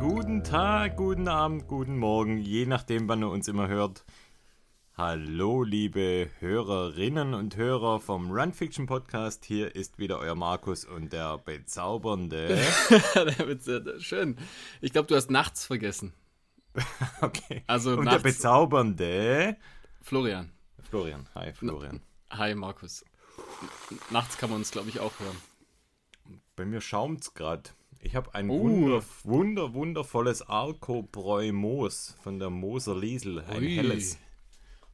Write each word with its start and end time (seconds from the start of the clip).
Guten 0.00 0.42
Tag, 0.44 0.96
guten 0.96 1.28
Abend, 1.28 1.68
guten 1.68 1.96
Morgen, 1.98 2.38
je 2.38 2.66
nachdem, 2.66 3.08
wann 3.08 3.22
ihr 3.22 3.28
uns 3.30 3.48
immer 3.48 3.68
hört. 3.68 4.04
Hallo, 4.96 5.62
liebe 5.62 6.30
Hörerinnen 6.40 7.34
und 7.34 7.56
Hörer 7.56 8.00
vom 8.00 8.30
Run 8.30 8.52
Fiction 8.52 8.86
Podcast. 8.86 9.44
Hier 9.44 9.74
ist 9.74 9.98
wieder 9.98 10.18
euer 10.18 10.34
Markus 10.34 10.84
und 10.84 11.12
der 11.12 11.38
bezaubernde. 11.38 12.58
Schön. 13.98 14.36
Ich 14.80 14.92
glaube, 14.92 15.08
du 15.08 15.16
hast 15.16 15.30
nachts 15.30 15.64
vergessen. 15.66 16.12
okay. 17.20 17.62
Also 17.66 17.92
und 17.96 18.04
nachts- 18.04 18.22
der 18.22 18.30
bezaubernde 18.30 19.56
Florian. 20.02 20.50
Florian. 20.82 21.28
Hi, 21.34 21.52
Florian. 21.52 22.00
Hi, 22.30 22.54
Markus. 22.54 23.04
Nachts 24.10 24.36
kann 24.38 24.50
man 24.50 24.58
uns, 24.60 24.70
glaube 24.70 24.88
ich, 24.88 25.00
auch 25.00 25.12
hören. 25.20 25.36
Bei 26.56 26.64
mir 26.64 26.80
schaumt's 26.80 27.34
gerade. 27.34 27.70
Ich 28.04 28.16
habe 28.16 28.34
ein 28.34 28.50
Oh. 28.50 28.60
wunder, 28.60 29.04
wunder, 29.22 29.74
wundervolles 29.74 30.42
Alkobräu 30.42 31.52
Moos 31.52 32.16
von 32.22 32.38
der 32.40 32.50
Moser 32.50 32.98
Liesel. 32.98 33.40
Ein 33.44 33.62
Ui. 33.62 33.76
helles. 33.76 34.18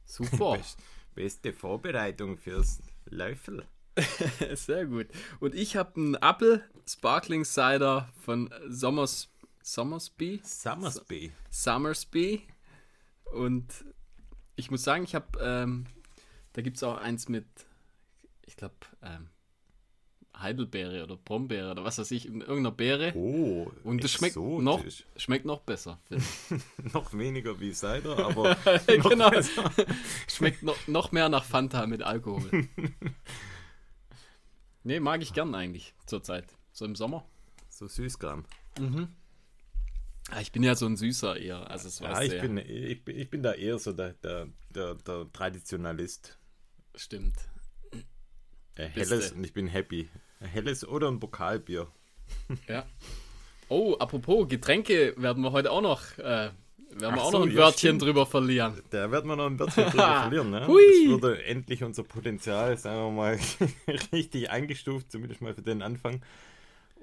Super. 0.05 0.57
Best, 0.57 0.77
beste 1.15 1.51
Vorbereitung 1.53 2.37
fürs 2.37 2.81
Löffel. 3.05 3.65
Sehr 4.53 4.85
gut. 4.85 5.07
Und 5.39 5.55
ich 5.55 5.75
habe 5.75 5.95
einen 5.95 6.15
Apple 6.15 6.63
Sparkling 6.87 7.45
Cider 7.45 8.09
von 8.21 8.53
Sommers, 8.67 9.29
Sommersby. 9.63 10.39
Summersby. 10.43 11.31
Summersby. 11.49 12.43
Und 13.33 13.85
ich 14.55 14.69
muss 14.71 14.83
sagen, 14.83 15.03
ich 15.03 15.15
habe, 15.15 15.27
ähm, 15.41 15.87
da 16.53 16.61
gibt 16.61 16.77
es 16.77 16.83
auch 16.83 16.97
eins 16.97 17.27
mit, 17.27 17.45
ich 18.45 18.55
glaube, 18.55 18.75
ähm, 19.01 19.29
Heidelbeere 20.41 21.03
oder 21.03 21.17
Brombeere 21.17 21.71
oder 21.71 21.83
was 21.83 21.97
weiß 21.97 22.11
ich, 22.11 22.25
irgendeiner 22.27 22.71
Beere. 22.71 23.13
Oh, 23.15 23.71
Und 23.83 24.03
das 24.03 24.11
schmeckt 24.11 24.35
noch, 24.37 24.83
schmeckt 25.17 25.45
noch 25.45 25.61
besser. 25.61 25.99
noch 26.93 27.13
weniger 27.13 27.59
wie 27.59 27.71
Cider, 27.73 28.17
aber 28.25 28.55
noch 28.97 29.09
genau. 29.09 29.31
Schmeckt 30.27 30.63
noch, 30.63 30.75
noch 30.87 31.11
mehr 31.11 31.29
nach 31.29 31.43
Fanta 31.43 31.85
mit 31.87 32.01
Alkohol. 32.03 32.67
nee, 34.83 34.99
mag 34.99 35.21
ich 35.21 35.33
gern 35.33 35.55
eigentlich 35.55 35.93
zurzeit. 36.05 36.45
So 36.71 36.85
im 36.85 36.95
Sommer. 36.95 37.25
So 37.69 37.87
Süßkram. 37.87 38.45
Ah, 40.31 40.39
Ich 40.41 40.51
bin 40.51 40.63
ja 40.63 40.75
so 40.75 40.85
ein 40.85 40.95
Süßer 40.97 41.37
eher. 41.37 41.69
Also 41.69 41.87
es 41.87 41.99
Ja, 41.99 42.21
ich 42.21 42.33
ja. 42.33 42.41
bin, 42.41 42.57
ich, 42.57 43.03
bin- 43.03 43.17
ich 43.17 43.29
bin 43.29 43.43
da 43.43 43.53
eher 43.53 43.79
so 43.79 43.93
der, 43.93 44.13
der, 44.13 44.47
der, 44.69 44.95
der 44.95 45.27
Traditionalist. 45.33 46.37
Stimmt. 46.95 47.35
Äh, 48.75 48.87
helles 48.87 49.31
und 49.33 49.43
ich 49.43 49.53
bin 49.53 49.67
happy. 49.67 50.09
Ein 50.39 50.47
Helles 50.47 50.87
oder 50.87 51.09
ein 51.09 51.19
Pokalbier. 51.19 51.87
Ja. 52.67 52.85
Oh, 53.67 53.95
apropos, 53.99 54.47
Getränke 54.47 55.13
werden 55.17 55.43
wir 55.43 55.51
heute 55.51 55.71
auch 55.71 55.81
noch, 55.81 56.17
äh, 56.17 56.23
werden 56.23 56.55
wir 56.99 57.21
auch 57.21 57.31
so, 57.31 57.39
noch 57.39 57.45
ein 57.45 57.51
ja, 57.51 57.57
Wörtchen 57.57 57.77
stimmt. 57.77 58.01
drüber 58.01 58.25
verlieren. 58.25 58.81
Da 58.89 59.11
wird 59.11 59.25
man 59.25 59.37
noch 59.37 59.45
ein 59.45 59.57
bisschen 59.57 59.89
drüber 59.89 60.21
verlieren, 60.21 60.49
ne? 60.49 60.65
Hui. 60.67 60.81
Das 60.81 61.09
würde 61.09 61.43
endlich 61.43 61.83
unser 61.83 62.03
Potenzial, 62.03 62.77
sagen 62.77 62.97
wir 62.97 63.11
mal, 63.11 63.39
richtig 64.13 64.49
eingestuft, 64.49 65.11
zumindest 65.11 65.41
mal 65.41 65.53
für 65.53 65.61
den 65.61 65.81
Anfang. 65.81 66.21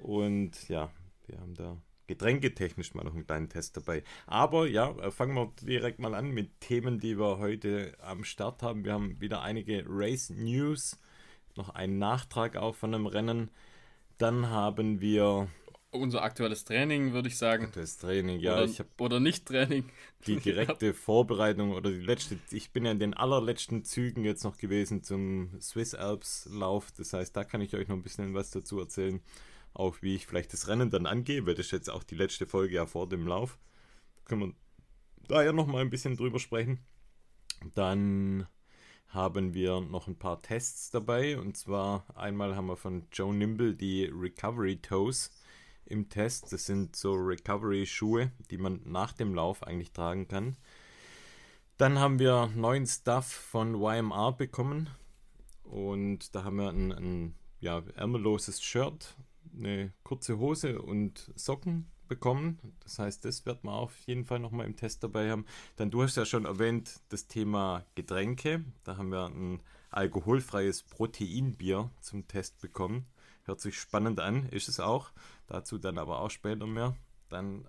Und 0.01 0.67
ja, 0.67 0.89
wir 1.27 1.39
haben 1.39 1.53
da 1.53 1.77
getränketechnisch 2.07 2.93
mal 2.95 3.03
noch 3.03 3.13
einen 3.13 3.27
kleinen 3.27 3.49
Test 3.49 3.77
dabei. 3.77 4.03
Aber 4.25 4.67
ja, 4.67 4.91
äh, 4.97 5.11
fangen 5.11 5.35
wir 5.35 5.53
direkt 5.61 5.99
mal 5.99 6.15
an 6.15 6.31
mit 6.31 6.59
Themen, 6.59 6.99
die 6.99 7.19
wir 7.19 7.37
heute 7.37 7.93
am 8.01 8.23
Start 8.23 8.63
haben. 8.63 8.83
Wir 8.83 8.93
haben 8.93 9.21
wieder 9.21 9.41
einige 9.41 9.83
Race 9.87 10.29
News, 10.29 10.97
noch 11.57 11.69
einen 11.69 11.97
Nachtrag 11.97 12.55
auch 12.55 12.75
von 12.75 12.93
einem 12.93 13.05
Rennen. 13.07 13.49
Dann 14.17 14.49
haben 14.49 15.01
wir 15.01 15.47
Unser 15.91 16.23
aktuelles 16.23 16.63
Training, 16.65 17.13
würde 17.13 17.27
ich 17.29 17.37
sagen. 17.37 17.71
das 17.73 17.97
Training. 17.97 18.39
Ja, 18.39 18.61
oder, 18.63 18.71
oder 18.99 19.19
nicht 19.19 19.45
Training. 19.45 19.89
die 20.25 20.37
direkte 20.41 20.93
Vorbereitung 20.93 21.71
oder 21.71 21.89
die 21.91 21.99
letzte, 22.01 22.39
ich 22.51 22.71
bin 22.71 22.85
ja 22.85 22.91
in 22.91 22.99
den 22.99 23.13
allerletzten 23.13 23.83
Zügen 23.83 24.23
jetzt 24.25 24.43
noch 24.43 24.57
gewesen 24.57 25.03
zum 25.03 25.59
Swiss 25.61 25.93
Alps 25.95 26.47
Lauf. 26.51 26.91
Das 26.91 27.13
heißt, 27.13 27.35
da 27.35 27.43
kann 27.43 27.61
ich 27.61 27.73
euch 27.75 27.87
noch 27.87 27.95
ein 27.95 28.03
bisschen 28.03 28.33
was 28.33 28.51
dazu 28.51 28.79
erzählen. 28.79 29.21
Auch 29.73 30.01
wie 30.01 30.15
ich 30.15 30.25
vielleicht 30.27 30.53
das 30.53 30.67
Rennen 30.67 30.89
dann 30.89 31.05
angehe, 31.05 31.45
weil 31.45 31.53
das 31.55 31.67
ist 31.67 31.71
jetzt 31.71 31.89
auch 31.89 32.03
die 32.03 32.15
letzte 32.15 32.47
Folge 32.47 32.75
ja 32.75 32.85
vor 32.85 33.07
dem 33.07 33.27
Lauf. 33.27 33.59
Können 34.25 34.41
wir 34.41 34.53
da 35.27 35.43
ja 35.43 35.53
noch 35.53 35.67
mal 35.67 35.81
ein 35.81 35.89
bisschen 35.89 36.17
drüber 36.17 36.39
sprechen. 36.39 36.79
Dann 37.75 38.47
haben 39.09 39.53
wir 39.53 39.81
noch 39.81 40.07
ein 40.07 40.17
paar 40.17 40.41
Tests 40.41 40.89
dabei. 40.91 41.37
Und 41.37 41.57
zwar 41.57 42.05
einmal 42.15 42.55
haben 42.55 42.67
wir 42.67 42.77
von 42.77 43.07
Joe 43.11 43.33
Nimble 43.33 43.75
die 43.75 44.05
Recovery 44.05 44.77
Toes 44.77 45.31
im 45.85 46.09
Test. 46.09 46.51
Das 46.51 46.65
sind 46.65 46.95
so 46.95 47.13
Recovery-Schuhe, 47.13 48.31
die 48.51 48.57
man 48.57 48.81
nach 48.85 49.13
dem 49.13 49.33
Lauf 49.33 49.63
eigentlich 49.63 49.91
tragen 49.91 50.27
kann. 50.27 50.57
Dann 51.77 51.99
haben 51.99 52.19
wir 52.19 52.47
neuen 52.55 52.87
Stuff 52.87 53.27
von 53.27 53.75
YMR 53.75 54.33
bekommen. 54.33 54.89
Und 55.63 56.33
da 56.35 56.43
haben 56.43 56.57
wir 56.57 56.69
ein, 56.69 56.91
ein 56.91 57.35
ja, 57.59 57.83
ärmelloses 57.95 58.61
Shirt, 58.61 59.15
eine 59.55 59.93
kurze 60.03 60.37
Hose 60.37 60.81
und 60.81 61.31
Socken 61.35 61.91
bekommen. 62.07 62.59
Das 62.83 62.99
heißt, 62.99 63.25
das 63.25 63.45
wird 63.45 63.63
man 63.63 63.73
auf 63.73 63.97
jeden 64.05 64.25
Fall 64.25 64.39
nochmal 64.39 64.65
im 64.65 64.75
Test 64.75 65.03
dabei 65.03 65.29
haben. 65.31 65.45
Dann, 65.75 65.91
du 65.91 66.03
hast 66.03 66.17
ja 66.17 66.25
schon 66.25 66.45
erwähnt, 66.45 67.01
das 67.09 67.27
Thema 67.27 67.85
Getränke. 67.95 68.63
Da 68.83 68.97
haben 68.97 69.11
wir 69.11 69.25
ein 69.25 69.61
alkoholfreies 69.91 70.83
Proteinbier 70.83 71.89
zum 72.01 72.27
Test 72.27 72.61
bekommen. 72.61 73.05
Hört 73.43 73.61
sich 73.61 73.79
spannend 73.79 74.19
an, 74.19 74.47
ist 74.49 74.67
es 74.67 74.79
auch. 74.79 75.11
Dazu 75.47 75.77
dann 75.77 75.97
aber 75.97 76.21
auch 76.21 76.29
später 76.29 76.67
mehr. 76.67 76.95
Dann 77.29 77.65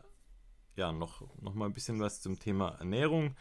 ja 0.76 0.92
noch, 0.92 1.22
noch 1.40 1.54
mal 1.54 1.66
ein 1.66 1.72
bisschen 1.72 2.00
was 2.00 2.20
zum 2.20 2.38
Thema 2.38 2.76
Ernährung. 2.78 3.34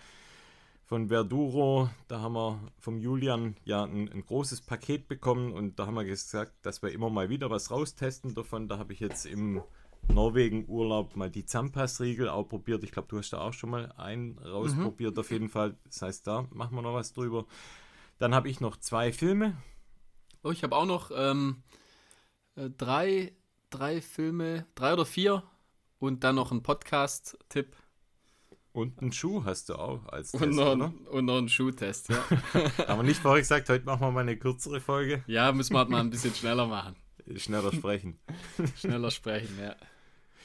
Von 0.85 1.09
Verduro, 1.09 1.89
da 2.07 2.21
haben 2.21 2.33
wir 2.33 2.71
vom 2.79 2.97
Julian 2.97 3.57
ja 3.65 3.83
ein, 3.83 4.09
ein 4.09 4.25
großes 4.25 4.61
Paket 4.61 5.09
bekommen 5.09 5.51
und 5.51 5.79
da 5.79 5.85
haben 5.85 5.95
wir 5.95 6.05
gesagt, 6.05 6.53
dass 6.61 6.81
wir 6.81 6.91
immer 6.93 7.09
mal 7.09 7.29
wieder 7.29 7.49
was 7.49 7.71
raustesten 7.71 8.35
davon. 8.35 8.69
Da 8.69 8.77
habe 8.77 8.93
ich 8.93 9.01
jetzt 9.01 9.25
im 9.25 9.61
Norwegen-Urlaub 10.09 11.15
mal 11.15 11.29
die 11.29 11.45
Zahnpassriegel 11.45 12.29
auch 12.29 12.45
probiert. 12.45 12.83
Ich 12.83 12.91
glaube, 12.91 13.07
du 13.09 13.17
hast 13.17 13.31
da 13.31 13.39
auch 13.41 13.53
schon 13.53 13.69
mal 13.69 13.91
einen 13.97 14.37
rausprobiert 14.39 15.17
auf 15.19 15.31
jeden 15.31 15.49
Fall. 15.49 15.75
Das 15.85 16.01
heißt, 16.01 16.27
da 16.27 16.47
machen 16.51 16.75
wir 16.75 16.81
noch 16.81 16.93
was 16.93 17.13
drüber. 17.13 17.45
Dann 18.17 18.33
habe 18.33 18.49
ich 18.49 18.59
noch 18.61 18.77
zwei 18.77 19.11
Filme. 19.11 19.57
Oh, 20.43 20.51
ich 20.51 20.63
habe 20.63 20.75
auch 20.75 20.85
noch 20.85 21.11
ähm, 21.15 21.61
äh, 22.55 22.69
drei, 22.69 23.33
drei 23.69 24.01
Filme, 24.01 24.65
drei 24.75 24.93
oder 24.93 25.05
vier 25.05 25.43
und 25.99 26.23
dann 26.23 26.35
noch 26.35 26.51
einen 26.51 26.63
Podcast-Tipp 26.63 27.75
Und 28.71 28.99
einen 29.01 29.11
Schuh 29.11 29.43
hast 29.45 29.69
du 29.69 29.75
auch 29.75 30.05
als 30.07 30.31
Test, 30.31 30.43
und, 30.43 30.55
noch, 30.55 30.73
oder? 30.75 30.85
einen- 30.85 31.07
und 31.07 31.25
noch 31.25 31.37
einen 31.37 31.49
Schuhtest. 31.49 32.09
Ja, 32.09 32.23
Aber 32.87 33.03
nicht 33.03 33.19
vorher 33.19 33.41
gesagt, 33.41 33.69
heute 33.69 33.85
machen 33.85 34.01
wir 34.01 34.11
mal 34.11 34.21
eine 34.21 34.37
kürzere 34.37 34.79
Folge. 34.79 35.23
ja 35.27 35.51
müssen 35.51 35.73
wir 35.73 35.79
halt 35.79 35.89
mal 35.89 35.99
ein 35.99 36.09
bisschen 36.09 36.33
schneller 36.33 36.65
machen. 36.67 36.95
Schneller 37.35 37.73
sprechen. 37.73 38.17
Schneller 38.77 39.11
sprechen, 39.11 39.57
ja. 39.61 39.75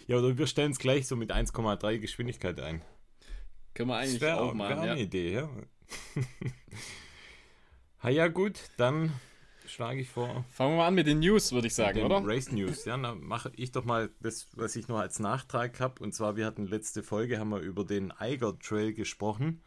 Ja, 0.06 0.18
oder 0.18 0.36
wir 0.36 0.46
stellen 0.46 0.72
es 0.72 0.78
gleich 0.78 1.06
so 1.06 1.16
mit 1.16 1.32
1,3 1.32 1.98
Geschwindigkeit 1.98 2.60
ein. 2.60 2.82
Können 3.74 3.88
wir 3.88 4.00
Das 4.00 4.08
eigentlich 4.10 4.24
auch 4.30 4.48
wär 4.48 4.54
machen, 4.54 4.78
eine 4.80 4.86
ja. 4.86 4.96
Idee, 4.96 5.32
ja. 5.32 5.50
ha, 8.02 8.08
ja, 8.08 8.28
gut, 8.28 8.60
dann 8.76 9.12
schlage 9.66 10.00
ich 10.00 10.10
vor. 10.10 10.44
Fangen 10.50 10.72
wir 10.72 10.78
mal 10.78 10.88
an 10.88 10.94
mit 10.94 11.06
den 11.06 11.20
News, 11.20 11.52
würde 11.52 11.68
ich 11.68 11.74
sagen, 11.74 12.02
oder? 12.02 12.20
Race 12.22 12.52
News. 12.52 12.84
Ja, 12.84 12.96
dann 12.96 13.22
mache 13.22 13.52
ich 13.56 13.72
doch 13.72 13.84
mal 13.84 14.10
das, 14.20 14.48
was 14.54 14.76
ich 14.76 14.88
noch 14.88 14.98
als 14.98 15.18
Nachtrag 15.18 15.80
habe. 15.80 16.02
Und 16.02 16.14
zwar, 16.14 16.36
wir 16.36 16.46
hatten 16.46 16.66
letzte 16.66 17.02
Folge, 17.02 17.38
haben 17.38 17.50
wir 17.50 17.60
über 17.60 17.84
den 17.84 18.12
Eiger 18.12 18.58
Trail 18.58 18.92
gesprochen. 18.92 19.62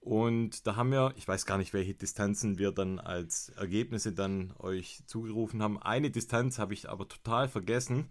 Und 0.00 0.66
da 0.66 0.76
haben 0.76 0.90
wir, 0.90 1.14
ich 1.16 1.26
weiß 1.26 1.46
gar 1.46 1.56
nicht, 1.56 1.72
welche 1.72 1.94
Distanzen 1.94 2.58
wir 2.58 2.72
dann 2.72 2.98
als 2.98 3.48
Ergebnisse 3.56 4.12
dann 4.12 4.52
euch 4.58 5.00
zugerufen 5.06 5.62
haben. 5.62 5.80
Eine 5.80 6.10
Distanz 6.10 6.58
habe 6.58 6.74
ich 6.74 6.90
aber 6.90 7.08
total 7.08 7.48
vergessen. 7.48 8.10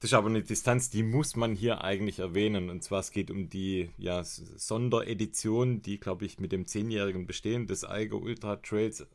Das 0.00 0.10
ist 0.10 0.14
aber 0.14 0.28
eine 0.28 0.42
Distanz, 0.42 0.88
die 0.88 1.02
muss 1.02 1.36
man 1.36 1.54
hier 1.54 1.84
eigentlich 1.84 2.20
erwähnen. 2.20 2.70
Und 2.70 2.82
zwar 2.82 3.00
es 3.00 3.10
geht 3.10 3.30
um 3.30 3.50
die 3.50 3.90
ja, 3.98 4.24
Sonderedition, 4.24 5.82
die, 5.82 6.00
glaube 6.00 6.24
ich, 6.24 6.40
mit 6.40 6.52
dem 6.52 6.66
zehnjährigen 6.66 7.26
Bestehen 7.26 7.66
des 7.66 7.84
Eiger 7.84 8.16
Ultra 8.16 8.56
Trails 8.56 9.06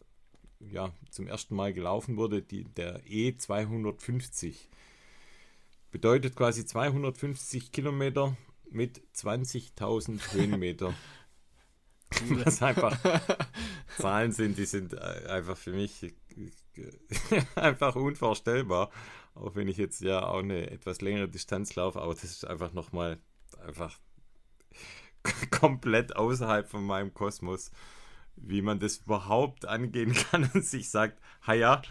ja, 0.59 0.93
zum 1.09 1.27
ersten 1.27 1.55
Mal 1.55 1.73
gelaufen 1.73 2.17
wurde, 2.17 2.43
die, 2.43 2.65
der 2.65 3.03
E250. 3.05 4.53
Bedeutet 5.91 6.35
quasi 6.35 6.65
250 6.65 7.71
Kilometer 7.71 8.37
mit 8.69 9.01
20.000 9.15 10.33
Höhenmeter. 10.33 10.93
Was 12.29 12.61
einfach 12.61 12.97
Zahlen 13.97 14.31
sind, 14.31 14.57
die 14.57 14.65
sind 14.65 14.93
äh, 14.93 15.27
einfach 15.27 15.57
für 15.57 15.71
mich 15.71 16.03
äh, 16.03 16.11
einfach 17.55 17.95
unvorstellbar. 17.95 18.91
Auch 19.35 19.55
wenn 19.55 19.67
ich 19.67 19.77
jetzt 19.77 20.01
ja 20.01 20.25
auch 20.25 20.39
eine 20.39 20.71
etwas 20.71 21.01
längere 21.01 21.27
Distanz 21.27 21.75
laufe, 21.75 22.01
aber 22.01 22.13
das 22.13 22.23
ist 22.23 22.47
einfach 22.47 22.73
nochmal 22.73 23.19
einfach 23.65 23.97
komplett 25.51 26.15
außerhalb 26.15 26.67
von 26.67 26.85
meinem 26.85 27.13
Kosmos, 27.13 27.71
wie 28.35 28.61
man 28.61 28.79
das 28.79 28.97
überhaupt 28.97 29.65
angehen 29.65 30.13
kann 30.31 30.49
und 30.53 30.65
sich 30.65 30.89
sagt, 30.89 31.21
ha 31.45 31.53
ja, 31.53 31.81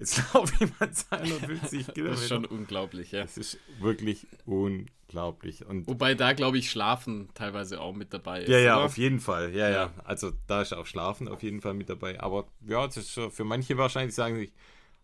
Jetzt 0.00 0.16
laufe 0.34 0.64
ich 0.64 0.80
mal 0.80 0.90
250 0.90 1.92
Kilometer. 1.92 2.10
Das 2.10 2.22
ist 2.22 2.28
schon 2.28 2.44
unglaublich, 2.46 3.12
ja. 3.12 3.20
Das 3.20 3.36
ist 3.36 3.58
wirklich 3.80 4.26
unglaublich. 4.46 5.66
Und 5.66 5.86
Wobei 5.86 6.14
da, 6.14 6.32
glaube 6.32 6.56
ich, 6.56 6.70
Schlafen 6.70 7.28
teilweise 7.34 7.80
auch 7.80 7.92
mit 7.92 8.14
dabei 8.14 8.42
ist. 8.42 8.48
ja, 8.48 8.58
ja, 8.58 8.76
oder? 8.76 8.86
auf 8.86 8.96
jeden 8.96 9.20
Fall. 9.20 9.54
Ja, 9.54 9.68
ja, 9.68 9.74
Ja. 9.74 9.92
Also 10.02 10.32
da 10.46 10.62
ist 10.62 10.72
auch 10.72 10.86
Schlafen 10.86 11.28
auf 11.28 11.42
jeden 11.42 11.60
Fall 11.60 11.74
mit 11.74 11.90
dabei. 11.90 12.18
Aber 12.18 12.48
ja, 12.66 12.86
das 12.86 12.96
ist 12.96 13.10
für 13.10 13.44
manche 13.44 13.76
wahrscheinlich 13.76 14.14
sagen 14.14 14.36
sich, 14.36 14.54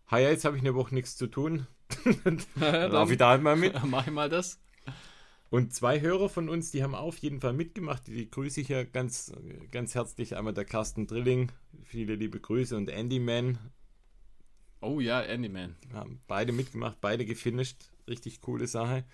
ha 0.07 0.17
ja, 0.19 0.29
jetzt 0.29 0.45
habe 0.45 0.57
ich 0.57 0.63
eine 0.63 0.75
Woche 0.75 0.93
nichts 0.93 1.15
zu 1.17 1.27
tun. 1.27 1.67
Ja, 2.59 2.71
Dann 2.71 2.91
laufe 2.91 3.13
ich 3.13 3.17
da 3.17 3.29
halt 3.29 3.41
mal 3.43 3.55
mit. 3.55 3.73
Mach 3.85 4.07
ich 4.07 4.13
mal 4.13 4.29
das. 4.29 4.59
Und 5.49 5.73
zwei 5.73 6.01
Hörer 6.01 6.27
von 6.29 6.49
uns, 6.49 6.71
die 6.71 6.83
haben 6.83 6.95
auf 6.95 7.17
jeden 7.19 7.39
Fall 7.39 7.53
mitgemacht. 7.53 8.07
Die, 8.07 8.13
die 8.13 8.29
grüße 8.29 8.59
ich 8.61 8.67
ja 8.69 8.83
ganz, 8.83 9.31
ganz 9.71 9.95
herzlich. 9.95 10.35
Einmal 10.35 10.53
der 10.53 10.65
Carsten 10.65 11.07
Drilling, 11.07 11.51
viele 11.83 12.15
liebe 12.15 12.39
Grüße. 12.39 12.75
Und 12.75 12.89
Andy 12.89 13.19
Man, 13.19 13.57
Oh 14.81 14.99
ja, 14.99 15.21
Andyman. 15.21 15.75
haben 15.93 16.21
beide 16.27 16.51
mitgemacht, 16.51 16.99
beide 17.01 17.25
gefinisht. 17.25 17.89
Richtig 18.07 18.41
coole 18.41 18.67
Sache. 18.67 19.05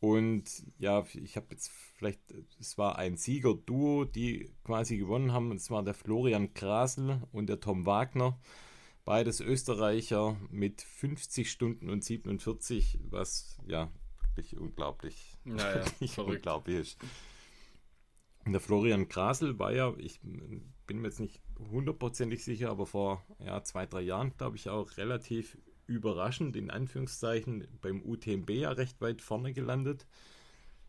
Und 0.00 0.44
ja, 0.78 1.04
ich 1.14 1.36
habe 1.36 1.46
jetzt 1.50 1.70
vielleicht, 1.96 2.20
es 2.60 2.78
war 2.78 2.98
ein 2.98 3.16
Sieger-Duo, 3.16 4.04
die 4.04 4.50
quasi 4.64 4.96
gewonnen 4.98 5.32
haben. 5.32 5.50
Und 5.50 5.56
es 5.58 5.70
war 5.70 5.82
der 5.82 5.94
Florian 5.94 6.54
Krasel 6.54 7.22
und 7.32 7.48
der 7.48 7.60
Tom 7.60 7.86
Wagner. 7.86 8.38
Beides 9.08 9.40
Österreicher 9.40 10.36
mit 10.50 10.82
50 10.82 11.50
Stunden 11.50 11.88
und 11.88 12.04
47, 12.04 12.98
was 13.04 13.56
ja 13.66 13.90
wirklich 14.20 14.58
unglaublich, 14.58 15.38
Ja, 15.46 15.56
ja, 15.56 15.76
wirklich 15.86 16.12
verrückt. 16.12 16.36
unglaublich 16.36 16.76
ist. 16.76 16.98
Und 18.44 18.52
der 18.52 18.60
Florian 18.60 19.08
Krasel 19.08 19.58
war 19.58 19.72
ja, 19.72 19.94
ich 19.96 20.20
bin 20.20 21.00
mir 21.00 21.08
jetzt 21.08 21.20
nicht 21.20 21.40
hundertprozentig 21.70 22.44
sicher, 22.44 22.68
aber 22.68 22.84
vor 22.84 23.24
ja, 23.38 23.64
zwei, 23.64 23.86
drei 23.86 24.02
Jahren, 24.02 24.36
glaube 24.36 24.56
ich, 24.56 24.68
auch 24.68 24.98
relativ 24.98 25.56
überraschend, 25.86 26.54
in 26.54 26.70
Anführungszeichen, 26.70 27.66
beim 27.80 28.02
UTMB 28.02 28.50
ja 28.50 28.72
recht 28.72 29.00
weit 29.00 29.22
vorne 29.22 29.54
gelandet. 29.54 30.06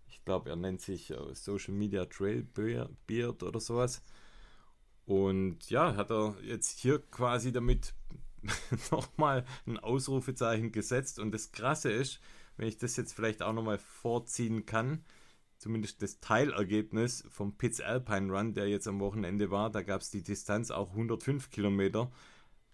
Ich 0.09 0.25
glaube, 0.25 0.49
er 0.49 0.57
nennt 0.57 0.81
sich 0.81 1.11
äh, 1.11 1.33
Social 1.35 1.73
Media 1.73 2.03
Trail 2.03 2.43
Bear- 2.43 2.89
Beard 3.07 3.43
oder 3.43 3.61
sowas. 3.61 4.03
Und 5.05 5.69
ja, 5.69 5.95
hat 5.95 6.11
er 6.11 6.35
jetzt 6.43 6.79
hier 6.81 6.99
quasi 6.99 7.53
damit 7.53 7.93
nochmal 8.91 9.45
ein 9.65 9.77
Ausrufezeichen 9.77 10.71
gesetzt. 10.71 11.19
Und 11.19 11.31
das 11.31 11.51
Krasse 11.51 11.91
ist, 11.91 12.19
wenn 12.57 12.67
ich 12.67 12.77
das 12.77 12.95
jetzt 12.97 13.13
vielleicht 13.13 13.41
auch 13.41 13.53
nochmal 13.53 13.77
vorziehen 13.77 14.65
kann, 14.65 15.03
zumindest 15.57 16.01
das 16.01 16.19
Teilergebnis 16.19 17.25
vom 17.29 17.57
Pitts 17.57 17.81
Alpine 17.81 18.31
Run, 18.31 18.53
der 18.53 18.67
jetzt 18.69 18.87
am 18.87 18.99
Wochenende 18.99 19.51
war, 19.51 19.69
da 19.69 19.81
gab 19.81 20.01
es 20.01 20.09
die 20.09 20.23
Distanz 20.23 20.71
auch 20.71 20.91
105 20.91 21.49
Kilometer. 21.49 22.11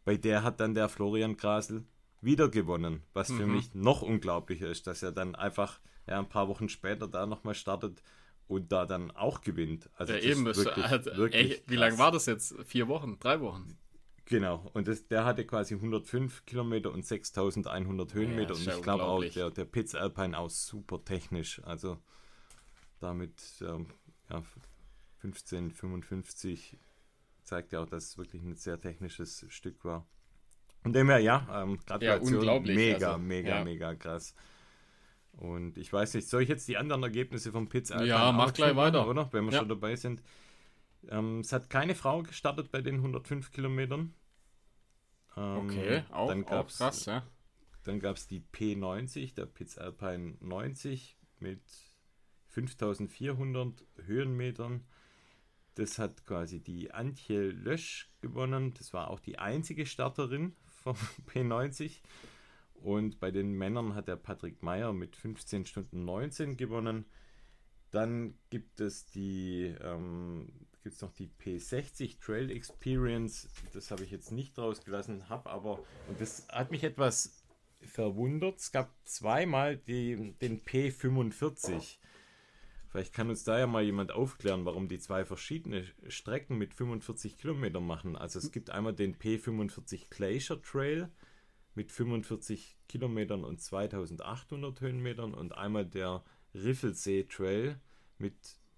Bei 0.04 0.18
der 0.18 0.44
hat 0.44 0.60
dann 0.60 0.76
der 0.76 0.90
Florian 0.90 1.36
Grasel 1.38 1.84
wieder 2.22 2.50
gewonnen, 2.50 3.04
was 3.14 3.32
für 3.32 3.46
Mhm. 3.46 3.52
mich 3.54 3.74
noch 3.74 4.02
unglaublicher 4.02 4.68
ist, 4.70 4.88
dass 4.88 5.04
er 5.04 5.12
dann 5.12 5.36
einfach 5.36 5.80
ja, 6.08 6.20
ein 6.20 6.30
paar 6.30 6.48
Wochen 6.48 6.70
später 6.70 7.08
da 7.08 7.26
nochmal 7.26 7.56
startet 7.56 8.02
und 8.48 8.72
da 8.72 8.86
dann 8.86 9.10
auch 9.12 9.42
gewinnt. 9.42 9.90
Also 9.96 10.14
Ja, 10.14 10.20
eben. 10.20 10.46
wirklich, 10.46 10.88
hat, 10.88 11.06
wirklich 11.18 11.52
ey, 11.60 11.64
wie 11.68 11.76
lange 11.76 11.98
war 11.98 12.12
das 12.12 12.28
jetzt? 12.28 12.56
Vier 12.66 12.88
Wochen? 12.88 13.18
Drei 13.20 13.40
Wochen? 13.42 13.78
Genau, 14.27 14.69
und 14.74 14.88
das, 14.88 15.07
der 15.07 15.24
hatte 15.24 15.45
quasi 15.45 15.75
105 15.75 16.45
Kilometer 16.45 16.92
und 16.92 17.06
6100 17.06 18.13
Höhenmeter. 18.16 18.54
ist 18.54 18.60
und 18.60 18.66
ja 18.66 18.75
ich 18.77 18.81
glaube 18.81 19.04
auch, 19.04 19.24
der, 19.24 19.51
der 19.51 19.66
Pitts 19.66 19.94
Alpine 19.94 20.38
auch 20.38 20.50
super 20.50 21.04
technisch. 21.06 21.62
Also 21.63 21.98
damit 23.00 23.39
ähm, 23.62 23.88
ja, 24.30 24.42
1555 25.24 26.77
zeigt 27.44 27.72
ja 27.72 27.81
auch, 27.81 27.86
dass 27.86 28.06
es 28.06 28.18
wirklich 28.18 28.42
ein 28.42 28.56
sehr 28.56 28.80
technisches 28.80 29.45
Stück 29.50 29.83
war. 29.86 30.07
Und 30.83 30.94
dem 30.94 31.10
her, 31.10 31.19
ja, 31.19 31.48
ähm, 31.63 31.80
Gratulation. 31.86 32.36
unglaublich, 32.38 32.75
Mega, 32.75 33.07
also, 33.13 33.19
mega, 33.19 33.57
ja. 33.57 33.63
mega 33.63 33.95
krass. 33.95 34.36
Und 35.33 35.78
ich 35.78 35.92
weiß 35.92 36.13
nicht, 36.13 36.28
soll 36.30 36.44
ich 36.44 36.50
jetzt 36.50 36.68
die 36.68 36.78
anderen 36.78 37.04
Ergebnisse 37.04 37.51
vom 37.51 37.68
Pitts 37.68 37.92
Alpine 37.92 38.10
Ja, 38.10 38.31
mach 38.31 38.54
gleich 38.54 38.75
weiter. 38.75 39.07
oder? 39.07 39.31
Wenn 39.33 39.45
wir 39.45 39.51
Ja. 39.54 39.60
schon 39.60 39.69
dabei 39.69 39.95
sind. 39.95 40.21
Ähm, 41.10 41.40
es 41.40 41.52
hat 41.52 41.69
keine 41.69 41.96
Frau 41.96 42.24
gestartet 42.24 42.72
bei 42.72 42.81
den 42.81 42.96
105 42.96 43.52
Kilometern. 43.52 44.13
Ähm, 45.38 45.57
Okay, 45.57 46.04
auch, 46.12 46.30
dann 46.30 46.44
auch 46.46 46.50
gab's, 46.50 46.78
krass, 46.78 47.06
ja. 47.06 47.24
Dann 47.84 48.00
gab 48.00 48.18
es 48.18 48.28
die 48.28 48.42
P90, 48.42 49.36
der 49.36 49.46
Pitts 49.46 49.78
Alpine 49.78 50.38
90 50.40 51.18
mit 51.40 51.62
5400 52.48 53.86
Höhenmetern. 54.06 54.86
Das 55.75 56.00
hat 56.00 56.25
quasi 56.25 56.62
die 56.62 56.92
Antje 56.94 57.50
Lösch 57.50 58.10
gewonnen. 58.22 58.74
Das 58.78 58.94
war 58.94 59.10
auch 59.10 59.19
die 59.19 59.40
einzige 59.40 59.86
Starterin 59.86 60.56
vom 60.84 60.96
P90. 61.28 62.02
Und 62.74 63.19
bei 63.19 63.31
den 63.31 63.52
Männern 63.54 63.94
hat 63.96 64.07
der 64.07 64.16
Patrick 64.16 64.63
Meyer 64.63 64.94
mit 64.94 65.16
15 65.16 65.66
Stunden 65.66 66.06
19 66.06 66.56
gewonnen. 66.56 67.06
Dann 67.92 68.38
gibt 68.50 68.80
es 68.80 69.06
die, 69.06 69.75
ähm, 69.81 70.68
gibt 70.86 70.98
es 70.98 71.02
noch 71.02 71.14
die 71.14 71.32
P60 71.44 72.20
Trail 72.20 72.52
Experience. 72.52 73.50
Das 73.74 73.90
habe 73.90 74.04
ich 74.04 74.12
jetzt 74.12 74.32
nicht 74.32 74.56
rausgelassen, 74.56 75.30
habe 75.30 75.50
aber, 75.50 75.80
und 76.08 76.22
das 76.22 76.48
hat 76.48 76.70
mich 76.70 76.84
etwas 76.84 77.44
verwundert. 77.82 78.60
Es 78.60 78.72
gab 78.72 78.94
zweimal 79.04 79.78
die, 79.78 80.36
den 80.40 80.62
P45. 80.62 81.98
Vielleicht 82.90 83.14
kann 83.16 83.32
uns 83.32 83.44
da 83.44 83.58
ja 83.58 83.66
mal 83.66 83.82
jemand 83.82 84.12
aufklären, 84.12 84.64
warum 84.66 84.88
die 84.88 85.00
zwei 85.00 85.26
verschiedene 85.26 85.88
Strecken 86.08 86.60
mit 86.60 86.76
45 86.76 87.36
Kilometern 87.36 87.88
machen. 87.88 88.16
Also 88.16 88.38
es 88.38 88.52
gibt 88.52 88.70
einmal 88.70 88.94
den 88.94 89.16
P45 89.16 90.12
Glacier 90.12 90.62
Trail 90.62 91.10
mit 91.74 91.92
45 91.92 92.78
Kilometern 92.88 93.44
und 93.44 93.60
2800 93.60 94.81
Höhenmetern 94.81 95.34
und 95.34 95.58
einmal 95.58 95.88
der 95.88 96.24
Riffelsee 96.54 97.24
Trail 97.24 97.81
mit 98.20 98.36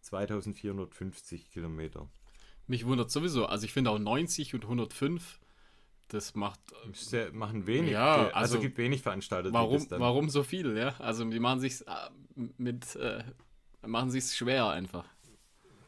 2450 0.07 1.51
Kilometer. 1.51 2.09
Mich 2.68 2.86
wundert 2.86 3.12
sowieso. 3.12 3.45
Also 3.45 3.65
ich 3.65 3.74
finde 3.74 3.92
auch 3.92 4.00
90 4.00 4.54
und 4.56 4.63
105, 4.63 5.39
das 6.09 6.36
macht. 6.36 6.59
Sehr, 6.94 7.31
machen 7.33 7.68
wenig, 7.68 7.92
Ja, 7.92 8.15
also, 8.15 8.33
also 8.36 8.59
gibt 8.59 8.77
wenig 8.77 9.01
Veranstalter. 9.01 9.51
Warum, 9.54 9.86
warum 9.89 10.30
so 10.30 10.44
viel, 10.44 10.77
ja? 10.77 10.95
Also 11.00 11.25
die 11.25 11.39
machen 11.39 11.60
sich's 11.60 11.81
äh, 11.81 11.93
mit 12.58 12.96
äh, 12.96 13.24
machen 13.86 14.12
sich's 14.12 14.36
schwer 14.36 14.67
einfach, 14.70 15.05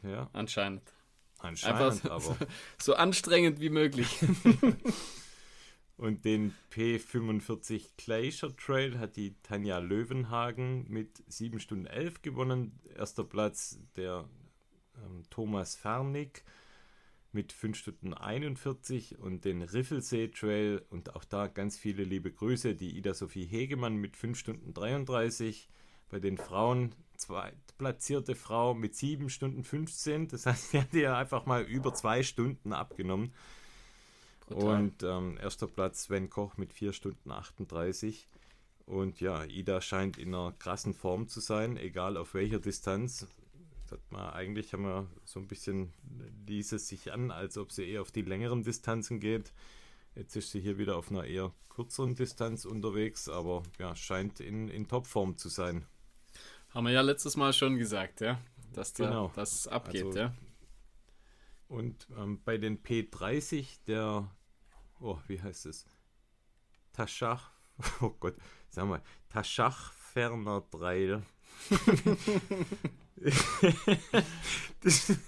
Ja, 0.02 0.28
anscheinend. 0.32 0.82
anscheinend 1.38 1.80
Einfach 1.80 2.10
aber. 2.10 2.36
so 2.78 2.94
anstrengend 2.94 3.60
wie 3.60 3.70
möglich. 3.70 4.08
Und 6.00 6.24
den 6.24 6.54
P45 6.72 7.90
Glacier 7.98 8.56
Trail 8.56 8.98
hat 8.98 9.16
die 9.16 9.34
Tanja 9.42 9.76
Löwenhagen 9.80 10.86
mit 10.88 11.22
7 11.26 11.60
Stunden 11.60 11.84
11 11.84 12.22
gewonnen. 12.22 12.80
Erster 12.96 13.22
Platz 13.22 13.78
der 13.96 14.24
ähm, 14.96 15.24
Thomas 15.28 15.76
Fernig 15.76 16.42
mit 17.32 17.52
5 17.52 17.76
Stunden 17.76 18.14
41 18.14 19.18
und 19.18 19.44
den 19.44 19.60
Riffelsee 19.60 20.28
Trail 20.28 20.82
und 20.88 21.14
auch 21.14 21.24
da 21.24 21.48
ganz 21.48 21.76
viele 21.76 22.04
liebe 22.04 22.32
Grüße, 22.32 22.74
die 22.74 22.96
Ida 22.96 23.12
Sophie 23.12 23.44
Hegemann 23.44 23.96
mit 23.96 24.16
5 24.16 24.38
Stunden 24.38 24.72
33. 24.72 25.68
Bei 26.08 26.18
den 26.18 26.38
Frauen 26.38 26.94
zweitplatzierte 27.18 28.36
Frau 28.36 28.72
mit 28.72 28.94
7 28.94 29.28
Stunden 29.28 29.64
15. 29.64 30.28
Das 30.28 30.46
heißt, 30.46 30.70
sie 30.70 30.80
hat 30.80 30.94
ja 30.94 31.18
einfach 31.18 31.44
mal 31.44 31.62
über 31.62 31.92
zwei 31.92 32.22
Stunden 32.22 32.72
abgenommen. 32.72 33.34
Brutal. 34.54 34.80
Und 34.82 35.02
ähm, 35.02 35.38
erster 35.40 35.66
Platz 35.66 36.04
Sven 36.04 36.28
Koch 36.30 36.56
mit 36.56 36.72
4 36.72 36.92
Stunden 36.92 37.30
38. 37.30 38.28
Und 38.86 39.20
ja, 39.20 39.44
Ida 39.44 39.80
scheint 39.80 40.18
in 40.18 40.34
einer 40.34 40.52
krassen 40.58 40.94
Form 40.94 41.28
zu 41.28 41.40
sein, 41.40 41.76
egal 41.76 42.16
auf 42.16 42.34
welcher 42.34 42.58
Distanz. 42.58 43.26
Hat 43.90 44.00
man, 44.10 44.30
eigentlich 44.30 44.72
haben 44.72 44.84
wir 44.84 45.06
so 45.24 45.40
ein 45.40 45.48
bisschen, 45.48 45.92
ließ 46.46 46.72
es 46.72 46.88
sich 46.88 47.12
an, 47.12 47.30
als 47.30 47.56
ob 47.58 47.72
sie 47.72 47.88
eher 47.88 48.02
auf 48.02 48.10
die 48.12 48.22
längeren 48.22 48.62
Distanzen 48.62 49.18
geht. 49.20 49.52
Jetzt 50.14 50.36
ist 50.36 50.50
sie 50.50 50.60
hier 50.60 50.78
wieder 50.78 50.96
auf 50.96 51.10
einer 51.10 51.24
eher 51.24 51.52
kürzeren 51.68 52.14
Distanz 52.14 52.64
unterwegs, 52.64 53.28
aber 53.28 53.62
ja, 53.78 53.94
scheint 53.96 54.40
in, 54.40 54.68
in 54.68 54.86
Topform 54.88 55.36
zu 55.36 55.48
sein. 55.48 55.86
Haben 56.70 56.86
wir 56.86 56.92
ja 56.92 57.00
letztes 57.00 57.36
Mal 57.36 57.52
schon 57.52 57.78
gesagt, 57.78 58.20
ja, 58.20 58.40
dass 58.72 58.92
da 58.92 59.06
Genau. 59.08 59.32
das 59.34 59.66
abgeht, 59.68 60.04
Also- 60.06 60.18
ja. 60.18 60.34
Und 61.68 62.08
ähm, 62.18 62.40
bei 62.44 62.58
den 62.58 62.82
P30, 62.82 63.66
der, 63.86 64.28
oh, 65.00 65.18
wie 65.26 65.40
heißt 65.40 65.66
es? 65.66 65.86
Taschach, 66.92 67.52
oh 68.00 68.10
Gott, 68.20 68.36
sag 68.68 68.86
mal, 68.86 69.02
Taschachferner 69.28 70.68
Trail. 70.70 71.22
das, 74.82 75.12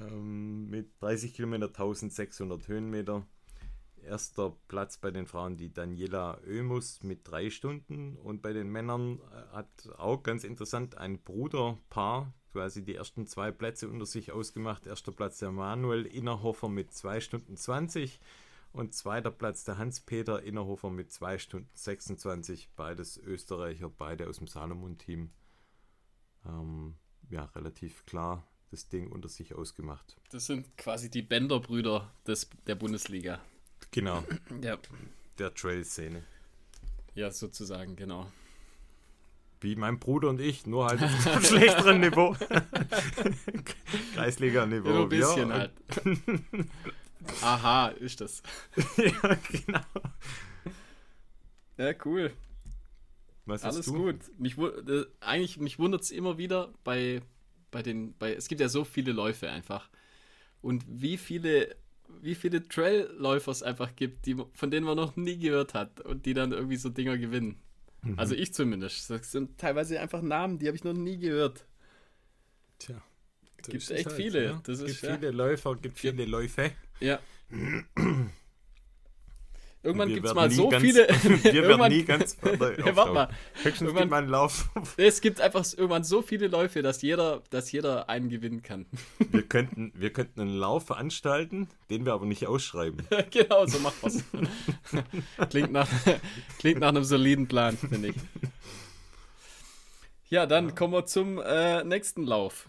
ähm, 0.00 0.68
mit 0.68 0.90
30 1.00 1.34
Kilometer 1.34 1.66
1600 1.66 2.68
Höhenmeter. 2.68 3.26
Erster 4.02 4.56
Platz 4.68 4.98
bei 4.98 5.10
den 5.10 5.26
Frauen 5.26 5.56
die 5.56 5.72
Daniela 5.72 6.38
Oemus 6.46 7.02
mit 7.02 7.28
drei 7.28 7.50
Stunden 7.50 8.16
und 8.16 8.40
bei 8.40 8.52
den 8.52 8.70
Männern 8.70 9.18
äh, 9.18 9.56
hat 9.56 9.88
auch 9.98 10.22
ganz 10.22 10.44
interessant 10.44 10.96
ein 10.96 11.18
Bruderpaar 11.18 12.32
quasi 12.56 12.82
die 12.82 12.94
ersten 12.94 13.26
zwei 13.26 13.50
Plätze 13.50 13.86
unter 13.86 14.06
sich 14.06 14.32
ausgemacht. 14.32 14.86
Erster 14.86 15.12
Platz 15.12 15.40
der 15.40 15.52
Manuel 15.52 16.06
Innerhofer 16.06 16.70
mit 16.70 16.90
2 16.90 17.20
Stunden 17.20 17.54
20 17.54 18.18
Und 18.72 18.94
zweiter 18.94 19.30
Platz 19.30 19.64
der 19.64 19.78
Hans-Peter 19.78 20.42
Innerhofer 20.42 20.90
mit 20.90 21.10
2 21.10 21.38
Stunden 21.38 21.70
26. 21.74 22.70
Beides 22.76 23.16
Österreicher, 23.16 23.88
beide 23.88 24.28
aus 24.28 24.36
dem 24.36 24.46
Salomon-Team. 24.46 25.30
Ähm, 26.44 26.96
ja, 27.30 27.44
relativ 27.54 28.04
klar 28.04 28.46
das 28.70 28.88
Ding 28.88 29.10
unter 29.10 29.28
sich 29.28 29.54
ausgemacht. 29.54 30.16
Das 30.30 30.46
sind 30.46 30.76
quasi 30.76 31.10
die 31.10 31.22
Bender-Brüder 31.22 32.12
des, 32.26 32.50
der 32.66 32.74
Bundesliga. 32.74 33.40
Genau. 33.90 34.22
Ja. 34.62 34.78
Der 35.38 35.54
Trail-Szene. 35.54 36.24
Ja, 37.14 37.30
sozusagen, 37.30 37.94
genau. 37.94 38.30
Wie 39.60 39.76
mein 39.76 39.98
Bruder 39.98 40.30
und 40.30 40.40
ich, 40.40 40.66
nur 40.66 40.86
halt 40.86 41.02
auf 41.02 41.26
einem 41.26 41.42
schlechteren 41.44 42.00
Niveau. 42.00 42.34
Kreisliga-Niveau. 44.14 44.88
Ja, 44.88 45.02
ein 45.02 45.08
bisschen 45.08 45.48
ja. 45.48 45.54
halt. 45.54 45.72
Aha, 47.42 47.88
ist 47.88 48.20
das. 48.20 48.42
ja, 48.96 49.38
genau. 49.50 49.80
Ja, 51.78 51.94
cool. 52.04 52.32
Was 53.44 53.64
hast 53.64 53.76
Alles 53.76 53.86
du? 53.86 53.94
gut. 53.94 54.16
Mich, 54.38 54.58
äh, 54.58 55.04
eigentlich, 55.20 55.58
mich 55.58 55.78
wundert 55.78 56.02
es 56.02 56.10
immer 56.10 56.36
wieder 56.38 56.72
bei, 56.84 57.22
bei 57.70 57.82
den, 57.82 58.16
bei, 58.18 58.34
es 58.34 58.48
gibt 58.48 58.60
ja 58.60 58.68
so 58.68 58.84
viele 58.84 59.12
Läufe 59.12 59.48
einfach. 59.48 59.88
Und 60.62 60.84
wie 60.88 61.16
viele, 61.16 61.76
wie 62.20 62.34
viele 62.34 62.66
Trailläufer 62.66 63.52
es 63.52 63.62
einfach 63.62 63.94
gibt, 63.94 64.26
die, 64.26 64.36
von 64.52 64.70
denen 64.70 64.84
man 64.84 64.96
noch 64.96 65.16
nie 65.16 65.38
gehört 65.38 65.74
hat 65.74 66.00
und 66.00 66.26
die 66.26 66.34
dann 66.34 66.52
irgendwie 66.52 66.76
so 66.76 66.88
Dinger 66.88 67.18
gewinnen. 67.18 67.60
Mhm. 68.02 68.18
Also 68.18 68.34
ich 68.34 68.52
zumindest. 68.52 69.10
Das 69.10 69.30
sind 69.30 69.58
teilweise 69.58 70.00
einfach 70.00 70.22
Namen, 70.22 70.58
die 70.58 70.66
habe 70.66 70.76
ich 70.76 70.84
noch 70.84 70.92
nie 70.92 71.18
gehört. 71.18 71.66
Tja. 72.78 73.00
Gibt 73.62 73.74
ist 73.76 73.90
es 73.90 73.98
echt 73.98 74.12
viele. 74.12 74.60
Das 74.64 74.78
gibt 74.78 74.90
ist, 74.90 75.02
ja. 75.02 75.16
viele 75.16 75.30
Läufer, 75.30 75.76
gibt 75.76 75.98
viele 75.98 76.24
Läufe. 76.24 76.72
Ja. 77.00 77.18
Irgendwann 79.82 80.08
gibt 80.08 80.26
es 80.26 80.34
mal 80.34 80.50
so 80.50 80.68
ganz- 80.68 80.82
viele. 80.82 81.06
Wir 81.44 81.62
werden 81.68 81.88
nie 81.92 82.02
ganz 82.04 82.36
Ja, 82.44 82.96
warte 82.96 83.12
mal. 83.12 83.28
Höchstens 83.62 83.82
Irgendwann- 83.82 83.94
gibt 84.02 84.10
man 84.10 84.24
einen 84.24 84.30
Lauf. 84.30 84.68
Es 84.96 85.20
gibt 85.20 85.40
einfach 85.40 85.64
irgendwann 85.76 86.02
so 86.02 86.22
viele 86.22 86.48
Läufe, 86.48 86.82
dass 86.82 87.02
jeder, 87.02 87.42
dass 87.50 87.70
jeder 87.70 88.08
einen 88.08 88.28
gewinnen 88.28 88.62
kann. 88.62 88.86
Wir 89.18 89.42
könnten, 89.44 89.92
wir 89.94 90.12
könnten 90.12 90.40
einen 90.40 90.56
Lauf 90.56 90.86
veranstalten, 90.86 91.68
den 91.88 92.04
wir 92.04 92.14
aber 92.14 92.26
nicht 92.26 92.46
ausschreiben. 92.48 93.06
genau, 93.30 93.66
so 93.66 93.78
macht 93.78 94.02
was. 94.02 94.24
klingt, 95.50 95.70
nach, 95.70 95.88
klingt 96.58 96.80
nach 96.80 96.88
einem 96.88 97.04
soliden 97.04 97.46
Plan, 97.46 97.76
finde 97.76 98.08
ich. 98.08 98.16
Ja, 100.28 100.46
dann 100.46 100.74
kommen 100.74 100.92
wir 100.94 101.06
zum 101.06 101.38
äh, 101.38 101.84
nächsten 101.84 102.24
Lauf. 102.24 102.66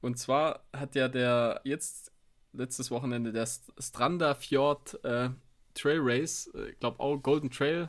Und 0.00 0.18
zwar 0.20 0.62
hat 0.72 0.94
ja 0.94 1.08
der 1.08 1.60
jetzt 1.64 2.09
letztes 2.52 2.90
Wochenende 2.90 3.32
der 3.32 3.46
St- 3.46 3.70
Stranda 3.78 4.34
Fjord 4.34 5.02
äh, 5.04 5.30
Trail 5.74 5.98
Race, 6.02 6.50
äh, 6.54 6.70
ich 6.70 6.78
glaube 6.78 7.00
auch 7.00 7.16
Golden 7.18 7.50
Trail 7.50 7.88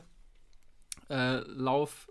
äh, 1.08 1.38
Lauf. 1.48 2.08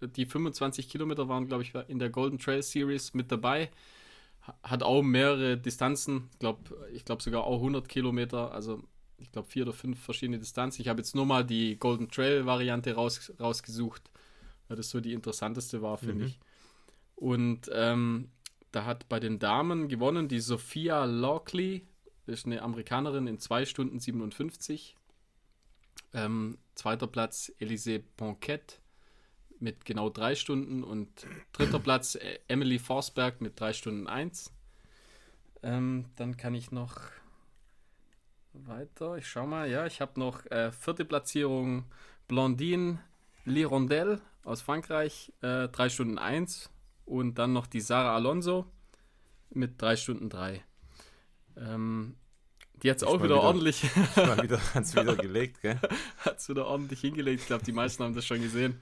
Die 0.00 0.26
25 0.26 0.88
Kilometer 0.88 1.28
waren, 1.28 1.46
glaube 1.46 1.62
ich, 1.62 1.74
in 1.86 2.00
der 2.00 2.10
Golden 2.10 2.38
Trail 2.38 2.60
Series 2.62 3.14
mit 3.14 3.30
dabei. 3.30 3.70
Ha- 4.46 4.58
Hat 4.64 4.82
auch 4.82 5.02
mehrere 5.02 5.56
Distanzen. 5.56 6.28
Ich 6.32 6.38
glaube 6.40 6.88
ich 6.92 7.04
glaub 7.04 7.22
sogar 7.22 7.44
auch 7.44 7.56
100 7.58 7.88
Kilometer. 7.88 8.50
Also 8.52 8.82
ich 9.18 9.30
glaube 9.30 9.48
vier 9.48 9.62
oder 9.62 9.72
fünf 9.72 10.00
verschiedene 10.02 10.40
Distanzen. 10.40 10.82
Ich 10.82 10.88
habe 10.88 11.00
jetzt 11.00 11.14
nur 11.14 11.26
mal 11.26 11.44
die 11.44 11.78
Golden 11.78 12.08
Trail 12.10 12.46
Variante 12.46 12.94
raus, 12.94 13.32
rausgesucht, 13.38 14.10
weil 14.66 14.76
das 14.76 14.90
so 14.90 15.00
die 15.00 15.12
interessanteste 15.12 15.82
war, 15.82 15.96
finde 15.98 16.24
Mhm. 16.24 16.30
ich. 16.30 16.40
Und 17.14 17.70
ähm, 17.72 18.30
da 18.72 18.84
hat 18.84 19.08
bei 19.08 19.20
den 19.20 19.38
Damen 19.38 19.86
gewonnen 19.86 20.26
die 20.26 20.40
Sophia 20.40 21.04
Lockley, 21.04 21.86
ist 22.26 22.46
eine 22.46 22.62
Amerikanerin 22.62 23.26
in 23.26 23.38
2 23.38 23.64
Stunden 23.64 23.98
57. 23.98 24.96
Ähm, 26.14 26.58
zweiter 26.74 27.06
Platz 27.06 27.52
Elise 27.58 28.00
Ponquette 28.16 28.76
mit 29.58 29.84
genau 29.84 30.10
3 30.10 30.34
Stunden 30.34 30.82
und 30.84 31.26
dritter 31.52 31.78
Platz 31.78 32.16
äh, 32.16 32.38
Emily 32.48 32.78
Forsberg 32.78 33.40
mit 33.40 33.58
3 33.58 33.72
Stunden 33.72 34.06
1. 34.06 34.52
Ähm, 35.62 36.06
dann 36.16 36.36
kann 36.36 36.54
ich 36.54 36.72
noch 36.72 37.00
weiter. 38.52 39.16
Ich 39.16 39.28
schau 39.28 39.46
mal. 39.46 39.70
Ja, 39.70 39.86
ich 39.86 40.00
habe 40.00 40.18
noch 40.18 40.44
äh, 40.46 40.72
vierte 40.72 41.04
Platzierung 41.04 41.84
Blondine 42.28 42.98
Lirondelle 43.44 44.20
aus 44.44 44.60
Frankreich, 44.62 45.32
äh, 45.40 45.68
3 45.68 45.88
Stunden 45.88 46.18
1. 46.18 46.70
Und 47.04 47.38
dann 47.38 47.52
noch 47.52 47.66
die 47.66 47.80
Sarah 47.80 48.14
Alonso 48.14 48.66
mit 49.50 49.80
3 49.80 49.96
Stunden 49.96 50.28
3. 50.28 50.62
Ähm, 51.56 52.16
die 52.82 52.90
hat 52.90 52.96
es 52.98 53.04
auch 53.04 53.14
wieder, 53.22 53.36
wieder- 53.36 53.42
ordentlich, 53.42 53.82
wieder, 54.42 54.60
hat's 54.74 54.94
wieder 54.96 55.14
gelegt, 55.16 55.62
gell? 55.62 55.78
hat's 56.18 56.48
wieder 56.48 56.66
ordentlich 56.66 57.00
hingelegt. 57.00 57.40
Ich 57.42 57.46
glaube, 57.46 57.64
die 57.64 57.72
meisten 57.72 58.02
haben 58.02 58.14
das 58.14 58.26
schon 58.26 58.40
gesehen. 58.42 58.80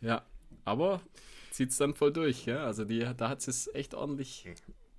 Ja, 0.00 0.22
aber 0.64 1.00
zieht 1.50 1.70
es 1.70 1.76
dann 1.78 1.94
voll 1.94 2.12
durch. 2.12 2.46
Ja? 2.46 2.64
Also 2.64 2.84
die, 2.84 3.00
da 3.16 3.28
hat 3.28 3.46
es 3.48 3.68
echt 3.74 3.94
ordentlich. 3.94 4.44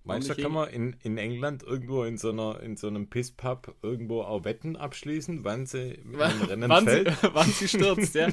Meinst 0.04 0.28
du, 0.28 0.32
ordentlich 0.32 0.44
kann 0.44 0.52
man 0.54 0.70
in, 0.70 0.96
in 1.04 1.18
England 1.18 1.64
irgendwo 1.64 2.04
in 2.04 2.18
so, 2.18 2.30
einer, 2.32 2.60
in 2.62 2.76
so 2.78 2.88
einem 2.88 3.10
Pisspub 3.10 3.76
irgendwo 3.82 4.22
auch 4.24 4.44
Wetten 4.44 4.76
abschließen, 4.76 5.44
wann 5.44 5.66
sie 5.66 6.00
mit 6.04 6.20
einem 6.22 6.42
Rennen 6.44 6.70
wann, 6.70 6.84
fällt? 6.86 7.10
sie, 7.22 7.30
wann 7.34 7.50
sie 7.50 7.68
stürzt, 7.68 8.16
ja. 8.16 8.28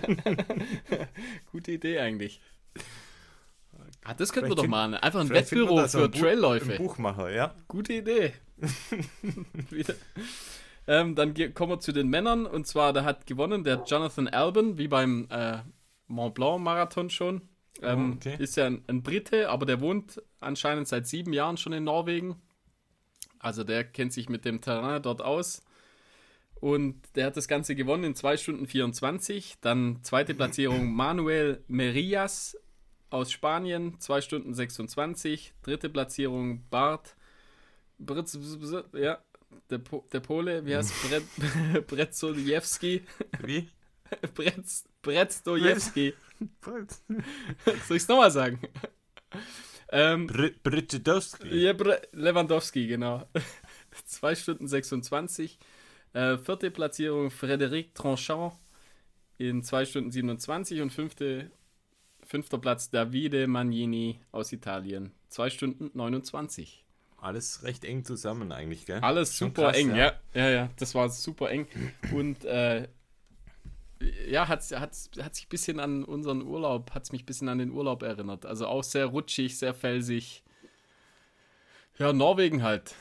Gute 1.53 1.73
Idee 1.73 1.99
eigentlich. 2.01 2.41
Ah, 4.05 4.15
das 4.15 4.33
könnten 4.33 4.51
wir 4.51 4.57
doch 4.57 4.67
machen. 4.69 4.95
Einfach 4.95 5.21
ein 5.21 5.29
Wettbüro 5.29 5.77
da 5.77 5.89
so 5.89 5.99
für 5.99 6.05
ein 6.07 6.13
Trailläufe. 6.13 6.77
Buchmacher, 6.77 7.31
ja. 7.31 7.55
Gute 7.69 7.93
Idee. 7.95 8.33
Wieder. 9.71 9.95
Ähm, 10.87 11.15
dann 11.15 11.35
kommen 11.55 11.73
wir 11.73 11.81
zu 11.81 11.93
den 11.93 12.09
Männern. 12.09 12.47
Und 12.47 12.67
zwar, 12.67 12.93
da 12.93 13.05
hat 13.05 13.27
gewonnen 13.27 13.65
der 13.65 13.83
Jonathan 13.87 14.29
Alban, 14.29 14.79
wie 14.79 14.89
beim 14.89 15.27
äh, 15.31 15.59
Mont 16.07 16.35
Blanc 16.35 16.63
Marathon 16.63 17.11
schon. 17.11 17.43
Ähm, 17.83 18.13
Oh, 18.13 18.17
okay. 18.17 18.37
Ist 18.39 18.57
ja 18.57 18.67
ein, 18.67 18.83
ein 18.87 19.03
Brite, 19.03 19.51
aber 19.51 19.67
der 19.67 19.81
wohnt 19.81 20.23
anscheinend 20.41 20.89
seit 20.89 21.07
sieben 21.07 21.33
Jahren 21.33 21.57
schon 21.57 21.73
in 21.73 21.85
Norwegen. 21.85 22.37
Also 23.39 23.65
der 23.65 23.85
kennt 23.85 24.13
sich 24.13 24.29
mit 24.29 24.45
dem 24.45 24.61
Terrain 24.61 25.03
dort 25.03 25.23
aus. 25.23 25.63
Und 26.59 27.03
der 27.17 27.27
hat 27.27 27.37
das 27.37 27.49
Ganze 27.49 27.75
gewonnen 27.75 28.05
in 28.05 28.15
2 28.15 28.39
Stunden 28.39 28.67
24. 28.67 29.57
Dann 29.61 29.99
zweite 30.03 30.35
Platzierung 30.35 30.93
Manuel 30.95 31.63
Merillas 31.69 32.57
aus 33.11 33.31
Spanien, 33.31 34.01
2 34.01 34.21
Stunden 34.23 34.55
26. 34.55 35.53
Dritte 35.63 35.91
Platzierung 35.91 36.65
Bart 36.71 37.15
Britz, 37.99 38.39
ja, 38.93 39.19
der, 39.71 39.79
po, 39.79 40.07
der 40.13 40.21
Pole, 40.21 40.65
wie 40.65 40.77
heißt 40.77 40.93
Brett, 41.09 41.87
Bretzoliewski? 41.87 43.03
Wie? 43.43 43.69
Bretz, 44.35 44.85
Brezdojewski. 45.03 46.15
Soll 47.87 47.97
ich 47.97 48.03
es 48.03 48.09
nochmal 48.09 48.31
sagen? 48.31 48.61
Ähm, 49.91 50.27
Br 50.27 50.51
ja, 51.51 51.73
Bre 51.73 52.03
Lewandowski, 52.13 52.87
genau. 52.87 53.29
2 54.05 54.35
Stunden 54.35 54.69
26. 54.69 55.59
Äh, 56.13 56.39
vierte 56.39 56.71
Platzierung 56.71 57.29
Frédéric 57.29 57.95
Tranchant 57.95 58.55
in 59.39 59.63
2 59.63 59.85
Stunden 59.85 60.11
27 60.11 60.81
und 60.81 60.93
fünfte, 60.93 61.51
fünfter 62.23 62.59
Platz 62.59 62.91
Davide 62.91 63.47
Magnini 63.47 64.21
aus 64.33 64.53
Italien. 64.53 65.13
2 65.29 65.51
Stunden 65.51 65.91
29. 65.95 66.86
Alles 67.27 67.63
recht 67.65 67.85
eng 67.85 68.05
zusammen 68.05 68.53
eigentlich, 68.53 68.87
gell? 68.87 69.01
Alles 69.01 69.37
Schon 69.37 69.49
super 69.49 69.65
krass, 69.65 69.77
eng, 69.77 69.91
ja. 69.91 69.97
ja. 69.97 70.13
ja. 70.35 70.51
Ja, 70.51 70.71
das 70.79 70.95
war 70.95 71.09
super 71.11 71.51
eng. 71.51 71.67
Und 72.13 72.45
äh, 72.45 72.89
ja, 74.29 74.47
hat, 74.49 74.63
hat, 74.71 74.93
hat 75.21 75.35
sich 75.35 75.47
ein 75.47 75.49
bisschen 75.49 75.81
an 75.81 76.05
unseren 76.05 76.43
Urlaub, 76.43 76.93
hat 76.95 77.05
es 77.05 77.13
mich 77.13 77.23
ein 77.23 77.27
bisschen 77.27 77.49
an 77.49 77.59
den 77.59 77.71
Urlaub 77.73 78.03
erinnert. 78.03 78.47
Also 78.47 78.67
auch 78.67 78.85
sehr 78.85 79.07
rutschig, 79.07 79.59
sehr 79.59 79.75
felsig. 79.75 80.43
Ja, 81.99 82.13
Norwegen 82.13 82.63
halt. 82.63 82.95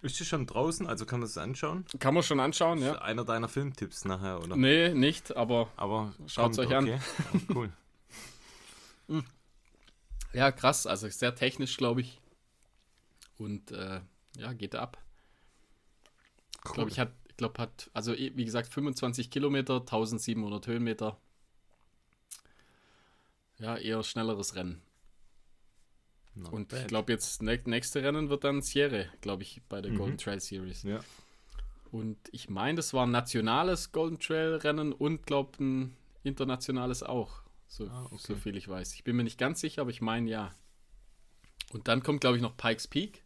Ist 0.00 0.18
die 0.20 0.24
schon 0.24 0.46
draußen, 0.46 0.86
also 0.86 1.04
kann 1.06 1.20
man 1.20 1.26
es 1.28 1.36
anschauen? 1.36 1.84
Kann 1.98 2.14
man 2.14 2.22
schon 2.22 2.40
anschauen, 2.40 2.78
Ja. 2.80 2.94
ja. 2.94 3.02
Einer 3.02 3.24
deiner 3.24 3.48
Filmtipps 3.48 4.04
nachher, 4.04 4.42
oder? 4.42 4.56
Nee, 4.56 4.90
nicht, 4.94 5.36
aber 5.36 5.68
Aber 5.76 6.14
Schaut's 6.26 6.56
kommt, 6.56 6.68
euch 6.70 6.76
an. 6.76 6.84
okay. 6.84 6.98
Ja, 7.48 7.54
cool. 7.54 7.72
ja, 10.32 10.52
krass. 10.52 10.86
Also 10.86 11.08
sehr 11.08 11.34
technisch, 11.34 11.76
glaube 11.76 12.00
ich. 12.02 12.20
Und 13.38 13.70
äh, 13.72 14.00
ja, 14.36 14.52
geht 14.52 14.74
ab. 14.74 14.98
Ich 16.66 16.72
glaube, 16.72 16.90
ich 16.90 16.98
hat, 16.98 17.12
glaube, 17.36 17.60
hat, 17.62 17.90
also 17.94 18.12
eh, 18.14 18.32
wie 18.36 18.44
gesagt, 18.44 18.72
25 18.72 19.30
Kilometer, 19.30 19.76
1700 19.80 20.66
Höhenmeter. 20.66 21.16
Ja, 23.58 23.76
eher 23.76 24.02
schnelleres 24.02 24.54
Rennen. 24.54 24.82
Not 26.34 26.52
Und 26.52 26.68
bad. 26.68 26.80
ich 26.82 26.86
glaube, 26.86 27.12
jetzt 27.12 27.42
nächste 27.42 28.02
Rennen 28.02 28.28
wird 28.28 28.44
dann 28.44 28.62
Sierra, 28.62 29.04
glaube 29.20 29.42
ich, 29.42 29.62
bei 29.68 29.80
der 29.80 29.92
Mhm. 29.92 29.96
Golden 29.98 30.18
Trail 30.18 30.40
Series. 30.40 30.82
Ja. 30.84 31.00
Und 31.90 32.18
ich 32.32 32.48
meine, 32.50 32.76
das 32.76 32.92
war 32.92 33.06
ein 33.06 33.10
nationales 33.10 33.92
Golden 33.92 34.18
Trail 34.20 34.56
Rennen 34.56 34.92
und 34.92 35.26
glaube 35.26 35.62
ein 35.64 35.96
internationales 36.22 37.02
auch. 37.02 37.42
So, 37.66 37.88
Ah, 37.88 38.04
okay. 38.06 38.16
so 38.18 38.34
viel 38.36 38.56
ich 38.56 38.68
weiß. 38.68 38.94
Ich 38.94 39.04
bin 39.04 39.16
mir 39.16 39.24
nicht 39.24 39.38
ganz 39.38 39.60
sicher, 39.60 39.82
aber 39.82 39.90
ich 39.90 40.00
meine 40.00 40.28
ja. 40.30 40.54
Und 41.72 41.88
dann 41.88 42.02
kommt, 42.02 42.20
glaube 42.20 42.36
ich, 42.36 42.42
noch 42.42 42.56
Pikes 42.56 42.86
Peak. 42.88 43.22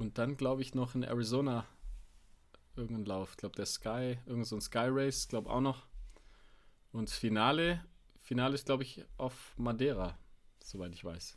Und 0.00 0.16
dann, 0.16 0.38
glaube 0.38 0.62
ich, 0.62 0.74
noch 0.74 0.94
ein 0.94 1.02
Arizona 1.02 1.66
irgendein 2.74 3.04
Lauf. 3.04 3.32
Ich 3.32 3.36
glaube, 3.36 3.54
der 3.54 3.66
Sky, 3.66 4.16
irgendein 4.24 4.44
so 4.44 4.56
ein 4.56 4.62
Sky 4.62 4.86
Race, 4.88 5.28
glaube 5.28 5.50
auch 5.50 5.60
noch. 5.60 5.86
Und 6.90 7.10
das 7.10 7.18
Finale, 7.18 7.84
Finale 8.22 8.54
ist, 8.54 8.64
glaube 8.64 8.82
ich, 8.82 9.04
auf 9.18 9.52
Madeira, 9.58 10.18
soweit 10.64 10.94
ich 10.94 11.04
weiß. 11.04 11.36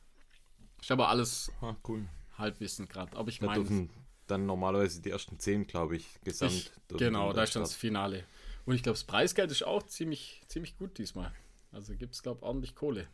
Ich 0.82 0.92
habe 0.92 1.10
alles 1.10 1.52
ah, 1.60 1.76
cool. 1.90 2.08
Halbwissen 2.38 2.88
gerade. 2.88 3.18
Aber 3.18 3.28
ich 3.28 3.40
Da 3.40 3.48
meine, 3.48 3.90
dann 4.28 4.46
normalerweise 4.46 5.02
die 5.02 5.10
ersten 5.10 5.38
zehn, 5.40 5.68
glaube 5.68 5.98
ich, 5.98 6.22
gesamt. 6.22 6.54
ich, 6.54 6.72
genau, 6.98 7.34
da 7.34 7.44
ist 7.44 7.58
dann 7.58 7.64
das. 7.64 7.76
Finale. 7.76 8.24
Und 8.64 8.76
ich 8.76 8.84
glaube, 8.84 8.96
das 8.96 9.04
Preisgeld 9.04 9.52
ist 9.52 9.64
auch 9.64 9.84
ziemlich, 9.84 10.42
ziemlich 10.48 10.78
gut 10.78 10.98
diesmal. 10.98 11.34
Also 11.74 11.98
gibt 11.98 12.16
es, 12.16 12.24
glaube 12.24 12.40
ich, 12.40 12.44
ordentlich 12.44 12.76
Kohle. 12.76 13.10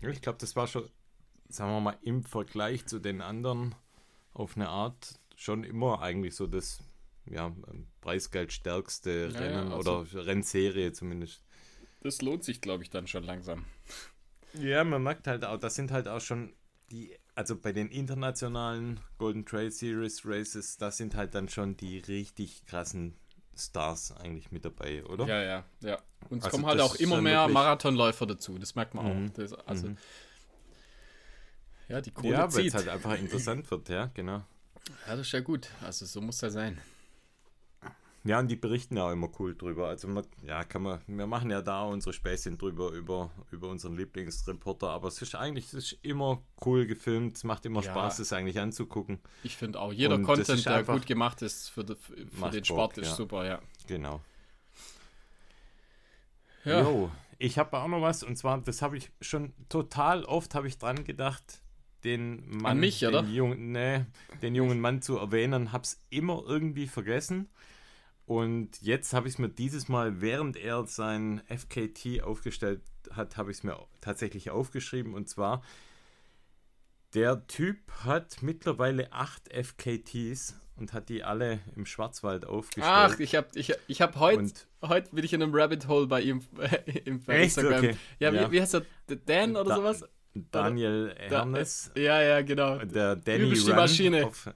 Ich 0.00 0.22
glaube, 0.22 0.38
das 0.38 0.56
war 0.56 0.66
schon, 0.66 0.88
sagen 1.50 1.72
wir 1.72 1.80
mal, 1.80 1.98
im 2.00 2.22
Vergleich 2.22 2.86
zu 2.86 2.98
den 2.98 3.20
anderen 3.20 3.74
auf 4.34 4.56
eine 4.56 4.68
Art 4.68 5.18
schon 5.36 5.64
immer 5.64 6.00
eigentlich 6.02 6.34
so 6.36 6.46
das 6.46 6.80
ja, 7.26 7.46
ähm, 7.46 7.86
preisgeldstärkste 8.02 9.30
Ja, 9.32 9.38
Rennen 9.40 9.68
ja, 9.70 9.74
also- 9.76 10.00
oder 10.00 10.26
Rennserie 10.26 10.92
zumindest. 10.92 11.42
Das 12.02 12.20
lohnt 12.20 12.44
sich, 12.44 12.60
glaube 12.60 12.82
ich, 12.82 12.90
dann 12.90 13.06
schon 13.06 13.24
langsam. 13.24 13.64
Ja, 14.52 14.84
man 14.84 15.02
merkt 15.02 15.26
halt 15.26 15.44
auch, 15.44 15.58
das 15.58 15.74
sind 15.74 15.90
halt 15.90 16.06
auch 16.06 16.20
schon 16.20 16.52
die, 16.90 17.16
also 17.34 17.56
bei 17.56 17.72
den 17.72 17.88
internationalen 17.88 19.00
Golden 19.18 19.46
Trail 19.46 19.70
Series 19.70 20.22
Races, 20.26 20.76
das 20.76 20.98
sind 20.98 21.14
halt 21.14 21.34
dann 21.34 21.48
schon 21.48 21.76
die 21.78 21.98
richtig 21.98 22.66
krassen 22.66 23.16
Stars 23.56 24.12
eigentlich 24.12 24.52
mit 24.52 24.64
dabei, 24.64 25.04
oder? 25.06 25.26
Ja, 25.26 25.42
ja, 25.42 25.64
ja. 25.80 25.98
Und 26.28 26.38
es 26.38 26.44
Also 26.44 26.50
kommen 26.56 26.66
halt 26.66 26.80
auch 26.80 26.94
immer 26.96 27.22
mehr 27.22 27.40
wirklich- 27.42 27.54
Marathonläufer 27.54 28.26
dazu. 28.26 28.58
Das 28.58 28.74
merkt 28.74 28.94
man 28.94 29.06
Mhm. 29.24 29.28
auch. 29.28 29.32
Das, 29.34 29.52
also, 29.54 29.88
Mhm. 29.88 29.96
Ja, 31.94 32.00
die 32.00 32.10
Kohle 32.10 32.32
Ja, 32.32 32.42
weil 32.42 32.50
zieht. 32.62 32.68
es 32.68 32.74
halt 32.74 32.88
einfach 32.88 33.16
interessant 33.16 33.70
wird, 33.70 33.88
ja, 33.88 34.10
genau. 34.12 34.42
Ja, 35.06 35.16
das 35.16 35.20
ist 35.20 35.32
ja 35.32 35.40
gut. 35.40 35.68
Also 35.80 36.04
so 36.06 36.20
muss 36.20 36.42
er 36.42 36.50
sein. 36.50 36.80
Ja, 38.26 38.40
und 38.40 38.48
die 38.48 38.56
berichten 38.56 38.96
ja 38.96 39.06
auch 39.06 39.12
immer 39.12 39.28
cool 39.38 39.54
drüber. 39.54 39.88
Also, 39.88 40.08
man, 40.08 40.26
ja, 40.42 40.64
kann 40.64 40.82
man, 40.82 41.00
wir 41.06 41.26
machen 41.26 41.50
ja 41.50 41.60
da 41.60 41.82
unsere 41.84 42.14
Späßchen 42.14 42.56
drüber, 42.56 42.90
über, 42.90 43.30
über 43.50 43.68
unseren 43.68 43.96
Lieblingsreporter, 43.96 44.88
aber 44.88 45.08
es 45.08 45.20
ist 45.20 45.34
eigentlich, 45.34 45.66
es 45.66 45.74
ist 45.74 45.98
immer 46.02 46.42
cool 46.64 46.86
gefilmt, 46.86 47.36
es 47.36 47.44
macht 47.44 47.66
immer 47.66 47.82
Ja. 47.82 47.90
Spaß, 47.90 48.18
es 48.20 48.32
eigentlich 48.32 48.58
anzugucken. 48.58 49.20
Ich 49.42 49.56
finde 49.56 49.78
auch, 49.78 49.92
jeder 49.92 50.14
Und 50.14 50.22
das 50.26 50.46
Content, 50.46 50.64
der 50.66 50.82
gut 50.84 51.06
gemacht 51.06 51.42
ist 51.42 51.68
für, 51.68 51.84
de, 51.84 51.96
für 51.96 52.14
den 52.16 52.62
Bock, 52.62 52.64
Sport, 52.64 52.98
ist 52.98 53.08
ja. 53.08 53.14
super, 53.14 53.44
ja. 53.46 53.60
Genau. 53.86 54.22
Ja, 56.64 56.80
Jo, 56.80 57.10
ich 57.38 57.58
habe 57.58 57.76
auch 57.76 57.88
noch 57.88 58.00
was, 58.00 58.22
und 58.22 58.36
zwar, 58.36 58.58
das 58.62 58.80
habe 58.80 58.96
ich 58.96 59.12
schon 59.20 59.52
total 59.68 60.24
oft 60.24 60.54
habe 60.54 60.66
ich 60.66 60.78
dran 60.78 61.04
gedacht, 61.04 61.60
den 62.04 62.48
Mann, 62.58 62.72
An 62.72 62.80
mich, 62.80 62.98
den 63.00 63.08
oder? 63.08 63.22
Jungen, 63.24 63.72
nee, 63.72 64.04
den 64.42 64.54
jungen 64.54 64.80
Mann 64.80 65.02
zu 65.02 65.16
erwähnen, 65.18 65.72
hab's 65.72 66.00
immer 66.10 66.42
irgendwie 66.46 66.86
vergessen. 66.86 67.48
Und 68.26 68.80
jetzt 68.80 69.12
habe 69.12 69.28
ich 69.28 69.34
es 69.34 69.38
mir 69.38 69.48
dieses 69.50 69.88
Mal, 69.88 70.20
während 70.20 70.56
er 70.56 70.86
sein 70.86 71.42
FKT 71.48 72.22
aufgestellt 72.22 72.80
hat, 73.10 73.36
habe 73.36 73.50
ich 73.50 73.58
es 73.58 73.62
mir 73.64 73.78
tatsächlich 74.00 74.50
aufgeschrieben. 74.50 75.12
Und 75.14 75.28
zwar, 75.28 75.62
der 77.14 77.46
Typ 77.46 77.78
hat 78.04 78.42
mittlerweile 78.42 79.12
acht 79.12 79.48
FKTs 79.52 80.58
und 80.76 80.92
hat 80.92 81.08
die 81.08 81.22
alle 81.22 81.60
im 81.76 81.86
Schwarzwald 81.86 82.44
aufgestellt. 82.46 82.86
Ach, 82.88 83.18
ich 83.20 83.36
habe 83.36 83.46
ich, 83.54 83.72
ich 83.86 84.02
hab 84.02 84.16
heute, 84.16 84.52
heute 84.82 85.14
bin 85.14 85.24
ich 85.24 85.32
in 85.32 85.42
einem 85.42 85.54
Rabbit 85.54 85.86
Hole 85.86 86.06
bei 86.08 86.22
ihm 86.22 86.40
im, 87.04 87.20
bei 87.22 87.34
Echt? 87.36 87.56
Instagram. 87.58 87.84
Okay. 87.84 87.96
Ja, 88.18 88.32
Ja. 88.32 88.48
Wie, 88.48 88.52
wie 88.56 88.60
heißt 88.62 88.74
er? 88.74 88.82
Dan 89.26 89.52
oder 89.54 89.68
Da- 89.68 89.76
sowas? 89.76 90.04
Daniel 90.34 91.14
Da- 91.14 91.38
Hernes. 91.38 91.92
Ja, 91.96 92.20
ja, 92.20 92.42
genau. 92.42 92.78
Der 92.78 93.16
Danny 93.16 93.44
Übelst 93.44 93.66
die 93.66 93.70
Run 93.70 93.78
Maschine. 93.78 94.26
Auf, 94.26 94.50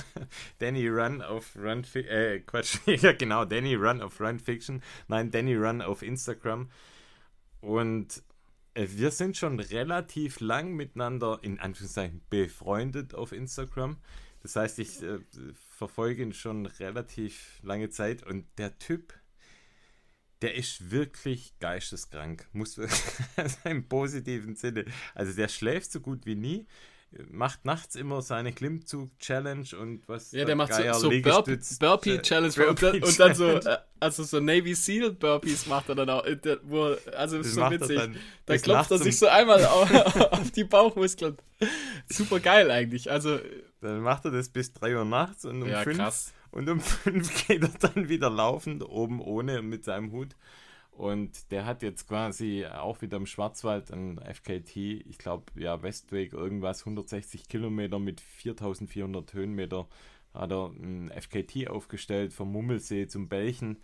Danny 0.58 0.88
Run 0.88 1.22
auf 1.22 1.56
Run 1.56 1.84
äh, 1.94 2.40
Quatsch, 2.40 2.78
ja 2.86 3.12
genau, 3.12 3.44
Danny 3.44 3.74
Run 3.74 4.02
auf 4.02 4.20
Run 4.20 4.38
Fiction. 4.38 4.82
Nein, 5.08 5.30
Danny 5.30 5.54
Run 5.56 5.80
auf 5.80 6.02
Instagram. 6.02 6.70
Und 7.60 8.22
äh, 8.74 8.86
wir 8.90 9.10
sind 9.10 9.36
schon 9.36 9.58
relativ 9.58 10.40
lang 10.40 10.72
miteinander, 10.74 11.38
in 11.42 11.58
Anführungszeichen, 11.60 12.20
befreundet 12.28 13.14
auf 13.14 13.32
Instagram. 13.32 13.96
Das 14.42 14.56
heißt, 14.56 14.78
ich 14.80 15.02
äh, 15.02 15.20
verfolge 15.54 16.22
ihn 16.22 16.32
schon 16.32 16.66
relativ 16.66 17.60
lange 17.62 17.88
Zeit 17.90 18.22
und 18.22 18.46
der 18.58 18.76
Typ, 18.78 19.14
der 20.42 20.54
ist 20.54 20.90
wirklich 20.90 21.54
geisteskrank. 21.60 22.46
Muss 22.52 22.78
im 23.64 23.88
positiven 23.88 24.56
Sinne. 24.56 24.84
Also 25.14 25.32
der 25.34 25.48
schläft 25.48 25.92
so 25.92 26.00
gut 26.00 26.26
wie 26.26 26.34
nie. 26.34 26.66
Macht 27.30 27.66
nachts 27.66 27.94
immer 27.94 28.22
seine 28.22 28.54
Klimmzug-Challenge 28.54 29.66
und 29.78 30.08
was. 30.08 30.32
Ja, 30.32 30.46
der 30.46 30.56
macht 30.56 30.72
so, 30.72 30.82
Geier, 30.82 30.94
so 30.94 31.10
Liegestütz- 31.10 31.78
Burpee-Challenge 31.78 32.54
Burpee 32.54 32.66
und, 32.70 32.82
dann- 32.82 33.02
und 33.02 33.20
dann 33.20 33.34
so, 33.34 33.48
äh, 33.70 33.78
also 34.00 34.22
so 34.24 34.40
Navy 34.40 34.74
Seal 34.74 35.12
Burpees 35.12 35.66
macht 35.66 35.90
er 35.90 35.94
dann 35.94 36.08
auch. 36.08 36.24
äh, 36.24 36.38
Wo, 36.62 36.96
also 37.14 37.36
Das 37.38 37.48
ist 37.48 37.54
so 37.54 37.70
witzig. 37.70 37.98
dann 37.98 38.16
da 38.46 38.56
klopft 38.56 38.90
er 38.92 38.98
sich 38.98 39.18
so 39.18 39.26
einmal 39.26 39.62
auf, 39.66 39.90
auf 40.32 40.50
die 40.52 40.64
Bauchmuskeln. 40.64 41.36
Super 42.10 42.40
geil 42.40 42.70
eigentlich. 42.70 43.10
Also, 43.10 43.38
Dann 43.82 44.00
macht 44.00 44.24
er 44.24 44.30
das 44.30 44.48
bis 44.48 44.72
3 44.72 44.96
Uhr 44.96 45.04
nachts 45.04 45.44
und 45.44 45.62
um 45.62 45.68
ja, 45.68 45.82
5 45.82 45.96
krass. 45.96 46.32
Und 46.50 46.68
um 46.68 46.80
5 46.80 47.46
geht 47.46 47.62
er 47.62 47.88
dann 47.88 48.08
wieder 48.08 48.30
laufend, 48.30 48.88
oben 48.88 49.20
ohne 49.20 49.60
mit 49.62 49.84
seinem 49.84 50.12
Hut. 50.12 50.36
Und 50.92 51.50
der 51.50 51.64
hat 51.64 51.82
jetzt 51.82 52.06
quasi 52.06 52.66
auch 52.66 53.00
wieder 53.00 53.16
im 53.16 53.26
Schwarzwald 53.26 53.90
ein 53.90 54.18
FKT, 54.18 54.76
ich 54.76 55.18
glaube, 55.18 55.44
ja, 55.56 55.82
Westweg, 55.82 56.32
irgendwas, 56.34 56.80
160 56.80 57.48
Kilometer 57.48 57.98
mit 57.98 58.20
4400 58.20 59.32
Höhenmeter, 59.32 59.88
hat 60.34 60.52
er 60.52 60.66
ein 60.66 61.10
FKT 61.10 61.68
aufgestellt, 61.68 62.32
vom 62.32 62.52
Mummelsee 62.52 63.06
zum 63.06 63.28
Belchen. 63.28 63.78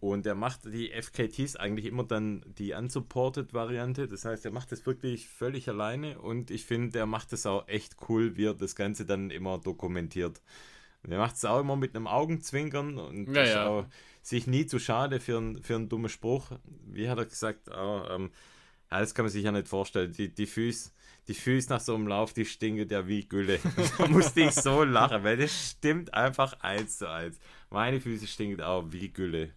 Und 0.00 0.26
er 0.26 0.36
macht 0.36 0.64
die 0.64 0.92
FKTs 0.92 1.56
eigentlich 1.56 1.86
immer 1.86 2.04
dann 2.04 2.44
die 2.46 2.72
unsupported-Variante. 2.72 4.06
Das 4.06 4.24
heißt, 4.24 4.44
er 4.44 4.52
macht 4.52 4.70
das 4.70 4.86
wirklich 4.86 5.28
völlig 5.28 5.68
alleine 5.68 6.20
und 6.20 6.52
ich 6.52 6.64
finde, 6.64 7.00
er 7.00 7.06
macht 7.06 7.32
es 7.32 7.46
auch 7.46 7.66
echt 7.66 7.96
cool, 8.08 8.36
wie 8.36 8.46
er 8.46 8.54
das 8.54 8.76
Ganze 8.76 9.04
dann 9.04 9.30
immer 9.30 9.58
dokumentiert. 9.58 10.40
Und 11.02 11.12
er 11.12 11.18
macht 11.18 11.36
es 11.36 11.44
auch 11.44 11.60
immer 11.60 11.74
mit 11.74 11.96
einem 11.96 12.06
Augenzwinkern 12.06 12.96
und 12.98 13.34
Ja, 13.34 13.44
ja. 13.44 13.66
auch 13.66 13.86
sich 14.22 14.46
nie 14.46 14.66
zu 14.66 14.78
schade 14.78 15.18
für, 15.18 15.38
ein, 15.38 15.62
für 15.62 15.74
einen 15.74 15.88
dummen 15.88 16.10
Spruch. 16.10 16.52
Wie 16.86 17.08
hat 17.08 17.18
er 17.18 17.26
gesagt? 17.26 17.68
Oh, 17.68 18.02
ähm, 18.08 18.30
das 18.90 19.14
kann 19.14 19.24
man 19.24 19.32
sich 19.32 19.44
ja 19.44 19.52
nicht 19.52 19.68
vorstellen. 19.68 20.12
Die, 20.12 20.32
die 20.32 20.46
Füße 20.46 20.90
die 21.28 21.34
Füße 21.34 21.68
nach 21.68 21.80
so 21.80 21.94
einem 21.94 22.08
Lauf, 22.08 22.32
die 22.32 22.46
stinken 22.46 22.88
ja 22.88 23.06
wie 23.06 23.26
Gülle. 23.28 23.60
da 23.98 24.08
musste 24.08 24.40
ich 24.40 24.52
so 24.52 24.82
lachen, 24.82 25.22
weil 25.22 25.36
das 25.36 25.70
stimmt 25.70 26.14
einfach 26.14 26.58
eins 26.60 26.98
zu 26.98 27.08
eins. 27.10 27.38
Meine 27.70 28.00
Füße 28.00 28.26
stinken 28.26 28.62
auch 28.62 28.84
wie 28.88 29.08
Gülle. 29.08 29.50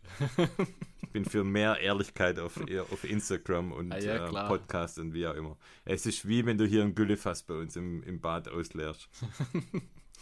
Ich 1.02 1.10
bin 1.10 1.26
für 1.26 1.44
mehr 1.44 1.80
Ehrlichkeit 1.80 2.40
auf, 2.40 2.60
auf 2.92 3.04
Instagram 3.04 3.72
und 3.72 3.92
Ah, 3.92 4.00
ja, 4.00 4.28
äh. 4.28 4.48
Podcast 4.48 5.00
und 5.00 5.14
wie 5.14 5.28
auch 5.28 5.36
immer. 5.36 5.58
Es 5.86 6.06
ist 6.06 6.28
wie 6.28 6.46
wenn 6.46 6.58
du 6.58 6.66
hier 6.66 6.84
ein 6.84 6.94
Güllefass 6.96 7.44
bei 7.44 7.54
uns 7.56 7.76
im, 7.76 8.04
im 8.04 8.20
Bad 8.20 8.48
ausleerst. 8.50 9.10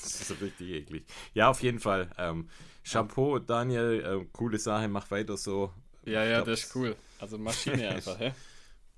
Das 0.02 0.14
ist 0.22 0.28
so 0.30 0.34
richtig 0.36 0.70
eklig. 0.70 1.04
Ja, 1.34 1.50
auf 1.50 1.62
jeden 1.62 1.80
Fall. 1.80 2.10
Ähm, 2.18 2.48
Chapeau, 2.90 3.38
Daniel, 3.38 4.22
äh, 4.22 4.26
coole 4.32 4.58
Sache, 4.58 4.88
mach 4.88 5.12
weiter 5.12 5.36
so. 5.36 5.74
Ja, 6.06 6.24
ja, 6.24 6.36
glaub, 6.36 6.46
das 6.46 6.64
ist 6.64 6.76
cool. 6.78 6.96
Also 7.20 7.38
Maschine 7.38 7.90
einfach, 7.96 8.18
hä? 8.18 8.32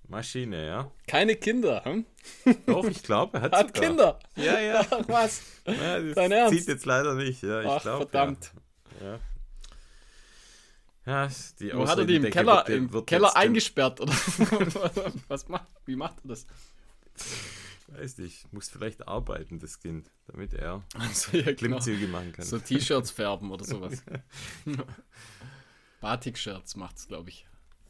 Maschine, 0.08 0.68
ja. 0.68 0.92
Keine 1.08 1.36
Kinder, 1.38 1.84
hm? 1.86 2.06
Doch, 2.68 2.86
ich 2.86 3.02
glaube, 3.02 3.36
er 3.40 3.42
hat, 3.46 3.52
Hat. 3.54 3.74
Kinder. 3.74 4.20
Ja, 4.36 4.60
ja. 4.60 4.86
Ach 4.92 5.02
was. 5.08 5.42
ja 5.66 6.00
das 6.00 6.14
Dein 6.14 6.32
Ernst? 6.34 6.56
Zieht 6.56 6.68
jetzt 6.68 6.86
leider 6.86 7.16
nicht, 7.16 7.42
ja. 7.42 7.62
Ich 7.62 7.68
Ach, 7.68 7.82
glaub, 7.82 7.98
verdammt. 8.12 8.52
Ja. 9.02 9.20
ja. 11.06 11.30
die 11.60 11.72
Wo 11.74 11.88
hat 11.88 11.98
er 11.98 12.06
die 12.06 12.16
im 12.18 12.30
Keller, 12.30 12.58
wird- 12.68 12.70
im 12.70 12.94
wird 12.94 13.08
Keller 13.08 13.36
eingesperrt? 13.36 14.00
Oder 14.00 14.14
was 15.28 15.48
macht, 15.48 15.68
wie 15.86 15.96
macht 15.96 16.18
er 16.24 16.30
das? 16.30 16.46
Weiß 17.88 18.18
nicht, 18.20 18.52
muss 18.54 18.70
vielleicht 18.70 19.08
arbeiten, 19.08 19.60
das 19.60 19.80
Kind, 19.80 20.10
damit 20.28 20.54
er 20.54 20.82
Also, 20.98 21.36
ja, 21.36 21.44
genau. 21.44 21.58
Klimmzüge 21.58 22.08
machen 22.08 22.32
kann. 22.32 22.46
So 22.46 22.58
T-Shirts 22.58 23.12
färben 23.12 23.52
oder 23.52 23.66
sowas. 23.66 24.02
Batik-Shirts 26.02 26.76
macht's, 26.78 27.08
glaube 27.08 27.30
ich. 27.30 27.46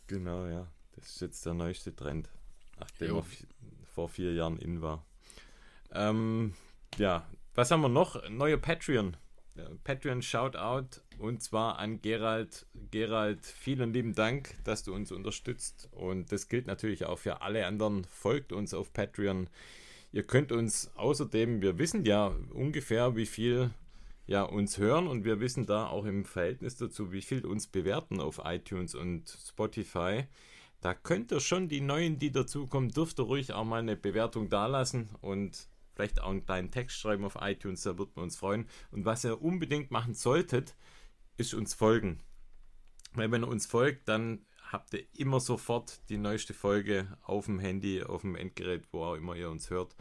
Genau, 0.08 0.46
ja. 0.48 0.68
Das 0.96 1.08
ist 1.08 1.22
jetzt 1.22 1.46
der 1.46 1.54
neueste 1.54 1.96
Trend, 1.96 2.30
nachdem 2.80 3.10
Jo. 3.10 3.20
er 3.20 3.26
vor 3.94 4.10
vier 4.10 4.34
Jahren 4.34 4.58
in 4.58 4.82
war. 4.82 5.06
Ähm, 5.92 6.54
ja, 6.98 7.26
was 7.56 7.72
haben 7.72 7.82
wir 7.82 7.90
noch? 7.90 8.28
Neuer 8.30 8.58
Patreon. 8.58 9.16
Patreon 9.84 10.22
Shoutout 10.22 11.02
und 11.18 11.44
zwar 11.44 11.80
an 11.80 12.02
Gerald. 12.02 12.66
Gerald, 12.90 13.46
vielen 13.46 13.94
lieben 13.94 14.14
Dank, 14.14 14.56
dass 14.64 14.84
du 14.84 14.94
uns 14.94 15.12
unterstützt 15.12 15.90
und 15.92 16.32
das 16.32 16.48
gilt 16.48 16.68
natürlich 16.68 17.06
auch 17.06 17.20
für 17.20 17.42
alle 17.42 17.66
anderen. 17.66 18.06
Folgt 18.06 18.54
uns 18.54 18.74
auf 18.74 18.94
Patreon. 18.94 19.50
Ihr 20.14 20.24
könnt 20.24 20.52
uns 20.52 20.92
außerdem, 20.96 21.62
wir 21.62 21.78
wissen 21.78 22.06
ja 22.06 22.36
ungefähr, 22.54 23.16
wie 23.16 23.26
viel 23.26 23.72
ja, 24.28 24.44
uns 24.44 24.78
hören 24.78 25.08
und 25.08 25.26
wir 25.26 25.40
wissen 25.40 25.66
da 25.66 25.88
auch 25.88 26.06
im 26.06 26.26
Verhältnis 26.26 26.78
dazu, 26.78 27.12
wie 27.12 27.22
viel 27.22 27.46
uns 27.46 27.68
bewerten 27.68 28.20
auf 28.20 28.42
iTunes 28.44 28.96
und 28.96 29.30
Spotify. 29.30 30.24
Da 30.80 30.94
könnt 30.94 31.32
ihr 31.32 31.40
schon 31.40 31.68
die 31.68 31.82
neuen, 31.82 32.18
die 32.18 32.32
dazukommen, 32.32 32.92
dürft 32.92 33.20
ihr 33.20 33.24
ruhig 33.24 33.54
auch 33.54 33.66
mal 33.66 33.80
eine 33.80 33.96
Bewertung 33.96 34.50
dalassen 34.50 35.10
und 35.22 35.68
Vielleicht 35.94 36.22
auch 36.22 36.30
einen 36.30 36.46
kleinen 36.46 36.72
Text 36.72 36.98
schreiben 37.00 37.26
auf 37.26 37.38
iTunes, 37.42 37.84
da 37.84 37.98
würden 37.98 38.12
wir 38.16 38.24
uns 38.24 38.38
freuen. 38.38 38.68
Und 38.92 39.06
was 39.06 39.24
ihr 39.26 39.42
unbedingt 39.42 39.92
machen 39.92 40.14
solltet, 40.14 40.76
ist 41.38 41.54
uns 41.54 41.74
folgen. 41.74 42.20
Weil 43.14 43.32
wenn 43.32 43.44
ihr 43.44 43.48
uns 43.50 43.66
folgt, 43.66 44.08
dann 44.08 44.46
habt 44.72 44.94
ihr 44.94 45.04
immer 45.18 45.40
sofort 45.42 46.00
die 46.10 46.18
neueste 46.18 46.54
Folge 46.54 47.18
auf 47.24 47.46
dem 47.46 47.60
Handy, 47.60 48.04
auf 48.04 48.22
dem 48.22 48.36
Endgerät, 48.36 48.84
wo 48.92 49.04
auch 49.04 49.16
immer 49.16 49.36
ihr 49.36 49.50
uns 49.50 49.70
hört. 49.70 49.96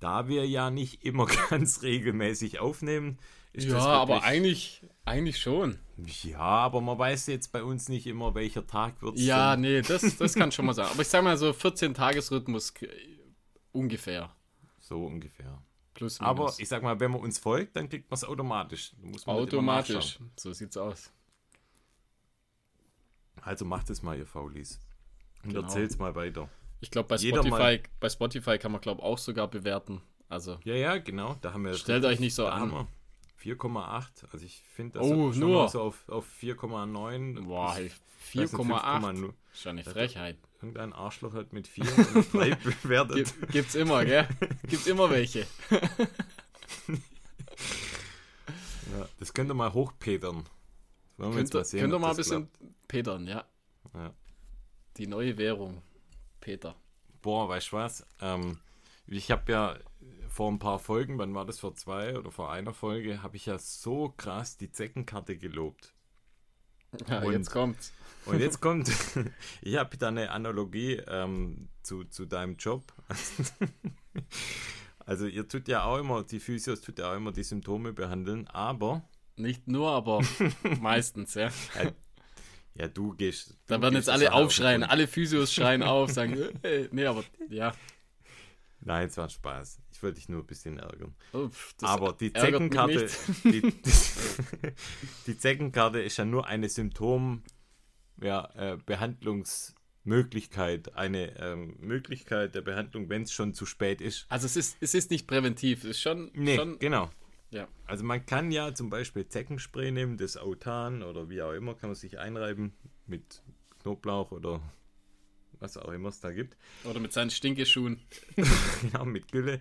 Da 0.00 0.26
wir 0.28 0.46
ja 0.46 0.70
nicht 0.70 1.04
immer 1.04 1.26
ganz 1.50 1.82
regelmäßig 1.82 2.58
aufnehmen, 2.58 3.18
ist 3.52 3.66
ja, 3.68 3.74
das 3.74 3.84
aber 3.84 4.14
wirklich- 4.14 4.24
eigentlich, 4.30 4.82
eigentlich 5.04 5.38
schon. 5.40 5.78
Ja, 6.24 6.38
aber 6.38 6.80
man 6.80 6.98
weiß 6.98 7.26
jetzt 7.28 7.52
bei 7.52 7.62
uns 7.62 7.88
nicht 7.88 8.06
immer, 8.06 8.34
welcher 8.34 8.66
Tag 8.66 9.00
wird 9.02 9.16
Ja, 9.18 9.56
nee, 9.56 9.80
das, 9.82 10.16
das 10.16 10.34
kann 10.34 10.50
schon 10.52 10.66
mal 10.66 10.74
sein. 10.74 10.86
Aber 10.86 11.02
ich 11.02 11.08
sag 11.08 11.22
mal 11.24 11.36
so 11.36 11.50
14-Tages-Rhythmus 11.50 12.74
k- 12.74 12.88
ungefähr. 13.72 14.34
So 14.88 15.04
ungefähr. 15.04 15.60
Plus, 15.92 16.18
Aber 16.20 16.44
minus. 16.44 16.58
ich 16.60 16.68
sag 16.68 16.82
mal, 16.82 16.98
wenn 16.98 17.10
man 17.10 17.20
uns 17.20 17.38
folgt, 17.38 17.76
dann 17.76 17.88
kriegt 17.90 18.10
man 18.10 18.14
es 18.16 18.24
automatisch. 18.24 18.92
Automatisch. 19.26 20.18
So 20.36 20.52
sieht's 20.54 20.76
aus. 20.78 21.12
Also 23.42 23.64
macht 23.66 23.90
es 23.90 24.02
mal, 24.02 24.16
ihr 24.16 24.26
Faulis. 24.26 24.80
Und 25.42 25.50
Genau. 25.50 25.62
erzählt's 25.62 25.98
mal 25.98 26.14
weiter. 26.14 26.48
Ich 26.80 26.90
glaube, 26.90 27.08
bei 27.08 27.16
Jeder 27.16 27.42
Spotify, 27.44 27.82
bei 28.00 28.08
Spotify 28.08 28.58
kann 28.58 28.72
man, 28.72 28.80
glaube 28.80 29.02
auch 29.02 29.18
sogar 29.18 29.48
bewerten. 29.48 30.00
Also, 30.28 30.58
Ja, 30.64 30.74
ja, 30.74 30.96
genau. 30.98 31.34
Da 31.40 31.52
haben 31.52 31.64
wir 31.64 31.74
Stellt 31.74 32.04
euch 32.04 32.20
nicht 32.20 32.34
so 32.34 32.46
an. 32.46 32.60
haben 32.60 32.70
wir 32.72 32.86
4,8. 33.36 34.24
Also 34.32 34.44
ich 34.46 34.60
finde 34.74 34.98
das 34.98 35.06
Oh, 35.06 35.32
schon 35.32 35.40
nur. 35.40 35.68
so 35.68 35.82
auf, 35.82 36.08
auf 36.08 36.26
4,9. 36.26 37.42
boah, 37.44 37.68
Das- 37.68 37.76
hey, 37.76 37.88
das 37.88 38.50
sind 38.50 38.60
4,8. 38.60 39.00
5,0. 39.02 39.34
Schon 39.52 39.70
eine 39.70 39.84
Frechheit. 39.84 40.38
Irgendein 40.60 40.92
Arschloch 40.92 41.34
hat 41.34 41.52
mit 41.52 41.68
4 41.68 41.84
und 42.14 42.32
3 42.32 42.54
bewertet. 42.82 43.16
Gibt, 43.16 43.52
gibt's 43.52 43.74
immer, 43.76 44.04
gell? 44.04 44.28
Gibt's 44.66 44.86
immer 44.86 45.08
welche. 45.10 45.46
Ja, 48.96 49.06
das 49.18 49.34
könnt 49.34 49.50
ihr 49.50 49.54
mal 49.54 49.72
hochpetern. 49.72 50.44
Das 51.16 51.26
wollen 51.26 51.36
Könnt, 51.36 51.54
ihr- 51.54 51.64
sehen, 51.64 51.80
könnt 51.80 51.92
ihr 51.94 51.98
mal 51.98 52.10
ein 52.10 52.16
bisschen 52.16 52.48
petern, 52.86 53.26
ja. 53.26 53.44
Ja. 53.94 54.14
Die 54.96 55.06
neue 55.06 55.36
Währung. 55.38 55.82
Peter. 56.40 56.74
Boah, 57.20 57.48
weißt 57.48 57.72
du 57.72 57.76
was? 57.76 58.06
Ähm, 58.20 58.58
ich 59.06 59.30
habe 59.30 59.52
ja 59.52 59.78
vor 60.28 60.50
ein 60.50 60.58
paar 60.58 60.78
Folgen, 60.78 61.18
wann 61.18 61.34
war 61.34 61.44
das, 61.44 61.58
vor 61.58 61.74
zwei 61.74 62.16
oder 62.16 62.30
vor 62.30 62.50
einer 62.52 62.72
Folge, 62.72 63.22
habe 63.22 63.36
ich 63.36 63.46
ja 63.46 63.58
so 63.58 64.14
krass 64.16 64.56
die 64.56 64.70
Zeckenkarte 64.70 65.36
gelobt. 65.36 65.92
Ja, 67.08 67.20
Und- 67.22 67.32
jetzt 67.32 67.50
kommt's. 67.50 67.92
Und 68.24 68.40
jetzt 68.40 68.60
kommt, 68.60 68.90
ich 69.62 69.76
habe 69.76 69.96
da 69.96 70.08
eine 70.08 70.30
Analogie 70.30 70.96
ähm, 71.08 71.68
zu, 71.82 72.04
zu 72.04 72.26
deinem 72.26 72.56
Job. 72.56 72.82
Also 75.06 75.26
ihr 75.26 75.48
tut 75.48 75.68
ja 75.68 75.84
auch 75.84 75.96
immer, 75.96 76.22
die 76.22 76.38
Physios 76.38 76.82
tut 76.82 76.98
ja 76.98 77.10
auch 77.10 77.16
immer 77.16 77.32
die 77.32 77.42
Symptome 77.42 77.94
behandeln, 77.94 78.46
aber 78.48 79.08
Nicht 79.36 79.66
nur, 79.66 79.90
aber 79.90 80.22
meistens, 80.80 81.32
ja. 81.32 81.48
ja, 82.74 82.88
du 82.88 83.14
gehst. 83.14 83.56
Da 83.68 83.76
du 83.76 83.82
werden 83.84 83.94
gehst 83.94 84.08
jetzt 84.08 84.14
alle 84.14 84.32
auf 84.34 84.44
aufschreien, 84.46 84.82
Grund. 84.82 84.92
alle 84.92 85.06
Physios 85.08 85.54
schreien 85.54 85.82
auf, 85.82 86.10
sagen, 86.10 86.36
äh, 86.62 86.88
nee, 86.92 87.06
aber 87.06 87.24
ja. 87.48 87.72
Nein, 88.80 89.06
es 89.08 89.16
war 89.16 89.30
Spaß. 89.30 89.78
Ich 89.98 90.02
wollte 90.04 90.20
dich 90.20 90.28
nur 90.28 90.42
ein 90.42 90.46
bisschen 90.46 90.78
ärgern. 90.78 91.12
Oh, 91.32 91.50
Aber 91.82 92.12
die 92.12 92.32
Zeckenkarte, 92.32 93.08
die, 93.42 93.62
die, 93.62 93.72
die 95.26 95.36
Zeckenkarte 95.36 96.00
ist 96.00 96.18
ja 96.18 96.24
nur 96.24 96.46
eine 96.46 96.68
Symptom, 96.68 97.42
ja, 98.22 98.48
äh, 98.54 98.76
Behandlungsmöglichkeit, 98.86 100.94
eine 100.94 101.36
ähm, 101.40 101.74
Möglichkeit 101.80 102.54
der 102.54 102.60
Behandlung, 102.60 103.08
wenn 103.08 103.22
es 103.22 103.32
schon 103.32 103.54
zu 103.54 103.66
spät 103.66 104.00
ist. 104.00 104.26
Also 104.28 104.46
es 104.46 104.54
ist, 104.54 104.76
es 104.80 104.94
ist 104.94 105.10
nicht 105.10 105.26
präventiv, 105.26 105.80
es 105.80 105.86
ist 105.90 106.00
schon, 106.00 106.30
Nee, 106.32 106.54
schon 106.54 106.78
genau. 106.78 107.10
ja. 107.50 107.66
Also 107.86 108.04
man 108.04 108.24
kann 108.24 108.52
ja 108.52 108.72
zum 108.76 108.90
Beispiel 108.90 109.26
Zeckenspray 109.26 109.90
nehmen, 109.90 110.16
das 110.16 110.36
Autan 110.36 111.02
oder 111.02 111.28
wie 111.28 111.42
auch 111.42 111.54
immer, 111.54 111.74
kann 111.74 111.90
man 111.90 111.96
sich 111.96 112.20
einreiben 112.20 112.72
mit 113.08 113.42
Knoblauch 113.82 114.30
oder 114.30 114.60
was 115.58 115.76
auch 115.76 115.90
immer 115.90 116.10
es 116.10 116.20
da 116.20 116.30
gibt. 116.30 116.56
Oder 116.84 117.00
mit 117.00 117.12
seinen 117.12 117.30
Stinkeschuhen. 117.30 117.98
genau, 118.80 119.04
mit 119.04 119.32
Gülle. 119.32 119.60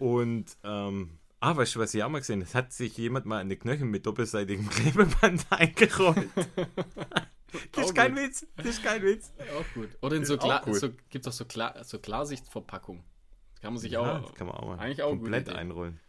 Und, 0.00 0.56
ähm, 0.64 1.18
ah, 1.40 1.54
weißt 1.54 1.74
du, 1.74 1.78
was 1.78 1.92
ich 1.92 2.02
auch 2.02 2.08
mal 2.08 2.20
gesehen 2.20 2.40
habe? 2.40 2.48
Es 2.48 2.54
hat 2.54 2.72
sich 2.72 2.96
jemand 2.96 3.26
mal 3.26 3.38
eine 3.38 3.54
Knöchel 3.54 3.86
mit 3.86 4.06
doppelseitigem 4.06 4.68
Klebeband 4.70 5.46
eingerollt. 5.50 6.30
das 7.72 7.86
ist 7.86 7.94
kein 7.94 8.14
gut. 8.14 8.22
Witz, 8.22 8.46
das 8.56 8.66
ist 8.66 8.82
kein 8.82 9.02
Witz. 9.02 9.30
Auch 9.58 9.74
gut. 9.74 9.90
Oder 10.00 10.16
in 10.16 10.24
so, 10.24 10.38
gut. 10.38 10.74
so 10.74 10.88
gibt 11.10 11.26
es 11.26 11.28
auch 11.28 11.36
so, 11.36 11.44
Klar, 11.44 11.84
so 11.84 11.98
Klarsichtverpackung. 11.98 13.04
Kann 13.60 13.74
man 13.74 13.78
sich 13.80 13.92
Ja, 13.92 14.20
auch. 14.20 14.34
kann 14.34 14.46
man 14.46 14.56
auch 14.56 14.68
mal 14.68 14.78
eigentlich 14.78 15.02
auch 15.02 15.10
komplett 15.10 15.50
einrollen. 15.50 16.00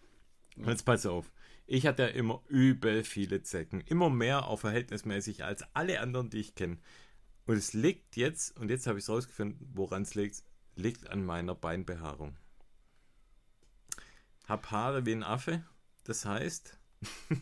Und 0.55 0.69
jetzt 0.69 0.85
pass 0.85 1.05
auf. 1.05 1.29
Ich 1.67 1.85
hatte 1.85 2.03
ja 2.03 2.07
immer 2.07 2.41
übel 2.47 3.03
viele 3.03 3.43
Zecken. 3.43 3.81
Immer 3.81 4.09
mehr 4.09 4.47
auch 4.47 4.59
verhältnismäßig 4.61 5.43
als 5.43 5.65
alle 5.73 5.99
anderen, 5.99 6.29
die 6.29 6.39
ich 6.39 6.55
kenne. 6.55 6.77
Und 7.45 7.57
es 7.57 7.73
liegt 7.73 8.15
jetzt, 8.15 8.57
und 8.57 8.69
jetzt 8.69 8.87
habe 8.87 8.99
ich 8.99 9.03
es 9.03 9.09
rausgefunden, 9.09 9.69
woran 9.73 10.03
es 10.03 10.15
liegt, 10.15 10.43
liegt 10.75 11.09
an 11.09 11.25
meiner 11.25 11.55
Beinbehaarung. 11.55 12.37
Hab 14.51 14.69
Haare 14.69 15.05
wie 15.05 15.13
ein 15.13 15.23
Affe. 15.23 15.63
Das 16.03 16.25
heißt, 16.25 16.77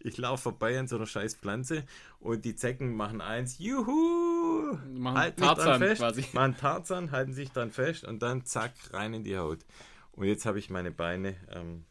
ich 0.00 0.16
laufe 0.18 0.44
vorbei 0.44 0.78
an 0.78 0.86
so 0.86 0.94
einer 0.94 1.06
scheiß 1.06 1.34
Pflanze 1.34 1.84
und 2.20 2.44
die 2.44 2.54
Zecken 2.54 2.94
machen 2.94 3.20
eins, 3.20 3.58
juhu! 3.58 4.78
Machen 4.94 5.18
Halten 5.18 5.40
Tarzan 5.40 5.80
fest, 5.80 6.00
quasi. 6.00 6.24
machen 6.32 6.56
Tarzan, 6.56 7.10
halten 7.10 7.32
sich 7.32 7.50
dran 7.50 7.72
fest 7.72 8.04
und 8.04 8.22
dann 8.22 8.44
zack, 8.44 8.72
rein 8.92 9.14
in 9.14 9.24
die 9.24 9.36
Haut. 9.36 9.66
Und 10.12 10.26
jetzt 10.26 10.46
habe 10.46 10.60
ich 10.60 10.70
meine 10.70 10.92
Beine 10.92 11.34
ähm, 11.50 11.86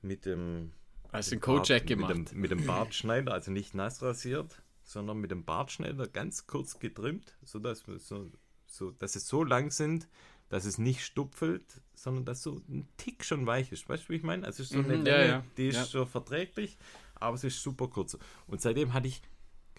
mit 0.00 0.24
dem 0.24 0.72
Hast 1.12 1.30
den 1.30 1.40
Kojak 1.40 1.86
gemacht. 1.86 2.16
Mit 2.16 2.30
dem, 2.32 2.40
mit 2.40 2.50
dem 2.52 2.64
Bartschneider, 2.64 3.34
also 3.34 3.50
nicht 3.50 3.74
nass 3.74 4.00
rasiert, 4.00 4.62
sondern 4.82 5.18
mit 5.18 5.30
dem 5.30 5.44
Bartschneider 5.44 6.08
ganz 6.08 6.46
kurz 6.46 6.78
getrimmt, 6.78 7.36
sodass, 7.44 7.84
so, 7.98 8.30
so, 8.66 8.92
dass 8.92 9.14
es 9.14 9.28
so 9.28 9.44
lang 9.44 9.72
sind, 9.72 10.08
dass 10.48 10.64
es 10.64 10.78
nicht 10.78 11.04
stupfelt, 11.04 11.80
sondern 11.94 12.24
dass 12.24 12.42
so 12.42 12.60
ein 12.68 12.88
Tick 12.96 13.24
schon 13.24 13.46
weich 13.46 13.70
ist. 13.72 13.88
Weißt 13.88 14.04
du, 14.04 14.08
wie 14.10 14.16
ich 14.16 14.22
meine? 14.22 14.46
Also 14.46 14.62
es 14.62 14.70
ist 14.70 14.76
so 14.76 14.82
eine 14.82 14.96
Mhm, 14.98 15.06
ja, 15.06 15.16
Länge, 15.16 15.28
ja, 15.30 15.44
die 15.56 15.68
ist 15.68 15.76
ja. 15.76 15.84
so 15.84 16.06
verträglich, 16.06 16.78
aber 17.16 17.34
es 17.36 17.44
ist 17.44 17.62
super 17.62 17.88
kurz. 17.88 18.16
Und 18.46 18.60
seitdem 18.60 18.92
hatte 18.94 19.08
ich, 19.08 19.20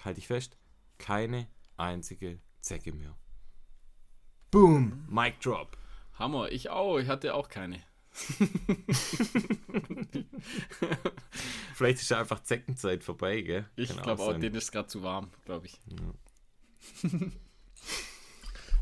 halte 0.04 0.20
ich 0.20 0.28
fest, 0.28 0.58
keine 0.98 1.48
einzige 1.78 2.40
Zecke 2.60 2.92
mehr. 2.92 3.16
Boom! 4.52 5.06
Mic 5.10 5.36
drop. 5.42 5.78
Hammer, 6.14 6.52
ich 6.52 6.70
auch, 6.70 6.98
ich 7.00 7.08
hatte 7.08 7.34
auch 7.34 7.48
keine. 7.50 7.82
Vielleicht 11.74 12.02
ist 12.02 12.10
ja 12.10 12.20
einfach 12.20 12.44
Zeckenzeit 12.44 13.04
vorbei, 13.04 13.42
gell? 13.42 13.70
Ich 13.76 13.96
glaube 13.96 14.22
auch, 14.22 14.32
sein. 14.32 14.42
denen 14.42 14.56
ist 14.56 14.72
gerade 14.72 14.88
zu 14.88 15.02
warm, 15.04 15.30
glaube 15.46 15.68
ich. 15.68 15.80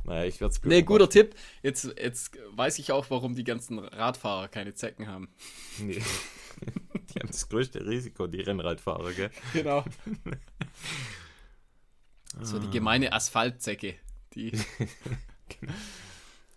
Naja, 0.07 0.25
ich 0.25 0.39
werde 0.39 0.53
es 0.53 0.63
Nee, 0.63 0.83
guter 0.83 1.09
Tipp. 1.09 1.35
Jetzt, 1.61 1.93
jetzt 2.01 2.37
weiß 2.51 2.79
ich 2.79 2.91
auch, 2.93 3.09
warum 3.09 3.35
die 3.35 3.43
ganzen 3.43 3.77
Radfahrer 3.77 4.47
keine 4.47 4.73
Zecken 4.73 5.07
haben. 5.07 5.29
Nee. 5.79 6.01
Die 7.13 7.19
haben 7.19 7.27
das 7.27 7.47
größte 7.47 7.85
Risiko, 7.85 8.25
die 8.25 8.41
Rennradfahrer, 8.41 9.13
gell? 9.13 9.29
Genau. 9.53 9.85
So 12.41 12.59
die 12.59 12.69
gemeine 12.69 13.13
Asphaltzecke. 13.13 13.95
Die. 14.35 14.51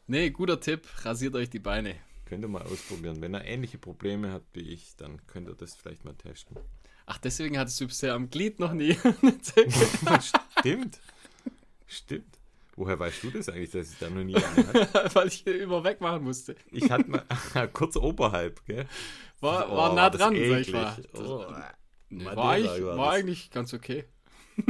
Nee, 0.06 0.30
guter 0.30 0.60
Tipp, 0.60 0.88
rasiert 1.04 1.36
euch 1.36 1.48
die 1.50 1.60
Beine. 1.60 1.94
Könnt 2.24 2.44
ihr 2.44 2.48
mal 2.48 2.62
ausprobieren. 2.62 3.20
Wenn 3.20 3.32
ihr 3.32 3.44
ähnliche 3.44 3.78
Probleme 3.78 4.32
habt 4.32 4.56
wie 4.56 4.68
ich, 4.68 4.96
dann 4.96 5.24
könnt 5.28 5.48
ihr 5.48 5.54
das 5.54 5.76
vielleicht 5.76 6.04
mal 6.04 6.14
testen. 6.14 6.56
Ach, 7.06 7.18
deswegen 7.18 7.56
hattest 7.56 7.80
du 7.80 7.86
bisher 7.86 8.14
am 8.14 8.28
Glied 8.28 8.58
noch 8.58 8.72
nie 8.72 8.96
eine 9.22 9.40
Zecke. 9.40 9.72
Stimmt. 10.58 10.98
Stimmt. 11.86 12.39
Woher 12.80 12.98
weißt 12.98 13.22
du 13.24 13.30
das 13.30 13.50
eigentlich, 13.50 13.72
dass 13.72 13.92
ich 13.92 13.98
da 13.98 14.08
noch 14.08 14.24
nie 14.24 14.34
eine 14.36 14.66
hatte? 14.66 15.10
Weil 15.14 15.28
ich 15.28 15.34
hier 15.34 15.60
immer 15.60 15.84
wegmachen 15.84 16.22
musste. 16.24 16.56
Ich 16.70 16.90
hatte 16.90 17.10
mal 17.10 17.68
kurz 17.74 17.94
oberhalb, 17.94 18.64
gell? 18.64 18.86
War, 19.40 19.70
Oh, 19.70 19.76
war 19.76 19.94
nah 19.94 20.08
dran, 20.08 20.34
sag 20.34 20.60
ich 20.60 20.72
mal. 20.72 20.96
Oh. 21.12 21.44
Madeira 22.08 22.36
war, 22.36 22.50
eigentlich, 22.52 22.82
war 22.86 22.96
war 22.96 23.12
eigentlich 23.12 23.50
ganz 23.50 23.74
okay. 23.74 24.06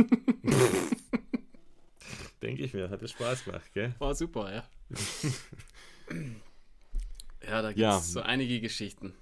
Denke 2.43 2.65
ich 2.65 2.75
mir, 2.75 2.91
hat 2.91 3.01
es 3.01 3.13
Spaß 3.13 3.45
gemacht, 3.45 3.73
gell? 3.75 3.95
War 4.01 4.13
super, 4.17 4.53
ja. 4.53 4.65
ja, 7.47 7.63
da 7.63 7.69
gibt 7.69 7.79
es 7.79 7.81
Ja. 7.83 8.01
so 8.01 8.23
einige 8.23 8.61
Geschichten. 8.61 9.15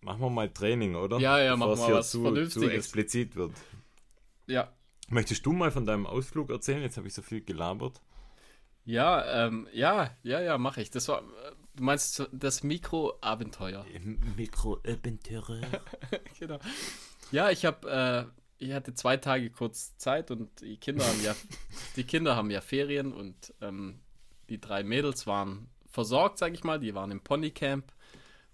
Machen 0.00 0.20
wir 0.22 0.30
mal 0.30 0.50
Training, 0.50 0.96
oder? 0.96 1.20
Ja, 1.20 1.38
ja, 1.38 1.52
Bevor 1.54 1.68
machen 1.68 1.78
wir 1.82 1.86
hier 1.86 1.94
was 1.94 2.10
zu, 2.10 2.22
Vernünftiges. 2.22 2.68
zu 2.68 2.68
explizit 2.68 3.36
wird. 3.36 3.52
Ja. 4.48 4.72
Möchtest 5.08 5.46
du 5.46 5.52
mal 5.52 5.70
von 5.70 5.86
deinem 5.86 6.06
Ausflug 6.06 6.50
erzählen? 6.50 6.82
Jetzt 6.82 6.96
habe 6.96 7.06
ich 7.06 7.14
so 7.14 7.22
viel 7.22 7.40
gelabert. 7.40 8.00
Ja, 8.84 9.46
ähm, 9.46 9.66
ja, 9.72 10.10
ja, 10.22 10.40
ja, 10.40 10.58
mache 10.58 10.82
ich. 10.82 10.90
Das 10.90 11.08
war, 11.08 11.22
du 11.74 11.82
meinst 11.82 12.28
das 12.32 12.62
Mikroabenteuer. 12.62 13.84
Mikroabenteure. 14.36 15.60
genau. 16.38 16.58
Ja, 17.30 17.50
ich 17.50 17.64
habe, 17.64 18.30
äh, 18.60 18.64
ich 18.64 18.72
hatte 18.72 18.94
zwei 18.94 19.16
Tage 19.16 19.50
kurz 19.50 19.96
Zeit 19.96 20.30
und 20.30 20.60
die 20.60 20.76
Kinder 20.76 21.06
haben 21.06 21.22
ja, 21.22 21.34
die 21.96 22.04
Kinder 22.04 22.36
haben 22.36 22.50
ja 22.50 22.60
Ferien 22.60 23.12
und 23.12 23.54
ähm, 23.60 24.00
die 24.50 24.60
drei 24.60 24.82
Mädels 24.82 25.26
waren 25.26 25.68
versorgt, 25.86 26.38
sage 26.38 26.54
ich 26.54 26.64
mal. 26.64 26.78
Die 26.78 26.94
waren 26.94 27.10
im 27.10 27.22
Ponycamp. 27.22 27.92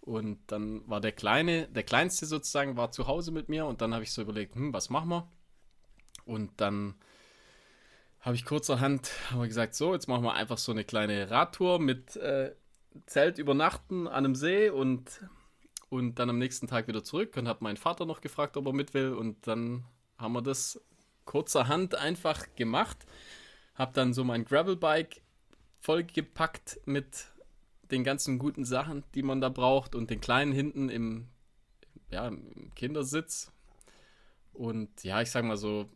Und 0.01 0.41
dann 0.47 0.89
war 0.89 1.01
der 1.01 1.13
Kleine, 1.13 1.69
der 1.69 1.83
Kleinste 1.83 2.25
sozusagen, 2.25 2.77
war 2.77 2.91
zu 2.91 3.07
Hause 3.07 3.33
mit 3.33 3.49
mir. 3.49 3.67
Und 3.67 3.81
dann 3.83 3.93
habe 3.93 4.05
ich 4.05 4.13
so 4.13 4.23
überlegt, 4.23 4.55
hm, 4.55 4.73
was 4.73 4.91
machen 4.91 5.09
wir? 5.09 5.29
Und 6.25 6.61
dann 6.61 6.95
habe 8.21 8.37
ich 8.37 8.45
kurzerhand 8.45 9.13
hab 9.31 9.43
gesagt, 9.45 9.75
so, 9.75 9.95
jetzt 9.95 10.09
machen 10.09 10.25
wir 10.25 10.35
einfach 10.35 10.59
so 10.59 10.73
eine 10.73 10.85
kleine 10.85 11.31
Radtour 11.31 11.79
mit 11.79 12.17
äh, 12.17 12.55
Zelt 13.07 13.39
übernachten 13.39 14.07
an 14.07 14.25
einem 14.25 14.35
See 14.35 14.69
und, 14.69 15.25
und 15.89 16.19
dann 16.19 16.29
am 16.29 16.39
nächsten 16.39 16.67
Tag 16.67 16.89
wieder 16.89 17.03
zurück. 17.03 17.37
Und 17.37 17.49
habe 17.49 17.65
meinen 17.65 17.77
Vater 17.77 18.05
noch 18.05 18.21
gefragt, 18.21 18.57
ob 18.57 18.67
er 18.67 18.73
mit 18.73 18.95
will. 18.95 19.13
Und 19.15 19.47
dann 19.47 19.85
haben 20.19 20.33
wir 20.33 20.43
das 20.43 20.81
kurzerhand 21.25 21.95
einfach 21.95 22.47
gemacht. 22.57 22.99
Habe 23.75 23.93
dann 23.95 24.13
so 24.13 24.25
mein 24.25 24.45
Gravelbike 24.45 25.23
vollgepackt 25.79 26.81
mit 26.85 27.27
den 27.91 28.05
ganzen 28.05 28.39
guten 28.39 28.65
Sachen, 28.65 29.05
die 29.15 29.23
man 29.23 29.41
da 29.41 29.49
braucht 29.49 29.95
und 29.95 30.11
den 30.11 30.21
kleinen 30.21 30.53
hinten 30.53 30.91
im, 30.91 31.29
ja, 32.11 32.29
im 32.29 32.73
Kindersitz. 32.75 33.51
Und 34.53 35.05
ja, 35.05 35.23
ich 35.23 35.31
sag 35.31 35.45
mal 35.45 35.57
so, 35.57 35.89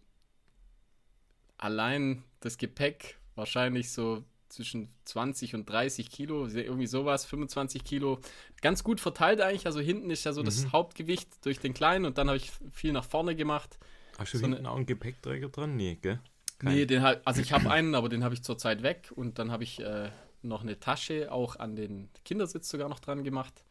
allein 1.64 2.22
das 2.40 2.58
Gepäck 2.58 3.18
wahrscheinlich 3.36 3.90
so 3.90 4.22
zwischen 4.50 4.90
20 5.06 5.54
und 5.54 5.68
30 5.68 6.10
Kilo, 6.10 6.46
irgendwie 6.46 6.86
sowas, 6.86 7.24
25 7.24 7.82
Kilo. 7.82 8.20
Ganz 8.60 8.84
gut 8.84 9.00
verteilt 9.00 9.40
eigentlich. 9.40 9.66
Also 9.66 9.80
hinten 9.80 10.10
ist 10.10 10.24
ja 10.24 10.32
so 10.32 10.42
mhm. 10.42 10.44
das 10.44 10.72
Hauptgewicht 10.72 11.44
durch 11.44 11.58
den 11.58 11.72
kleinen 11.72 12.04
und 12.04 12.18
dann 12.18 12.28
habe 12.28 12.36
ich 12.36 12.52
viel 12.70 12.92
nach 12.92 13.04
vorne 13.04 13.34
gemacht. 13.34 13.78
Hast 14.18 14.34
du 14.34 14.38
so 14.38 14.46
hinten 14.46 14.66
auch 14.66 14.76
einen 14.76 14.86
Gepäckträger 14.86 15.48
dran? 15.48 15.74
Nee, 15.74 15.98
gell? 16.00 16.20
Kein. 16.58 16.74
Nee, 16.74 16.86
den 16.86 17.02
also 17.02 17.40
ich 17.40 17.52
habe 17.52 17.70
einen, 17.70 17.94
aber 17.94 18.08
den 18.08 18.22
habe 18.22 18.34
ich 18.34 18.44
zurzeit 18.44 18.82
weg 18.82 19.10
und 19.14 19.38
dann 19.38 19.50
habe 19.50 19.64
ich 19.64 19.80
äh, 19.80 20.10
noch 20.42 20.62
eine 20.62 20.78
Tasche 20.78 21.32
auch 21.32 21.56
an 21.56 21.74
den 21.74 22.10
Kindersitz 22.24 22.68
sogar 22.68 22.88
noch 22.88 23.00
dran 23.00 23.24
gemacht. 23.24 23.64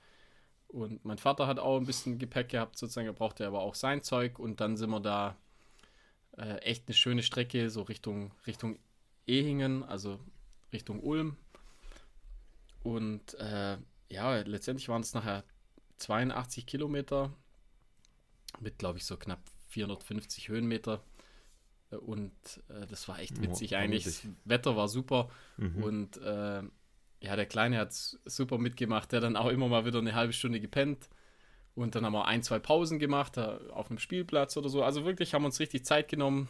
Und 0.67 1.05
mein 1.05 1.19
Vater 1.19 1.45
hat 1.45 1.59
auch 1.59 1.77
ein 1.77 1.85
bisschen 1.85 2.17
Gepäck 2.17 2.49
gehabt, 2.49 2.77
sozusagen, 2.77 3.07
er 3.07 3.13
brauchte 3.13 3.45
aber 3.45 3.61
auch 3.61 3.75
sein 3.75 4.01
Zeug 4.01 4.39
und 4.39 4.59
dann 4.59 4.75
sind 4.75 4.89
wir 4.89 4.99
da 4.99 5.37
äh, 6.37 6.57
echt 6.57 6.87
eine 6.87 6.95
schöne 6.95 7.23
Strecke, 7.23 7.69
so 7.69 7.83
Richtung, 7.83 8.31
Richtung 8.47 8.79
Ehingen, 9.27 9.83
also 9.83 10.19
Richtung 10.71 11.01
Ulm. 11.01 11.37
Und 12.83 13.33
äh, 13.35 13.77
ja, 14.09 14.35
letztendlich 14.41 14.89
waren 14.89 15.01
es 15.01 15.13
nachher 15.13 15.43
82 15.97 16.65
Kilometer 16.65 17.33
mit, 18.59 18.77
glaube 18.77 18.97
ich, 18.97 19.05
so 19.05 19.17
knapp 19.17 19.41
450 19.69 20.49
Höhenmeter. 20.49 21.03
Und 21.89 22.31
äh, 22.69 22.87
das 22.87 23.07
war 23.07 23.19
echt 23.19 23.41
witzig 23.41 23.73
oh, 23.73 23.77
eigentlich. 23.77 24.03
Das 24.03 24.27
Wetter 24.45 24.75
war 24.75 24.87
super. 24.87 25.29
Mhm. 25.57 25.83
Und 25.83 26.17
äh, 26.17 26.63
ja, 27.21 27.35
der 27.35 27.45
Kleine 27.45 27.77
hat 27.77 27.93
super 27.93 28.57
mitgemacht. 28.57 29.11
Der 29.11 29.21
dann 29.21 29.35
auch 29.35 29.49
immer 29.49 29.67
mal 29.67 29.85
wieder 29.85 29.99
eine 29.99 30.15
halbe 30.15 30.33
Stunde 30.33 30.59
gepennt. 30.59 31.09
Und 31.75 31.95
dann 31.95 32.05
haben 32.05 32.13
wir 32.13 32.25
ein, 32.25 32.43
zwei 32.43 32.59
Pausen 32.59 32.99
gemacht 32.99 33.37
äh, 33.37 33.57
auf 33.71 33.89
einem 33.89 33.97
Spielplatz 33.97 34.57
oder 34.57 34.69
so. 34.69 34.83
Also 34.83 35.05
wirklich 35.05 35.33
haben 35.33 35.41
wir 35.41 35.47
uns 35.47 35.59
richtig 35.59 35.85
Zeit 35.85 36.07
genommen. 36.07 36.47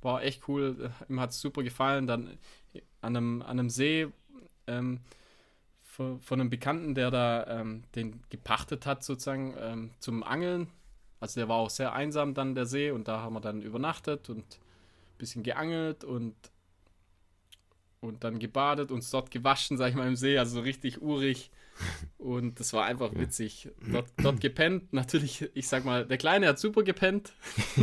War 0.00 0.22
echt 0.22 0.48
cool. 0.48 0.90
Ihm 1.08 1.20
hat 1.20 1.30
es 1.30 1.40
super 1.40 1.62
gefallen. 1.62 2.06
Dann 2.06 2.38
an 3.02 3.16
einem, 3.16 3.42
an 3.42 3.58
einem 3.58 3.70
See 3.70 4.08
ähm, 4.66 5.00
von, 5.82 6.20
von, 6.20 6.40
einem 6.40 6.48
Bekannten, 6.50 6.94
der 6.94 7.10
da 7.10 7.60
ähm, 7.60 7.84
den 7.94 8.22
gepachtet 8.30 8.86
hat, 8.86 9.04
sozusagen 9.04 9.54
ähm, 9.58 9.90
zum 10.00 10.22
Angeln. 10.22 10.68
Also 11.20 11.40
der 11.40 11.48
war 11.48 11.58
auch 11.58 11.70
sehr 11.70 11.92
einsam 11.92 12.34
dann 12.34 12.54
der 12.54 12.66
See 12.66 12.90
und 12.90 13.08
da 13.08 13.20
haben 13.20 13.34
wir 13.34 13.40
dann 13.40 13.62
übernachtet 13.62 14.28
und 14.30 14.38
ein 14.38 15.18
bisschen 15.18 15.42
geangelt 15.42 16.02
und 16.02 16.34
und 18.00 18.24
dann 18.24 18.40
gebadet, 18.40 18.90
uns 18.90 19.10
dort 19.10 19.30
gewaschen, 19.30 19.76
sag 19.76 19.90
ich 19.90 19.94
mal, 19.94 20.08
im 20.08 20.16
See, 20.16 20.36
also 20.36 20.56
so 20.56 20.60
richtig 20.60 21.00
urig. 21.00 21.52
Und 22.18 22.60
das 22.60 22.72
war 22.72 22.84
einfach 22.84 23.14
witzig. 23.14 23.68
Dort, 23.90 24.08
dort 24.18 24.40
gepennt. 24.40 24.92
Natürlich, 24.92 25.50
ich 25.54 25.68
sag 25.68 25.84
mal, 25.84 26.06
der 26.06 26.18
Kleine 26.18 26.46
hat 26.48 26.58
super 26.58 26.82
gepennt. 26.82 27.32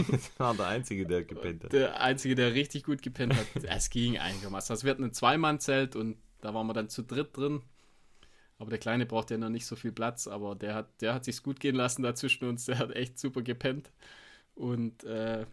das 0.10 0.32
war 0.40 0.54
der 0.54 0.68
Einzige, 0.68 1.06
der 1.06 1.24
gepennt 1.24 1.66
hat. 1.66 1.74
Der 1.74 2.02
Einzige, 2.02 2.36
der 2.36 2.54
richtig 2.54 2.84
gut 2.84 3.02
gepennt 3.02 3.36
hat. 3.36 3.48
Es 3.64 3.90
ging 3.90 4.18
einigermaßen. 4.18 4.74
Also 4.74 4.86
wir 4.86 4.92
hatten 4.92 5.04
ein 5.04 5.14
Zweimann-Zelt 5.14 5.96
und 5.96 6.18
da 6.42 6.54
waren 6.54 6.68
wir 6.68 6.74
dann 6.74 6.90
zu 6.90 7.04
dritt 7.04 7.36
drin. 7.36 7.62
Aber 8.58 8.70
der 8.70 8.80
Kleine 8.80 9.06
braucht 9.06 9.32
ja 9.32 9.38
noch 9.38 9.50
nicht 9.50 9.66
so 9.66 9.76
viel 9.76 9.92
Platz, 9.92 10.28
aber 10.28 10.56
der 10.56 10.76
hat, 10.76 11.02
der 11.02 11.14
hat 11.14 11.26
sich's 11.26 11.44
gut 11.44 11.60
gehen 11.60 11.76
lassen 11.76 12.04
da 12.04 12.14
zwischen 12.14 12.48
uns. 12.48 12.66
Der 12.66 12.78
hat 12.78 12.96
echt 12.96 13.18
super 13.18 13.42
gepennt. 13.42 13.92
Und 14.54 15.04
äh, 15.04 15.46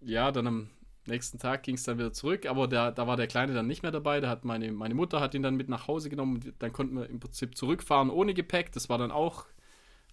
ja, 0.00 0.30
dann 0.32 0.46
am 0.46 0.70
nächsten 1.06 1.38
Tag 1.38 1.62
ging 1.62 1.76
es 1.76 1.84
dann 1.84 1.98
wieder 1.98 2.12
zurück, 2.12 2.46
aber 2.46 2.68
der, 2.68 2.92
da 2.92 3.06
war 3.06 3.16
der 3.16 3.26
Kleine 3.26 3.54
dann 3.54 3.66
nicht 3.66 3.82
mehr 3.82 3.92
dabei. 3.92 4.20
Da 4.20 4.28
hat 4.28 4.44
meine, 4.44 4.70
meine 4.72 4.94
Mutter 4.94 5.20
hat 5.20 5.34
ihn 5.34 5.42
dann 5.42 5.56
mit 5.56 5.68
nach 5.68 5.88
Hause 5.88 6.10
genommen 6.10 6.36
und 6.36 6.54
dann 6.58 6.72
konnten 6.72 6.96
wir 6.96 7.08
im 7.08 7.20
Prinzip 7.20 7.56
zurückfahren 7.56 8.10
ohne 8.10 8.34
Gepäck. 8.34 8.72
Das 8.72 8.88
war 8.88 8.98
dann 8.98 9.10
auch, 9.10 9.46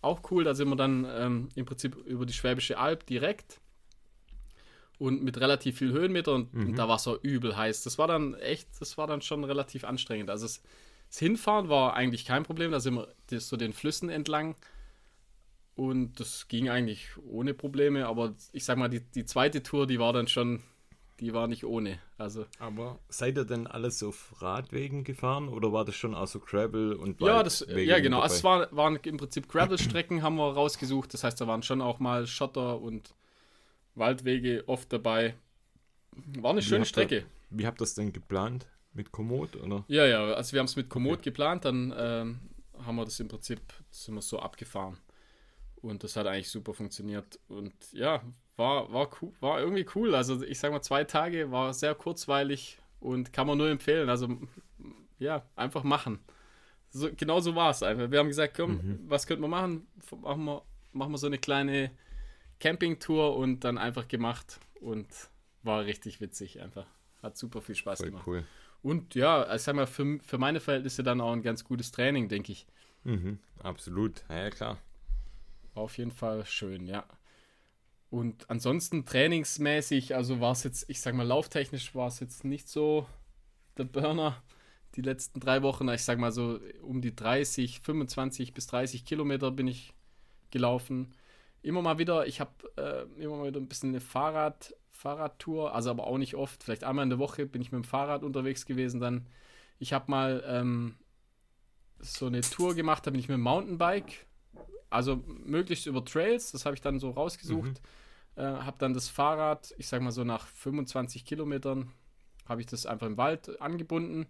auch 0.01 0.21
cool. 0.31 0.43
Da 0.43 0.53
sind 0.53 0.69
wir 0.69 0.75
dann 0.75 1.05
ähm, 1.09 1.49
im 1.55 1.65
Prinzip 1.65 1.95
über 2.05 2.25
die 2.25 2.33
Schwäbische 2.33 2.77
Alb 2.77 3.05
direkt 3.05 3.59
und 4.99 5.23
mit 5.23 5.39
relativ 5.39 5.77
viel 5.79 5.91
Höhenmeter 5.91 6.33
und, 6.33 6.53
mhm. 6.53 6.67
und 6.67 6.75
da 6.77 6.87
war 6.87 6.95
es 6.97 7.03
so 7.03 7.19
übel 7.19 7.57
heiß. 7.57 7.83
Das 7.83 7.97
war 7.97 8.07
dann 8.07 8.35
echt, 8.35 8.69
das 8.79 8.97
war 8.97 9.07
dann 9.07 9.21
schon 9.21 9.43
relativ 9.43 9.83
anstrengend. 9.83 10.29
Also 10.29 10.45
es, 10.45 10.61
das 11.09 11.19
Hinfahren 11.19 11.69
war 11.69 11.93
eigentlich 11.93 12.25
kein 12.25 12.43
Problem. 12.43 12.71
Da 12.71 12.79
sind 12.79 12.95
wir 12.95 13.39
so 13.39 13.57
den 13.57 13.73
Flüssen 13.73 14.09
entlang. 14.09 14.55
Und 15.75 16.19
das 16.19 16.47
ging 16.47 16.69
eigentlich 16.69 17.09
ohne 17.27 17.53
Probleme, 17.53 18.07
aber 18.07 18.35
ich 18.51 18.63
sag 18.63 18.77
mal, 18.77 18.89
die, 18.89 18.99
die 18.99 19.25
zweite 19.25 19.63
Tour, 19.63 19.87
die 19.87 19.99
war 19.99 20.13
dann 20.13 20.27
schon 20.27 20.61
die 21.19 21.33
war 21.33 21.47
nicht 21.47 21.65
ohne. 21.65 21.99
Also. 22.17 22.45
Aber 22.59 22.99
seid 23.09 23.37
ihr 23.37 23.45
denn 23.45 23.67
alles 23.67 24.03
auf 24.03 24.41
Radwegen 24.41 25.03
gefahren 25.03 25.47
oder 25.47 25.71
war 25.71 25.85
das 25.85 25.95
schon 25.95 26.15
auch 26.15 26.27
so 26.27 26.39
Gravel 26.39 26.93
und 26.93 27.21
Ja, 27.21 27.43
das, 27.43 27.65
ja 27.67 27.99
genau. 27.99 28.19
Also 28.19 28.35
es 28.35 28.43
war, 28.43 28.75
waren 28.75 28.95
im 28.97 29.17
Prinzip 29.17 29.47
Gravel-Strecken 29.47 30.21
haben 30.23 30.35
wir 30.35 30.53
rausgesucht. 30.53 31.13
Das 31.13 31.23
heißt, 31.23 31.39
da 31.39 31.47
waren 31.47 31.63
schon 31.63 31.81
auch 31.81 31.99
mal 31.99 32.27
Schotter 32.27 32.81
und 32.81 33.13
Waldwege 33.95 34.63
oft 34.67 34.91
dabei. 34.91 35.35
War 36.39 36.51
eine 36.51 36.61
schöne 36.61 36.83
wie 36.83 36.89
Strecke. 36.89 37.15
Ihr, 37.17 37.25
wie 37.51 37.67
habt 37.67 37.79
ihr 37.79 37.85
das 37.85 37.95
denn 37.95 38.13
geplant? 38.13 38.67
Mit 38.95 39.11
Komoot, 39.11 39.55
oder? 39.55 39.83
Ja, 39.87 40.05
ja, 40.05 40.33
also 40.33 40.53
wir 40.53 40.59
haben 40.59 40.67
es 40.67 40.75
mit 40.75 40.87
Komoot 40.87 41.13
okay. 41.13 41.23
geplant, 41.31 41.65
dann 41.65 41.91
ähm, 41.97 42.39
haben 42.85 42.95
wir 42.95 43.05
das 43.05 43.19
im 43.19 43.27
Prinzip, 43.27 43.59
sind 43.89 44.13
wir 44.13 44.21
so 44.21 44.39
abgefahren. 44.39 44.97
Und 45.81 46.03
das 46.03 46.15
hat 46.15 46.27
eigentlich 46.27 46.49
super 46.49 46.75
funktioniert. 46.75 47.39
Und 47.47 47.73
ja, 47.91 48.21
war, 48.55 48.91
war, 48.91 49.09
cool, 49.21 49.33
war 49.39 49.59
irgendwie 49.59 49.85
cool. 49.95 50.15
Also 50.15 50.43
ich 50.43 50.59
sag 50.59 50.71
mal, 50.71 50.81
zwei 50.81 51.03
Tage 51.03 51.51
war 51.51 51.73
sehr 51.73 51.95
kurzweilig 51.95 52.77
und 52.99 53.33
kann 53.33 53.47
man 53.47 53.57
nur 53.57 53.69
empfehlen. 53.69 54.09
Also 54.09 54.37
ja, 55.19 55.43
einfach 55.55 55.83
machen. 55.83 56.19
So, 56.89 57.09
genau 57.15 57.39
so 57.39 57.55
war 57.55 57.71
es 57.71 57.81
einfach. 57.81 58.11
Wir 58.11 58.19
haben 58.19 58.27
gesagt, 58.27 58.55
komm, 58.55 58.71
mhm. 58.71 58.99
was 59.07 59.25
könnten 59.25 59.43
wir 59.43 59.47
machen? 59.47 59.87
Machen 60.21 60.45
wir, 60.45 60.61
machen 60.91 61.11
wir 61.11 61.17
so 61.17 61.27
eine 61.27 61.39
kleine 61.39 61.91
Campingtour 62.59 63.35
und 63.35 63.63
dann 63.63 63.77
einfach 63.77 64.07
gemacht 64.07 64.59
und 64.79 65.07
war 65.63 65.85
richtig 65.85 66.21
witzig 66.21 66.61
einfach. 66.61 66.85
Hat 67.21 67.37
super 67.37 67.61
viel 67.61 67.75
Spaß 67.75 67.99
Voll 67.99 68.09
gemacht. 68.09 68.27
Cool. 68.27 68.43
Und 68.83 69.15
ja, 69.15 69.53
ich 69.55 69.61
sag 69.61 69.75
mal, 69.75 69.87
für, 69.87 70.19
für 70.19 70.37
meine 70.37 70.59
Verhältnisse 70.59 71.03
dann 71.03 71.21
auch 71.21 71.31
ein 71.31 71.41
ganz 71.41 71.63
gutes 71.63 71.91
Training, 71.91 72.27
denke 72.27 72.51
ich. 72.51 72.67
Mhm, 73.05 73.39
absolut, 73.59 74.23
ja, 74.29 74.49
klar. 74.49 74.77
War 75.73 75.83
auf 75.83 75.97
jeden 75.97 76.11
Fall 76.11 76.45
schön, 76.45 76.85
ja. 76.85 77.05
Und 78.13 78.47
ansonsten 78.47 79.05
trainingsmäßig, 79.05 80.13
also 80.13 80.39
war 80.39 80.51
es 80.51 80.63
jetzt, 80.63 80.87
ich 80.87 81.01
sag 81.01 81.15
mal, 81.15 81.25
lauftechnisch 81.25 81.95
war 81.95 82.09
es 82.09 82.19
jetzt 82.19 82.43
nicht 82.43 82.69
so 82.69 83.07
der 83.75 83.85
Burner 83.85 84.43
die 84.93 85.01
letzten 85.01 85.39
drei 85.39 85.63
Wochen. 85.63 85.89
Ich 85.89 86.03
sag 86.03 86.19
mal 86.19 86.31
so 86.31 86.59
um 86.83 87.01
die 87.01 87.15
30, 87.15 87.79
25 87.79 88.53
bis 88.53 88.67
30 88.67 89.03
Kilometer 89.05 89.49
bin 89.49 89.67
ich 89.67 89.95
gelaufen. 90.51 91.15
Immer 91.63 91.81
mal 91.81 91.97
wieder, 91.97 92.27
ich 92.27 92.39
habe 92.39 92.51
äh, 92.77 93.19
immer 93.19 93.37
mal 93.37 93.47
wieder 93.47 93.59
ein 93.59 93.67
bisschen 93.67 93.89
eine 93.89 93.99
Fahrrad, 93.99 94.75
Fahrradtour, 94.91 95.73
also 95.73 95.89
aber 95.89 96.05
auch 96.05 96.19
nicht 96.19 96.35
oft. 96.35 96.63
Vielleicht 96.63 96.83
einmal 96.83 97.01
in 97.01 97.09
der 97.09 97.17
Woche 97.17 97.47
bin 97.47 97.63
ich 97.63 97.71
mit 97.71 97.81
dem 97.81 97.83
Fahrrad 97.83 98.21
unterwegs 98.21 98.67
gewesen. 98.67 98.99
Dann, 98.99 99.25
ich 99.79 99.91
habe 99.91 100.11
mal 100.11 100.43
ähm, 100.45 100.97
so 101.97 102.27
eine 102.27 102.41
Tour 102.41 102.75
gemacht, 102.75 103.07
da 103.07 103.09
bin 103.09 103.19
ich 103.19 103.27
mit 103.27 103.37
dem 103.37 103.41
Mountainbike 103.41 104.27
also 104.93 105.23
möglichst 105.25 105.87
über 105.87 106.05
Trails, 106.05 106.51
das 106.51 106.65
habe 106.65 106.75
ich 106.75 106.81
dann 106.81 106.99
so 106.99 107.09
rausgesucht. 107.09 107.71
Mhm. 107.71 108.02
Äh, 108.35 108.43
habe 108.43 108.77
dann 108.79 108.93
das 108.93 109.09
Fahrrad, 109.09 109.73
ich 109.77 109.87
sage 109.87 110.03
mal 110.03 110.11
so 110.11 110.23
nach 110.23 110.47
25 110.47 111.25
Kilometern, 111.25 111.91
habe 112.45 112.61
ich 112.61 112.67
das 112.67 112.85
einfach 112.85 113.07
im 113.07 113.17
Wald 113.17 113.61
angebunden 113.61 114.27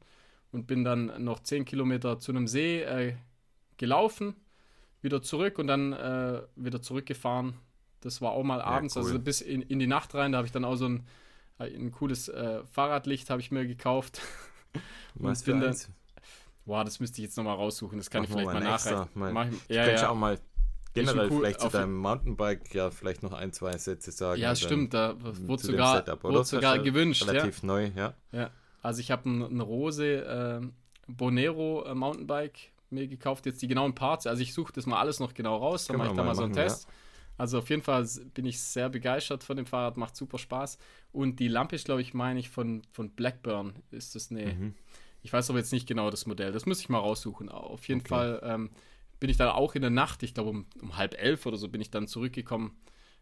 und 0.51 0.67
bin 0.67 0.83
dann 0.83 1.23
noch 1.23 1.39
10 1.39 1.65
Kilometer 1.65 2.19
zu 2.19 2.31
einem 2.31 2.47
See 2.47 2.81
äh, 2.81 3.15
gelaufen, 3.77 4.35
wieder 5.01 5.21
zurück 5.21 5.57
und 5.57 5.67
dann 5.67 5.93
äh, 5.93 6.41
wieder 6.55 6.81
zurückgefahren. 6.81 7.55
Das 8.01 8.21
war 8.21 8.31
auch 8.31 8.43
mal 8.43 8.61
abends, 8.61 8.95
ja, 8.95 9.01
cool. 9.01 9.07
also 9.07 9.19
bis 9.19 9.41
in, 9.41 9.61
in 9.61 9.79
die 9.79 9.87
Nacht 9.87 10.13
rein. 10.15 10.33
Da 10.33 10.37
habe 10.39 10.45
ich 10.45 10.51
dann 10.51 10.65
auch 10.65 10.75
so 10.75 10.87
ein, 10.87 11.07
äh, 11.59 11.73
ein 11.73 11.91
cooles 11.91 12.27
äh, 12.27 12.63
Fahrradlicht 12.65 13.29
habe 13.29 13.41
ich 13.41 13.51
mir 13.51 13.65
gekauft. 13.65 14.21
Was 15.15 15.43
bin 15.43 15.61
dann, 15.61 15.75
Boah, 16.65 16.85
das 16.85 16.99
müsste 16.99 17.21
ich 17.21 17.25
jetzt 17.25 17.37
nochmal 17.37 17.55
raussuchen. 17.55 17.97
Das 17.97 18.09
kann 18.09 18.21
Mach 18.21 18.29
ich 18.29 18.33
vielleicht 18.33 18.47
mal, 18.47 18.53
mal 18.53 18.63
nachreichen. 18.63 19.09
Mach 19.13 19.47
ich, 19.47 19.75
ja, 19.75 19.89
ja. 19.89 20.09
auch 20.09 20.15
mal 20.15 20.39
Generell 20.93 21.29
cool, 21.31 21.39
vielleicht 21.39 21.61
zu 21.61 21.69
deinem 21.69 21.95
Mountainbike 21.95 22.73
ja 22.73 22.91
vielleicht 22.91 23.23
noch 23.23 23.33
ein, 23.33 23.51
zwei 23.51 23.77
Sätze 23.77 24.11
sagen. 24.11 24.39
Ja, 24.39 24.55
stimmt, 24.55 24.93
da 24.93 25.15
wurde 25.19 25.63
sogar, 25.63 25.97
Setup, 25.97 26.23
wurde 26.23 26.43
sogar 26.43 26.79
gewünscht. 26.79 27.27
Relativ 27.27 27.61
ja. 27.61 27.67
neu, 27.67 27.91
ja. 27.95 28.13
Ja, 28.31 28.51
also 28.81 28.99
ich 28.99 29.09
habe 29.09 29.27
eine 29.27 29.63
Rose, 29.63 30.05
äh, 30.05 30.61
Bonero 31.07 31.83
äh, 31.85 31.95
Mountainbike 31.95 32.71
mir 32.89 33.07
gekauft, 33.07 33.45
jetzt 33.45 33.61
die 33.61 33.67
genauen 33.67 33.95
Parts. 33.95 34.27
Also 34.27 34.41
ich 34.41 34.53
suche 34.53 34.71
das 34.73 34.85
mal 34.85 34.99
alles 34.99 35.19
noch 35.19 35.33
genau 35.33 35.57
raus, 35.57 35.85
dann 35.85 35.97
mache 35.97 36.09
ich 36.09 36.15
da 36.15 36.23
mal 36.23 36.35
so 36.35 36.43
einen 36.43 36.53
Test. 36.53 36.85
Ja. 36.85 36.93
Also 37.37 37.57
auf 37.57 37.69
jeden 37.69 37.81
Fall 37.81 38.07
bin 38.33 38.45
ich 38.45 38.61
sehr 38.61 38.89
begeistert 38.89 39.43
von 39.43 39.57
dem 39.57 39.65
Fahrrad, 39.65 39.97
macht 39.97 40.15
super 40.15 40.37
Spaß. 40.37 40.77
Und 41.11 41.39
die 41.39 41.47
Lampe 41.47 41.75
ist, 41.75 41.85
glaube 41.85 42.01
ich, 42.01 42.13
meine 42.13 42.39
ich, 42.39 42.49
von, 42.49 42.83
von 42.91 43.09
Blackburn 43.09 43.73
ist 43.91 44.15
das 44.15 44.29
eine. 44.29 44.53
Mhm. 44.53 44.73
Ich 45.23 45.33
weiß 45.33 45.49
aber 45.49 45.59
jetzt 45.59 45.71
nicht 45.73 45.87
genau 45.87 46.11
das 46.11 46.25
Modell. 46.25 46.51
Das 46.51 46.65
muss 46.65 46.79
ich 46.79 46.89
mal 46.89 46.99
raussuchen. 46.99 47.49
Auf 47.49 47.87
jeden 47.87 48.01
okay. 48.01 48.09
Fall 48.09 48.41
ähm, 48.43 48.69
bin 49.19 49.29
ich 49.29 49.37
dann 49.37 49.49
auch 49.49 49.75
in 49.75 49.81
der 49.81 49.91
Nacht, 49.91 50.23
ich 50.23 50.33
glaube 50.33 50.49
um, 50.49 50.65
um 50.81 50.97
halb 50.97 51.19
elf 51.19 51.45
oder 51.45 51.57
so, 51.57 51.67
bin 51.69 51.81
ich 51.81 51.91
dann 51.91 52.07
zurückgekommen. 52.07 52.77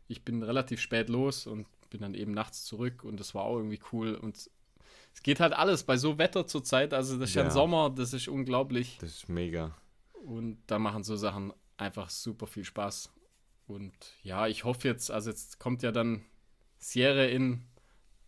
Ich 0.08 0.24
bin 0.24 0.44
relativ 0.44 0.82
spät 0.82 1.10
los 1.10 1.48
und 1.48 1.68
bin 1.90 2.02
dann 2.02 2.14
eben 2.14 2.32
nachts 2.32 2.66
zurück 2.66 3.04
und 3.04 3.20
das 3.20 3.36
war 3.36 3.44
auch 3.44 3.58
irgendwie 3.58 3.80
cool. 3.92 4.16
Und 4.16 4.50
es 5.14 5.24
geht 5.24 5.40
halt 5.40 5.54
alles 5.54 5.84
bei 5.84 5.98
so 5.98 6.18
Wetter 6.18 6.48
zurzeit. 6.48 6.94
Also 6.94 7.18
das 7.18 7.30
ist 7.30 7.36
ja, 7.36 7.44
ja 7.44 7.50
Sommer, 7.52 7.90
das 7.90 8.14
ist 8.14 8.28
unglaublich. 8.28 8.98
Das 9.00 9.12
ist 9.12 9.30
mega. 9.30 9.76
Und 10.26 10.58
da 10.68 10.80
machen 10.80 11.04
so 11.04 11.16
Sachen 11.16 11.54
einfach 11.78 12.10
super 12.10 12.48
viel 12.48 12.64
Spaß. 12.64 13.12
Und 13.68 13.94
ja, 14.24 14.48
ich 14.48 14.64
hoffe 14.64 14.88
jetzt, 14.88 15.12
also 15.12 15.30
jetzt 15.30 15.60
kommt 15.60 15.84
ja 15.84 15.92
dann 15.92 16.24
Sierra 16.78 17.26
in 17.26 17.64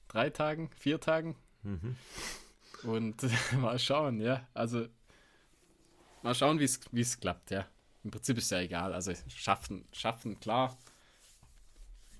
drei 0.07 0.29
Tagen, 0.29 0.69
vier 0.77 0.99
Tagen. 0.99 1.35
Mhm. 1.63 1.95
Und 2.83 3.25
mal 3.59 3.79
schauen, 3.79 4.19
ja. 4.19 4.47
Also 4.53 4.87
mal 6.23 6.35
schauen, 6.35 6.59
wie 6.59 7.01
es 7.01 7.19
klappt, 7.19 7.51
ja. 7.51 7.67
Im 8.03 8.11
Prinzip 8.11 8.37
ist 8.37 8.51
ja 8.51 8.59
egal. 8.59 8.93
Also 8.93 9.13
schaffen, 9.33 9.85
schaffen, 9.93 10.39
klar. 10.39 10.77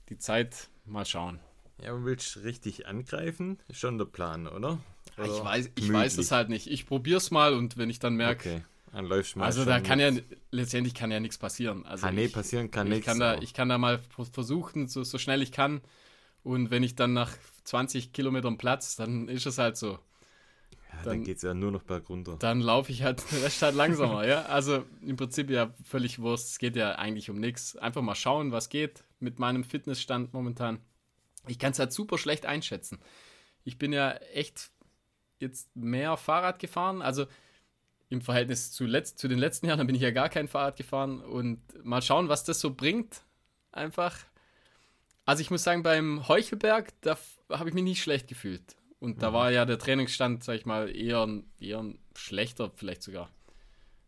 Die 0.09 0.17
Zeit, 0.17 0.69
mal 0.85 1.05
schauen. 1.05 1.39
Ja, 1.81 1.91
aber 1.91 2.05
willst 2.05 2.43
richtig 2.43 2.87
angreifen? 2.87 3.59
Ist 3.67 3.79
schon 3.79 3.97
der 3.97 4.05
Plan, 4.05 4.47
oder? 4.47 4.79
oder 5.17 5.25
ich 5.25 5.43
weiß, 5.43 5.71
ich 5.75 5.91
weiß 5.91 6.17
es 6.17 6.31
halt 6.31 6.49
nicht. 6.49 6.67
Ich 6.67 6.85
probiere 6.85 7.17
es 7.17 7.31
mal 7.31 7.53
und 7.53 7.77
wenn 7.77 7.89
ich 7.89 7.99
dann 7.99 8.15
merke. 8.15 8.49
Okay. 8.49 8.61
Dann 8.93 9.05
läufst 9.05 9.35
mal. 9.35 9.45
Also 9.45 9.65
da 9.65 9.79
kann 9.79 9.97
mit. 9.97 10.15
ja 10.29 10.37
letztendlich 10.51 10.93
kann 10.93 11.09
ja 11.09 11.19
nichts 11.19 11.39
passieren. 11.39 11.83
Also 11.85 12.05
ah, 12.05 12.11
nee, 12.11 12.25
ich, 12.25 12.33
passieren 12.33 12.69
kann 12.69 12.87
nichts. 12.87 13.07
Kann 13.07 13.19
da, 13.19 13.39
ich 13.39 13.53
kann 13.53 13.67
da 13.67 13.79
mal 13.79 13.99
versuchen, 14.31 14.87
so, 14.87 15.03
so 15.03 15.17
schnell 15.17 15.41
ich 15.41 15.51
kann. 15.51 15.81
Und 16.43 16.69
wenn 16.69 16.83
ich 16.83 16.95
dann 16.95 17.13
nach 17.13 17.31
20 17.63 18.13
Kilometern 18.13 18.57
Platz, 18.57 18.95
dann 18.95 19.27
ist 19.29 19.47
es 19.47 19.57
halt 19.57 19.77
so. 19.77 19.97
Dann 21.09 21.23
geht 21.23 21.37
es 21.37 21.43
ja 21.43 21.53
nur 21.53 21.71
noch 21.71 21.83
bergunter. 21.83 22.37
Dann 22.39 22.61
laufe 22.61 22.91
ich 22.91 23.03
halt 23.03 23.23
den 23.31 23.41
Rest 23.41 23.61
halt 23.61 23.75
langsamer, 23.75 24.27
ja. 24.27 24.43
Also 24.43 24.83
im 25.01 25.15
Prinzip 25.15 25.49
ja 25.49 25.73
völlig 25.83 26.19
Wurst. 26.19 26.51
Es 26.51 26.59
geht 26.59 26.75
ja 26.75 26.93
eigentlich 26.95 27.29
um 27.29 27.39
nichts. 27.39 27.75
Einfach 27.75 28.01
mal 28.01 28.15
schauen, 28.15 28.51
was 28.51 28.69
geht 28.69 29.03
mit 29.19 29.39
meinem 29.39 29.63
Fitnessstand 29.63 30.33
momentan. 30.33 30.79
Ich 31.47 31.59
kann 31.59 31.71
es 31.71 31.79
halt 31.79 31.93
super 31.93 32.17
schlecht 32.17 32.45
einschätzen. 32.45 32.99
Ich 33.63 33.77
bin 33.77 33.93
ja 33.93 34.11
echt 34.33 34.71
jetzt 35.39 35.75
mehr 35.75 36.17
Fahrrad 36.17 36.59
gefahren. 36.59 37.01
Also 37.01 37.25
im 38.09 38.21
Verhältnis 38.21 38.71
zu, 38.71 38.85
letzt, 38.85 39.17
zu 39.17 39.27
den 39.27 39.39
letzten 39.39 39.67
Jahren, 39.67 39.79
da 39.79 39.83
bin 39.83 39.95
ich 39.95 40.01
ja 40.01 40.11
gar 40.11 40.29
kein 40.29 40.47
Fahrrad 40.47 40.75
gefahren. 40.75 41.21
Und 41.21 41.61
mal 41.83 42.01
schauen, 42.01 42.29
was 42.29 42.43
das 42.43 42.59
so 42.59 42.73
bringt. 42.73 43.23
Einfach. 43.71 44.17
Also 45.25 45.41
ich 45.41 45.51
muss 45.51 45.63
sagen, 45.63 45.83
beim 45.83 46.27
Heuchelberg, 46.27 46.93
da 47.01 47.17
habe 47.49 47.69
ich 47.69 47.75
mich 47.75 47.83
nicht 47.83 48.03
schlecht 48.03 48.27
gefühlt. 48.27 48.75
Und 49.03 49.21
da 49.21 49.31
mhm. 49.31 49.33
war 49.33 49.51
ja 49.51 49.65
der 49.65 49.77
Trainingsstand, 49.77 50.45
sag 50.45 50.55
ich 50.55 50.65
mal, 50.65 50.95
eher, 50.95 51.27
eher 51.59 51.93
schlechter, 52.15 52.71
vielleicht 52.73 53.03
sogar. 53.03 53.29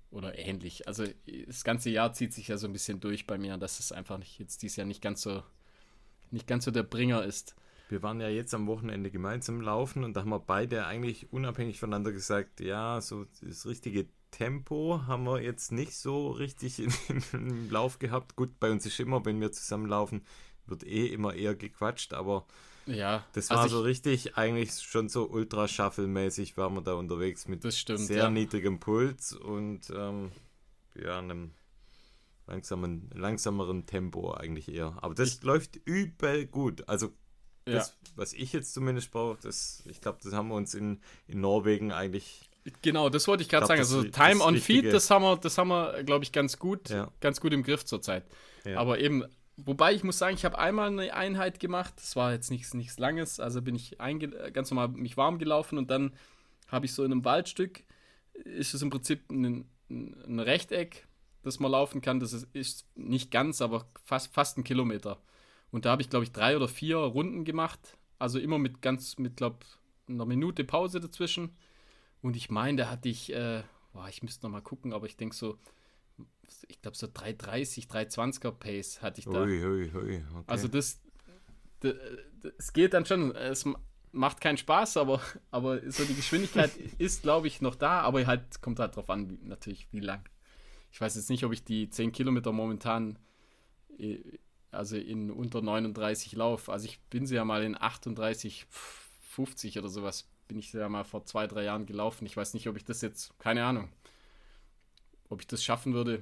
Oder 0.10 0.40
ähnlich. 0.40 0.88
Also 0.88 1.04
das 1.48 1.66
ganze 1.66 1.90
Jahr 1.90 2.14
zieht 2.14 2.34
sich 2.34 2.48
ja 2.48 2.58
so 2.58 2.66
ein 2.66 2.72
bisschen 2.72 3.02
durch 3.02 3.28
bei 3.28 3.38
mir, 3.38 3.58
dass 3.58 3.82
es 3.82 3.92
einfach 3.92 4.18
nicht, 4.18 4.40
jetzt 4.40 4.62
dieses 4.62 4.78
Jahr 4.78 4.88
nicht 4.88 5.02
ganz 5.02 5.22
so 5.22 5.44
nicht 6.32 6.48
ganz 6.48 6.64
so 6.64 6.72
der 6.72 6.84
Bringer 6.84 7.26
ist. 7.26 7.58
Wir 7.90 8.04
waren 8.04 8.22
ja 8.22 8.30
jetzt 8.30 8.54
am 8.54 8.68
Wochenende 8.68 9.12
gemeinsam 9.12 9.60
laufen 9.60 10.06
und 10.06 10.14
da 10.14 10.22
haben 10.22 10.30
wir 10.30 10.40
beide 10.40 10.86
eigentlich 10.88 11.34
unabhängig 11.34 11.78
voneinander 11.78 12.14
gesagt, 12.14 12.62
ja, 12.62 13.02
so 13.02 13.26
das 13.42 13.66
richtige 13.66 14.08
Tempo 14.32 15.02
haben 15.08 15.26
wir 15.26 15.42
jetzt 15.42 15.74
nicht 15.74 15.94
so 15.94 16.30
richtig 16.30 16.82
im 17.34 17.70
Lauf 17.70 18.00
gehabt. 18.00 18.38
Gut, 18.38 18.62
bei 18.62 18.72
uns 18.72 18.86
ist 18.86 18.98
immer, 19.02 19.26
wenn 19.26 19.42
wir 19.42 19.52
zusammenlaufen, 19.52 20.22
wird 20.68 20.88
eh 20.88 21.08
immer 21.08 21.34
eher 21.34 21.54
gequatscht, 21.54 22.14
aber 22.14 22.48
ja, 22.86 23.26
das 23.34 23.50
war 23.50 23.60
also 23.60 23.78
so 23.78 23.84
richtig, 23.84 24.38
eigentlich 24.38 24.82
schon 24.82 25.10
so 25.10 25.28
ultra 25.28 25.68
shuffle-mäßig 25.68 26.56
waren 26.58 26.76
wir 26.76 26.82
da 26.82 26.94
unterwegs 26.94 27.48
mit 27.48 27.72
stimmt, 27.74 28.00
sehr 28.00 28.18
ja. 28.18 28.30
niedrigem 28.30 28.80
Puls 28.80 29.34
und 29.34 29.90
ähm, 29.90 30.32
ja, 30.96 31.18
einem 31.18 31.52
langsamen, 32.48 33.10
langsameren 33.14 33.86
Tempo 33.86 34.34
eigentlich 34.34 34.72
eher. 34.72 34.98
Aber 35.02 35.16
das 35.16 35.36
ich, 35.38 35.44
läuft 35.44 35.78
übel 35.86 36.46
gut. 36.46 36.88
Also 36.88 37.12
das, 37.66 37.88
ja. 37.90 38.12
was 38.16 38.34
ich 38.34 38.54
jetzt 38.54 38.74
zumindest 38.74 39.12
brauche, 39.12 39.38
das, 39.42 39.84
ich 39.90 40.00
glaube, 40.02 40.20
das 40.24 40.34
haben 40.34 40.50
wir 40.50 40.56
uns 40.56 40.74
in, 40.74 41.02
in 41.28 41.42
Norwegen 41.42 41.92
eigentlich. 41.92 42.50
Genau, 42.82 43.10
das 43.10 43.28
wollte 43.28 43.44
ich 43.44 43.50
gerade 43.50 43.66
sagen. 43.66 43.80
Also 43.80 44.04
Time 44.04 44.44
on 44.44 44.58
Feed, 44.58 44.92
das 44.92 45.10
haben 45.10 45.24
wir, 45.24 45.38
das 45.38 45.58
haben 45.58 45.70
wir, 45.70 46.04
glaube 46.04 46.24
ich, 46.24 46.32
ganz 46.32 46.58
gut, 46.58 46.90
ja. 46.90 47.12
ganz 47.20 47.42
gut 47.42 47.54
im 47.54 47.64
Griff 47.64 47.86
zurzeit. 47.86 48.26
Ja. 48.64 48.78
Aber 48.78 49.00
eben, 49.00 49.24
wobei 49.58 49.94
ich 49.94 50.04
muss 50.04 50.18
sagen, 50.18 50.36
ich 50.36 50.46
habe 50.46 50.58
einmal 50.58 50.88
eine 50.88 51.14
Einheit 51.14 51.60
gemacht. 51.60 51.94
Das 51.98 52.16
war 52.16 52.32
jetzt 52.32 52.52
nichts, 52.52 52.74
nichts 52.74 53.00
Langes. 53.00 53.40
Also 53.40 53.62
bin 53.62 53.76
ich 53.76 53.98
ganz 54.54 54.72
normal 54.72 54.90
mich 54.90 55.18
warm 55.18 55.40
gelaufen 55.40 55.78
und 55.78 55.90
dann 55.92 56.14
habe 56.68 56.86
ich 56.86 56.94
so 56.94 57.04
in 57.04 57.12
einem 57.12 57.26
Waldstück 57.26 57.84
ist 58.44 58.74
es 58.74 58.82
im 58.82 58.90
Prinzip 58.90 59.32
ein, 59.32 59.66
ein 59.90 60.40
Rechteck 60.40 61.08
das 61.46 61.60
man 61.60 61.72
laufen 61.72 62.02
kann. 62.02 62.20
Das 62.20 62.34
ist, 62.34 62.48
ist 62.54 62.88
nicht 62.96 63.32
ganz, 63.32 63.62
aber 63.62 63.86
fast, 64.04 64.34
fast 64.34 64.58
ein 64.58 64.64
Kilometer. 64.64 65.22
Und 65.72 65.86
da 65.86 65.92
habe 65.92 66.02
ich, 66.02 66.10
glaube 66.10 66.26
ich, 66.26 66.32
drei 66.32 66.56
oder 66.56 66.68
vier 66.68 66.98
Runden 66.98 67.46
gemacht. 67.46 67.98
Also 68.18 68.40
immer 68.40 68.58
mit 68.58 68.82
ganz, 68.82 69.18
mit, 69.18 69.38
glaube 69.38 69.60
einer 70.08 70.26
Minute 70.26 70.64
Pause 70.64 71.00
dazwischen. 71.00 71.56
Und 72.22 72.36
ich 72.36 72.50
meine, 72.50 72.82
da 72.82 72.90
hatte 72.90 73.10
ich, 73.10 73.32
äh, 73.32 73.62
boah, 73.94 74.10
ich 74.10 74.24
müsste 74.24 74.46
noch 74.46 74.52
mal 74.52 74.62
gucken, 74.62 74.92
aber 74.92 75.06
ich 75.06 75.18
denke 75.18 75.36
so, 75.36 75.58
ich 76.68 76.82
glaube 76.82 76.98
so 76.98 77.08
3,30, 77.08 77.90
3,20er 77.90 78.52
Pace 78.52 79.02
hatte 79.02 79.20
ich 79.20 79.26
da. 79.26 79.42
Ui, 79.42 79.66
ui, 79.66 79.92
ui, 79.94 80.24
okay. 80.36 80.44
Also 80.48 80.68
das, 80.68 81.00
es 82.58 82.74
geht 82.74 82.94
dann 82.94 83.06
schon, 83.06 83.36
es 83.36 83.66
macht 84.12 84.42
keinen 84.42 84.58
Spaß, 84.58 84.98
aber, 84.98 85.22
aber 85.52 85.80
so 85.92 86.04
die 86.06 86.16
Geschwindigkeit 86.16 86.72
ist, 86.98 87.24
glaube 87.24 87.48
ich, 87.48 87.62
noch 87.62 87.76
da, 87.76 88.02
aber 88.02 88.26
halt 88.26 88.62
kommt 88.62 88.80
halt 88.80 88.96
drauf 88.96 89.10
an, 89.10 89.30
wie, 89.30 89.40
natürlich, 89.44 89.88
wie 89.92 90.00
lang 90.00 90.24
ich 90.96 91.02
weiß 91.02 91.18
jetzt 91.18 91.30
nicht, 91.30 91.44
ob 91.44 91.52
ich 91.52 91.66
die 91.66 91.90
10 91.90 92.14
Kilometer 92.14 92.54
momentan 92.54 93.20
also 94.72 94.96
in 94.96 95.30
unter 95.30 95.62
39 95.62 96.32
laufe. 96.38 96.72
Also 96.72 96.86
ich 96.86 97.02
bin 97.10 97.26
sie 97.28 97.36
ja 97.36 97.44
mal 97.44 97.64
in 97.64 97.76
38, 97.76 98.66
50 98.70 99.78
oder 99.78 99.90
sowas, 99.90 100.30
bin 100.48 100.58
ich 100.58 100.72
ja 100.72 100.88
mal 100.88 101.04
vor 101.04 101.26
zwei, 101.26 101.48
drei 101.48 101.66
Jahren 101.66 101.86
gelaufen. 101.86 102.26
Ich 102.26 102.38
weiß 102.38 102.54
nicht, 102.54 102.70
ob 102.70 102.78
ich 102.78 102.86
das 102.86 103.02
jetzt, 103.02 103.38
keine 103.40 103.66
Ahnung, 103.66 103.90
ob 105.30 105.42
ich 105.42 105.48
das 105.48 105.64
schaffen 105.64 105.94
würde. 105.94 106.22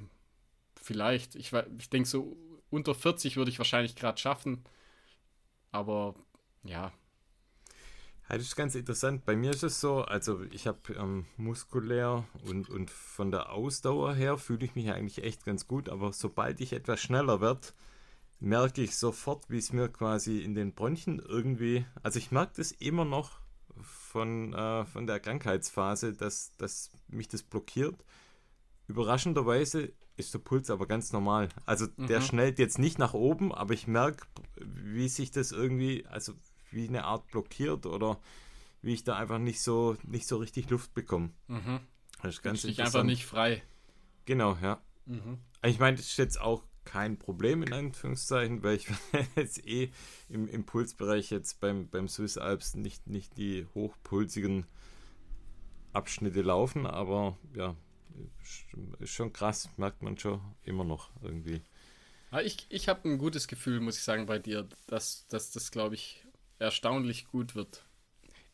Vielleicht. 0.75 1.35
Ich, 1.35 1.53
ich 1.77 1.89
denke, 1.89 2.07
so 2.07 2.37
unter 2.69 2.95
40 2.95 3.37
würde 3.37 3.51
ich 3.51 3.59
wahrscheinlich 3.59 3.95
gerade 3.95 4.19
schaffen. 4.19 4.63
Aber 5.71 6.15
ja, 6.63 6.91
das 8.37 8.47
ist 8.47 8.55
ganz 8.55 8.75
interessant. 8.75 9.25
Bei 9.25 9.35
mir 9.35 9.51
ist 9.51 9.63
es 9.63 9.79
so, 9.79 10.01
also 10.01 10.41
ich 10.51 10.65
habe 10.65 10.79
ähm, 10.97 11.25
muskulär 11.37 12.23
und, 12.45 12.69
und 12.69 12.89
von 12.89 13.31
der 13.31 13.51
Ausdauer 13.51 14.15
her 14.15 14.37
fühle 14.37 14.65
ich 14.65 14.75
mich 14.75 14.91
eigentlich 14.91 15.23
echt 15.23 15.45
ganz 15.45 15.67
gut, 15.67 15.89
aber 15.89 16.13
sobald 16.13 16.61
ich 16.61 16.73
etwas 16.73 17.01
schneller 17.01 17.41
werde, 17.41 17.67
merke 18.39 18.81
ich 18.81 18.97
sofort, 18.97 19.49
wie 19.49 19.57
es 19.57 19.71
mir 19.71 19.89
quasi 19.89 20.39
in 20.39 20.55
den 20.55 20.73
Bronchien 20.73 21.19
irgendwie, 21.19 21.85
also 22.01 22.17
ich 22.17 22.31
merke 22.31 22.53
das 22.57 22.71
immer 22.71 23.05
noch 23.05 23.39
von, 23.81 24.53
äh, 24.53 24.85
von 24.85 25.05
der 25.05 25.19
Krankheitsphase, 25.19 26.13
dass, 26.13 26.55
dass 26.57 26.91
mich 27.07 27.27
das 27.27 27.43
blockiert. 27.43 27.95
Überraschenderweise 28.88 29.93
ist 30.15 30.34
der 30.34 30.39
Puls 30.39 30.69
aber 30.69 30.88
ganz 30.88 31.12
normal. 31.12 31.50
Also 31.65 31.88
der 31.88 32.19
mhm. 32.19 32.25
schnellt 32.25 32.60
jetzt 32.60 32.79
nicht 32.79 33.00
nach 33.00 33.13
oben, 33.13 33.54
aber 33.54 33.73
ich 33.73 33.88
merke, 33.88 34.25
wie 34.58 35.08
sich 35.08 35.31
das 35.31 35.52
irgendwie, 35.52 36.06
also 36.08 36.34
wie 36.71 36.88
eine 36.88 37.06
Art 37.06 37.27
blockiert 37.27 37.86
oder 37.86 38.19
wie 38.81 38.94
ich 38.94 39.04
da 39.04 39.15
einfach 39.15 39.40
nicht 39.40 39.62
so, 39.62 39.96
nicht 40.04 40.27
so 40.27 40.38
richtig 40.38 40.69
Luft 40.69 40.94
bekomme. 40.94 41.31
Mhm. 41.48 41.79
Das 42.21 42.36
ist 42.36 42.44
ganz 42.44 42.63
ich 42.63 42.81
einfach 42.81 43.04
nicht 43.04 43.25
frei. 43.25 43.63
Genau, 44.25 44.58
ja. 44.62 44.81
Mhm. 45.06 45.40
Ich 45.65 45.79
meine, 45.79 45.98
das 45.98 46.08
ist 46.08 46.17
jetzt 46.17 46.40
auch 46.40 46.63
kein 46.86 47.17
Problem 47.17 47.63
in 47.63 47.73
Anführungszeichen, 47.73 48.63
weil 48.63 48.75
ich 48.75 48.88
jetzt 49.36 49.65
eh 49.65 49.90
im 50.29 50.48
Impulsbereich 50.48 51.31
jetzt 51.31 51.60
beim, 51.60 51.88
beim 51.90 52.08
Swiss 52.08 52.38
Alps 52.38 52.75
nicht, 52.75 53.08
nicht 53.08 53.38
die 53.38 53.65
hochpulsigen 53.73 54.65
Abschnitte 55.94 56.42
laufen, 56.42 56.86
aber 56.86 57.38
ja, 57.56 57.75
ist 58.99 59.11
schon 59.11 59.33
krass, 59.33 59.69
merkt 59.77 60.01
man 60.01 60.17
schon 60.17 60.41
immer 60.63 60.83
noch 60.83 61.09
irgendwie. 61.21 61.61
Ich, 62.43 62.65
ich 62.69 62.89
habe 62.89 63.07
ein 63.07 63.17
gutes 63.19 63.47
Gefühl, 63.47 63.79
muss 63.79 63.97
ich 63.97 64.03
sagen, 64.03 64.25
bei 64.25 64.39
dir, 64.39 64.67
dass, 64.87 65.27
dass 65.27 65.51
das, 65.51 65.71
glaube 65.71 65.95
ich, 65.95 66.25
erstaunlich 66.57 67.25
gut 67.27 67.53
wird. 67.53 67.85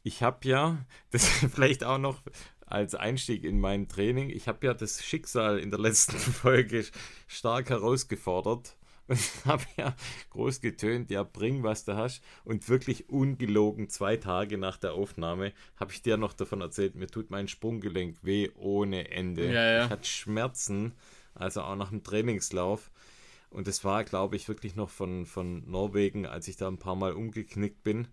Ich 0.04 0.22
habe 0.22 0.48
ja, 0.48 0.86
das 1.12 1.28
vielleicht 1.28 1.84
auch 1.84 1.98
noch 1.98 2.22
als 2.66 2.94
Einstieg 2.94 3.44
in 3.44 3.60
mein 3.60 3.88
Training, 3.88 4.30
ich 4.30 4.48
habe 4.48 4.68
ja 4.68 4.74
das 4.74 5.04
Schicksal 5.04 5.60
in 5.60 5.72
der 5.72 5.80
letzten 5.80 6.18
Folge 6.18 6.86
stark 7.28 7.70
herausgefordert, 7.70 8.78
und 9.10 9.20
habe 9.46 9.64
ja 9.76 9.96
groß 10.30 10.62
getönt, 10.62 11.10
ja, 11.10 11.24
bring, 11.24 11.64
was 11.64 11.84
du 11.84 11.96
hast. 11.96 12.24
Und 12.44 12.70
wirklich 12.70 13.10
ungelogen, 13.10 13.90
zwei 13.90 14.18
Tage 14.18 14.58
nach 14.58 14.78
der 14.78 14.94
Aufnahme, 14.94 15.54
habe 15.76 15.92
ich 15.92 16.02
dir 16.02 16.18
noch 16.18 16.34
davon 16.34 16.62
erzählt, 16.62 16.96
mir 16.96 17.08
tut 17.08 17.32
mein 17.32 17.48
Sprunggelenk 17.48 18.18
weh 18.22 18.50
ohne 18.56 19.12
Ende. 19.12 19.52
Ja, 19.52 19.72
ja. 19.72 19.86
Ich 19.86 19.90
hatte 19.92 20.08
Schmerzen, 20.08 20.94
also 21.34 21.62
auch 21.62 21.76
nach 21.76 21.90
dem 21.90 22.04
Trainingslauf. 22.04 22.92
Und 23.50 23.68
das 23.68 23.84
war, 23.84 24.04
glaube 24.04 24.36
ich, 24.36 24.48
wirklich 24.48 24.76
noch 24.76 24.92
von, 24.92 25.26
von 25.26 25.70
Norwegen, 25.70 26.28
als 26.28 26.48
ich 26.48 26.56
da 26.56 26.68
ein 26.68 26.78
paar 26.78 26.96
Mal 26.96 27.14
umgeknickt 27.14 27.84
bin. 27.84 28.08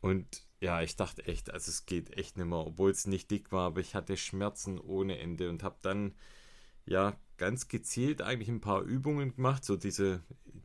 Und 0.00 0.46
ja, 0.60 0.82
ich 0.82 0.94
dachte 0.94 1.26
echt, 1.26 1.50
also 1.50 1.68
es 1.68 1.84
geht 1.84 2.16
echt 2.16 2.36
nicht 2.36 2.46
mehr, 2.46 2.58
obwohl 2.58 2.92
es 2.92 3.08
nicht 3.08 3.30
dick 3.30 3.50
war, 3.50 3.66
aber 3.66 3.80
ich 3.80 3.96
hatte 3.96 4.16
Schmerzen 4.16 4.78
ohne 4.78 5.18
Ende 5.18 5.50
und 5.50 5.64
habe 5.64 5.76
dann 5.82 6.14
ja 6.84 7.16
ganz 7.38 7.68
gezielt 7.68 8.22
eigentlich 8.22 8.48
ein 8.48 8.60
paar 8.60 8.82
Übungen 8.82 9.34
gemacht, 9.34 9.64
so 9.64 9.76
diese 9.76 10.22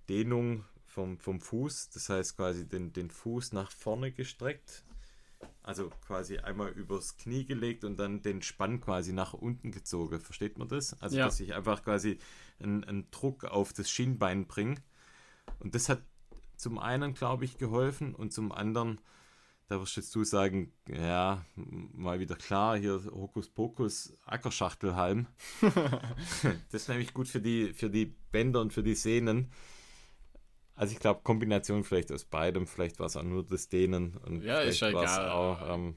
Dehnung 0.09 0.65
vom, 0.86 1.17
vom 1.19 1.39
Fuß, 1.39 1.89
das 1.89 2.09
heißt 2.09 2.36
quasi 2.36 2.67
den, 2.67 2.91
den 2.93 3.09
Fuß 3.09 3.53
nach 3.53 3.72
vorne 3.72 4.11
gestreckt, 4.11 4.84
also 5.63 5.89
quasi 6.05 6.38
einmal 6.38 6.69
übers 6.69 7.17
Knie 7.17 7.45
gelegt 7.45 7.84
und 7.84 7.97
dann 7.97 8.22
den 8.22 8.41
Spann 8.41 8.82
quasi 8.82 9.13
nach 9.13 9.34
unten 9.34 9.72
gezogen. 9.72 10.19
Versteht 10.19 10.57
man 10.57 10.67
das? 10.67 10.99
Also, 11.01 11.17
Ja. 11.17 11.26
dass 11.26 11.39
ich 11.39 11.53
einfach 11.53 11.84
quasi 11.84 12.19
einen, 12.59 12.84
einen 12.84 13.09
Druck 13.11 13.45
auf 13.45 13.74
das 13.74 13.89
Schienbein 13.89 14.47
bringe. 14.47 14.76
Und 15.59 15.76
das 15.76 15.89
hat 15.89 16.01
zum 16.57 16.78
einen, 16.78 17.13
glaube 17.13 17.45
ich, 17.45 17.57
geholfen 17.57 18.13
und 18.13 18.34
zum 18.34 18.51
anderen, 18.51 18.99
da 19.72 19.80
wirst 19.80 19.95
jetzt 19.95 20.13
du 20.13 20.26
sagen, 20.26 20.74
ja, 20.89 21.45
mal 21.55 22.19
wieder 22.19 22.36
klar, 22.36 22.78
hier 22.78 23.01
Hokuspokus, 23.05 24.17
Ackerschachtelhalm. 24.26 25.28
das 25.61 26.82
ist 26.82 26.89
nämlich 26.89 27.13
gut 27.13 27.30
für 27.30 27.39
die, 27.39 27.74
für 27.74 27.89
die 27.89 28.07
Bänder 28.34 28.59
und 28.59 28.74
für 28.74 28.84
die 28.84 28.95
Sehnen. 28.95 29.49
Also 30.76 30.91
ich 30.91 30.99
glaube, 30.99 31.22
Kombination 31.24 31.86
vielleicht 31.86 32.11
aus 32.11 32.26
beidem, 32.26 32.67
vielleicht 32.67 32.99
war 32.99 33.05
es 33.05 33.15
auch 33.15 33.24
nur 33.24 33.45
das 33.45 33.69
Dehnen 33.69 34.17
und 34.17 34.43
Ja, 34.43 34.59
ist 34.59 34.80
vielleicht 34.80 34.93
ja 34.93 34.99
war's 34.99 35.17
egal. 35.17 35.30
auch 35.32 35.74
ähm, 35.76 35.95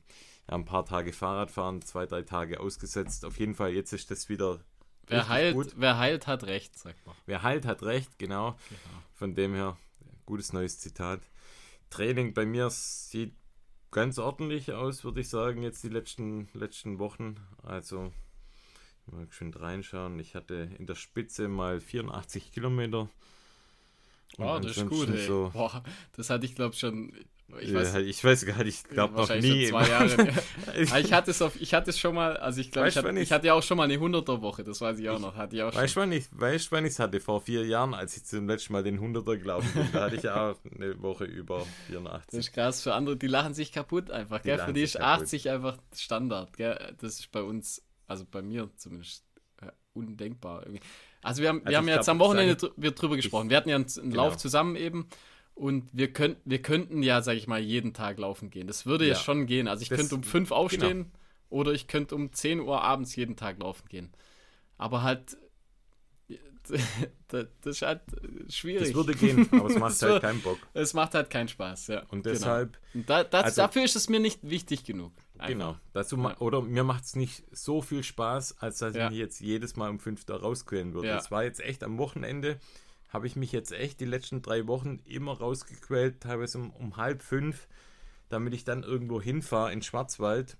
ja, 0.48 0.54
ein 0.54 0.64
paar 0.64 0.84
Tage 0.84 1.12
Fahrradfahren, 1.12 1.82
zwei, 1.82 2.06
drei 2.06 2.22
Tage 2.22 2.60
ausgesetzt. 2.60 3.24
Auf 3.24 3.40
jeden 3.40 3.56
Fall, 3.56 3.72
jetzt 3.72 3.92
ist 3.92 4.08
das 4.08 4.28
wieder 4.28 4.60
Wer 5.08 5.28
heilt, 5.28 5.56
gut. 5.56 5.74
wer 5.76 5.98
heilt, 5.98 6.28
hat 6.28 6.44
recht, 6.44 6.78
sagt 6.78 7.04
man. 7.06 7.16
Wer 7.26 7.42
heilt, 7.42 7.66
hat 7.66 7.82
recht, 7.82 8.20
genau. 8.20 8.56
Von 9.14 9.34
dem 9.34 9.52
her, 9.52 9.76
gutes 10.26 10.52
neues 10.52 10.78
Zitat. 10.78 11.22
Training 11.90 12.34
bei 12.34 12.46
mir 12.46 12.70
sieht 12.70 13.34
ganz 13.94 14.18
ordentlich 14.18 14.72
aus, 14.72 15.04
würde 15.04 15.20
ich 15.20 15.28
sagen, 15.28 15.62
jetzt 15.62 15.82
die 15.84 15.88
letzten, 15.88 16.48
letzten 16.52 16.98
Wochen. 16.98 17.36
Also, 17.62 18.12
mal 19.06 19.26
schön 19.30 19.54
reinschauen. 19.54 20.18
Ich 20.18 20.34
hatte 20.34 20.68
in 20.78 20.86
der 20.86 20.96
Spitze 20.96 21.48
mal 21.48 21.80
84 21.80 22.52
Kilometer. 22.52 23.08
Oh, 24.36 24.58
das 24.60 24.76
ist 24.76 24.88
gut, 24.88 25.08
ey. 25.08 25.26
So, 25.26 25.50
Boah, 25.52 25.82
das 26.16 26.28
hatte 26.28 26.44
ich, 26.44 26.56
glaube 26.56 26.74
schon. 26.74 27.12
Ich 27.60 27.72
weiß, 27.72 27.94
weiß, 27.94 28.02
ich 28.06 28.24
weiß 28.24 28.46
gar 28.46 28.64
nicht, 28.64 28.84
ich 28.84 28.90
glaube 28.90 29.14
noch 29.14 29.28
nie. 29.36 29.66
zwei 29.68 29.86
Jahre. 29.88 30.08
Ah, 30.66 30.78
ich 30.80 30.90
weißt 30.92 31.12
hatte 31.12 31.30
es 31.30 31.40
auf, 31.42 31.60
ich 31.60 31.72
hatte 31.72 31.90
es 31.90 31.98
schon 31.98 32.14
mal, 32.14 32.36
also 32.38 32.60
ich 32.60 32.72
glaube, 32.72 32.88
ich, 32.88 32.96
Weißt 32.96 33.16
ich- 33.18 33.32
hatte 33.32 33.46
ja 33.46 33.54
auch 33.54 33.62
schon 33.62 33.76
mal 33.76 33.84
eine 33.84 33.96
100er 33.96 34.40
Woche, 34.40 34.64
das 34.64 34.80
weiß 34.80 34.98
ich 34.98 35.08
auch 35.10 35.20
noch, 35.20 35.36
hatte 35.36 35.54
ich 35.56 35.62
auch 35.62 35.72
schon. 35.72 35.80
du, 35.80 35.96
wann 35.96 36.10
ich 36.12 36.26
weißt, 36.32 36.72
wann 36.72 36.84
es 36.84 36.98
hatte? 36.98 37.20
Vor 37.20 37.40
vier 37.42 37.64
Jahren, 37.66 37.94
als 37.94 38.16
ich 38.16 38.24
zum 38.24 38.48
letzten 38.48 38.72
Mal 38.72 38.82
den 38.82 38.98
100er 38.98 39.36
gelaufen 39.36 39.70
bin. 39.74 39.88
Da 39.92 40.02
hatte 40.04 40.16
ich 40.16 40.28
auch 40.28 40.56
eine 40.78 41.00
Woche 41.02 41.24
über 41.26 41.64
84. 41.88 42.30
Das 42.30 42.40
ist 42.40 42.52
krass 42.52 42.82
für 42.82 42.94
andere, 42.94 43.16
die 43.16 43.26
lachen 43.28 43.54
sich 43.54 43.70
kaputt 43.72 44.10
einfach, 44.10 44.42
Die? 44.42 44.58
Für 44.58 44.72
die 44.72 44.82
ist 44.82 44.94
kaputt. 44.98 45.22
80 45.24 45.50
einfach 45.50 45.76
Standard, 45.94 46.56
gell? 46.56 46.94
Das 47.00 47.20
ist 47.20 47.30
bei 47.30 47.42
uns, 47.42 47.82
also 48.08 48.24
bei 48.28 48.42
mir 48.42 48.70
zumindest, 48.76 49.22
äh, 49.60 49.66
undenkbar 49.92 50.62
irgendwie. 50.66 50.80
Also 51.22 51.40
wir 51.42 51.50
haben, 51.50 51.60
wir 51.60 51.66
Also 51.68 51.76
haben 51.78 51.84
ich 51.84 51.90
ja 51.90 51.96
jetzt 51.96 52.08
am 52.08 52.18
Wochenende 52.18 52.72
wir 52.76 52.90
drüber 52.90 53.16
gesprochen. 53.16 53.48
Wir 53.48 53.56
hatten 53.58 53.68
ja 53.68 53.76
einen, 53.76 53.86
einen 53.86 54.10
Genau. 54.10 54.24
Lauf 54.24 54.36
zusammen 54.38 54.76
eben 54.76 55.08
und 55.54 55.88
wir, 55.92 56.12
könnt, 56.12 56.38
wir 56.44 56.60
könnten 56.62 57.02
ja, 57.02 57.22
sag 57.22 57.36
ich 57.36 57.46
mal, 57.46 57.60
jeden 57.60 57.92
Tag 57.94 58.18
laufen 58.18 58.50
gehen. 58.50 58.66
Das 58.66 58.86
würde 58.86 59.04
ja, 59.06 59.12
Ja. 59.14 59.18
schon 59.18 59.46
gehen. 59.46 59.68
Also 59.68 59.82
ich 59.82 59.88
Das- 59.88 59.98
genau. 59.98 60.08
könnte 60.10 60.14
um 60.16 60.22
5 60.24 60.50
aufstehen 60.50 61.12
oder 61.48 61.72
ich 61.72 61.86
könnte 61.86 62.14
um 62.16 62.32
10 62.32 62.60
Uhr 62.60 62.82
abends 62.82 63.14
jeden 63.16 63.36
Tag 63.36 63.58
laufen 63.60 63.88
gehen. 63.88 64.12
Aber 64.78 65.02
halt, 65.02 65.36
das 67.28 67.46
ist 67.64 67.82
halt 67.82 68.00
schwierig. 68.48 68.88
Das 68.88 68.94
würde 68.94 69.14
gehen, 69.14 69.48
aber 69.52 69.66
es 69.68 69.78
macht 69.78 69.92
Das 69.92 70.02
halt 70.02 70.22
keinen 70.22 70.40
Bock. 70.40 70.58
Es 70.72 70.94
macht 70.94 71.14
halt 71.14 71.28
keinen 71.30 71.48
Spaß, 71.48 71.88
ja. 71.88 72.00
Und 72.08 72.22
Genau. 72.22 72.34
deshalb, 72.34 72.78
Und 72.94 73.08
da, 73.10 73.22
das, 73.24 73.44
Also- 73.44 73.62
dafür 73.62 73.84
ist 73.84 73.96
es 73.96 74.08
mir 74.08 74.20
nicht 74.20 74.40
wichtig 74.42 74.84
genug. 74.84 75.12
Einfach. 75.36 75.48
genau, 75.48 75.76
dazu 75.92 76.16
ma- 76.16 76.36
oder 76.38 76.62
mir 76.62 76.84
macht 76.84 77.04
es 77.04 77.16
nicht 77.16 77.42
so 77.50 77.82
viel 77.82 78.02
Spaß, 78.04 78.58
als 78.60 78.78
dass 78.78 78.94
Ja. 78.94 79.06
ich 79.06 79.10
mich 79.10 79.18
jetzt 79.18 79.40
jedes 79.40 79.74
Mal 79.76 79.90
um 79.90 79.98
5 79.98 80.24
da 80.24 80.36
rausquälen 80.36 80.94
würde. 80.94 81.08
Ja. 81.08 81.18
Es 81.18 81.30
war 81.32 81.42
jetzt 81.44 81.60
echt 81.60 81.82
am 81.82 81.98
Wochenende, 81.98 82.58
habe 83.14 83.28
ich 83.28 83.36
mich 83.36 83.52
jetzt 83.52 83.72
echt 83.72 84.00
die 84.00 84.06
letzten 84.06 84.42
drei 84.42 84.66
Wochen 84.66 84.98
immer 85.06 85.38
rausgequält, 85.38 86.20
teilweise 86.20 86.58
um, 86.58 86.70
um 86.70 86.96
halb 86.96 87.22
fünf, 87.22 87.68
damit 88.28 88.52
ich 88.54 88.64
dann 88.64 88.82
irgendwo 88.82 89.22
hinfahre 89.22 89.72
in 89.72 89.82
Schwarzwald, 89.82 90.58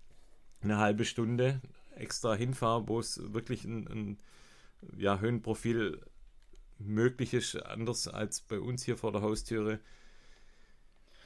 eine 0.62 0.78
halbe 0.78 1.04
Stunde 1.04 1.60
extra 1.96 2.34
hinfahre, 2.34 2.86
wo 2.86 3.00
es 3.00 3.20
wirklich 3.32 3.64
ein, 3.64 3.88
ein 3.88 4.18
ja, 4.96 5.18
Höhenprofil 5.18 6.00
möglich 6.78 7.34
ist, 7.34 7.56
anders 7.56 8.06
als 8.06 8.40
bei 8.40 8.60
uns 8.60 8.84
hier 8.84 8.96
vor 8.96 9.10
der 9.10 9.22
Haustüre. 9.22 9.80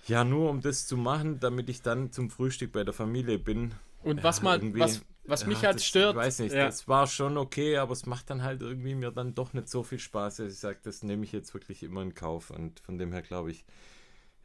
Ja, 0.06 0.24
nur 0.24 0.48
um 0.48 0.62
das 0.62 0.86
zu 0.86 0.96
machen, 0.96 1.40
damit 1.40 1.68
ich 1.68 1.82
dann 1.82 2.10
zum 2.10 2.30
Frühstück 2.30 2.72
bei 2.72 2.84
der 2.84 2.94
Familie 2.94 3.38
bin. 3.38 3.74
Und 4.02 4.22
was 4.22 4.38
Ja, 4.38 4.44
mal, 4.44 4.78
was, 4.78 5.04
was 5.28 5.46
mich 5.46 5.58
Ja, 5.58 5.66
halt 5.68 5.76
das, 5.76 5.84
stört, 5.86 6.12
Ich 6.12 6.16
weiß 6.16 6.38
nicht, 6.40 6.54
ja, 6.54 6.66
das 6.66 6.88
war 6.88 7.06
schon 7.06 7.36
okay, 7.36 7.76
aber 7.76 7.92
es 7.92 8.06
macht 8.06 8.30
dann 8.30 8.42
halt 8.42 8.62
irgendwie 8.62 8.94
mir 8.94 9.10
dann 9.10 9.34
doch 9.34 9.52
nicht 9.52 9.68
so 9.68 9.82
viel 9.82 9.98
Spaß. 9.98 10.36
dass 10.36 10.52
Ich 10.52 10.58
sage, 10.58 10.78
das 10.82 11.02
nehme 11.02 11.24
ich 11.24 11.32
jetzt 11.32 11.54
wirklich 11.54 11.82
immer 11.82 12.02
in 12.02 12.14
Kauf 12.14 12.50
und 12.50 12.80
von 12.80 12.98
dem 12.98 13.12
her 13.12 13.22
glaube 13.22 13.50
ich, 13.50 13.64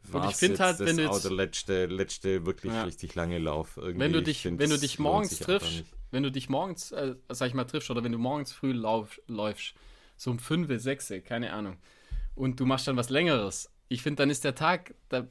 war 0.03 0.29
ich 0.29 0.35
find 0.35 0.59
halt, 0.59 0.79
wenn 0.79 0.97
du 0.97 1.03
jetzt- 1.03 1.23
der 1.23 1.31
letzte, 1.31 1.85
letzte 1.85 2.45
wirklich 2.45 2.73
Ja. 2.73 2.83
richtig 2.83 3.15
lange 3.15 3.39
Lauf. 3.39 3.77
Irgendwie, 3.77 3.99
wenn 3.99 4.11
du 4.13 4.19
ich 4.19 4.25
dich, 4.25 4.41
find, 4.41 4.59
wenn 4.59 4.69
du 4.69 4.77
dich 4.77 4.99
morgens 4.99 5.39
triffst, 5.39 5.85
wenn 6.11 6.23
du 6.23 6.31
dich 6.31 6.49
morgens, 6.49 6.91
äh, 6.91 7.15
sag 7.29 7.47
ich 7.47 7.53
mal, 7.53 7.63
triffst 7.63 7.89
oder 7.89 8.03
wenn 8.03 8.11
du 8.11 8.17
morgens 8.17 8.51
früh 8.51 8.73
lauf, 8.73 9.19
läufst, 9.27 9.73
so 10.17 10.29
um 10.31 10.39
5, 10.39 10.69
6, 10.81 11.11
keine 11.25 11.53
Ahnung, 11.53 11.77
und 12.35 12.59
du 12.59 12.65
machst 12.65 12.87
dann 12.87 12.97
was 12.97 13.09
Längeres, 13.09 13.69
ich 13.87 14.01
finde, 14.01 14.23
dann 14.23 14.29
ist 14.29 14.43
der 14.43 14.55
Tag, 14.55 14.93
da, 15.09 15.27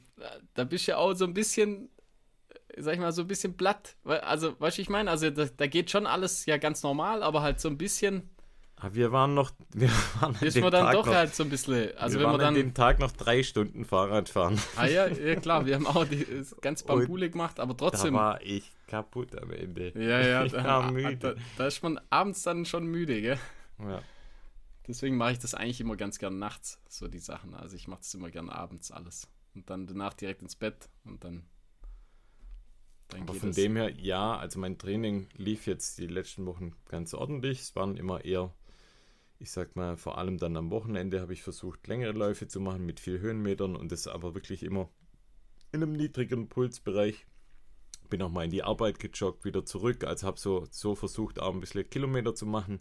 da 0.55 0.63
bist 0.63 0.87
du 0.87 0.91
ja 0.91 0.97
auch 0.97 1.13
so 1.13 1.25
ein 1.25 1.33
bisschen, 1.33 1.89
sag 2.77 2.93
ich 2.95 2.99
mal, 2.99 3.11
so 3.11 3.21
ein 3.21 3.27
bisschen 3.27 3.55
platt. 3.57 3.95
Also, 4.05 4.59
weißt 4.59 4.77
du, 4.77 4.81
ich 4.81 4.89
meine, 4.89 5.09
also 5.11 5.29
da, 5.29 5.45
da 5.45 5.67
geht 5.67 5.89
schon 5.91 6.07
alles 6.07 6.45
ja 6.45 6.57
ganz 6.57 6.83
normal, 6.83 7.23
aber 7.23 7.41
halt 7.41 7.59
so 7.59 7.69
ein 7.69 7.77
bisschen 7.77 8.29
Aber 8.75 8.95
wir 8.95 9.11
waren 9.11 9.33
noch, 9.33 9.51
wir 9.73 9.89
waren 10.19 10.35
an 10.35 10.49
dem 10.49 10.71
dann 10.71 10.71
Tag 10.71 10.93
doch 10.93 11.05
noch, 11.05 11.13
halt 11.13 11.35
so 11.35 11.43
ein 11.43 11.49
bisschen, 11.49 11.95
also 11.97 12.19
wir 12.19 12.25
wenn 12.25 12.31
waren 12.31 12.41
an 12.41 12.45
dann, 12.47 12.55
dem 12.55 12.73
Tag 12.73 12.99
noch 12.99 13.11
drei 13.11 13.43
Stunden 13.43 13.85
Fahrrad 13.85 14.29
fahren. 14.29 14.59
ah 14.75 14.85
ja, 14.85 15.07
ja 15.27 15.35
klar, 15.35 15.65
wir 15.65 15.75
haben 15.75 15.87
auch 15.87 16.05
die, 16.05 16.25
ganz 16.61 16.83
Bambule 16.83 17.29
gemacht, 17.29 17.59
aber 17.59 17.73
Da 17.73 17.77
trotzdem, 17.89 18.13
war 18.15 18.41
ich 18.41 18.71
kaputt 18.87 19.35
am 19.41 19.51
Ende. 19.51 19.91
ja, 19.95 20.19
ja, 20.21 20.43
ich 20.45 20.51
da, 20.51 20.63
war 20.63 20.81
da, 20.83 20.91
müde. 20.91 21.37
da 21.57 21.67
ist 21.67 21.81
man 21.83 21.99
abends 22.09 22.43
dann 22.43 22.65
schon 22.65 22.85
müde, 22.87 23.21
gell? 23.21 23.39
Ja. 23.79 24.01
Deswegen 24.87 25.15
mache 25.15 25.31
ich 25.31 25.39
das 25.39 25.53
eigentlich 25.53 25.79
immer 25.79 25.95
ganz 25.95 26.19
gern 26.19 26.39
nachts, 26.39 26.79
so 26.89 27.07
die 27.07 27.19
Sachen. 27.19 27.53
Also 27.53 27.75
ich 27.75 27.87
mache 27.87 28.01
das 28.01 28.13
immer 28.13 28.29
gern 28.31 28.49
abends 28.49 28.91
alles. 28.91 29.29
Und 29.55 29.69
dann 29.69 29.87
danach 29.87 30.13
direkt 30.13 30.41
ins 30.41 30.55
Bett 30.55 30.89
und 31.05 31.23
dann, 31.23 31.45
dann 33.13 33.29
Aber 33.29 33.33
von 33.33 33.49
es. 33.49 33.55
dem 33.55 33.75
her, 33.75 33.91
ja, 33.97 34.37
also 34.37 34.59
mein 34.59 34.77
Training 34.77 35.27
lief 35.35 35.67
jetzt 35.67 35.97
die 35.97 36.07
letzten 36.07 36.45
Wochen 36.45 36.73
ganz 36.87 37.13
ordentlich. 37.13 37.61
Es 37.61 37.75
waren 37.75 37.97
immer 37.97 38.25
eher, 38.25 38.53
ich 39.39 39.51
sag 39.51 39.75
mal, 39.75 39.97
vor 39.97 40.17
allem 40.17 40.37
dann 40.37 40.57
am 40.57 40.71
Wochenende 40.71 41.21
habe 41.21 41.33
ich 41.33 41.43
versucht, 41.43 41.87
längere 41.87 42.13
Läufe 42.13 42.47
zu 42.47 42.59
machen 42.59 42.85
mit 42.85 42.99
viel 42.99 43.19
Höhenmetern 43.19 43.75
und 43.75 43.91
das 43.91 44.07
aber 44.07 44.35
wirklich 44.35 44.63
immer 44.63 44.89
in 45.71 45.83
einem 45.83 45.93
niedrigen 45.93 46.49
Pulsbereich. 46.49 47.25
Bin 48.09 48.21
auch 48.21 48.29
mal 48.29 48.45
in 48.45 48.51
die 48.51 48.63
Arbeit 48.63 48.99
gejoggt, 48.99 49.45
wieder 49.45 49.65
zurück. 49.65 50.03
Also 50.03 50.27
habe 50.27 50.39
so, 50.39 50.67
so 50.69 50.95
versucht, 50.95 51.39
auch 51.39 51.53
ein 51.53 51.59
bisschen 51.59 51.89
Kilometer 51.89 52.35
zu 52.35 52.45
machen 52.45 52.79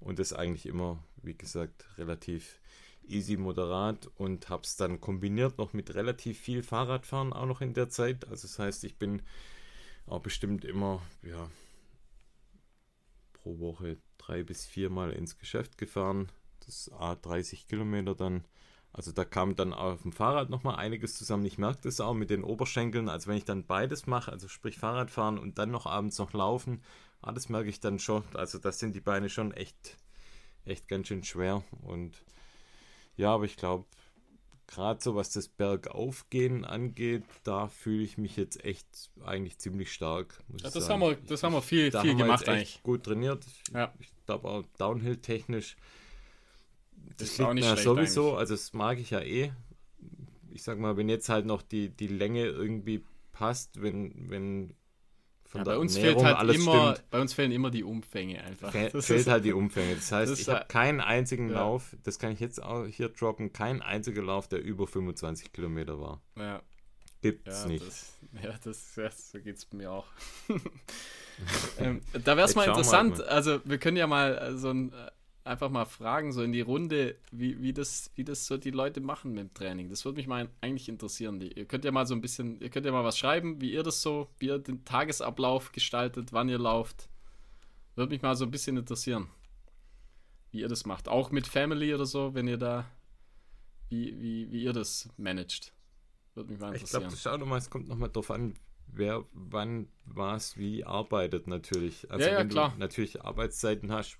und 0.00 0.18
das 0.18 0.32
eigentlich 0.32 0.66
immer, 0.66 1.02
wie 1.22 1.36
gesagt, 1.36 1.86
relativ 1.98 2.60
easy, 3.06 3.36
moderat 3.36 4.08
und 4.16 4.48
habe 4.48 4.62
es 4.62 4.76
dann 4.76 5.00
kombiniert 5.00 5.58
noch 5.58 5.72
mit 5.72 5.94
relativ 5.94 6.38
viel 6.38 6.62
Fahrradfahren 6.62 7.32
auch 7.32 7.46
noch 7.46 7.60
in 7.60 7.74
der 7.74 7.88
Zeit. 7.88 8.28
Also 8.28 8.46
das 8.46 8.58
heißt, 8.58 8.84
ich 8.84 8.96
bin 8.96 9.22
auch 10.06 10.20
bestimmt 10.20 10.64
immer, 10.64 11.02
ja, 11.22 11.48
pro 13.32 13.58
Woche 13.58 13.98
drei 14.18 14.42
bis 14.42 14.66
viermal 14.66 15.12
ins 15.12 15.38
Geschäft 15.38 15.78
gefahren. 15.78 16.30
Das 16.64 16.90
A 16.92 17.16
30 17.16 17.66
Kilometer 17.66 18.14
dann. 18.14 18.44
Also 18.92 19.10
da 19.10 19.24
kam 19.24 19.56
dann 19.56 19.72
auf 19.72 20.02
dem 20.02 20.12
Fahrrad 20.12 20.50
nochmal 20.50 20.76
einiges 20.76 21.16
zusammen. 21.16 21.46
Ich 21.46 21.58
merke 21.58 21.80
das 21.82 22.00
auch 22.00 22.14
mit 22.14 22.30
den 22.30 22.44
Oberschenkeln. 22.44 23.08
Also 23.08 23.28
wenn 23.28 23.38
ich 23.38 23.44
dann 23.44 23.66
beides 23.66 24.06
mache, 24.06 24.30
also 24.30 24.48
sprich 24.48 24.78
Fahrradfahren 24.78 25.38
und 25.38 25.58
dann 25.58 25.70
noch 25.70 25.86
abends 25.86 26.18
noch 26.18 26.34
laufen, 26.34 26.82
ah, 27.22 27.32
das 27.32 27.48
merke 27.48 27.70
ich 27.70 27.80
dann 27.80 27.98
schon. 27.98 28.22
Also 28.34 28.58
das 28.58 28.78
sind 28.78 28.94
die 28.94 29.00
Beine 29.00 29.30
schon 29.30 29.52
echt, 29.52 29.96
echt 30.66 30.88
ganz 30.88 31.08
schön 31.08 31.24
schwer. 31.24 31.64
Und 31.80 32.22
ja, 33.16 33.34
aber 33.34 33.44
ich 33.44 33.56
glaube, 33.56 33.86
gerade 34.72 35.02
so 35.02 35.14
was 35.14 35.30
das 35.30 35.48
Bergaufgehen 35.48 36.64
angeht, 36.64 37.24
da 37.44 37.68
fühle 37.68 38.02
ich 38.02 38.18
mich 38.18 38.36
jetzt 38.36 38.64
echt 38.64 38.86
eigentlich 39.24 39.58
ziemlich 39.58 39.92
stark. 39.92 40.42
Ja, 40.62 40.70
das, 40.70 40.88
haben 40.88 41.00
wir, 41.00 41.16
das 41.16 41.42
haben 41.42 41.52
wir 41.52 41.62
viel, 41.62 41.90
Da 41.90 42.02
viel 42.02 42.16
gemacht 42.16 42.48
eigentlich. 42.48 42.82
Gut 42.82 43.04
trainiert. 43.04 43.44
Ja. 43.74 43.92
Ich 44.00 44.12
glaube 44.26 44.48
auch 44.48 44.64
Downhill-technisch 44.78 45.76
das 47.16 47.30
ist 47.30 47.40
auch 47.40 47.54
nicht 47.54 47.64
ja 47.64 47.76
sowieso, 47.76 48.30
eigentlich. 48.30 48.38
also 48.38 48.54
das 48.54 48.72
mag 48.72 48.98
ich 48.98 49.10
ja 49.10 49.20
eh. 49.20 49.52
Ich 50.50 50.62
sag 50.62 50.78
mal, 50.78 50.96
wenn 50.96 51.08
jetzt 51.08 51.28
halt 51.28 51.46
noch 51.46 51.62
die, 51.62 51.88
die 51.88 52.08
Länge 52.08 52.46
irgendwie 52.46 53.04
passt, 53.32 53.82
wenn, 53.82 54.30
wenn 54.30 54.74
ja, 55.54 55.64
bei 55.64 55.76
uns 55.76 55.96
Ernährung 55.96 56.24
fehlt 56.24 56.36
halt 56.36 56.54
immer, 56.54 56.92
stimmt. 56.94 57.10
bei 57.10 57.20
uns 57.20 57.34
fehlen 57.34 57.52
immer 57.52 57.70
die 57.70 57.84
Umfänge 57.84 58.42
einfach. 58.42 58.72
Fe 58.72 58.90
das 58.92 59.06
fehlt 59.06 59.26
halt 59.26 59.44
die 59.44 59.52
Umfänge. 59.52 59.94
Das 59.94 60.10
heißt, 60.10 60.32
das 60.32 60.40
ich 60.40 60.48
habe 60.48 60.64
keinen 60.66 61.00
einzigen 61.00 61.48
ja. 61.48 61.56
Lauf, 61.56 61.96
das 62.02 62.18
kann 62.18 62.32
ich 62.32 62.40
jetzt 62.40 62.62
auch 62.62 62.86
hier 62.86 63.08
droppen, 63.08 63.52
kein 63.52 63.82
einziger 63.82 64.22
Lauf, 64.22 64.48
der 64.48 64.62
über 64.62 64.86
25 64.86 65.52
Kilometer 65.52 66.00
war. 66.00 66.20
Ja. 66.36 66.62
Gibt's 67.22 67.62
ja, 67.62 67.68
nicht. 67.68 67.86
Das, 67.86 68.18
ja, 68.42 68.54
das, 68.64 68.96
ja, 68.96 69.10
so 69.10 69.38
geht's 69.38 69.72
mir 69.72 69.92
auch. 69.92 70.06
ähm, 71.78 72.00
da 72.12 72.36
wäre 72.36 72.48
es 72.48 72.56
mal 72.56 72.66
interessant, 72.66 73.18
mal. 73.18 73.28
also 73.28 73.60
wir 73.64 73.78
können 73.78 73.96
ja 73.96 74.08
mal 74.08 74.36
äh, 74.36 74.56
so 74.56 74.70
ein 74.70 74.92
äh, 74.92 75.10
einfach 75.44 75.70
mal 75.70 75.84
fragen, 75.84 76.32
so 76.32 76.42
in 76.42 76.52
die 76.52 76.60
Runde, 76.60 77.16
wie, 77.30 77.60
wie, 77.60 77.72
das, 77.72 78.10
wie 78.14 78.24
das 78.24 78.46
so 78.46 78.56
die 78.56 78.70
Leute 78.70 79.00
machen 79.00 79.32
mit 79.32 79.40
dem 79.40 79.54
Training. 79.54 79.88
Das 79.88 80.04
würde 80.04 80.16
mich 80.16 80.26
mal 80.26 80.48
eigentlich 80.60 80.88
interessieren. 80.88 81.40
Ihr 81.40 81.64
könnt 81.64 81.84
ja 81.84 81.92
mal 81.92 82.06
so 82.06 82.14
ein 82.14 82.20
bisschen, 82.20 82.60
ihr 82.60 82.70
könnt 82.70 82.86
ja 82.86 82.92
mal 82.92 83.04
was 83.04 83.18
schreiben, 83.18 83.60
wie 83.60 83.72
ihr 83.72 83.82
das 83.82 84.02
so, 84.02 84.28
wie 84.38 84.46
ihr 84.46 84.58
den 84.58 84.84
Tagesablauf 84.84 85.72
gestaltet, 85.72 86.32
wann 86.32 86.48
ihr 86.48 86.58
lauft. 86.58 87.08
Würde 87.94 88.12
mich 88.12 88.22
mal 88.22 88.36
so 88.36 88.44
ein 88.44 88.50
bisschen 88.50 88.76
interessieren, 88.76 89.28
wie 90.50 90.60
ihr 90.60 90.68
das 90.68 90.86
macht. 90.86 91.08
Auch 91.08 91.30
mit 91.30 91.46
Family 91.46 91.92
oder 91.94 92.06
so, 92.06 92.34
wenn 92.34 92.48
ihr 92.48 92.58
da, 92.58 92.86
wie, 93.88 94.20
wie, 94.20 94.50
wie 94.52 94.62
ihr 94.62 94.72
das 94.72 95.08
managt. 95.16 95.72
Würde 96.34 96.50
mich 96.50 96.60
mal 96.60 96.68
interessieren. 96.68 96.84
Ich 96.84 96.90
glaube, 96.90 97.06
das 97.06 97.22
schaut 97.22 97.40
nochmal, 97.40 97.58
es 97.58 97.68
kommt 97.68 97.88
nochmal 97.88 98.10
drauf 98.10 98.30
an, 98.30 98.54
wer 98.86 99.24
wann 99.32 99.88
was 100.04 100.56
wie 100.56 100.84
arbeitet 100.84 101.46
natürlich. 101.46 102.10
Also 102.10 102.24
ja, 102.24 102.32
ja, 102.32 102.38
wenn 102.38 102.48
klar. 102.48 102.72
du 102.72 102.78
natürlich 102.78 103.22
Arbeitszeiten 103.22 103.92
hast, 103.92 104.18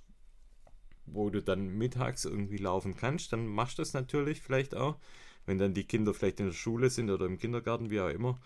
wo 1.06 1.30
du 1.30 1.42
dann 1.42 1.68
mittags 1.68 2.24
irgendwie 2.24 2.58
laufen 2.58 2.96
kannst, 2.96 3.32
dann 3.32 3.46
machst 3.46 3.78
du 3.78 3.82
das 3.82 3.92
natürlich 3.92 4.40
vielleicht 4.40 4.74
auch. 4.74 4.96
Wenn 5.44 5.58
dann 5.58 5.74
die 5.74 5.84
Kinder 5.84 6.14
vielleicht 6.14 6.40
in 6.40 6.46
der 6.46 6.52
Schule 6.52 6.88
sind 6.90 7.10
oder 7.10 7.26
im 7.26 7.38
Kindergarten, 7.38 7.90
wie 7.90 8.00
auch 8.00 8.08
immer, 8.08 8.38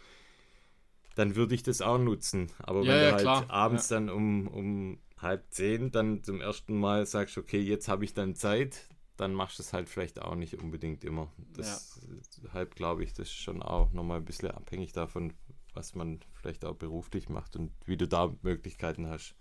dann 1.15 1.37
würde 1.37 1.55
ich 1.55 1.63
das 1.63 1.83
auch 1.83 1.99
nutzen. 1.99 2.51
Aber 2.59 2.83
ja, 2.83 2.89
wenn 2.89 2.97
ja, 2.97 3.05
du 3.05 3.13
halt 3.13 3.23
klar. 3.23 3.51
abends 3.51 3.91
ja. 3.91 3.97
dann 3.97 4.11
um, 4.11 4.49
um 4.49 4.99
halb 5.19 5.45
zehn 5.51 5.91
dann 5.91 6.23
zum 6.23 6.41
ersten 6.41 6.79
Mal 6.79 7.07
sagst, 7.07 7.39
okay, 7.39 7.61
jetzt 7.61 7.89
habe 7.89 8.05
ich 8.05 8.15
dann 8.15 8.35
Zeit, 8.35 8.87
dann 9.17 9.33
machst 9.33 9.59
du 9.59 9.63
es 9.63 9.73
halt 9.73 9.89
vielleicht 9.89 10.21
auch 10.21 10.35
nicht 10.35 10.63
unbedingt 10.63 11.05
immer. 11.05 11.33
Deshalb 11.57 12.75
glaube 12.75 13.03
ich, 13.03 13.15
das 13.15 13.29
ist 13.29 13.37
schon 13.37 13.63
auch 13.63 13.93
nochmal 13.93 14.19
ein 14.19 14.25
bisschen 14.25 14.51
abhängig 14.51 14.93
davon, 14.93 15.33
was 15.75 15.95
man 15.95 16.21
vielleicht 16.35 16.65
auch 16.65 16.77
beruflich 16.77 17.29
macht 17.29 17.57
und 17.57 17.73
wie 17.87 17.97
du 17.97 18.07
da 18.07 18.35
Möglichkeiten 18.43 19.09
hast, 19.09 19.35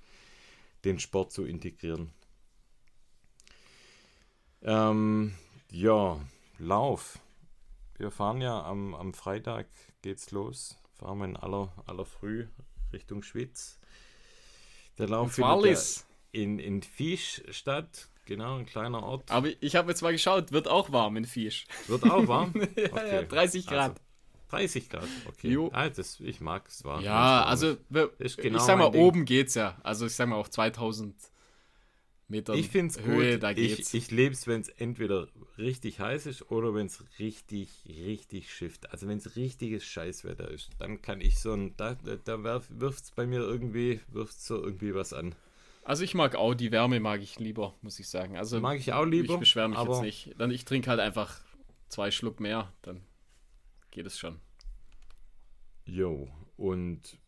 den 0.85 0.99
Sport 0.99 1.31
zu 1.31 1.45
integrieren. 1.45 2.11
Ähm, 4.65 5.35
ja, 5.71 6.19
Lauf. 6.57 7.19
Wir 7.97 8.11
fahren 8.11 8.41
ja 8.41 8.63
am, 8.63 8.95
am 8.95 9.13
Freitag 9.13 9.67
geht's 10.01 10.31
los. 10.31 10.77
Fahren 10.97 11.19
wir 11.19 11.25
in 11.25 11.37
aller, 11.37 11.71
aller 11.85 12.05
Früh 12.05 12.47
Richtung 12.91 13.21
Schwitz. 13.21 13.79
Der 14.97 15.07
Lauf 15.07 15.33
findet 15.33 16.05
in, 16.31 16.59
in 16.59 16.81
Fisch 16.81 17.43
statt. 17.51 18.09
Genau, 18.25 18.57
ein 18.57 18.65
kleiner 18.65 19.03
Ort. 19.03 19.29
Aber 19.29 19.49
ich 19.59 19.75
habe 19.75 19.91
jetzt 19.91 20.01
mal 20.01 20.11
geschaut, 20.11 20.51
wird 20.51 20.67
auch 20.67 20.91
warm 20.91 21.17
in 21.17 21.25
Fisch. 21.25 21.67
Wird 21.87 22.09
auch 22.09 22.27
warm? 22.27 22.53
ja, 22.75 22.85
okay. 22.91 23.15
ja, 23.15 23.21
30 23.21 23.67
Grad. 23.67 23.91
Also, 23.91 24.01
30 24.49 24.89
Grad, 24.89 25.07
okay. 25.27 25.51
Jo. 25.51 25.69
Ah, 25.73 25.89
das, 25.89 26.19
ich 26.19 26.41
mag 26.41 26.67
es 26.67 26.83
warm. 26.83 27.03
Ja, 27.03 27.43
also 27.43 27.77
genau 27.89 28.57
ich 28.57 28.63
sag 28.63 28.79
mal, 28.79 28.95
oben 28.95 29.25
geht's 29.25 29.53
ja. 29.53 29.77
Also 29.83 30.07
ich 30.07 30.15
sag 30.15 30.27
mal 30.27 30.37
auf 30.37 30.49
2000 30.49 31.15
Metern 32.27 32.57
ich 32.57 32.69
find's 32.69 32.99
Höhe, 32.99 33.33
gut. 33.33 33.43
da 33.43 33.53
geht's. 33.53 33.93
Ich, 33.93 34.05
ich 34.05 34.11
lebe 34.11 34.33
es, 34.33 34.47
wenn 34.47 34.61
es 34.61 34.69
entweder 34.69 35.27
richtig 35.57 35.99
heiß 35.99 36.25
ist 36.25 36.49
oder 36.49 36.73
wenn 36.73 36.87
es 36.87 37.03
richtig, 37.19 37.69
richtig 37.87 38.51
schifft. 38.51 38.91
Also 38.91 39.07
wenn 39.07 39.19
es 39.19 39.35
richtiges 39.35 39.85
Scheißwetter 39.85 40.49
ist, 40.49 40.71
dann 40.79 41.01
kann 41.01 41.21
ich 41.21 41.39
so 41.39 41.53
ein, 41.53 41.75
da, 41.77 41.93
da 41.93 42.43
wirft 42.43 43.03
es 43.03 43.11
bei 43.11 43.27
mir 43.27 43.39
irgendwie, 43.39 43.99
wirft 44.07 44.41
so 44.41 44.61
irgendwie 44.61 44.95
was 44.95 45.13
an. 45.13 45.35
Also 45.83 46.03
ich 46.03 46.15
mag 46.15 46.35
auch, 46.35 46.55
die 46.55 46.71
Wärme 46.71 46.99
mag 46.99 47.21
ich 47.21 47.37
lieber, 47.37 47.75
muss 47.83 47.99
ich 47.99 48.09
sagen. 48.09 48.37
Also 48.37 48.59
mag 48.59 48.79
ich 48.79 48.91
auch 48.91 49.05
lieber. 49.05 49.35
Ich 49.35 49.39
beschwere 49.39 49.69
mich 49.69 49.77
jetzt 49.77 50.01
nicht. 50.01 50.35
Dann 50.39 50.49
ich 50.49 50.65
trinke 50.65 50.89
halt 50.89 50.99
einfach 50.99 51.39
zwei 51.89 52.09
Schluck 52.09 52.39
mehr, 52.39 52.73
dann 52.81 53.01
geht 53.91 54.07
es 54.07 54.17
schon. 54.17 54.39
Jo, 55.85 56.27
und 56.57 57.19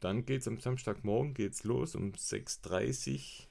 dann 0.00 0.26
geht 0.26 0.42
es 0.42 0.48
am 0.48 0.60
Samstagmorgen 0.60 1.32
geht's 1.32 1.64
los 1.64 1.94
um 1.94 2.12
6.30 2.12 3.14
Uhr 3.14 3.46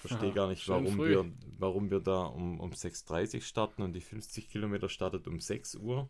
verstehe 0.00 0.32
gar 0.32 0.48
nicht, 0.48 0.68
warum 0.68 0.98
wir, 0.98 1.30
warum 1.58 1.90
wir 1.90 2.00
da 2.00 2.22
um, 2.22 2.60
um 2.60 2.70
6.30 2.70 3.36
Uhr 3.36 3.40
starten 3.42 3.82
und 3.82 3.92
die 3.92 4.00
50 4.00 4.50
Kilometer 4.50 4.88
startet 4.88 5.28
um 5.28 5.40
6 5.40 5.76
Uhr. 5.76 6.08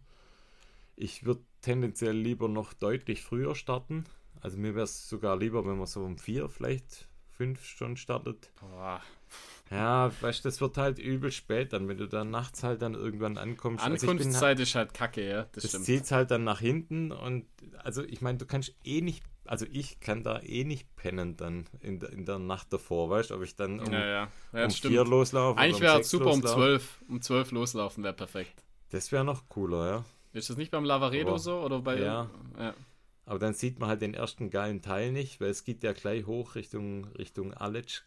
Ich 0.96 1.24
würde 1.24 1.42
tendenziell 1.62 2.16
lieber 2.16 2.48
noch 2.48 2.72
deutlich 2.72 3.22
früher 3.22 3.54
starten. 3.54 4.04
Also 4.40 4.58
mir 4.58 4.74
wäre 4.74 4.84
es 4.84 5.08
sogar 5.08 5.36
lieber, 5.36 5.66
wenn 5.66 5.76
man 5.76 5.86
so 5.86 6.02
um 6.02 6.18
4 6.18 6.48
vielleicht 6.48 7.08
5 7.32 7.64
Stunden 7.64 7.96
startet. 7.96 8.50
Boah. 8.60 9.00
Ja, 9.70 10.10
weißt 10.20 10.44
du, 10.44 10.48
das 10.48 10.60
wird 10.60 10.76
halt 10.76 10.98
übel 10.98 11.30
spät 11.30 11.72
dann, 11.72 11.88
wenn 11.88 11.96
du 11.96 12.06
dann 12.06 12.30
nachts 12.30 12.64
halt 12.64 12.82
dann 12.82 12.94
irgendwann 12.94 13.38
ankommst. 13.38 13.84
Ankunftszeit 13.84 14.58
also 14.58 14.62
ist 14.64 14.74
halt 14.74 14.94
kacke, 14.94 15.28
ja. 15.28 15.46
Das, 15.52 15.70
das 15.70 15.84
zieht 15.84 16.10
halt 16.10 16.30
dann 16.32 16.44
nach 16.44 16.60
hinten 16.60 17.12
und 17.12 17.46
also 17.78 18.02
ich 18.02 18.20
meine, 18.20 18.38
du 18.38 18.46
kannst 18.46 18.74
eh 18.84 19.00
nicht 19.00 19.22
also 19.46 19.66
ich 19.70 20.00
kann 20.00 20.22
da 20.22 20.40
eh 20.40 20.64
nicht 20.64 20.94
pennen 20.96 21.36
dann 21.36 21.66
in, 21.80 21.98
der, 21.98 22.10
in 22.10 22.24
der 22.24 22.38
Nacht 22.38 22.72
davor, 22.72 23.10
weißt 23.10 23.30
du, 23.30 23.34
ob 23.34 23.42
ich 23.42 23.56
dann 23.56 23.80
um, 23.80 23.92
ja, 23.92 24.06
ja. 24.06 24.28
Ja, 24.52 24.64
um 24.64 24.70
vier 24.70 25.04
loslaufe. 25.04 25.58
Eigentlich 25.58 25.80
wäre 25.80 26.00
es 26.00 26.10
super 26.10 26.26
loslaufen. 26.26 26.50
um 26.50 26.56
zwölf, 26.56 26.98
um 27.08 27.22
zwölf 27.22 27.50
loslaufen 27.50 28.04
wäre 28.04 28.14
perfekt. 28.14 28.62
Das 28.90 29.12
wäre 29.12 29.24
noch 29.24 29.48
cooler, 29.48 29.90
ja. 29.90 30.04
Ist 30.32 30.50
das 30.50 30.56
nicht 30.56 30.70
beim 30.70 30.84
Lavaredo 30.84 31.30
Aber, 31.30 31.38
so 31.38 31.60
oder 31.60 31.80
bei 31.80 31.98
ja. 31.98 32.30
ja. 32.58 32.74
Aber 33.26 33.38
dann 33.38 33.54
sieht 33.54 33.78
man 33.78 33.88
halt 33.88 34.02
den 34.02 34.14
ersten 34.14 34.50
geilen 34.50 34.82
Teil 34.82 35.12
nicht, 35.12 35.40
weil 35.40 35.50
es 35.50 35.64
geht 35.64 35.82
ja 35.82 35.92
gleich 35.92 36.26
hoch 36.26 36.54
Richtung 36.54 37.06
Richtung 37.16 37.54
Aletsch 37.54 38.02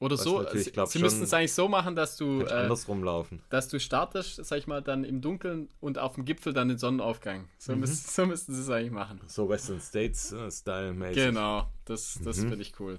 Oder 0.00 0.16
so, 0.16 0.44
sie, 0.52 0.72
sie 0.86 0.98
müssten 0.98 1.22
es 1.22 1.32
eigentlich 1.32 1.52
so 1.54 1.68
machen, 1.68 1.94
dass 1.94 2.16
du 2.16 2.42
äh, 2.42 2.50
andersrum 2.50 3.04
laufen. 3.04 3.40
Dass 3.48 3.68
du 3.68 3.78
startest, 3.78 4.44
sag 4.44 4.58
ich 4.58 4.66
mal, 4.66 4.82
dann 4.82 5.04
im 5.04 5.20
Dunkeln 5.20 5.68
und 5.80 5.98
auf 5.98 6.16
dem 6.16 6.24
Gipfel 6.24 6.52
dann 6.52 6.68
den 6.68 6.78
Sonnenaufgang. 6.78 7.48
So, 7.58 7.72
mhm. 7.72 7.80
müsst, 7.80 8.14
so 8.14 8.26
müssten 8.26 8.54
sie 8.54 8.60
es 8.60 8.68
eigentlich 8.68 8.90
machen. 8.90 9.20
So 9.28 9.48
Western 9.48 9.80
States 9.80 10.32
äh, 10.32 10.50
Style 10.50 10.92
mäßig. 10.92 11.24
Genau, 11.24 11.70
das, 11.84 12.18
das 12.22 12.38
mhm. 12.38 12.48
finde 12.48 12.62
ich 12.62 12.78
cool. 12.80 12.98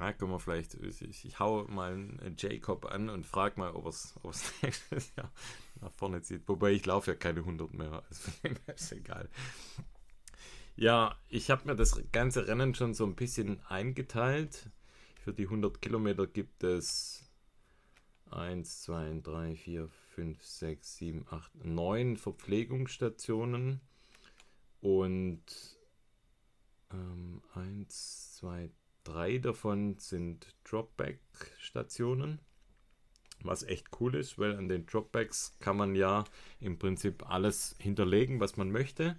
Ja, 0.00 0.12
guck 0.12 0.28
mal, 0.28 0.38
vielleicht, 0.38 0.74
ich, 0.74 1.24
ich 1.24 1.38
hau 1.38 1.64
mal 1.64 1.92
einen 1.92 2.36
Jacob 2.36 2.86
an 2.86 3.10
und 3.10 3.26
frag 3.26 3.56
mal, 3.56 3.70
ob 3.70 3.86
es 3.86 4.14
nächstes 4.62 5.14
Jahr 5.16 5.30
nach 5.80 5.92
vorne 5.92 6.22
zieht. 6.22 6.48
Wobei 6.48 6.72
ich 6.72 6.84
laufe 6.84 7.12
ja 7.12 7.16
keine 7.16 7.40
100 7.40 7.72
mehr, 7.74 8.02
also 8.08 8.30
ist 8.74 8.92
egal. 8.92 9.28
Ja, 10.76 11.16
ich 11.28 11.50
habe 11.50 11.66
mir 11.66 11.76
das 11.76 12.00
ganze 12.10 12.48
Rennen 12.48 12.74
schon 12.74 12.94
so 12.94 13.04
ein 13.04 13.14
bisschen 13.14 13.64
eingeteilt. 13.68 14.70
Für 15.24 15.32
die 15.32 15.44
100 15.44 15.80
Kilometer 15.80 16.26
gibt 16.26 16.64
es 16.64 17.24
1, 18.30 18.82
2, 18.82 19.20
3, 19.22 19.56
4, 19.56 19.88
5, 19.88 20.44
6, 20.44 20.96
7, 20.98 21.26
8, 21.30 21.64
9 21.64 22.16
Verpflegungsstationen 22.18 23.80
und 24.82 25.42
ähm, 26.92 27.40
1, 27.54 28.34
2, 28.36 28.68
3 29.04 29.38
davon 29.38 29.96
sind 29.96 30.46
Dropback-Stationen. 30.64 32.38
Was 33.40 33.62
echt 33.62 33.98
cool 34.00 34.16
ist, 34.16 34.38
weil 34.38 34.54
an 34.54 34.68
den 34.68 34.84
Dropbacks 34.84 35.56
kann 35.58 35.78
man 35.78 35.94
ja 35.94 36.24
im 36.60 36.78
Prinzip 36.78 37.30
alles 37.30 37.76
hinterlegen, 37.78 38.40
was 38.40 38.58
man 38.58 38.70
möchte. 38.70 39.18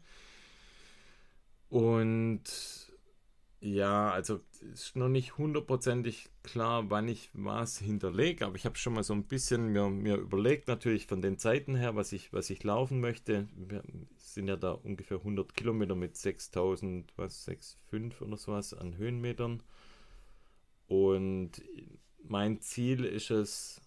Und 1.70 2.85
ja, 3.66 4.11
also 4.11 4.41
ist 4.74 4.95
noch 4.95 5.09
nicht 5.09 5.39
hundertprozentig 5.39 6.30
klar, 6.43 6.91
wann 6.91 7.07
ich 7.07 7.32
was 7.34 7.80
hinterlege, 7.80 8.45
aber 8.45 8.55
ich 8.55 8.66
habe 8.66 8.78
schon 8.78 8.93
mal 8.93 9.03
so 9.03 9.13
ein 9.13 9.24
bisschen 9.24 9.70
mir, 9.70 9.89
mir 9.89 10.18
überlegt, 10.18 10.68
natürlich 10.68 11.07
von 11.07 11.22
den 11.22 11.39
Zeiten 11.39 11.76
her, 11.76 11.95
was 11.95 12.11
ich, 12.11 12.32
was 12.32 12.51
ich 12.51 12.63
laufen 12.63 12.99
möchte. 12.99 13.47
Wir 13.55 13.82
sind 14.18 14.47
ja 14.47 14.55
da 14.55 14.72
ungefähr 14.72 15.18
100 15.18 15.55
Kilometer 15.55 15.95
mit 15.95 16.16
6000, 16.16 17.11
was, 17.18 17.47
6,5 17.47 18.22
oder 18.22 18.38
sowas 18.38 18.76
an 18.76 18.97
Höhenmetern. 18.97 19.63
Und 20.88 21.53
mein 22.22 22.61
Ziel 22.61 23.03
ist 23.03 23.32
es, 23.32 23.82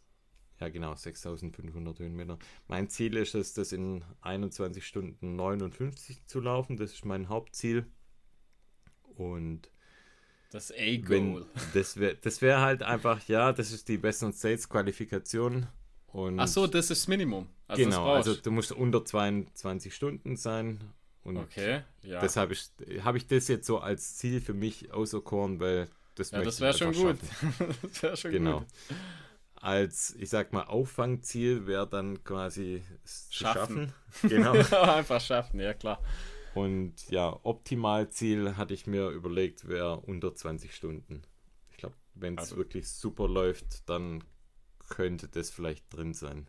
ja 0.59 0.71
genau, 0.71 0.97
6500 0.97 2.01
Höhenmeter. 2.01 2.37
Mein 2.67 2.89
Ziel 2.89 3.17
ist 3.17 3.37
es, 3.37 3.55
das 3.55 3.71
in 3.71 4.05
21 4.23 4.85
Stunden 4.85 5.37
59 5.37 6.27
zu 6.27 6.41
laufen. 6.41 6.77
Das 6.77 6.93
ist 6.93 7.05
mein 7.05 7.29
Hauptziel. 7.29 7.87
Und 9.19 9.69
das 10.51 10.73
A-Goal. 10.73 11.45
Das 11.75 11.99
wäre 11.99 12.17
das 12.17 12.41
wär 12.41 12.61
halt 12.61 12.83
einfach, 12.83 13.27
ja, 13.29 13.53
das 13.53 13.73
ist 13.73 13.89
die 13.89 14.03
Western 14.03 14.33
States 14.33 14.69
Qualifikation. 14.69 15.67
Und 16.07 16.41
Ach 16.41 16.49
so, 16.49 16.67
das 16.67 16.91
ist 16.91 17.03
das 17.03 17.09
Minimum. 17.09 17.49
Also 17.67 17.85
genau, 17.85 18.15
also 18.15 18.35
du 18.35 18.51
musst 18.51 18.73
unter 18.73 19.05
22 19.05 19.95
Stunden 19.95 20.37
sein. 20.37 20.81
Und 21.23 21.37
okay, 21.37 21.83
ja. 22.03 22.21
Deshalb 22.21 22.57
habe 23.03 23.19
ich 23.19 23.27
das 23.27 23.49
jetzt 23.49 23.67
so 23.67 23.79
als 23.79 24.17
Ziel 24.17 24.41
für 24.41 24.55
mich 24.55 24.91
auserkoren, 24.93 25.61
weil 25.61 25.89
das 26.15 26.31
Ja, 26.31 26.41
das 26.43 26.61
wäre 26.61 26.73
schon 26.73 26.95
gut. 26.95 27.19
das 27.83 28.03
wäre 28.03 28.17
schon 28.17 28.31
genau. 28.33 28.61
gut. 28.61 28.69
Als, 29.57 30.15
ich 30.19 30.31
sag 30.31 30.53
mal, 30.53 30.63
Auffangziel 30.63 31.67
wäre 31.67 31.87
dann 31.87 32.25
quasi 32.25 32.83
Schaffen. 33.29 33.93
schaffen. 34.21 34.31
Genau. 34.31 34.53
Einfach 34.83 35.21
schaffen, 35.21 35.61
ja 35.61 35.75
klar. 35.75 36.01
Und 36.59 37.11
ja, 37.11 37.39
Optimalziel 37.43 38.57
hatte 38.57 38.75
ich 38.75 38.87
mir 38.87 39.09
überlegt, 39.11 39.69
wäre 39.69 39.99
unter 40.01 40.35
20 40.35 40.75
Stunden. 40.75 41.23
Ich 41.71 41.77
glaube, 41.77 41.95
wenn 42.15 42.35
es 42.35 42.41
Also- 42.41 42.57
wirklich 42.57 42.89
super 42.91 43.29
läuft, 43.29 43.89
dann 43.89 44.25
könnte 44.89 45.29
das 45.29 45.51
vielleicht 45.51 45.93
drin 45.95 46.15
sein. 46.15 46.49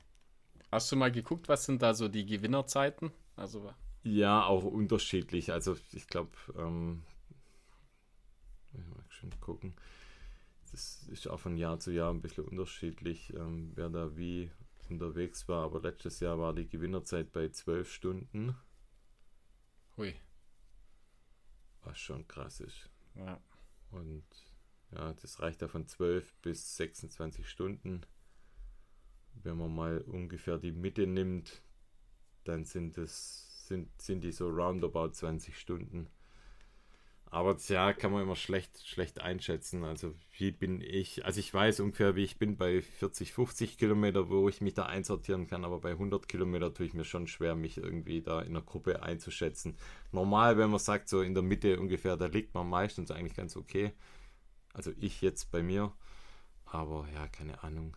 Hast 0.72 0.92
du 0.92 0.96
mal 0.96 1.12
geguckt, 1.12 1.50
was 1.50 1.66
sind 1.66 1.82
da 1.82 1.94
so 1.94 2.08
die 2.08 2.26
Gewinnerzeiten? 2.26 3.12
Also, 3.36 3.74
Ja, 4.04 4.46
auch 4.46 4.64
unterschiedlich. 4.64 5.52
Also 5.52 5.76
ich 5.92 6.08
glaube, 6.08 6.32
ähm, 6.58 7.04
mal 8.74 9.04
schon 9.10 9.32
gucken. 9.42 9.74
Das 10.72 11.04
ist 11.10 11.28
auch 11.28 11.40
von 11.40 11.58
Jahr 11.58 11.80
zu 11.80 11.92
Jahr 11.92 12.12
ein 12.14 12.22
bisschen 12.22 12.46
unterschiedlich, 12.46 13.34
ähm, 13.34 13.72
wer 13.76 13.90
da 13.90 14.16
wie 14.16 14.52
unterwegs 14.90 15.48
war. 15.48 15.66
Aber 15.66 15.82
letztes 15.82 16.20
Jahr 16.20 16.40
war 16.40 16.54
die 16.54 16.68
Gewinnerzeit 16.70 17.32
bei 17.32 17.50
12 17.50 17.92
Stunden, 17.92 18.56
hui. 20.00 20.16
was 21.82 22.00
schon 22.00 22.28
krass 22.28 22.60
ist. 22.62 22.90
Ja. 23.16 23.42
Und 23.92 24.26
ja, 24.92 25.14
das 25.14 25.40
reicht 25.42 25.62
ja 25.62 25.68
von 25.68 25.88
12 25.88 26.34
bis 26.42 26.78
26 26.78 27.48
Stunden. 27.48 28.02
Wenn 29.34 29.58
man 29.58 29.74
mal 29.74 30.02
ungefähr 30.02 30.58
die 30.58 30.72
Mitte 30.72 31.06
nimmt, 31.06 31.62
dann 32.44 32.66
sind 32.66 32.98
es 32.98 33.68
sind, 33.68 34.02
sind 34.02 34.24
die 34.24 34.32
so 34.32 34.50
roundabout 34.50 35.12
20 35.12 35.58
Stunden. 35.58 36.10
Aber 37.32 37.56
ja, 37.68 37.94
kann 37.94 38.12
man 38.12 38.24
immer 38.24 38.36
schlecht, 38.36 38.88
schlecht 38.88 39.22
einschätzen. 39.22 39.84
Also 39.84 40.16
wie 40.38 40.52
bin 40.52 40.82
ich, 40.82 41.26
also 41.26 41.40
ich 41.40 41.54
weiß 41.54 41.80
ungefähr, 41.82 42.16
wie 42.16 42.24
ich 42.24 42.40
bin 42.40 42.58
bei 42.58 42.82
40, 42.82 43.34
50 43.34 43.78
Kilometer, 43.78 44.30
wo 44.30 44.50
ich 44.50 44.62
mich 44.62 44.74
da 44.74 44.86
einsortieren 44.88 45.46
kann, 45.48 45.64
aber 45.64 45.80
bei 45.80 45.92
100 45.92 46.28
Kilometer 46.28 46.74
tue 46.74 46.88
ich 46.88 46.96
mir 46.96 47.06
schon 47.06 47.28
schwer, 47.28 47.54
mich 47.56 47.78
irgendwie 47.78 48.22
da 48.22 48.42
in 48.42 48.50
einer 48.50 48.64
Gruppe 48.64 49.04
einzuschätzen. 49.04 49.78
Normal, 50.12 50.58
wenn 50.58 50.72
man 50.72 50.80
sagt, 50.80 51.08
so 51.08 51.22
in 51.22 51.36
der 51.36 51.44
Mitte 51.44 51.80
ungefähr, 51.80 52.18
da 52.18 52.26
liegt 52.26 52.56
man 52.56 52.68
meistens 52.68 53.12
eigentlich 53.12 53.36
ganz 53.36 53.56
okay. 53.56 53.94
Also 54.74 54.92
ich 54.98 55.22
jetzt 55.22 55.52
bei 55.52 55.62
mir. 55.62 55.94
Aber 56.66 57.08
ja, 57.14 57.28
keine 57.28 57.64
Ahnung. 57.64 57.96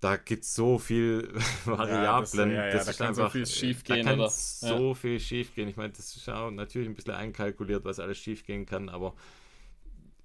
Da 0.00 0.16
gibt 0.16 0.44
es 0.44 0.54
so 0.54 0.78
viel 0.78 1.32
Variablen. 1.66 2.50
ja, 2.52 2.66
ja, 2.66 2.70
das 2.70 2.86
da 2.86 2.92
ist 2.92 2.98
kann 2.98 3.14
so 3.14 3.22
einfach, 3.22 3.32
viel 3.32 3.46
schiefgehen, 3.46 4.06
Da 4.06 4.10
kann 4.10 4.18
oder? 4.18 4.30
so 4.30 4.94
viel 4.94 5.20
schief 5.20 5.54
gehen. 5.54 5.68
Ich 5.68 5.76
meine, 5.76 5.92
das 5.92 6.16
ist 6.16 6.28
auch 6.28 6.50
natürlich 6.50 6.88
ein 6.88 6.94
bisschen 6.94 7.14
einkalkuliert, 7.14 7.84
was 7.84 8.00
alles 8.00 8.18
schief 8.18 8.44
gehen 8.46 8.64
kann, 8.66 8.88
aber 8.88 9.14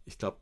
ich 0.05 0.17
glaube, 0.17 0.37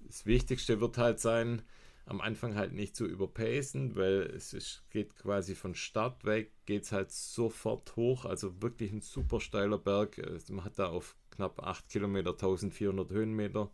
das 0.00 0.26
Wichtigste 0.26 0.80
wird 0.80 0.98
halt 0.98 1.20
sein, 1.20 1.62
am 2.06 2.20
Anfang 2.20 2.54
halt 2.56 2.72
nicht 2.72 2.96
zu 2.96 3.06
überpacen, 3.06 3.96
weil 3.96 4.22
es 4.36 4.52
ist, 4.52 4.84
geht 4.90 5.16
quasi 5.16 5.54
von 5.54 5.74
Start 5.74 6.24
weg, 6.24 6.52
geht 6.66 6.84
es 6.84 6.92
halt 6.92 7.10
sofort 7.12 7.96
hoch, 7.96 8.24
also 8.26 8.60
wirklich 8.62 8.92
ein 8.92 9.00
super 9.00 9.40
steiler 9.40 9.78
Berg. 9.78 10.18
Also 10.18 10.52
Man 10.52 10.64
hat 10.64 10.78
da 10.78 10.88
auf 10.88 11.16
knapp 11.30 11.60
8 11.62 11.88
Kilometer 11.88 12.34
1400 12.34 13.10
Höhenmeter, 13.10 13.70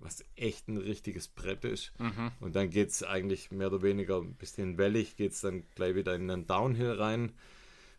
was 0.00 0.24
echt 0.34 0.68
ein 0.68 0.76
richtiges 0.76 1.28
Brett 1.28 1.64
ist. 1.64 1.92
Mhm. 1.98 2.32
Und 2.40 2.56
dann 2.56 2.70
geht 2.70 2.88
es 2.88 3.02
eigentlich 3.02 3.50
mehr 3.50 3.68
oder 3.68 3.82
weniger 3.82 4.18
ein 4.20 4.34
bisschen 4.34 4.78
wellig, 4.78 5.16
geht 5.16 5.32
es 5.32 5.42
dann 5.42 5.64
gleich 5.74 5.94
wieder 5.94 6.14
in 6.14 6.30
einen 6.30 6.46
Downhill 6.46 6.92
rein. 6.92 7.32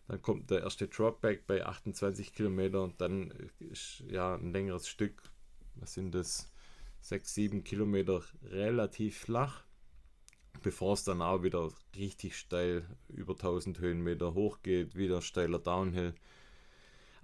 Dann 0.08 0.20
kommt 0.20 0.50
der 0.50 0.62
erste 0.62 0.88
Dropback 0.88 1.46
bei 1.46 1.64
28 1.64 2.34
Kilometer 2.34 2.82
und 2.82 3.00
dann 3.00 3.32
ist 3.58 4.02
ja 4.08 4.34
ein 4.34 4.52
längeres 4.52 4.88
Stück, 4.88 5.22
was 5.76 5.94
sind 5.94 6.14
das, 6.14 6.52
6, 7.02 7.34
7 7.34 7.64
Kilometer 7.64 8.22
relativ 8.44 9.18
flach, 9.18 9.64
bevor 10.62 10.94
es 10.94 11.04
dann 11.04 11.20
auch 11.20 11.42
wieder 11.42 11.72
richtig 11.96 12.36
steil 12.36 12.86
über 13.08 13.32
1000 13.32 13.80
Höhenmeter 13.80 14.34
hochgeht, 14.34 14.94
wieder 14.94 15.20
steiler 15.20 15.58
Downhill. 15.58 16.14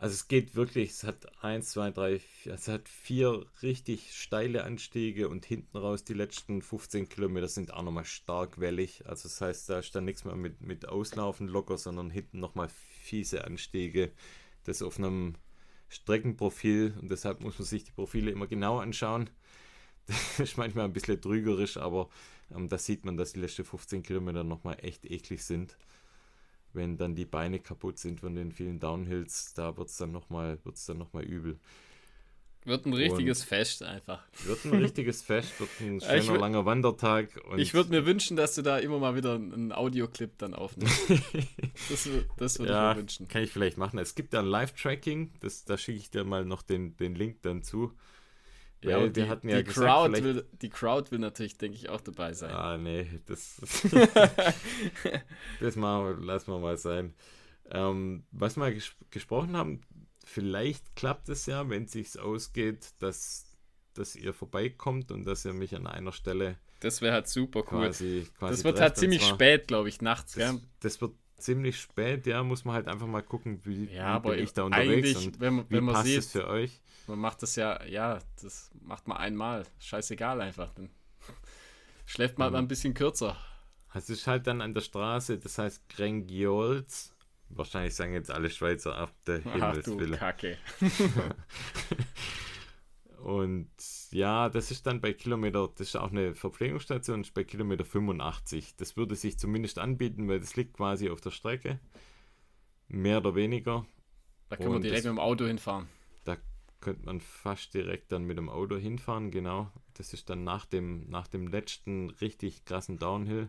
Also 0.01 0.15
es 0.15 0.29
geht 0.29 0.55
wirklich, 0.55 0.91
es 0.91 1.03
hat 1.03 1.27
1, 1.43 1.71
2, 1.71 1.91
3, 1.91 2.21
es 2.45 2.69
hat 2.69 2.89
vier 2.89 3.45
richtig 3.63 4.15
steile 4.15 4.63
Anstiege 4.63 5.29
und 5.29 5.45
hinten 5.45 5.77
raus 5.77 6.05
die 6.05 6.15
letzten 6.15 6.63
15 6.63 7.09
Kilometer 7.09 7.49
sind 7.49 7.75
auch 7.75 7.83
nochmal 7.83 8.05
stark 8.05 8.61
wellig. 8.61 9.05
Also 9.07 9.25
das 9.25 9.41
heißt, 9.41 9.69
da 9.69 9.81
ist 9.81 9.93
dann 9.97 10.05
nichts 10.05 10.25
mehr 10.25 10.37
mit, 10.37 10.61
mit 10.61 10.89
Auslaufen 10.89 11.49
locker, 11.49 11.79
sondern 11.79 12.11
hinten 12.11 12.39
nochmal 12.39 12.69
fiese 12.69 13.45
Anstiege. 13.45 14.13
Das 14.63 14.83
auf 14.83 14.99
einem 14.99 15.35
Streckenprofil 15.89 16.97
und 17.01 17.11
deshalb 17.11 17.41
muss 17.41 17.59
man 17.59 17.67
sich 17.67 17.83
die 17.83 17.93
Profile 17.93 18.31
immer 18.31 18.47
genau 18.47 18.79
anschauen. 18.79 19.31
Das 20.07 20.41
ist 20.41 20.57
manchmal 20.57 20.87
ein 20.87 20.93
bisschen 20.95 21.21
trügerisch, 21.21 21.77
aber 21.77 22.09
ähm, 22.55 22.69
da 22.69 22.79
sieht 22.79 23.05
man, 23.05 23.17
dass 23.19 23.33
die 23.35 23.41
letzten 23.41 23.65
15 23.65 24.03
Kilometer 24.05 24.43
nochmal 24.45 24.79
echt 24.81 25.05
eklig 25.05 25.45
sind. 25.45 25.77
Wenn 26.79 26.97
dann 26.97 27.17
die 27.17 27.25
Beine 27.25 27.59
kaputt 27.59 27.99
sind 27.99 28.21
von 28.21 28.37
den 28.37 28.53
vielen 28.53 28.79
Downhills, 28.79 29.53
da 29.55 29.77
wird 29.77 29.89
es 29.89 29.97
dann 29.97 30.13
nochmal 30.13 30.59
noch 30.97 31.13
mal 31.13 31.25
übel. 31.25 31.59
Wird 32.65 32.87
ein 32.87 32.93
richtiges 32.93 33.43
Fest 33.43 33.83
einfach. 33.83 34.23
Wird 34.45 34.65
ein 34.65 34.75
richtiges 34.75 35.23
Fest, 35.23 35.59
wird 35.59 35.71
ein 35.81 36.01
schöner 36.01 36.37
wür- 36.37 36.39
langer 36.39 36.67
Wandertag. 36.67 37.41
Und 37.51 37.59
ich 37.59 37.75
würde 37.75 37.91
mir 37.91 38.07
wünschen, 38.07 38.37
dass 38.37 38.55
du 38.55 38.63
da 38.63 38.79
immer 38.79 39.01
mal 39.01 39.17
wieder 39.17 39.35
einen 39.35 39.73
Audioclip 39.73 40.39
dann 40.39 40.55
aufnimmst. 40.55 41.11
das 41.89 42.09
das 42.37 42.59
würde 42.61 42.73
ja, 42.73 42.91
ich 42.91 42.97
mir 42.97 43.03
wünschen. 43.03 43.27
kann 43.29 43.43
ich 43.43 43.51
vielleicht 43.51 43.77
machen. 43.77 43.99
Es 43.99 44.15
gibt 44.15 44.33
ja 44.33 44.39
ein 44.39 44.47
Live-Tracking, 44.47 45.33
das, 45.41 45.65
da 45.65 45.77
schicke 45.77 45.99
ich 45.99 46.11
dir 46.11 46.23
mal 46.23 46.45
noch 46.45 46.63
den, 46.63 46.97
den 46.97 47.17
Link 47.17 47.43
dann 47.43 47.65
zu. 47.65 47.93
Ja, 48.83 48.99
und 48.99 49.17
wir 49.17 49.25
die, 49.25 49.29
hatten 49.29 49.49
ja 49.49 49.59
die, 49.59 49.65
gesagt, 49.65 49.87
Crowd 49.87 50.17
vielleicht- 50.17 50.25
will, 50.25 50.47
die 50.63 50.69
Crowd 50.71 51.11
will 51.11 51.19
natürlich, 51.19 51.59
denke 51.59 51.77
ich, 51.77 51.89
auch 51.89 52.01
dabei 52.01 52.33
sein. 52.33 52.51
Ah, 52.55 52.77
nee, 52.77 53.07
das, 53.27 53.57
das 55.61 55.77
machen 55.77 56.19
wir, 56.21 56.25
lassen 56.27 56.53
wir 56.53 56.59
mal 56.59 56.77
sein. 56.77 57.15
Ähm, 57.71 58.25
was 58.31 58.57
wir 58.57 58.71
ges 58.73 58.93
gesprochen 59.11 59.57
haben, 59.57 59.81
vielleicht 60.25 60.97
klappt 60.97 61.29
es 61.29 61.47
ja, 61.47 61.69
wenn 61.69 61.85
es 61.85 61.93
sich 61.93 62.19
ausgeht, 62.19 62.91
dass, 63.01 63.47
dass 63.95 64.17
ihr 64.17 64.33
vorbeikommt 64.33 65.11
und 65.11 65.25
dass 65.25 65.45
ihr 65.45 65.53
mich 65.53 65.75
an 65.75 65.87
einer 65.87 66.13
Stelle 66.13 66.57
Das 66.81 67.03
wäre 67.03 67.15
halt 67.15 67.29
super 67.29 67.61
cool. 67.73 67.87
quasi, 67.87 68.27
quasi 68.39 68.55
das 68.55 68.65
wird 68.65 68.81
halt 68.81 68.97
ziemlich 68.97 69.25
spät, 69.25 69.69
glaube 69.69 69.89
ich, 69.89 70.01
nachts. 70.01 70.33
Das, 70.35 70.51
gell? 70.53 70.61
das 70.81 71.01
wird 71.01 71.13
ziemlich 71.39 71.81
spät, 71.81 72.27
ja, 72.27 72.43
muss 72.43 72.65
man 72.65 72.75
halt 72.75 72.89
einfach 72.89 73.07
mal 73.07 73.23
gucken, 73.23 73.61
wie, 73.65 73.85
Ja, 73.87 73.91
wie 73.93 73.99
aber 74.01 74.31
bin 74.33 74.45
ich 74.45 74.53
da 74.53 74.65
unterwegs 74.65 75.15
und 75.17 75.41
wenn, 75.41 75.55
man- 75.57 75.71
wie 75.71 75.75
wenn 75.77 75.85
man 75.85 75.95
passt 75.95 76.07
sieht, 76.07 76.19
es 76.19 76.33
für 76.33 76.47
euch. 76.49 76.81
man 77.07 77.19
macht 77.19 77.43
das 77.43 77.57
ja, 77.57 77.83
ja, 77.85 78.19
das 78.43 78.71
macht 78.83 79.07
man 79.09 79.17
einmal. 79.19 79.65
Scheißegal 79.79 80.41
einfach. 80.41 80.73
Dann 80.75 80.91
schläft 82.07 82.39
man 82.39 82.49
Mhm. 82.49 82.53
mal 82.53 82.59
ein 82.61 82.69
bisschen 82.69 82.95
kürzer. 82.95 83.37
Es 83.95 84.11
ist 84.11 84.27
halt 84.27 84.47
dann 84.47 84.61
an 84.61 84.75
der 84.75 84.83
Straße, 84.83 85.39
das 85.39 85.59
heißt 85.59 85.89
Grengiols. 85.89 87.15
Wahrscheinlich 87.51 87.95
sagen 87.95 88.13
jetzt 88.13 88.31
alle 88.31 88.51
Schweizer 88.51 88.95
ab 88.95 89.15
der 89.27 89.39
Ach 89.39 89.43
du 89.45 89.51
Himmelswille. 89.53 90.17
Kacke. 90.19 90.59
Und 93.29 93.69
ja, 94.11 94.49
das 94.49 94.71
ist 94.71 94.87
dann 94.87 95.03
bei 95.03 95.13
Kilometer, 95.13 95.69
das 95.77 95.89
ist 95.89 95.97
auch 95.97 96.11
eine 96.11 96.35
Verpflegungsstation, 96.35 97.21
ist 97.21 97.35
bei 97.35 97.45
Kilometer 97.45 97.85
85. 97.85 98.75
Das 98.77 98.97
würde 98.97 99.17
sich 99.17 99.39
zumindest 99.39 99.79
anbieten, 99.79 100.29
weil 100.29 100.41
das 100.41 100.57
liegt 100.57 100.73
quasi 100.75 101.11
auf 101.11 101.21
der 101.21 101.31
Strecke. 101.31 101.79
Mehr 102.89 103.19
oder 103.19 103.35
weniger. 103.35 103.85
Da 104.49 104.57
können 104.57 104.71
wir 104.71 104.77
Und 104.77 104.83
direkt 104.85 105.01
das- 105.05 105.13
mit 105.13 105.19
dem 105.19 105.21
Auto 105.21 105.45
hinfahren. 105.45 105.89
Könnte 106.81 107.07
man 107.07 107.21
fast 107.21 107.75
direkt 107.75 108.13
dann 108.13 108.23
mit 108.23 108.39
dem 108.39 108.49
Auto 108.49 108.77
hinfahren, 108.77 109.33
genau. 109.33 109.69
Das 109.95 110.13
ist 110.15 110.31
dann 110.31 110.45
nach 110.45 110.65
dem, 110.65 111.11
nach 111.11 111.27
dem 111.27 111.49
letzten 111.49 112.11
richtig 112.11 112.65
krassen 112.67 113.01
Downhill. 113.01 113.49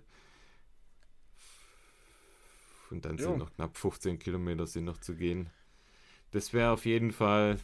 Und 2.89 3.05
dann 3.05 3.17
Jo. 3.17 3.25
sind 3.25 3.37
noch 3.37 3.53
knapp 3.53 3.77
15 3.77 4.17
Kilometer 4.17 4.65
sind 4.65 4.85
noch 4.85 4.97
zu 4.97 5.15
gehen. 5.15 5.51
Das 6.31 6.53
wäre 6.53 6.71
auf 6.71 6.85
jeden 6.85 7.11
Fall 7.11 7.59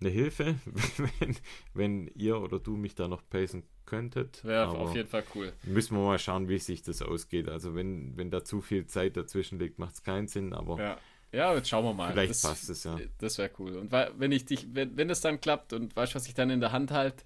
eine 0.00 0.10
Hilfe, 0.10 0.56
wenn, 1.18 1.36
wenn 1.74 2.06
ihr 2.14 2.40
oder 2.40 2.58
du 2.58 2.76
mich 2.76 2.94
da 2.94 3.08
noch 3.08 3.22
pacen 3.28 3.64
könntet. 3.86 4.44
Wäre 4.44 4.68
auf 4.68 4.94
jeden 4.94 5.08
Fall 5.08 5.24
cool. 5.34 5.52
Müssen 5.64 5.96
wir 5.96 6.04
mal 6.04 6.18
schauen, 6.18 6.48
wie 6.48 6.58
sich 6.58 6.82
das 6.82 7.02
ausgeht. 7.02 7.48
Also 7.48 7.74
wenn, 7.74 8.16
wenn 8.16 8.30
da 8.30 8.44
zu 8.44 8.60
viel 8.60 8.86
Zeit 8.86 9.16
dazwischen 9.16 9.58
liegt, 9.58 9.78
macht 9.78 9.94
es 9.94 10.02
keinen 10.02 10.28
Sinn, 10.28 10.52
aber 10.52 10.78
Ja. 10.78 10.98
Ja, 11.32 11.54
jetzt 11.54 11.68
schauen 11.68 11.84
wir 11.84 11.92
mal. 11.92 12.12
vielleicht 12.12 12.30
das, 12.30 12.42
passt 12.42 12.70
es 12.70 12.84
ja. 12.84 12.98
Das 13.18 13.36
wäre 13.36 13.50
cool. 13.58 13.76
Und 13.76 13.92
wenn 13.92 14.32
ich 14.32 14.46
dich, 14.46 14.68
wenn, 14.74 14.96
wenn 14.96 15.08
das 15.08 15.20
dann 15.20 15.40
klappt 15.40 15.72
und 15.72 15.94
weißt 15.94 16.12
du, 16.12 16.16
was 16.16 16.28
ich 16.28 16.34
dann 16.34 16.50
in 16.50 16.60
der 16.60 16.72
Hand 16.72 16.92
halte, 16.92 17.24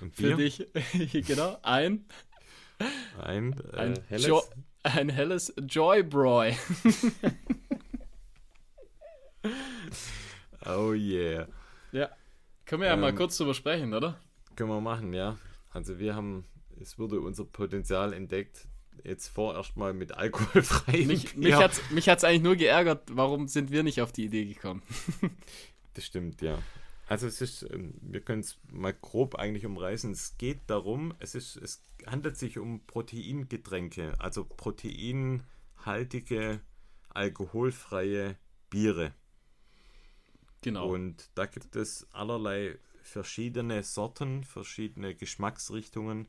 Und 0.00 0.14
für 0.14 0.34
dich, 0.34 0.66
genau, 1.26 1.58
ein, 1.62 2.04
Ein, 3.22 3.54
äh, 3.72 3.76
ein, 3.76 3.98
helles? 4.08 4.26
Jo 4.26 4.42
ein 4.82 5.08
helles 5.08 5.54
Joybroy. 5.68 6.56
Oh 10.66 10.92
yeah. 10.92 11.48
Ja. 11.92 12.10
Können 12.64 12.82
wir 12.82 12.88
ja 12.88 12.96
mal 12.96 13.10
Ähm, 13.10 13.16
kurz 13.16 13.36
drüber 13.36 13.54
sprechen, 13.54 13.94
oder? 13.94 14.18
Können 14.56 14.70
wir 14.70 14.80
machen, 14.80 15.12
ja. 15.12 15.38
Also 15.70 15.98
wir 15.98 16.14
haben, 16.14 16.44
es 16.80 16.98
wurde 16.98 17.20
unser 17.20 17.44
Potenzial 17.44 18.12
entdeckt, 18.12 18.66
jetzt 19.04 19.28
vorerst 19.28 19.76
mal 19.76 19.94
mit 19.94 20.12
alkoholfreiem 20.12 21.06
Mich, 21.06 21.36
mich 21.36 21.54
hat's, 21.54 21.80
mich 21.90 22.08
hat's 22.08 22.24
eigentlich 22.24 22.42
nur 22.42 22.56
geärgert, 22.56 23.08
warum 23.12 23.48
sind 23.48 23.70
wir 23.70 23.82
nicht 23.82 24.02
auf 24.02 24.12
die 24.12 24.24
Idee 24.24 24.44
gekommen? 24.44 24.82
Das 25.94 26.06
stimmt, 26.06 26.40
ja. 26.40 26.58
Also 27.06 27.26
es 27.26 27.42
ist, 27.42 27.64
ähm, 27.70 27.92
wir 28.00 28.22
können 28.22 28.40
es 28.40 28.58
mal 28.70 28.94
grob 28.94 29.34
eigentlich 29.34 29.66
umreißen. 29.66 30.10
Es 30.10 30.38
geht 30.38 30.60
darum, 30.68 31.12
es 31.18 31.34
ist, 31.34 31.56
es 31.56 31.82
handelt 32.06 32.38
sich 32.38 32.58
um 32.58 32.86
Proteingetränke, 32.86 34.14
also 34.18 34.46
proteinhaltige, 34.46 36.60
alkoholfreie 37.10 38.36
Biere. 38.70 39.12
Genau. 40.62 40.88
Und 40.88 41.30
da 41.34 41.46
gibt 41.46 41.76
es 41.76 42.06
allerlei 42.12 42.78
verschiedene 43.02 43.82
Sorten, 43.82 44.44
verschiedene 44.44 45.14
Geschmacksrichtungen. 45.14 46.28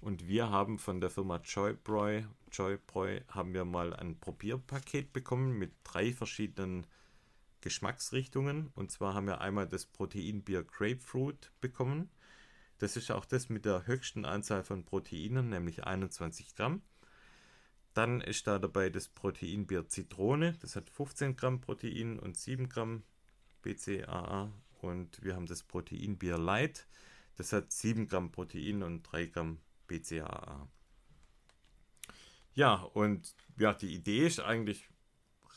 Und 0.00 0.26
wir 0.26 0.50
haben 0.50 0.78
von 0.78 1.00
der 1.00 1.10
Firma 1.10 1.40
Joybräu, 1.44 2.22
Joybräu 2.50 3.20
haben 3.28 3.54
wir 3.54 3.64
mal 3.64 3.94
ein 3.94 4.18
Probierpaket 4.18 5.12
bekommen 5.12 5.58
mit 5.58 5.72
drei 5.84 6.12
verschiedenen 6.12 6.86
Geschmacksrichtungen. 7.60 8.70
Und 8.74 8.90
zwar 8.90 9.14
haben 9.14 9.26
wir 9.26 9.40
einmal 9.40 9.68
das 9.68 9.86
Proteinbier 9.86 10.64
Grapefruit 10.64 11.52
bekommen. 11.60 12.10
Das 12.78 12.96
ist 12.96 13.10
auch 13.10 13.24
das 13.24 13.48
mit 13.48 13.64
der 13.64 13.86
höchsten 13.86 14.24
Anzahl 14.24 14.64
von 14.64 14.84
Proteinen, 14.84 15.50
nämlich 15.50 15.84
21 15.84 16.54
Gramm. 16.56 16.82
Dann 17.94 18.20
ist 18.20 18.46
da 18.46 18.58
dabei 18.58 18.90
das 18.90 19.08
Proteinbier 19.08 19.86
Zitrone. 19.88 20.56
Das 20.60 20.76
hat 20.76 20.88
15 20.88 21.36
Gramm 21.36 21.60
Protein 21.60 22.18
und 22.18 22.36
7 22.36 22.68
Gramm 22.68 23.02
BCAA. 23.62 24.52
Und 24.80 25.22
wir 25.22 25.34
haben 25.34 25.46
das 25.46 25.62
Proteinbier 25.62 26.38
Light. 26.38 26.86
Das 27.36 27.52
hat 27.52 27.72
7 27.72 28.08
Gramm 28.08 28.30
Protein 28.30 28.82
und 28.82 29.02
3 29.04 29.26
Gramm 29.26 29.58
BCAA. 29.86 30.68
Ja, 32.54 32.74
und 32.74 33.34
ja, 33.58 33.72
die 33.72 33.94
Idee 33.94 34.26
ist 34.26 34.40
eigentlich 34.40 34.88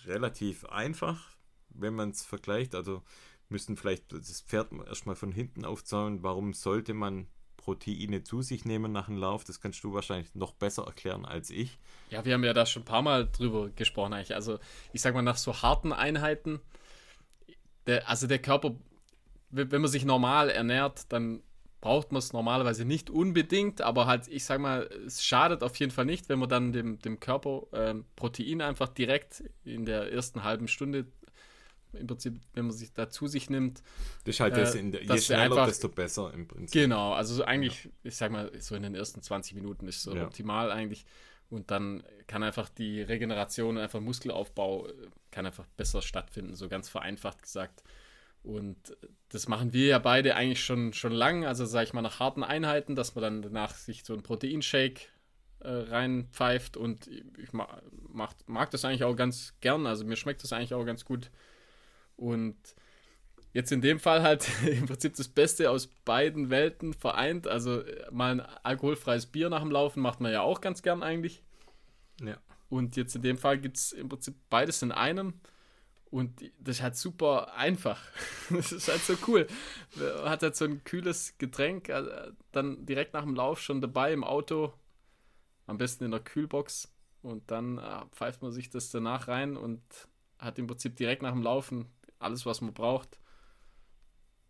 relativ 0.05 0.65
einfach, 0.65 1.35
wenn 1.69 1.93
man 1.93 2.11
es 2.11 2.23
vergleicht. 2.23 2.75
Also 2.75 3.03
müssten 3.49 3.77
vielleicht 3.77 4.11
das 4.11 4.41
Pferd 4.41 4.71
erstmal 4.71 5.15
von 5.15 5.31
hinten 5.31 5.65
aufzäumen. 5.65 6.23
Warum 6.23 6.53
sollte 6.53 6.93
man 6.93 7.27
Proteine 7.57 8.23
zu 8.23 8.41
sich 8.41 8.65
nehmen 8.65 8.91
nach 8.91 9.07
dem 9.07 9.17
Lauf? 9.17 9.43
Das 9.43 9.59
kannst 9.59 9.83
du 9.83 9.93
wahrscheinlich 9.93 10.33
noch 10.35 10.53
besser 10.53 10.85
erklären 10.85 11.25
als 11.25 11.49
ich. 11.49 11.77
Ja, 12.09 12.23
wir 12.23 12.33
haben 12.33 12.43
ja 12.43 12.53
da 12.53 12.65
schon 12.65 12.83
ein 12.83 12.85
paar 12.85 13.01
Mal 13.01 13.29
drüber 13.29 13.69
gesprochen 13.69 14.13
eigentlich. 14.13 14.35
Also 14.35 14.59
ich 14.93 15.01
sag 15.01 15.13
mal, 15.13 15.21
nach 15.21 15.37
so 15.37 15.61
harten 15.61 15.91
Einheiten, 15.91 16.61
der, 17.87 18.09
also 18.09 18.27
der 18.27 18.39
Körper 18.39 18.75
wenn 19.55 19.81
man 19.81 19.89
sich 19.89 20.05
normal 20.05 20.49
ernährt, 20.49 21.11
dann 21.11 21.41
braucht 21.81 22.11
man 22.11 22.19
es 22.19 22.33
normalerweise 22.33 22.83
nicht 22.83 23.09
unbedingt, 23.09 23.81
aber 23.81 24.07
halt, 24.07 24.27
ich 24.27 24.43
sag 24.43 24.59
mal, 24.59 24.89
es 25.05 25.23
schadet 25.23 25.61
auf 25.61 25.75
jeden 25.77 25.91
Fall 25.91 26.05
nicht, 26.05 26.29
wenn 26.29 26.39
man 26.39 26.49
dann 26.49 26.73
dem, 26.73 26.99
dem 26.99 27.19
Körper 27.19 27.67
ähm, 27.73 28.05
Protein 28.15 28.61
einfach 28.61 28.89
direkt 28.89 29.43
in 29.63 29.85
der 29.85 30.11
ersten 30.11 30.43
halben 30.43 30.67
Stunde 30.67 31.05
im 31.93 32.07
Prinzip, 32.07 32.41
wenn 32.53 32.65
man 32.65 32.75
sich 32.75 32.91
dazu 32.91 33.27
sich 33.27 33.49
nimmt. 33.49 33.81
Das 34.25 34.35
ist 34.35 34.39
halt 34.41 34.57
das, 34.57 34.75
in 34.75 34.91
der, 34.91 35.03
je 35.03 35.17
schneller, 35.17 35.43
einfach, 35.43 35.67
desto 35.67 35.87
besser 35.87 36.33
im 36.33 36.47
Prinzip. 36.47 36.73
Genau, 36.73 37.13
also 37.13 37.43
eigentlich, 37.45 37.85
ja. 37.85 37.91
ich 38.03 38.17
sag 38.17 38.31
mal, 38.31 38.51
so 38.59 38.75
in 38.75 38.83
den 38.83 38.95
ersten 38.95 39.21
20 39.21 39.53
Minuten 39.53 39.87
ist 39.87 40.01
so 40.01 40.13
ja. 40.13 40.25
optimal 40.25 40.71
eigentlich. 40.71 41.05
Und 41.49 41.71
dann 41.71 42.03
kann 42.27 42.43
einfach 42.43 42.69
die 42.69 43.01
Regeneration, 43.01 43.77
einfach 43.77 43.99
Muskelaufbau, 43.99 44.87
äh, 44.87 44.93
kann 45.31 45.45
einfach 45.45 45.65
besser 45.77 46.01
stattfinden, 46.01 46.55
so 46.55 46.67
ganz 46.67 46.89
vereinfacht 46.89 47.41
gesagt. 47.41 47.83
Und 48.43 48.95
das 49.29 49.47
machen 49.47 49.73
wir 49.73 49.87
ja 49.87 49.99
beide 49.99 50.35
eigentlich 50.35 50.63
schon, 50.63 50.93
schon 50.93 51.11
lang, 51.11 51.45
also 51.45 51.65
sage 51.65 51.85
ich 51.85 51.93
mal 51.93 52.01
nach 52.01 52.19
harten 52.19 52.43
Einheiten, 52.43 52.95
dass 52.95 53.15
man 53.15 53.23
dann 53.23 53.41
danach 53.41 53.73
sich 53.73 54.03
so 54.03 54.13
einen 54.13 54.21
Proteinshake 54.21 55.07
äh, 55.61 55.69
reinpfeift 55.69 56.77
und 56.77 57.07
ich 57.37 57.53
mag, 57.53 57.81
mag, 58.07 58.35
mag 58.45 58.69
das 58.69 58.85
eigentlich 58.85 59.03
auch 59.03 59.15
ganz 59.15 59.55
gern, 59.61 59.87
also 59.87 60.05
mir 60.05 60.15
schmeckt 60.15 60.43
das 60.43 60.53
eigentlich 60.53 60.75
auch 60.75 60.85
ganz 60.85 61.05
gut. 61.05 61.31
Und 62.15 62.55
jetzt 63.55 63.71
in 63.71 63.81
dem 63.81 63.99
Fall 63.99 64.21
halt 64.21 64.47
im 64.67 64.85
Prinzip 64.85 65.15
das 65.15 65.29
Beste 65.29 65.71
aus 65.71 65.87
beiden 65.87 66.49
Welten 66.49 66.93
vereint, 66.93 67.47
also 67.47 67.81
mal 68.11 68.33
ein 68.33 68.41
alkoholfreies 68.41 69.27
Bier 69.27 69.49
nach 69.49 69.61
dem 69.61 69.71
Laufen 69.71 70.01
macht 70.01 70.19
man 70.19 70.31
ja 70.31 70.41
auch 70.41 70.61
ganz 70.61 70.83
gern 70.83 71.01
eigentlich. 71.01 71.41
Ja. 72.21 72.37
Und 72.69 72.97
jetzt 72.97 73.15
in 73.15 73.21
dem 73.21 73.37
Fall 73.37 73.57
gibt 73.57 73.77
es 73.77 73.93
im 73.93 74.09
Prinzip 74.09 74.35
beides 74.49 74.81
in 74.81 74.91
einem. 74.91 75.39
Und 76.11 76.41
das 76.59 76.77
ist 76.77 76.83
halt 76.83 76.97
super 76.97 77.55
einfach. 77.55 78.01
Das 78.49 78.71
ist 78.71 78.89
halt 78.89 79.01
so 79.01 79.15
cool. 79.27 79.47
Man 79.95 80.29
hat 80.29 80.43
halt 80.43 80.55
so 80.55 80.65
ein 80.65 80.83
kühles 80.83 81.37
Getränk, 81.37 81.89
äh, 81.89 82.31
dann 82.51 82.85
direkt 82.85 83.13
nach 83.13 83.23
dem 83.23 83.35
Lauf 83.35 83.61
schon 83.61 83.81
dabei 83.81 84.11
im 84.13 84.23
Auto, 84.23 84.73
am 85.65 85.77
besten 85.77 86.03
in 86.03 86.11
der 86.11 86.19
Kühlbox. 86.19 86.93
Und 87.21 87.49
dann 87.49 87.77
äh, 87.77 88.05
pfeift 88.11 88.41
man 88.41 88.51
sich 88.51 88.69
das 88.69 88.91
danach 88.91 89.29
rein 89.29 89.55
und 89.55 89.81
hat 90.39 90.59
im 90.59 90.67
Prinzip 90.67 90.97
direkt 90.97 91.21
nach 91.21 91.31
dem 91.31 91.41
Laufen 91.41 91.87
alles, 92.19 92.45
was 92.45 92.59
man 92.59 92.73
braucht. 92.73 93.17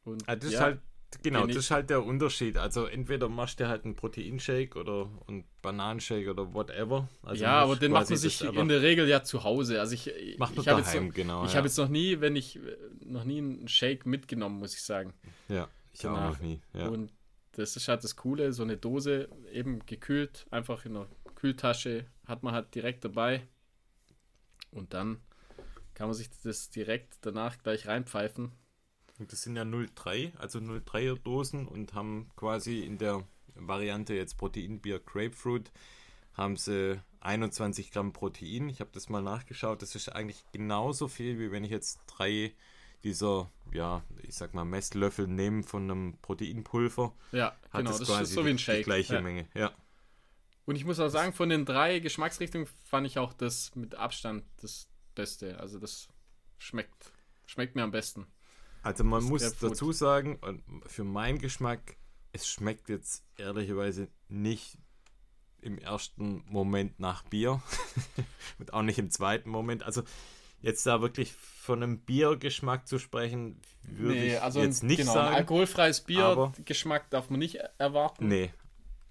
Und, 0.06 0.24
ah, 0.28 0.36
das 0.36 0.52
ja, 0.52 0.58
ist 0.58 0.64
halt 0.64 0.80
Genau, 1.24 1.46
das 1.48 1.56
ist 1.56 1.72
halt 1.72 1.90
der 1.90 2.04
Unterschied. 2.04 2.58
Also 2.58 2.86
entweder 2.86 3.30
machst 3.30 3.60
du 3.60 3.68
halt 3.68 3.86
einen 3.86 3.96
Proteinshake 3.96 4.76
oder 4.78 5.10
einen 5.28 5.46
Bananenshake 5.62 6.30
oder 6.30 6.54
whatever. 6.54 7.10
Also 7.24 7.44
ja, 7.44 7.62
aber 7.62 7.76
den 7.76 7.92
macht 7.92 8.10
man 8.10 8.18
sich 8.18 8.42
in 8.44 8.68
der 8.68 8.82
Regel 8.82 9.08
ja 9.08 9.24
zu 9.24 9.44
Hause. 9.44 9.80
Also 9.80 9.94
ich, 9.94 10.38
macht 10.38 10.58
ich 10.58 10.68
habe 10.68 10.82
jetzt, 10.82 10.96
noch, 10.96 11.14
genau, 11.14 11.46
ich 11.46 11.52
ja. 11.52 11.58
habe 11.58 11.68
jetzt 11.68 11.78
noch 11.78 11.90
nie, 11.90 12.20
wenn 12.22 12.36
ich 12.36 12.60
noch 13.04 13.24
nie 13.24 13.38
einen 13.40 13.68
Shake 13.68 14.06
mitgenommen, 14.06 14.60
muss 14.60 14.74
ich 14.74 14.84
sagen. 14.84 15.14
Ja, 15.48 15.68
ich 15.94 16.02
Danach. 16.02 16.18
auch 16.18 16.30
noch 16.32 16.40
nie. 16.40 16.62
Ja. 16.74 16.88
Und 16.88 17.12
das 17.54 17.76
ist 17.76 17.88
halt 17.88 18.04
das 18.04 18.16
Coole, 18.16 18.52
so 18.52 18.64
eine 18.64 18.78
Dose 18.78 19.30
eben 19.52 19.86
gekühlt, 19.86 20.46
einfach 20.52 20.86
in 20.86 20.98
einer 20.98 21.08
Kühltasche 21.36 22.06
hat 22.26 22.44
man 22.44 22.54
halt 22.54 22.76
direkt 22.76 23.06
dabei. 23.06 23.48
Und 24.72 24.94
dann 24.94 25.20
kann 25.94 26.08
man 26.08 26.14
sich 26.14 26.30
das 26.44 26.70
direkt 26.70 27.20
danach 27.22 27.58
gleich 27.60 27.88
reinpfeifen 27.88 28.52
und 29.20 29.32
das 29.32 29.44
sind 29.44 29.56
ja 29.56 29.64
0,3, 29.64 30.36
also 30.38 30.60
0,3er 30.60 31.18
Dosen 31.20 31.68
und 31.68 31.94
haben 31.94 32.30
quasi 32.36 32.82
in 32.82 32.98
der 32.98 33.24
Variante 33.56 34.14
jetzt 34.14 34.38
Proteinbier 34.38 35.00
Grapefruit 35.00 35.72
haben 36.34 36.58
sie 36.58 37.02
21 37.22 37.92
Gramm 37.92 38.14
Protein. 38.14 38.70
Ich 38.70 38.82
habe 38.82 38.90
das 38.94 39.10
mal 39.10 39.22
nachgeschaut. 39.22 39.82
Das 39.82 39.96
ist 39.96 40.10
eigentlich 40.10 40.44
genauso 40.52 41.08
viel, 41.08 41.40
wie 41.40 41.52
wenn 41.52 41.64
ich 41.64 41.72
jetzt 41.72 42.00
drei 42.08 42.54
dieser, 43.04 43.52
ja, 43.72 44.04
ich 44.24 44.36
sag 44.36 44.54
mal, 44.54 44.66
Messlöffel 44.66 45.28
nehme 45.28 45.64
von 45.64 45.84
einem 45.84 46.18
Proteinpulver. 46.22 47.14
Ja, 47.32 47.56
hat 47.70 47.72
genau, 47.72 47.92
das, 47.92 48.08
das 48.08 48.22
ist 48.22 48.34
so 48.34 48.46
wie 48.46 48.50
ein 48.50 48.60
Shake. 48.60 48.80
Die 48.80 48.84
gleiche 48.84 49.16
ja. 49.16 49.22
Menge, 49.22 49.48
ja. 49.54 49.72
Und 50.66 50.76
ich 50.76 50.86
muss 50.86 51.00
auch 51.00 51.10
sagen, 51.10 51.32
von 51.32 51.50
den 51.50 51.66
drei 51.66 52.00
Geschmacksrichtungen 52.00 52.68
fand 52.84 53.06
ich 53.06 53.20
auch 53.20 53.34
das 53.34 53.76
mit 53.76 53.96
Abstand 53.96 54.44
das 54.62 54.90
Beste. 55.14 55.60
Also 55.60 55.78
das 55.78 56.10
schmeckt, 56.58 57.14
schmeckt 57.46 57.76
mir 57.76 57.84
am 57.84 57.92
besten. 57.92 58.26
Also 58.86 59.04
man 59.04 59.24
muss 59.24 59.58
dazu 59.58 59.92
sagen, 59.92 60.40
für 60.86 61.04
meinen 61.04 61.40
Geschmack, 61.40 61.98
es 62.34 62.48
schmeckt 62.48 62.88
jetzt 62.88 63.24
ehrlicherweise 63.36 64.10
nicht 64.30 64.78
im 65.60 65.80
ersten 65.80 66.44
Moment 66.48 67.00
nach 67.00 67.24
Bier 67.24 67.64
und 68.60 68.74
auch 68.74 68.84
nicht 68.84 69.00
im 69.00 69.10
zweiten 69.10 69.50
Moment. 69.50 69.82
Also 69.82 70.04
jetzt 70.62 70.86
da 70.86 71.02
wirklich 71.02 71.34
von 71.34 71.82
einem 71.82 71.98
Biergeschmack 71.98 72.88
zu 72.88 73.00
sprechen, 73.00 73.60
würde 73.82 74.20
nee, 74.20 74.34
ich 74.36 74.42
also 74.44 74.62
jetzt 74.62 74.84
nicht 74.84 75.00
genau, 75.00 75.14
sagen. 75.14 75.30
Ein 75.30 75.36
alkoholfreies 75.38 76.02
Biergeschmack 76.02 77.10
darf 77.10 77.32
man 77.32 77.40
nicht 77.40 77.58
erwarten. 77.80 78.28
Nee. 78.28 78.54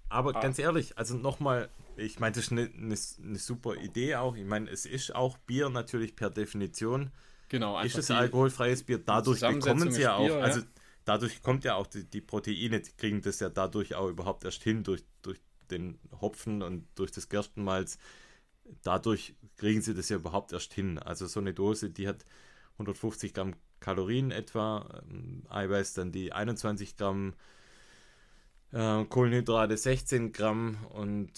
Aber 0.07 0.37
ah. 0.37 0.39
ganz 0.39 0.57
ehrlich, 0.57 0.97
also 0.97 1.17
nochmal, 1.17 1.67
ich 1.97 2.21
meine, 2.21 2.33
das 2.33 2.45
ist 2.45 2.51
eine, 2.53 2.71
eine, 2.73 2.95
eine 2.95 3.39
super 3.39 3.75
Idee 3.75 4.15
auch. 4.15 4.37
Ich 4.37 4.45
meine, 4.45 4.69
es 4.69 4.85
ist 4.85 5.13
auch 5.13 5.37
Bier 5.39 5.67
natürlich 5.67 6.15
per 6.15 6.29
Definition 6.29 7.11
Genau, 7.49 7.79
ist 7.81 7.97
es 7.97 8.11
alkoholfreies 8.11 8.83
Bier. 8.83 8.97
Dadurch 8.97 9.41
bekommen 9.41 9.91
sie 9.91 10.01
ja 10.01 10.15
auch, 10.15 10.25
Bier, 10.25 10.43
also 10.43 10.61
dadurch 11.05 11.41
kommt 11.41 11.63
ja 11.63 11.75
auch 11.75 11.87
die, 11.87 12.03
die, 12.03 12.21
Proteine, 12.21 12.79
die 12.79 12.91
kriegen 12.97 13.21
das 13.21 13.39
ja 13.39 13.49
dadurch 13.49 13.95
auch 13.95 14.09
überhaupt 14.09 14.43
erst 14.43 14.63
hin, 14.63 14.83
durch, 14.83 15.03
durch 15.21 15.39
den 15.69 15.99
Hopfen 16.19 16.61
und 16.61 16.87
durch 16.95 17.11
das 17.11 17.29
Gerstenmalz. 17.29 17.97
Dadurch 18.81 19.35
kriegen 19.57 19.81
sie 19.81 19.93
das 19.93 20.09
ja 20.09 20.17
überhaupt 20.17 20.51
erst 20.53 20.73
hin. 20.73 20.97
Also 20.97 21.27
so 21.27 21.39
eine 21.39 21.53
Dose, 21.53 21.91
die 21.91 22.07
hat 22.07 22.25
150 22.73 23.33
Gramm 23.33 23.53
Kalorien 23.79 24.31
etwa, 24.31 25.03
ähm, 25.07 25.43
Eiweiß 25.49 25.93
dann 25.93 26.11
die 26.11 26.33
21 26.33 26.97
Gramm, 26.97 27.33
äh, 28.71 29.05
Kohlenhydrate 29.05 29.77
16 29.77 30.31
Gramm 30.31 30.77
und 30.89 31.31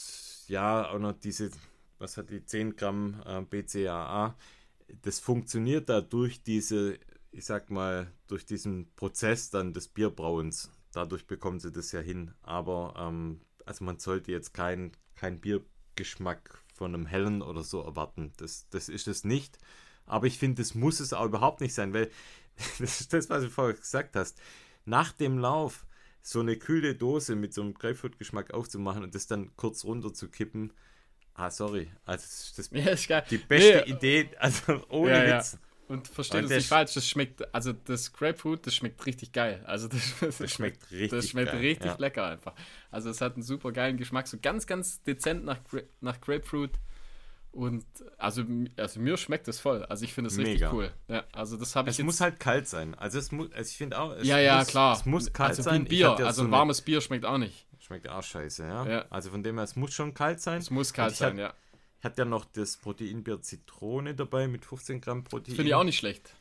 ja, 0.47 0.89
auch 0.89 0.99
noch 0.99 1.13
diese, 1.13 1.51
was 1.99 2.15
hat 2.15 2.29
die 2.29 2.45
10 2.45 2.77
Gramm 2.77 3.21
äh, 3.25 3.41
BCAA 3.41 4.35
das 5.01 5.19
funktioniert 5.19 5.89
da 5.89 6.01
durch 6.01 6.43
diese, 6.43 6.99
ich 7.31 7.45
sag 7.45 7.69
mal, 7.69 8.11
durch 8.27 8.45
diesen 8.45 8.93
Prozess 8.95 9.49
dann 9.49 9.73
des 9.73 9.87
Bierbrauens. 9.87 10.71
Dadurch 10.91 11.27
bekommen 11.27 11.59
sie 11.59 11.71
das 11.71 11.91
ja 11.91 11.99
hin. 11.99 12.33
Aber 12.41 12.95
ähm, 12.97 13.41
also 13.65 13.83
man 13.83 13.99
sollte 13.99 14.31
jetzt 14.31 14.53
keinen 14.53 14.91
kein 15.15 15.39
Biergeschmack 15.39 16.63
von 16.73 16.93
einem 16.93 17.05
hellen 17.05 17.41
oder 17.41 17.63
so 17.63 17.81
erwarten. 17.81 18.31
Das, 18.37 18.67
das 18.69 18.89
ist 18.89 19.07
es 19.07 19.23
nicht. 19.23 19.57
Aber 20.05 20.27
ich 20.27 20.37
finde, 20.37 20.61
das 20.61 20.73
muss 20.73 20.99
es 20.99 21.13
auch 21.13 21.25
überhaupt 21.25 21.61
nicht 21.61 21.73
sein, 21.73 21.93
weil 21.93 22.09
das 22.79 23.01
ist 23.01 23.13
das, 23.13 23.29
was 23.29 23.43
du 23.43 23.49
vorher 23.49 23.75
gesagt 23.75 24.15
hast. 24.15 24.39
Nach 24.85 25.11
dem 25.11 25.37
Lauf 25.37 25.85
so 26.21 26.39
eine 26.39 26.57
kühle 26.57 26.95
Dose 26.95 27.35
mit 27.35 27.53
so 27.53 27.61
einem 27.61 27.73
Grapefruit-Geschmack 27.73 28.53
aufzumachen 28.53 29.03
und 29.03 29.15
das 29.15 29.27
dann 29.27 29.55
kurz 29.55 29.85
runter 29.85 30.13
zu 30.13 30.29
kippen, 30.29 30.73
Ah, 31.37 31.49
sorry. 31.51 31.89
Also 32.05 32.25
das 32.25 32.53
das 32.55 32.69
ja, 33.07 33.19
ist 33.21 33.31
die 33.31 33.37
beste 33.37 33.83
nee. 33.85 33.91
Idee, 33.93 34.29
also 34.39 34.83
ohne 34.89 35.11
ja, 35.27 35.37
Witz. 35.37 35.53
Ja. 35.53 35.59
Und 35.87 36.05
versteht 36.09 36.43
es 36.43 36.49
nicht 36.49 36.65
sch- 36.65 36.67
falsch, 36.69 36.95
das 36.95 37.07
schmeckt, 37.07 37.53
also 37.55 37.71
das 37.71 38.11
Grapefruit, 38.11 38.67
das 38.67 38.75
schmeckt 38.75 39.05
richtig 39.05 39.31
geil. 39.31 39.63
Also 39.65 39.87
das, 40.19 40.37
Das 40.37 40.51
schmeckt 40.51 40.91
richtig 40.91 41.11
Das 41.11 41.29
schmeckt 41.29 41.51
geil, 41.51 41.61
richtig 41.61 41.85
ja. 41.91 41.95
lecker 41.97 42.25
einfach. 42.25 42.53
Also 42.91 43.09
es 43.09 43.21
hat 43.21 43.35
einen 43.35 43.43
super 43.43 43.71
geilen 43.71 43.95
Geschmack, 43.97 44.27
so 44.27 44.37
ganz, 44.41 44.65
ganz 44.67 45.01
dezent 45.03 45.45
nach, 45.45 45.59
nach 46.01 46.19
Grapefruit. 46.19 46.71
Und 47.51 47.85
also, 48.17 48.43
also 48.75 48.99
mir 48.99 49.17
schmeckt 49.17 49.47
das 49.47 49.59
voll. 49.59 49.83
Also 49.85 50.03
ich 50.03 50.13
finde 50.13 50.29
es 50.29 50.37
richtig 50.37 50.71
cool. 50.73 50.91
Ja, 51.07 51.23
also 51.31 51.55
das 51.55 51.75
habe 51.75 51.89
ich 51.89 51.93
Es 51.93 51.97
jetzt. 51.99 52.05
muss 52.05 52.19
halt 52.21 52.39
kalt 52.39 52.67
sein. 52.67 52.93
Also 52.95 53.17
es 53.19 53.31
muss, 53.31 53.51
also 53.53 53.69
ich 53.69 53.77
finde 53.77 53.99
auch, 53.99 54.11
es 54.11 54.27
ja, 54.27 54.39
ja, 54.39 54.57
muss, 54.57 54.67
klar. 54.67 54.93
Es 54.97 55.05
muss 55.05 55.33
kalt 55.33 55.49
also 55.51 55.61
sein. 55.63 55.85
Bier. 55.85 56.09
also 56.17 56.41
so 56.41 56.47
ein 56.47 56.51
warmes 56.51 56.81
Bier 56.81 56.99
schmeckt 57.01 57.25
auch 57.25 57.37
nicht. 57.37 57.66
Schmeckt 57.87 58.09
auch 58.09 58.21
scheiße, 58.23 58.63
ja? 58.63 58.85
Ja. 58.85 59.05
Also 59.09 59.29
von 59.31 59.43
dem 59.43 59.55
her, 59.55 59.63
es 59.63 59.77
muss 59.77 59.93
schon 59.93 60.13
kalt 60.13 60.41
sein. 60.41 60.59
Es 60.59 60.69
muss 60.69 60.93
kalt 60.93 61.15
sein, 61.15 61.31
hab- 61.33 61.37
ja. 61.39 61.53
Hat 62.03 62.17
ja 62.17 62.25
noch 62.25 62.45
das 62.45 62.77
Proteinbier 62.77 63.41
Zitrone 63.41 64.13
dabei 64.13 64.47
mit 64.47 64.65
15 64.65 65.01
Gramm 65.01 65.23
Protein. 65.23 65.55
Finde 65.55 65.69
ich 65.69 65.73
auch 65.75 65.83
nicht 65.85 65.97
schlecht. 65.97 66.35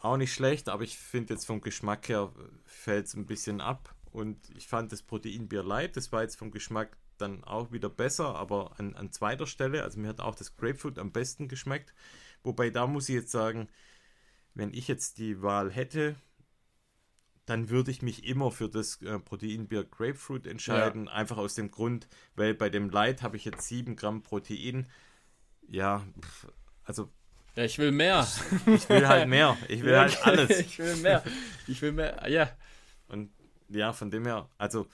Auch 0.00 0.16
nicht 0.16 0.32
schlecht, 0.34 0.68
aber 0.68 0.84
ich 0.84 0.96
finde 0.98 1.34
jetzt 1.34 1.46
vom 1.46 1.60
Geschmack 1.60 2.08
her 2.08 2.30
fällt 2.66 3.06
es 3.06 3.14
ein 3.14 3.26
bisschen 3.26 3.60
ab. 3.60 3.94
Und 4.12 4.38
ich 4.56 4.68
fand 4.68 4.92
das 4.92 5.02
Proteinbier 5.02 5.62
Light, 5.62 5.96
das 5.96 6.12
war 6.12 6.22
jetzt 6.22 6.36
vom 6.36 6.50
Geschmack 6.50 6.96
dann 7.18 7.42
auch 7.44 7.72
wieder 7.72 7.88
besser, 7.88 8.34
aber 8.36 8.78
an, 8.78 8.94
an 8.94 9.10
zweiter 9.12 9.46
Stelle, 9.46 9.82
also 9.82 9.98
mir 9.98 10.08
hat 10.08 10.20
auch 10.20 10.34
das 10.34 10.56
Grapefruit 10.56 10.98
am 10.98 11.10
besten 11.12 11.48
geschmeckt. 11.48 11.94
Wobei 12.42 12.68
da 12.70 12.86
muss 12.86 13.08
ich 13.08 13.14
jetzt 13.14 13.30
sagen, 13.32 13.68
wenn 14.54 14.74
ich 14.74 14.86
jetzt 14.88 15.18
die 15.18 15.40
Wahl 15.40 15.70
hätte, 15.70 16.16
dann 17.46 17.68
würde 17.70 17.90
ich 17.90 18.02
mich 18.02 18.24
immer 18.24 18.50
für 18.50 18.68
das 18.68 19.00
äh, 19.02 19.18
Proteinbier 19.18 19.84
Grapefruit 19.84 20.46
entscheiden. 20.46 21.08
Einfach 21.08 21.36
aus 21.38 21.54
dem 21.54 21.70
Grund, 21.70 22.06
weil 22.36 22.54
bei 22.54 22.68
dem 22.70 22.88
Light 22.90 23.22
habe 23.22 23.36
ich 23.36 23.44
jetzt 23.44 23.66
7 23.68 23.96
Gramm 23.96 24.22
Protein. 24.22 24.86
Ja, 25.68 26.04
pf, 26.20 26.46
also 26.84 27.10
Ja, 27.56 27.64
ich 27.64 27.78
will 27.78 27.90
mehr. 27.92 28.26
ich 28.66 28.88
will 28.88 29.08
halt 29.08 29.28
mehr. 29.28 29.56
Ich 29.68 29.82
will 29.82 29.92
Ja, 29.92 30.00
halt 30.02 30.24
alles. 30.26 30.50
ich 30.60 30.78
will 30.78 30.96
mehr. 30.96 31.22
Ich 31.66 31.82
will 31.82 31.92
mehr. 31.92 32.28
Ja. 32.28 32.50
Und 33.08 33.30
ja, 33.68 33.92
von 33.92 34.10
dem 34.10 34.24
her, 34.26 34.48
also 34.58 34.86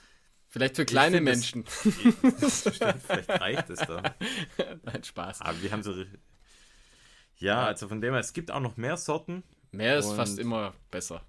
Vielleicht 0.51 0.77
für 0.77 0.87
kleine 0.87 1.17
find 1.19 1.29
das- 1.29 1.55
Menschen. 1.55 1.65
stimmt, 2.51 3.03
vielleicht 3.03 3.29
reicht 3.29 3.69
es 3.69 3.81
da. 3.81 4.15
Nein, 4.85 5.05
Spaß. 5.05 5.43
Aber 5.43 5.61
wir 5.61 5.71
haben 5.73 5.83
so. 5.83 5.95
Ja, 7.37 7.67
also 7.67 7.87
von 7.89 8.01
dem 8.01 8.13
her, 8.15 8.21
es 8.21 8.33
gibt 8.33 8.51
auch 8.51 8.61
noch 8.61 8.79
mehr 8.79 8.97
Sorten. 8.97 9.43
Mehr 9.73 9.99
ist 9.99 10.11
fast 10.13 10.39
immer 10.39 10.73
besser. 10.91 11.23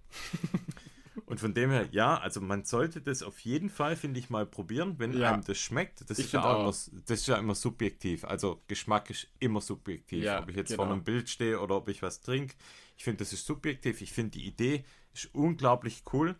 Und 1.30 1.39
von 1.39 1.53
dem 1.53 1.69
her, 1.69 1.88
ja, 1.91 2.17
also 2.17 2.41
man 2.41 2.65
sollte 2.65 3.01
das 3.01 3.21
auf 3.23 3.39
jeden 3.39 3.69
Fall, 3.69 3.95
finde 3.95 4.19
ich, 4.19 4.30
mal 4.30 4.45
probieren, 4.45 4.95
wenn 4.97 5.13
Ja. 5.13 5.32
einem 5.34 5.43
das 5.43 5.57
schmeckt. 5.59 6.09
Das 6.09 6.17
Ich 6.17 6.25
ist, 6.25 6.34
ja 6.34 6.43
auch 6.43 6.55
auch. 6.55 6.61
immer, 6.61 6.69
das 7.05 7.19
ist 7.21 7.27
ja 7.27 7.38
immer 7.38 7.55
subjektiv. 7.55 8.25
Also 8.25 8.61
Geschmack 8.67 9.09
ist 9.11 9.27
immer 9.39 9.61
subjektiv. 9.61 10.23
Ja, 10.23 10.41
ob 10.41 10.49
ich 10.49 10.55
jetzt 10.55 10.69
genau. 10.69 10.84
vor 10.84 10.91
einem 10.91 11.03
Bild 11.03 11.30
stehe 11.30 11.59
oder 11.59 11.75
ob 11.75 11.88
ich 11.88 12.01
was 12.01 12.21
trinke. 12.21 12.55
Ich 12.97 13.03
finde, 13.03 13.19
das 13.19 13.32
ist 13.34 13.45
subjektiv. 13.45 14.01
Ich 14.01 14.11
finde 14.11 14.32
die 14.32 14.45
Idee 14.47 14.84
ist 15.13 15.34
unglaublich 15.34 16.03
cool, 16.13 16.36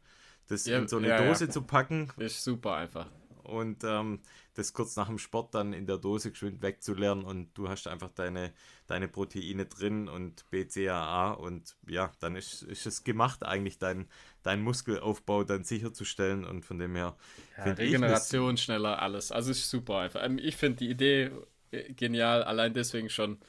das 0.48 0.66
Ja, 0.66 0.80
in 0.80 0.88
so 0.88 0.98
eine. 0.98 1.16
Dose 1.16 1.50
zu 1.50 1.62
packen 1.64 2.12
Ist 2.18 2.44
super 2.44 2.76
einfach. 2.76 3.08
und 3.44 3.84
ähm, 3.84 4.20
das 4.54 4.74
kurz 4.74 4.96
nach 4.96 5.08
dem 5.08 5.18
Sport 5.18 5.56
dann 5.56 5.74
in 5.74 5.86
der 5.88 5.98
Dose 5.98 6.32
geschwind 6.32 6.62
wegzulernen 6.62 7.24
und 7.24 7.58
du 7.58 7.68
hast 7.70 7.88
einfach 7.88 8.10
deine, 8.10 8.54
deine 8.88 9.08
Proteine 9.08 9.66
drin 9.66 10.08
und 10.10 10.48
BCAA 10.52 11.32
und 11.32 11.76
ja, 11.88 12.12
dann 12.20 12.36
ist, 12.36 12.62
ist 12.64 12.86
es 12.86 13.04
gemacht 13.04 13.44
eigentlich, 13.44 13.80
dein, 13.80 14.08
dein 14.50 14.62
Muskelaufbau 14.64 15.44
dann 15.44 15.64
sicherzustellen 15.64 16.46
und 16.46 16.66
von 16.66 16.80
dem 16.80 16.96
her 16.96 17.16
Ja, 17.58 17.74
finde 17.76 17.84
ich 17.84 18.00
Regeneration 18.04 18.58
schneller, 18.58 19.02
alles. 19.02 19.32
Also 19.32 19.52
ist 19.52 19.70
super 19.70 20.00
einfach. 20.00 20.24
Ähm, 20.24 20.38
Ich 20.40 20.56
finde 20.56 20.78
die 20.78 20.90
Idee 20.90 21.32
äh, 21.72 21.94
genial, 21.94 22.44
allein 22.44 22.74
deswegen 22.74 23.10
schon. 23.10 23.40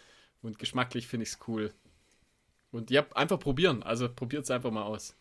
Und 0.42 0.59
geschmacklich 0.59 1.07
finde 1.07 1.24
ich 1.24 1.30
es 1.30 1.38
cool. 1.48 1.72
Und 2.72 2.90
ja, 2.90 3.07
einfach 3.14 3.38
probieren. 3.40 3.82
Also 3.82 4.09
probiert 4.12 4.44
es 4.44 4.51
einfach 4.51 4.70
mal 4.72 4.84
aus. 4.84 5.16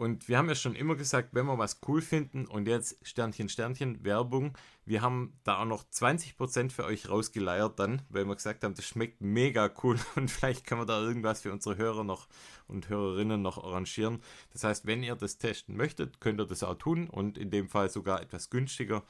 Und 0.00 0.30
wir 0.30 0.38
haben 0.38 0.48
ja 0.48 0.54
schon 0.54 0.76
immer 0.76 0.96
gesagt, 0.96 1.34
wenn 1.34 1.44
wir 1.44 1.58
was 1.58 1.82
cool 1.86 2.00
finden 2.00 2.46
und 2.46 2.66
jetzt 2.66 2.96
Sternchen, 3.06 3.50
Sternchen, 3.50 4.02
Werbung, 4.02 4.56
wir 4.86 5.02
haben 5.02 5.38
da 5.44 5.60
auch 5.60 5.66
noch 5.66 5.84
20% 5.84 6.70
für 6.70 6.86
euch 6.86 7.10
rausgeleiert 7.10 7.78
dann, 7.78 8.00
weil 8.08 8.24
wir 8.24 8.34
gesagt 8.34 8.64
haben, 8.64 8.72
das 8.72 8.86
schmeckt 8.86 9.20
mega 9.20 9.70
cool 9.82 9.98
und 10.16 10.30
vielleicht 10.30 10.66
können 10.66 10.80
wir 10.80 10.86
da 10.86 11.02
irgendwas 11.02 11.42
für 11.42 11.52
unsere 11.52 11.76
Hörer 11.76 12.02
noch 12.02 12.28
und 12.66 12.88
Hörerinnen 12.88 13.42
noch 13.42 13.62
arrangieren. 13.62 14.22
Das 14.54 14.64
heißt, 14.64 14.86
wenn 14.86 15.02
ihr 15.02 15.16
das 15.16 15.36
testen 15.36 15.76
möchtet, 15.76 16.18
könnt 16.18 16.40
ihr 16.40 16.46
das 16.46 16.62
auch 16.62 16.76
tun 16.76 17.10
und 17.10 17.36
in 17.36 17.50
dem 17.50 17.68
Fall 17.68 17.90
sogar 17.90 18.22
etwas 18.22 18.48
günstiger, 18.48 19.04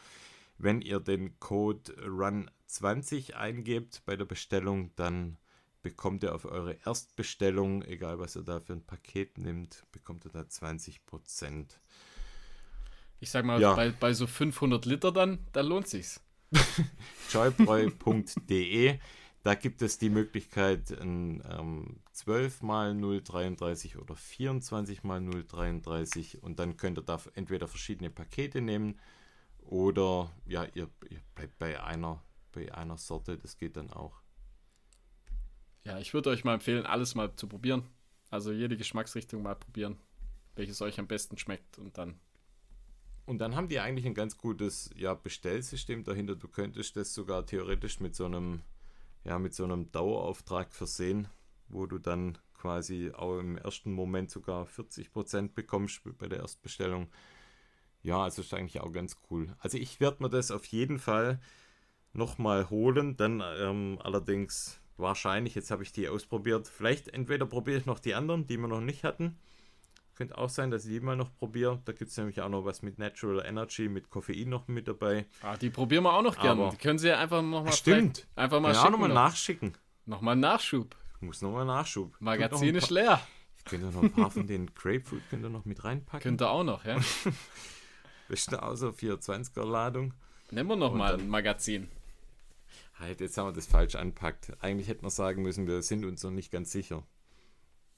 wenn 0.58 0.82
ihr 0.82 0.98
den 0.98 1.38
Code 1.38 1.92
RUN20 2.04 3.34
eingebt 3.34 4.02
bei 4.06 4.16
der 4.16 4.24
Bestellung, 4.24 4.90
dann 4.96 5.38
bekommt 5.82 6.22
ihr 6.22 6.34
auf 6.34 6.44
eure 6.44 6.76
Erstbestellung, 6.84 7.82
egal 7.82 8.18
was 8.18 8.36
ihr 8.36 8.42
da 8.42 8.60
für 8.60 8.74
ein 8.74 8.84
Paket 8.84 9.38
nimmt, 9.38 9.84
bekommt 9.92 10.24
ihr 10.26 10.30
da 10.30 10.40
20%. 10.40 11.66
Ich 13.20 13.30
sag 13.30 13.44
mal, 13.44 13.60
Ja. 13.60 13.74
bei, 13.74 13.90
bei 13.90 14.12
so 14.12 14.26
500 14.26 14.86
Liter 14.86 15.12
dann, 15.12 15.38
dann 15.52 15.66
lohnt 15.66 15.88
sich's. 15.88 16.20
joybräu.de. 17.30 18.98
Da 19.42 19.54
gibt 19.54 19.80
es 19.80 19.96
die 19.96 20.10
Möglichkeit, 20.10 20.90
ein 21.00 21.42
ähm, 21.48 22.00
12 22.12 22.62
mal 22.62 22.94
033 22.94 23.96
oder 23.96 24.14
24 24.14 25.02
mal 25.02 25.20
033 25.22 26.42
und 26.42 26.58
dann 26.58 26.76
könnt 26.76 26.98
ihr 26.98 27.02
da 27.02 27.18
entweder 27.34 27.66
verschiedene 27.66 28.10
Pakete 28.10 28.60
nehmen 28.60 28.98
oder 29.60 30.30
ja, 30.46 30.64
ihr, 30.74 30.90
ihr 31.08 31.20
bleibt 31.34 31.58
bei 31.58 31.82
einer, 31.82 32.22
bei 32.52 32.74
einer 32.74 32.98
Sorte, 32.98 33.38
das 33.38 33.56
geht 33.56 33.76
dann 33.78 33.90
auch. 33.90 34.20
Ja, 35.84 35.98
ich 35.98 36.12
würde 36.12 36.30
euch 36.30 36.44
mal 36.44 36.54
empfehlen, 36.54 36.86
alles 36.86 37.14
mal 37.14 37.34
zu 37.34 37.46
probieren. 37.46 37.84
Also 38.30 38.52
jede 38.52 38.76
Geschmacksrichtung 38.76 39.42
mal 39.42 39.56
probieren, 39.56 39.98
welches 40.54 40.80
euch 40.82 40.98
am 41.00 41.06
besten 41.06 41.36
schmeckt 41.38 41.78
und 41.78 41.98
dann. 41.98 42.20
Und 43.26 43.38
dann 43.38 43.54
haben 43.54 43.68
die 43.68 43.80
eigentlich 43.80 44.06
ein 44.06 44.14
ganz 44.14 44.38
gutes 44.38 44.90
ja, 44.96 45.14
Bestellsystem 45.14 46.04
dahinter. 46.04 46.36
Du 46.36 46.48
könntest 46.48 46.96
das 46.96 47.14
sogar 47.14 47.46
theoretisch 47.46 48.00
mit 48.00 48.14
so 48.14 48.26
einem, 48.26 48.62
ja, 49.24 49.38
mit 49.38 49.54
so 49.54 49.64
einem 49.64 49.90
Dauerauftrag 49.92 50.72
versehen, 50.72 51.28
wo 51.68 51.86
du 51.86 51.98
dann 51.98 52.38
quasi 52.54 53.10
auch 53.14 53.38
im 53.38 53.56
ersten 53.56 53.92
Moment 53.92 54.30
sogar 54.30 54.66
40% 54.66 55.54
bekommst 55.54 56.02
bei 56.18 56.28
der 56.28 56.40
Erstbestellung. 56.40 57.08
Ja, 58.02 58.24
also 58.24 58.42
ist 58.42 58.54
eigentlich 58.54 58.80
auch 58.80 58.92
ganz 58.92 59.16
cool. 59.30 59.54
Also 59.58 59.78
ich 59.78 60.00
werde 60.00 60.22
mir 60.22 60.30
das 60.30 60.50
auf 60.50 60.64
jeden 60.66 60.98
Fall 60.98 61.40
nochmal 62.12 62.68
holen, 62.70 63.16
dann 63.16 63.42
ähm, 63.58 63.98
allerdings 64.02 64.80
wahrscheinlich, 65.00 65.54
jetzt 65.54 65.70
habe 65.70 65.82
ich 65.82 65.92
die 65.92 66.08
ausprobiert, 66.08 66.68
vielleicht 66.68 67.08
entweder 67.08 67.46
probiere 67.46 67.78
ich 67.78 67.86
noch 67.86 67.98
die 67.98 68.14
anderen, 68.14 68.46
die 68.46 68.56
wir 68.58 68.68
noch 68.68 68.80
nicht 68.80 69.04
hatten. 69.04 69.38
Könnte 70.16 70.36
auch 70.36 70.50
sein, 70.50 70.70
dass 70.70 70.84
ich 70.84 70.90
die 70.92 71.00
mal 71.00 71.16
noch 71.16 71.34
probiere. 71.34 71.80
Da 71.86 71.92
gibt 71.92 72.10
es 72.10 72.16
nämlich 72.18 72.40
auch 72.42 72.48
noch 72.50 72.64
was 72.66 72.82
mit 72.82 72.98
Natural 72.98 73.42
Energy, 73.46 73.88
mit 73.88 74.10
Koffein 74.10 74.50
noch 74.50 74.68
mit 74.68 74.86
dabei. 74.86 75.24
Ah, 75.42 75.56
die 75.56 75.70
probieren 75.70 76.04
wir 76.04 76.12
auch 76.12 76.22
noch 76.22 76.38
gerne. 76.38 76.62
Aber- 76.64 76.70
Die 76.72 76.76
können 76.76 76.98
sie 76.98 77.08
ja 77.08 77.18
einfach 77.18 77.40
nochmal 77.42 77.72
Stimmt. 77.72 78.26
Einfach 78.36 78.60
mal 78.60 78.72
ich 78.72 78.76
auch 78.76 78.82
schicken. 78.82 78.92
nochmal 78.92 79.08
noch. 79.08 79.14
nachschicken. 79.14 79.72
Nochmal 80.06 80.36
Nachschub. 80.36 80.94
Ich 81.16 81.22
muss 81.22 81.40
nochmal 81.40 81.64
Nachschub. 81.64 82.16
Magazin 82.20 82.74
ist 82.74 82.90
leer. 82.90 83.20
Könnt 83.64 83.84
ihr 83.84 83.90
noch 83.90 84.02
ein 84.02 84.12
paar 84.12 84.30
von 84.30 84.46
den 84.46 84.74
Grapefruit 84.74 85.22
könnt 85.30 85.44
ihr 85.44 85.50
noch 85.50 85.64
mit 85.64 85.84
reinpacken? 85.84 86.20
Könnt 86.22 86.42
ihr 86.42 86.50
auch 86.50 86.64
noch, 86.64 86.84
ja? 86.84 86.96
Auch 88.60 88.74
so 88.76 88.88
420er 88.90 89.64
Ladung. 89.64 90.14
Nehmen 90.50 90.68
wir 90.70 90.76
nochmal 90.76 91.14
ein 91.14 91.28
Magazin. 91.28 91.88
Halt, 93.00 93.20
jetzt 93.22 93.38
haben 93.38 93.48
wir 93.48 93.52
das 93.52 93.66
falsch 93.66 93.94
anpackt. 93.94 94.52
Eigentlich 94.62 94.88
hätten 94.88 95.02
wir 95.02 95.10
sagen 95.10 95.42
müssen, 95.42 95.66
wir 95.66 95.80
sind 95.80 96.04
uns 96.04 96.22
noch 96.22 96.30
nicht 96.30 96.52
ganz 96.52 96.70
sicher. 96.70 97.02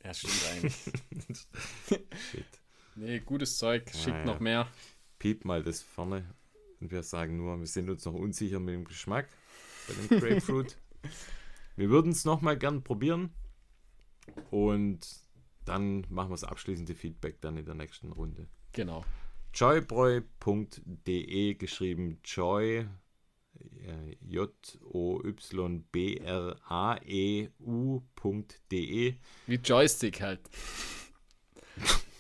Ja, 0.05 0.14
stimmt 0.14 0.46
eigentlich. 0.53 0.76
Shit. 2.30 2.46
nee, 2.94 3.18
gutes 3.18 3.59
Zeug. 3.59 3.90
Schickt 3.90 4.18
ja. 4.18 4.24
noch 4.24 4.38
mehr. 4.38 4.68
Piep 5.18 5.44
mal 5.44 5.64
das 5.64 5.82
vorne. 5.82 6.32
Und 6.80 6.92
wir 6.92 7.03
sagen 7.03 7.36
nur, 7.36 7.59
wir 7.59 7.66
sind 7.66 7.90
uns 7.90 8.05
noch 8.05 8.14
unsicher 8.14 8.61
mit 8.61 8.74
dem 8.74 8.84
Geschmack 8.84 9.28
bei 9.88 9.94
dem 9.94 10.20
Grapefruit. 10.20 10.76
wir 11.76 11.90
würden 11.90 12.12
es 12.12 12.24
nochmal 12.24 12.57
gern 12.57 12.84
probieren. 12.84 13.30
Und 14.50 15.00
dann 15.64 16.07
machen 16.11 16.30
wir 16.30 16.34
das 16.34 16.44
abschließende 16.44 16.94
Feedback 16.94 17.40
dann 17.40 17.57
in 17.57 17.64
der 17.64 17.74
nächsten 17.74 18.12
Runde. 18.12 18.46
Genau. 18.72 19.05
joybräu.de 19.53 20.24
geschrieben 21.55 22.20
joy 22.24 22.86
j 24.20 24.48
o 24.84 25.20
y 25.24 25.84
b 25.92 26.18
r 26.18 26.56
a 26.68 26.96
e 27.04 27.48
Wie 29.46 29.56
Joystick 29.56 30.20
halt. 30.20 30.40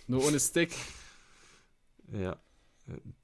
Nur 0.06 0.24
ohne 0.24 0.40
Stick. 0.40 0.72
ja 2.12 2.36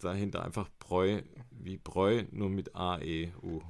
dahinter 0.01 0.45
einfach 0.45 0.69
Bräu 0.79 1.23
wie 1.51 1.79
Bräu 1.79 2.25
nur 2.31 2.49
mit 2.49 2.75
a 2.75 2.99
e 3.01 3.33
u 3.43 3.61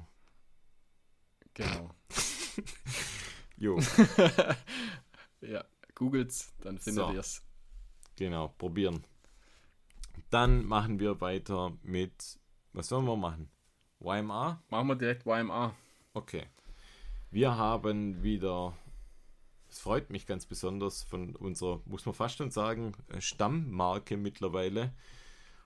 Genau. 1.53 1.89
jo 3.57 3.79
Ja, 5.41 5.65
googelt's, 5.95 6.53
dann 6.61 6.77
findet 6.77 7.05
So. 7.07 7.13
ihr's. 7.13 7.41
genau 8.15 8.49
probieren 8.49 9.03
dann 10.29 10.65
machen 10.65 10.99
wir 10.99 11.19
weiter 11.21 11.77
mit 11.81 12.39
was 12.73 12.87
sollen 12.89 13.05
wir 13.05 13.17
machen 13.17 13.49
YMA 14.01 14.61
Machen 14.69 14.87
wir 14.87 14.95
direkt 14.95 15.25
YMA. 15.25 15.75
okay 16.13 16.45
wir 17.31 17.57
haben 17.57 18.23
wieder 18.23 18.73
es 19.69 19.79
freut 19.79 20.09
mich 20.09 20.25
ganz 20.25 20.45
besonders 20.45 21.03
von 21.03 21.35
unserer, 21.35 21.81
muss 21.85 22.05
man 22.05 22.15
fast 22.15 22.37
schon 22.37 22.49
sagen, 22.51 22.93
Stammmarke 23.19 24.17
mittlerweile. 24.17 24.93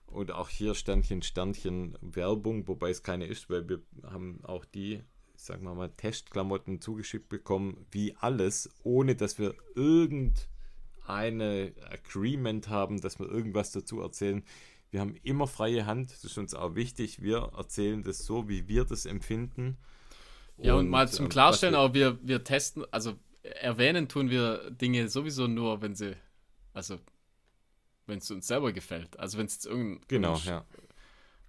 Und 0.06 0.30
auch 0.30 0.50
hier 0.50 0.74
Sternchen, 0.74 1.22
Sternchen 1.22 1.96
Werbung, 2.02 2.68
wobei 2.68 2.90
es 2.90 3.02
keine 3.02 3.26
ist, 3.26 3.48
weil 3.48 3.68
wir 3.68 3.80
haben 4.04 4.40
auch 4.44 4.66
die, 4.66 5.02
sagen 5.36 5.64
wir 5.64 5.74
mal, 5.74 5.90
Testklamotten 5.90 6.82
zugeschickt 6.82 7.30
bekommen, 7.30 7.86
wie 7.90 8.14
alles, 8.16 8.70
ohne 8.82 9.16
dass 9.16 9.38
wir 9.38 9.54
irgendeine 9.74 11.72
Agreement 11.90 12.68
haben, 12.68 13.00
dass 13.00 13.18
wir 13.18 13.26
irgendwas 13.26 13.72
dazu 13.72 14.02
erzählen. 14.02 14.44
Wir 14.94 15.00
haben 15.00 15.16
immer 15.24 15.48
freie 15.48 15.86
Hand, 15.86 16.12
das 16.12 16.22
ist 16.22 16.38
uns 16.38 16.54
auch 16.54 16.76
wichtig. 16.76 17.20
Wir 17.20 17.50
erzählen 17.56 18.04
das 18.04 18.24
so, 18.24 18.48
wie 18.48 18.68
wir 18.68 18.84
das 18.84 19.06
empfinden. 19.06 19.76
Ja, 20.56 20.74
und, 20.74 20.84
und 20.84 20.88
mal 20.88 21.08
zum 21.08 21.24
ähm, 21.24 21.30
Klarstellen, 21.30 21.74
aber 21.74 21.94
wir, 21.94 22.16
wir 22.22 22.44
testen, 22.44 22.84
also 22.92 23.14
erwähnen 23.42 24.08
tun 24.08 24.30
wir 24.30 24.70
Dinge 24.70 25.08
sowieso 25.08 25.48
nur, 25.48 25.82
wenn 25.82 25.96
sie, 25.96 26.14
also 26.74 27.00
wenn 28.06 28.18
es 28.18 28.30
uns 28.30 28.46
selber 28.46 28.72
gefällt. 28.72 29.18
Also 29.18 29.36
wenn 29.36 29.46
es 29.46 29.54
jetzt 29.54 29.66
irgendein. 29.66 30.04
Genau, 30.06 30.36
ja. 30.44 30.64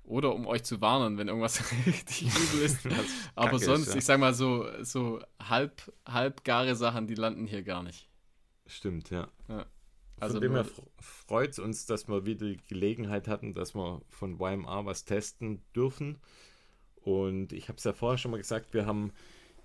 Oder 0.06 0.34
um 0.34 0.48
euch 0.48 0.64
zu 0.64 0.82
warnen, 0.82 1.20
wenn 1.20 1.28
irgendwas 1.28 1.62
richtig 1.86 2.36
übel 2.36 2.66
ist. 2.66 2.80
Aber 3.36 3.60
sonst, 3.60 3.90
ist, 3.90 3.94
ja. 3.94 3.98
ich 4.00 4.06
sag 4.06 4.20
mal 4.20 4.34
so, 4.34 4.66
so 4.82 5.22
halb, 5.40 5.94
halbgare 6.08 6.76
Sachen, 6.76 7.06
die 7.06 7.14
landen 7.14 7.46
hier 7.46 7.62
gar 7.62 7.84
nicht. 7.84 8.10
Stimmt, 8.66 9.12
ja. 9.12 9.28
ja. 9.48 9.68
Also 10.20 10.36
von 10.36 10.42
dem 10.42 10.54
her 10.54 10.66
freut 11.00 11.52
es 11.52 11.60
uns, 11.60 11.86
dass 11.86 12.08
wir 12.08 12.26
wieder 12.26 12.48
die 12.48 12.60
Gelegenheit 12.68 13.28
hatten, 13.28 13.54
dass 13.54 13.76
wir 13.76 14.02
von 14.10 14.40
YMA 14.40 14.86
was 14.86 15.06
testen 15.06 15.62
dürfen. 15.76 16.18
Und 16.96 17.54
ich 17.54 17.68
habe 17.68 17.78
es 17.78 17.84
ja 17.84 17.94
vorher 17.94 18.18
schon 18.18 18.32
mal 18.32 18.38
gesagt, 18.38 18.74
wir 18.74 18.86
haben 18.86 19.12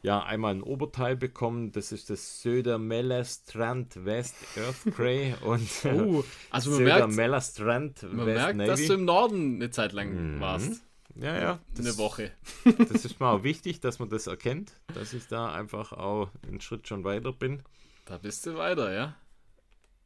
ja 0.03 0.23
einmal 0.23 0.55
ein 0.55 0.63
Oberteil 0.63 1.17
bekommen. 1.17 1.73
Das 1.73 1.93
ist 1.93 2.11
das 2.11 2.43
Söder 2.43 2.79
Strand 3.25 4.05
West 4.05 4.35
Earthquake 4.57 5.37
und 5.45 5.69
oh, 5.85 6.25
also 6.51 6.73
Söder 6.73 7.41
Strand 7.41 8.03
man 8.03 8.27
West 8.27 8.37
merkt, 8.37 8.57
Navy. 8.57 8.71
dass 8.71 8.87
du 8.87 8.95
im 8.95 9.05
Norden 9.05 9.57
eine 9.57 9.71
Zeit 9.71 9.93
lang 9.93 10.37
mhm. 10.37 10.41
warst. 10.41 10.83
Ja, 11.17 11.39
ja. 11.39 11.61
Das, 11.75 11.87
eine 11.87 11.99
Woche. 11.99 12.33
das 12.79 13.05
ist 13.05 13.21
mal 13.21 13.33
auch 13.33 13.43
wichtig, 13.43 13.81
dass 13.81 13.99
man 13.99 14.09
das 14.09 14.27
erkennt, 14.27 14.73
dass 14.95 15.13
ich 15.13 15.27
da 15.27 15.53
einfach 15.53 15.93
auch 15.93 16.31
einen 16.47 16.61
Schritt 16.61 16.87
schon 16.89 17.05
weiter 17.05 17.33
bin. 17.33 17.63
Da 18.07 18.19
bist 18.19 18.47
du 18.47 18.57
weiter, 18.57 18.93
ja. 18.93 19.17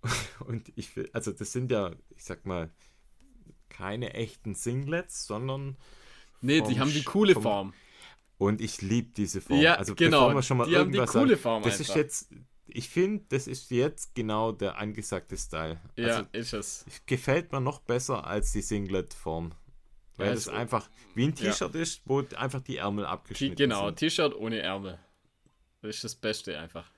Und 0.46 0.72
ich 0.76 0.94
will, 0.96 1.08
also 1.12 1.32
das 1.32 1.52
sind 1.52 1.70
ja, 1.70 1.92
ich 2.16 2.24
sag 2.24 2.46
mal, 2.46 2.70
keine 3.68 4.14
echten 4.14 4.54
Singlets, 4.54 5.26
sondern. 5.26 5.76
Nee, 6.40 6.60
die 6.60 6.78
haben 6.78 6.92
die 6.92 7.04
coole 7.04 7.34
Form. 7.34 7.72
Und 8.38 8.60
ich 8.60 8.82
liebe 8.82 9.12
diese 9.16 9.40
Form. 9.40 9.60
Ja, 9.60 9.74
also 9.74 9.94
genau. 9.94 10.34
wir 10.34 10.42
schon 10.42 10.58
mal 10.58 10.66
die 10.66 10.72
irgendwas 10.72 11.14
haben 11.14 11.20
die 11.20 11.26
coole 11.26 11.36
Form 11.36 11.62
das 11.62 11.78
einfach. 11.78 11.88
ist 11.88 11.96
jetzt, 11.96 12.28
ich 12.66 12.88
finde, 12.88 13.24
das 13.28 13.46
ist 13.46 13.70
jetzt 13.70 14.14
genau 14.14 14.52
der 14.52 14.78
angesagte 14.78 15.36
Style. 15.36 15.80
Ja, 15.96 16.06
also, 16.06 16.28
ist 16.32 16.52
es. 16.52 16.84
Gefällt 17.06 17.52
mir 17.52 17.60
noch 17.60 17.80
besser 17.80 18.26
als 18.26 18.52
die 18.52 18.62
Singlet-Form. 18.62 19.52
Weil 20.16 20.28
ja, 20.28 20.32
es 20.34 20.48
einfach 20.48 20.88
wie 21.14 21.24
ein 21.24 21.34
T-Shirt 21.34 21.74
ja. 21.74 21.80
ist, 21.80 22.02
wo 22.04 22.22
einfach 22.36 22.60
die 22.60 22.76
Ärmel 22.76 23.04
abgeschnitten 23.04 23.56
genau, 23.56 23.86
sind. 23.86 23.98
Genau, 23.98 24.10
T-Shirt 24.10 24.34
ohne 24.36 24.60
Ärmel. 24.60 24.98
Das 25.82 25.96
ist 25.96 26.04
das 26.04 26.14
Beste 26.14 26.58
einfach. 26.58 26.88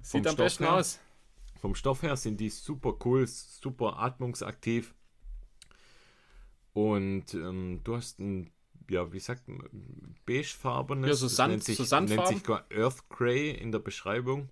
Sieht 0.00 0.22
vom 0.22 0.26
am 0.26 0.34
Stoff 0.34 0.36
besten 0.36 0.64
her, 0.64 0.74
aus. 0.74 1.00
Vom 1.64 1.74
Stoff 1.74 2.02
her 2.02 2.14
sind 2.18 2.40
die 2.40 2.50
super 2.50 2.92
cool, 3.06 3.26
super 3.26 3.98
atmungsaktiv. 3.98 4.94
Und 6.74 7.32
ähm, 7.32 7.80
du 7.84 7.96
hast 7.96 8.20
ein 8.20 8.50
ja, 8.90 9.10
wie 9.14 9.18
sagt 9.18 9.48
man, 9.48 9.66
beigefarbenes. 10.26 11.08
Ja, 11.08 11.14
so, 11.14 11.26
Sand, 11.26 11.52
nennt 11.52 11.64
sich, 11.64 11.78
so 11.78 11.84
Sandfarben. 11.84 12.34
Nennt 12.34 12.46
sich 12.46 12.78
Earth 12.78 13.08
Grey 13.08 13.50
in 13.50 13.72
der 13.72 13.78
Beschreibung. 13.78 14.50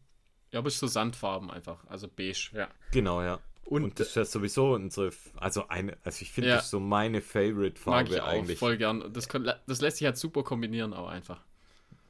Ja, 0.52 0.60
aber 0.60 0.68
es 0.68 0.74
ist 0.76 0.80
so 0.80 0.86
Sandfarben 0.86 1.50
einfach, 1.50 1.86
also 1.86 2.08
beige, 2.08 2.48
ja. 2.54 2.70
Genau, 2.92 3.20
ja. 3.20 3.40
Und, 3.66 3.84
und 3.84 4.00
das 4.00 4.08
ist 4.08 4.16
ja 4.16 4.24
sowieso 4.24 4.72
unsere, 4.72 5.10
also 5.36 5.68
eine, 5.68 5.98
also 6.04 6.22
ich 6.22 6.32
finde 6.32 6.48
ja, 6.48 6.56
das 6.56 6.70
so 6.70 6.80
meine 6.80 7.20
Favorite 7.20 7.78
Farbe 7.78 8.08
mag 8.08 8.10
ich 8.10 8.22
eigentlich. 8.22 8.58
voll 8.58 8.78
gern. 8.78 9.12
Das, 9.12 9.28
das 9.66 9.82
lässt 9.82 9.98
sich 9.98 10.06
halt 10.06 10.16
super 10.16 10.44
kombinieren, 10.44 10.94
auch 10.94 11.08
einfach. 11.08 11.44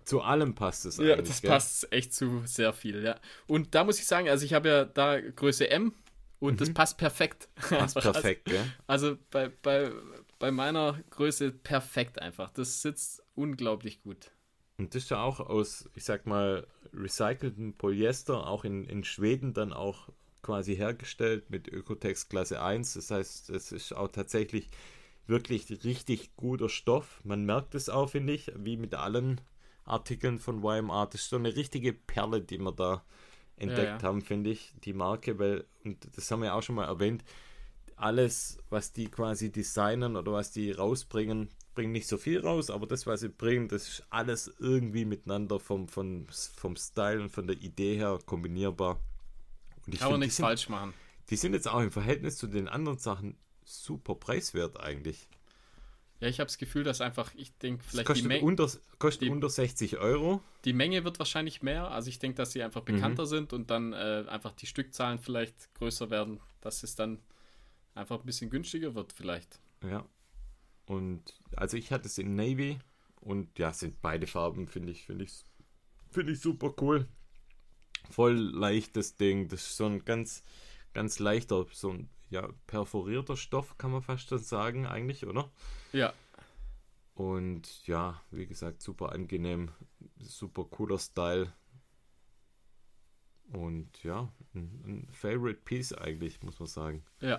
Zu 0.04 0.20
allem 0.22 0.54
passt 0.54 0.84
es 0.84 0.96
Ja, 0.96 1.16
das 1.16 1.42
gell? 1.42 1.50
passt 1.50 1.92
echt 1.92 2.14
zu 2.14 2.42
sehr 2.44 2.72
viel, 2.72 3.02
ja. 3.02 3.18
Und 3.46 3.74
da 3.74 3.84
muss 3.84 3.98
ich 3.98 4.06
sagen, 4.06 4.28
also 4.28 4.44
ich 4.44 4.54
habe 4.54 4.68
ja 4.68 4.84
da 4.84 5.20
Größe 5.20 5.68
M 5.70 5.94
und 6.38 6.54
mhm. 6.54 6.56
das 6.58 6.74
passt 6.74 6.98
perfekt. 6.98 7.48
Passt 7.54 7.94
perfekt, 8.00 8.48
also, 8.48 8.58
gell? 8.58 8.72
Also 8.86 9.18
bei, 9.30 9.48
bei, 9.48 9.92
bei 10.38 10.50
meiner 10.50 10.98
Größe 11.10 11.52
perfekt 11.52 12.20
einfach. 12.20 12.50
Das 12.50 12.82
sitzt 12.82 13.22
unglaublich 13.34 14.02
gut. 14.02 14.32
Und 14.78 14.94
das 14.94 15.04
ist 15.04 15.10
ja 15.10 15.22
auch 15.22 15.38
aus, 15.38 15.88
ich 15.94 16.04
sag 16.04 16.26
mal, 16.26 16.66
recyceltem 16.92 17.74
Polyester, 17.74 18.48
auch 18.48 18.64
in, 18.64 18.84
in 18.84 19.04
Schweden 19.04 19.54
dann 19.54 19.72
auch 19.72 20.08
quasi 20.42 20.74
hergestellt 20.74 21.50
mit 21.50 21.68
Ökotex 21.68 22.28
Klasse 22.28 22.60
1. 22.60 22.94
Das 22.94 23.10
heißt, 23.10 23.50
es 23.50 23.70
ist 23.70 23.92
auch 23.92 24.08
tatsächlich 24.08 24.70
wirklich 25.26 25.84
richtig 25.84 26.34
guter 26.36 26.68
Stoff. 26.68 27.20
Man 27.24 27.44
merkt 27.44 27.74
es 27.74 27.88
auch, 27.88 28.10
finde 28.10 28.32
ich, 28.32 28.50
wie 28.56 28.76
mit 28.76 28.94
allen 28.94 29.40
Artikeln 29.84 30.38
von 30.38 30.62
YMR. 30.62 31.06
Das 31.06 31.22
ist 31.22 31.30
so 31.30 31.36
eine 31.36 31.54
richtige 31.54 31.92
Perle, 31.92 32.40
die 32.40 32.58
wir 32.58 32.72
da 32.72 33.02
entdeckt 33.56 33.82
ja, 33.82 33.96
ja. 33.96 34.02
haben, 34.02 34.22
finde 34.22 34.50
ich, 34.50 34.72
die 34.84 34.92
Marke, 34.92 35.38
weil, 35.38 35.64
und 35.84 35.98
das 36.16 36.30
haben 36.30 36.42
wir 36.42 36.54
auch 36.54 36.62
schon 36.62 36.76
mal 36.76 36.86
erwähnt, 36.86 37.24
alles, 37.96 38.58
was 38.70 38.92
die 38.92 39.06
quasi 39.06 39.52
designen 39.52 40.16
oder 40.16 40.32
was 40.32 40.50
die 40.50 40.72
rausbringen, 40.72 41.48
bringen 41.74 41.92
nicht 41.92 42.08
so 42.08 42.18
viel 42.18 42.40
raus, 42.40 42.70
aber 42.70 42.86
das, 42.86 43.06
was 43.06 43.20
sie 43.20 43.28
bringen, 43.28 43.68
das 43.68 43.88
ist 43.88 44.06
alles 44.10 44.52
irgendwie 44.58 45.04
miteinander 45.04 45.60
vom, 45.60 45.88
vom, 45.88 46.26
vom 46.28 46.76
Style 46.76 47.22
und 47.22 47.30
von 47.30 47.46
der 47.46 47.56
Idee 47.56 47.96
her 47.96 48.18
kombinierbar. 48.26 48.98
Und 49.86 49.94
ich 49.94 50.00
Kann 50.00 50.10
man 50.10 50.20
nichts 50.20 50.36
sind, 50.36 50.44
falsch 50.44 50.68
machen. 50.68 50.92
Die 51.30 51.36
sind 51.36 51.54
jetzt 51.54 51.68
auch 51.68 51.80
im 51.80 51.92
Verhältnis 51.92 52.36
zu 52.36 52.46
den 52.46 52.68
anderen 52.68 52.98
Sachen 52.98 53.36
super 53.64 54.14
preiswert 54.14 54.80
eigentlich. 54.80 55.28
Ja, 56.22 56.28
ich 56.28 56.38
habe 56.38 56.46
das 56.46 56.56
Gefühl, 56.56 56.84
dass 56.84 57.00
einfach, 57.00 57.34
ich 57.34 57.52
denke, 57.58 57.82
vielleicht 57.82 58.06
kostet 58.06 58.24
die 58.26 58.28
Menge. 58.28 58.44
Unter, 58.44 58.70
kostet 59.00 59.22
die, 59.22 59.30
unter 59.30 59.48
60 59.48 59.98
Euro. 59.98 60.40
Die 60.64 60.72
Menge 60.72 61.02
wird 61.02 61.18
wahrscheinlich 61.18 61.62
mehr. 61.62 61.90
Also 61.90 62.10
ich 62.10 62.20
denke, 62.20 62.36
dass 62.36 62.52
sie 62.52 62.62
einfach 62.62 62.82
bekannter 62.82 63.24
mhm. 63.24 63.28
sind 63.28 63.52
und 63.52 63.70
dann 63.72 63.92
äh, 63.92 64.24
einfach 64.28 64.52
die 64.52 64.66
Stückzahlen 64.66 65.18
vielleicht 65.18 65.74
größer 65.74 66.10
werden. 66.10 66.38
Das 66.60 66.84
ist 66.84 67.00
dann 67.00 67.18
einfach 67.96 68.20
ein 68.20 68.24
bisschen 68.24 68.50
günstiger 68.50 68.94
wird 68.94 69.12
vielleicht. 69.12 69.58
Ja. 69.82 70.06
Und 70.86 71.22
also 71.56 71.76
ich 71.76 71.90
hatte 71.90 72.06
es 72.06 72.16
in 72.18 72.36
Navy 72.36 72.78
und 73.20 73.58
ja, 73.58 73.72
sind 73.72 74.00
beide 74.00 74.28
Farben, 74.28 74.68
finde 74.68 74.92
ich, 74.92 75.04
finde 75.04 75.24
ich, 75.24 75.42
finde 76.12 76.34
ich 76.34 76.40
super 76.40 76.72
cool. 76.80 77.08
Voll 78.10 78.36
leichtes 78.36 79.16
Ding. 79.16 79.48
Das 79.48 79.62
ist 79.62 79.76
so 79.76 79.86
ein 79.86 80.04
ganz, 80.04 80.44
ganz 80.94 81.18
leichter, 81.18 81.66
so 81.72 81.90
ein 81.90 82.08
ja, 82.32 82.48
perforierter 82.66 83.36
Stoff, 83.36 83.76
kann 83.76 83.92
man 83.92 84.02
fast 84.02 84.28
schon 84.28 84.38
sagen, 84.38 84.86
eigentlich, 84.86 85.26
oder? 85.26 85.50
Ja. 85.92 86.14
Und 87.14 87.86
ja, 87.86 88.22
wie 88.30 88.46
gesagt, 88.46 88.80
super 88.80 89.12
angenehm, 89.12 89.70
super 90.18 90.64
cooler 90.64 90.98
Style. 90.98 91.52
Und 93.52 94.02
ja, 94.02 94.32
ein, 94.54 94.82
ein 94.86 95.08
Favorite 95.12 95.60
Piece 95.62 95.92
eigentlich, 95.92 96.42
muss 96.42 96.58
man 96.58 96.68
sagen. 96.68 97.04
Ja, 97.20 97.38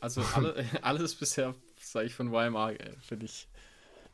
also 0.00 0.20
alle, 0.34 0.62
alles 0.82 1.14
bisher, 1.14 1.54
sage 1.80 2.06
ich 2.06 2.14
von 2.14 2.28
YMA, 2.28 2.74
finde 3.00 3.24
ich. 3.24 3.48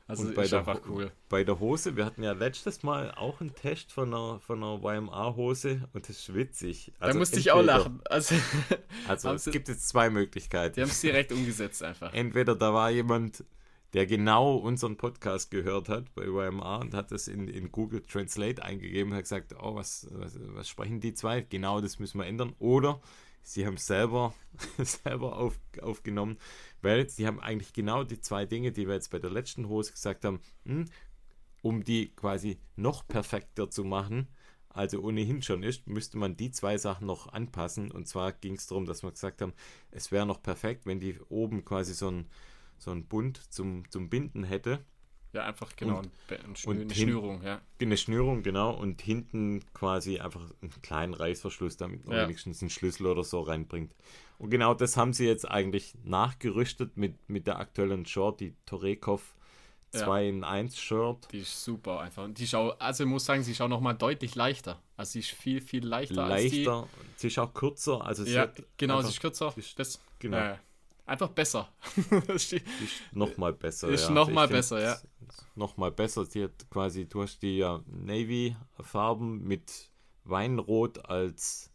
Also 0.07 0.25
und 0.25 0.35
bei 0.35 0.43
ist 0.43 0.53
der, 0.53 0.59
einfach 0.61 0.83
cool. 0.89 1.11
Bei 1.31 1.45
der 1.45 1.61
Hose, 1.61 1.97
wir 1.97 2.05
hatten 2.05 2.23
ja 2.23 2.33
letztes 2.33 2.83
Mal 2.83 3.11
auch 3.13 3.41
einen 3.41 3.55
Test 3.55 3.91
von 3.91 4.13
einer, 4.13 4.39
von 4.41 4.63
einer 4.63 4.83
YMA-Hose 4.83 5.89
und 5.95 6.09
das 6.09 6.19
ist 6.19 6.35
witzig. 6.35 6.93
Also 6.99 7.13
da 7.13 7.19
musste 7.19 7.37
entweder, 7.37 7.57
ich 7.57 7.59
auch 7.59 7.65
lachen. 7.65 8.01
Also, 8.05 8.35
also 9.09 9.33
es 9.33 9.45
gibt 9.47 9.69
jetzt 9.69 9.89
zwei 9.89 10.11
Möglichkeiten. 10.11 10.75
Die 10.75 10.83
haben 10.83 10.91
es 10.91 11.01
direkt 11.01 11.33
umgesetzt 11.33 11.83
einfach. 11.83 12.13
Entweder 12.13 12.55
da 12.55 12.75
war 12.75 12.91
jemand, 12.91 13.45
der 13.95 14.05
genau 14.05 14.57
unseren 14.57 14.99
Podcast 14.99 15.51
gehört 15.51 15.89
hat 15.89 16.15
bei 16.15 16.25
YMA 16.25 16.77
und 16.79 16.93
hat 16.93 17.11
das 17.11 17.27
in, 17.27 17.49
in 17.49 17.73
Google 17.73 18.03
Translate 18.03 18.63
eingegeben 18.63 19.13
und 19.13 19.17
hat 19.17 19.25
gesagt, 19.25 19.55
oh, 19.59 19.75
was, 19.75 20.07
was, 20.11 20.39
was 20.55 20.69
sprechen 20.69 21.01
die 21.01 21.15
zwei? 21.15 21.41
Genau, 21.41 21.81
das 21.81 21.99
müssen 21.99 22.19
wir 22.19 22.27
ändern. 22.27 22.55
Oder 22.59 23.01
sie 23.45 23.66
haben 23.66 23.74
es 23.74 23.86
selber, 23.86 24.34
selber 24.78 25.36
auf, 25.38 25.59
aufgenommen, 25.80 26.38
weil 26.82 27.09
sie 27.09 27.26
haben 27.26 27.38
eigentlich 27.38 27.72
genau 27.72 28.03
die 28.03 28.20
zwei 28.20 28.47
Dinge, 28.47 28.72
die 28.72 28.88
wir 28.88 28.95
jetzt 28.95 29.11
bei 29.11 29.18
der 29.20 29.30
letzten 29.30 29.68
Hose 29.68 29.92
gesagt 29.92 30.24
haben, 30.24 30.40
hm, 30.64 30.86
um 31.62 31.84
die 31.84 32.14
quasi 32.14 32.59
noch 32.76 33.07
perfekter 33.07 33.70
zu 33.70 33.84
machen, 33.84 34.28
also 34.74 35.01
ohnehin 35.01 35.40
schon 35.40 35.62
ist, 35.62 35.86
müsste 35.86 36.18
man 36.18 36.36
die 36.36 36.51
zwei 36.51 36.78
Sachen 36.78 37.07
noch 37.07 37.32
anpassen. 37.32 37.92
Und 37.92 38.09
zwar 38.09 38.32
ging 38.32 38.55
es 38.55 38.66
darum, 38.66 38.86
dass 38.86 39.05
wir 39.05 39.12
gesagt 39.12 39.40
haben, 39.40 39.53
es 39.92 40.11
wäre 40.11 40.26
noch 40.26 40.42
perfekt, 40.42 40.84
wenn 40.84 40.99
die 40.99 41.18
oben 41.28 41.64
quasi 41.64 41.95
so 41.95 42.11
ein, 42.11 42.26
so 42.76 42.90
ein 42.90 43.07
Bund 43.07 43.40
zum, 43.53 43.88
zum 43.90 44.11
Binden 44.11 44.42
hätte. 44.42 44.84
Ja, 45.35 45.45
einfach 45.45 45.74
genau, 45.74 45.99
und, 45.99 46.11
ein 46.30 46.55
Schnür, 46.55 46.80
eine 46.80 46.95
Schnürung, 46.95 47.43
ja. 47.43 47.61
Eine 47.80 47.97
Schnürung, 47.97 48.43
genau, 48.45 48.72
und 48.72 49.03
hinten 49.03 49.62
quasi 49.74 50.20
einfach 50.20 50.41
einen 50.62 50.70
kleinen 50.80 51.12
Reißverschluss, 51.12 51.76
damit 51.76 52.07
man 52.07 52.16
ja. 52.16 52.22
wenigstens 52.22 52.62
einen 52.62 52.70
Schlüssel 52.70 53.07
oder 53.07 53.24
so 53.24 53.41
reinbringt. 53.41 53.93
Und 54.39 54.51
genau 54.51 54.74
das 54.74 54.97
haben 54.97 55.12
sie 55.12 55.26
jetzt 55.26 55.51
eigentlich 55.51 55.95
nachgerüstet 56.05 56.97
mit, 56.97 57.28
mit 57.28 57.49
der 57.49 57.59
aktuellen 57.59 58.07
Short, 58.07 58.39
die 58.39 58.55
Torekov 58.64 59.35
2 59.91 60.28
in 60.28 60.45
1 60.45 60.78
Shirt. 60.78 61.28
Die 61.32 61.41
ist 61.41 61.64
super 61.64 62.01
einfach. 62.01 62.28
Die 62.30 62.47
schau, 62.47 62.70
also 62.70 63.05
ich 63.05 63.11
muss 63.11 63.24
sagen, 63.24 63.43
sie 63.43 63.55
schaut 63.55 63.70
nochmal 63.70 63.95
deutlich 63.95 64.35
leichter. 64.35 64.80
Also 64.97 65.12
sie 65.12 65.20
ist 65.20 65.30
viel, 65.30 65.61
viel 65.61 65.85
leichter, 65.85 66.26
leichter. 66.26 66.89
Sie 67.16 67.28
ist 67.28 67.39
auch 67.39 67.53
kürzer. 67.55 68.05
Also 68.05 68.24
ja, 68.24 68.49
genau, 68.76 69.03
sie 69.03 69.09
ist 69.09 69.20
kürzer. 69.20 69.53
Sie 69.53 69.61
ist, 69.61 69.78
das, 69.78 70.01
genau. 70.18 70.39
Äh, 70.39 70.57
einfach 71.07 71.31
besser. 71.31 71.73
nochmal 73.13 73.53
besser. 73.53 73.89
Ist 73.89 74.09
ja. 74.09 74.11
nochmal 74.11 74.49
besser, 74.49 74.81
ja. 74.81 74.99
Nochmal 75.55 75.93
besser. 75.93 76.25
Sie 76.25 76.45
hat 76.45 76.71
quasi, 76.71 77.07
du 77.07 77.23
hast 77.23 77.41
die 77.43 77.59
ja 77.59 77.83
Navy-Farben 77.87 79.43
mit 79.43 79.91
Weinrot 80.25 81.05
als 81.05 81.71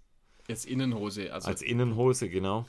Jetzt 0.48 0.66
Innenhose. 0.66 1.32
Also 1.32 1.48
als 1.48 1.62
Innenhose, 1.62 2.28
genau. 2.28 2.66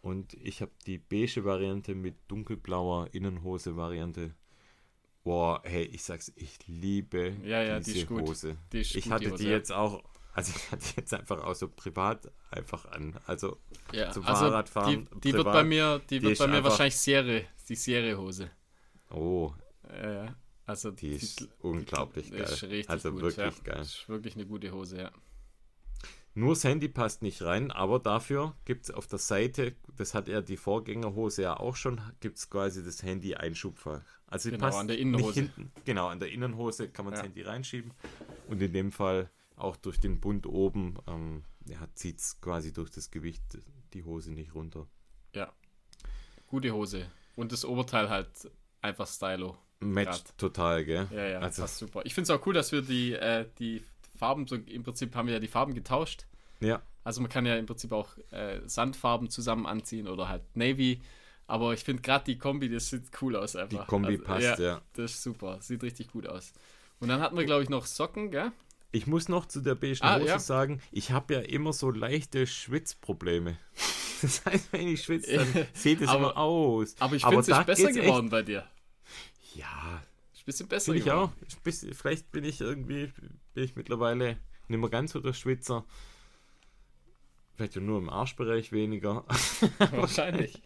Und 0.00 0.34
ich 0.34 0.62
habe 0.62 0.70
die 0.86 0.98
beige 0.98 1.44
Variante 1.44 1.96
mit 1.96 2.14
dunkelblauer 2.28 3.12
Innenhose-Variante. 3.12 4.34
Boah, 5.24 5.60
hey, 5.64 5.82
ich 5.86 6.04
sag's, 6.04 6.32
ich 6.36 6.56
liebe 6.68 7.36
ja, 7.42 7.60
ja, 7.60 7.80
diese 7.80 8.06
die 8.06 8.14
Hose. 8.14 8.56
Die 8.72 8.78
ich 8.78 9.10
hatte 9.10 9.24
die, 9.24 9.30
Hose, 9.32 9.42
die 9.42 9.50
jetzt 9.50 9.72
auch, 9.72 10.04
also 10.36 10.52
ich 10.54 10.70
hatte 10.70 10.84
die 10.84 11.00
jetzt 11.00 11.14
einfach 11.14 11.42
auch 11.42 11.54
so 11.54 11.66
privat 11.66 12.30
einfach 12.50 12.84
an. 12.92 13.18
Also 13.26 13.56
ja, 13.90 14.10
zum 14.10 14.26
also 14.26 14.44
Fahrradfahren. 14.44 15.08
Die, 15.14 15.20
die 15.20 15.32
wird 15.32 15.44
bei 15.46 15.64
mir, 15.64 15.98
die, 16.10 16.18
die 16.18 16.26
wird 16.26 16.38
bei 16.38 16.46
mir 16.46 16.62
wahrscheinlich 16.62 16.98
Serie, 16.98 17.46
die 17.66 17.74
Serie-Hose. 17.74 18.50
Oh. 19.10 19.54
Ja, 19.90 20.36
also 20.66 20.90
die 20.90 21.12
ist 21.12 21.48
unglaublich 21.60 22.30
geil. 22.30 22.42
Ist 22.42 22.62
richtig 22.64 22.90
also 22.90 23.12
gut, 23.12 23.22
wirklich 23.22 23.56
ja. 23.56 23.62
geil. 23.64 23.80
Ist 23.80 24.06
wirklich 24.10 24.34
eine 24.34 24.44
gute 24.44 24.70
Hose, 24.72 24.98
ja. 24.98 25.12
Nur 26.34 26.52
das 26.52 26.64
Handy 26.64 26.88
passt 26.88 27.22
nicht 27.22 27.40
rein, 27.40 27.70
aber 27.70 27.98
dafür 27.98 28.54
gibt 28.66 28.84
es 28.84 28.90
auf 28.90 29.06
der 29.06 29.18
Seite, 29.18 29.74
das 29.96 30.12
hat 30.12 30.28
ja 30.28 30.42
die 30.42 30.58
Vorgängerhose 30.58 31.40
ja 31.40 31.58
auch 31.58 31.76
schon, 31.76 31.98
gibt 32.20 32.36
es 32.36 32.50
quasi 32.50 32.84
das 32.84 33.02
Handy-Einschubfach. 33.02 34.02
Also 34.26 34.50
genau, 34.50 34.66
passt 34.66 34.78
an 34.80 34.88
der 34.88 34.98
Innenhose. 34.98 35.32
Hinten, 35.32 35.72
genau, 35.86 36.08
an 36.08 36.20
der 36.20 36.30
Innenhose 36.30 36.90
kann 36.90 37.06
man 37.06 37.14
Ja. 37.14 37.20
das 37.20 37.26
Handy 37.26 37.40
reinschieben 37.40 37.94
und 38.48 38.60
in 38.60 38.74
dem 38.74 38.92
Fall 38.92 39.30
auch 39.56 39.76
durch 39.76 39.98
den 39.98 40.20
Bund 40.20 40.46
oben 40.46 40.98
ähm, 41.06 41.44
ja, 41.66 41.78
zieht 41.94 42.18
es 42.20 42.40
quasi 42.40 42.72
durch 42.72 42.90
das 42.90 43.10
Gewicht 43.10 43.42
die 43.92 44.04
Hose 44.04 44.32
nicht 44.32 44.54
runter. 44.54 44.86
Gute 46.46 46.72
Hose. 46.72 47.10
Und 47.34 47.50
das 47.52 47.64
Oberteil 47.64 48.08
halt 48.08 48.28
einfach 48.80 49.06
stylo. 49.08 49.56
Matcht 49.80 50.26
Grad. 50.26 50.38
total, 50.38 50.84
gell? 50.84 51.08
Ja, 51.10 51.26
ja, 51.26 51.38
Also- 51.40 51.62
passt 51.62 51.78
super. 51.78 52.02
Ich 52.04 52.14
finde 52.14 52.32
es 52.32 52.38
auch 52.38 52.46
cool, 52.46 52.54
dass 52.54 52.70
wir 52.72 52.82
die, 52.82 53.12
äh, 53.14 53.46
die 53.58 53.82
Farben, 54.14 54.46
so 54.46 54.54
im 54.54 54.82
Prinzip 54.84 55.14
haben 55.16 55.26
wir 55.26 55.34
ja 55.34 55.40
die 55.40 55.48
Farben 55.48 55.74
getauscht. 55.74 56.26
Ja, 56.60 56.82
Also 57.04 57.20
man 57.20 57.28
kann 57.30 57.44
ja 57.46 57.56
im 57.56 57.66
Prinzip 57.66 57.92
auch 57.92 58.16
äh, 58.30 58.60
Sandfarben 58.66 59.28
zusammen 59.28 59.66
anziehen 59.66 60.08
oder 60.08 60.28
halt 60.28 60.42
Navy. 60.56 61.02
Aber 61.48 61.74
ich 61.74 61.80
finde 61.84 62.02
gerade 62.02 62.24
die 62.24 62.38
Kombi, 62.38 62.68
das 62.68 62.88
sieht 62.90 63.10
cool 63.20 63.36
aus 63.36 63.54
einfach. 63.56 63.80
die 63.82 63.86
Kombi 63.86 64.12
Also, 64.12 64.24
passt, 64.24 64.58
ja. 64.60 64.80
Das 64.94 65.12
ist 65.12 65.22
super. 65.22 65.60
Sieht 65.60 65.82
richtig 65.82 66.08
gut 66.12 66.26
aus. 66.26 66.52
Und 67.00 67.08
dann 67.08 67.20
hatten 67.20 67.36
wir, 67.36 67.44
glaube 67.44 67.62
ich, 67.62 67.68
noch 67.68 67.86
Socken, 67.86 68.30
gell? 68.30 68.52
Ich 68.96 69.06
muss 69.06 69.28
noch 69.28 69.44
zu 69.46 69.60
der 69.60 69.74
beigen 69.74 69.98
Ah, 70.00 70.16
Hose 70.18 70.26
ja. 70.26 70.38
sagen, 70.38 70.80
ich 70.90 71.10
habe 71.10 71.34
ja 71.34 71.40
immer 71.40 71.72
so 71.74 71.90
leichte 71.90 72.46
Schwitzprobleme. 72.46 73.58
Das 74.22 74.42
heißt, 74.46 74.72
wenn 74.72 74.88
ich 74.88 75.02
schwitze, 75.02 75.36
dann 75.36 75.66
sieht 75.74 76.00
es 76.00 76.08
Aber- 76.08 76.18
immer 76.30 76.36
aus. 76.38 76.94
Aber 77.00 77.16
ich 77.16 77.22
finde 77.22 77.40
es 77.40 77.46
besser 77.48 77.64
geht's 77.64 77.80
echt- 77.98 78.06
geworden 78.06 78.30
bei 78.30 78.40
dir. 78.42 78.66
Ja, 79.54 80.02
Ist 80.32 80.40
ein 80.40 80.44
bisschen 80.46 80.68
besser 80.68 80.92
Bin 80.92 80.98
ich 81.00 81.04
geworden. 81.04 81.30
auch. 81.38 81.46
Ich 81.46 81.58
bis- 81.58 81.86
Vielleicht 81.92 82.32
bin 82.32 82.42
ich 82.44 82.62
irgendwie, 82.62 83.12
bin 83.52 83.64
ich 83.64 83.76
mittlerweile 83.76 84.38
nicht 84.68 84.80
mehr 84.80 84.88
ganz 84.88 85.12
so 85.12 85.20
der 85.20 85.34
Schwitzer. 85.34 85.84
Vielleicht 87.56 87.76
nur 87.76 87.98
im 87.98 88.08
Arschbereich 88.08 88.72
weniger. 88.72 89.24
Wahrscheinlich. 89.90 90.62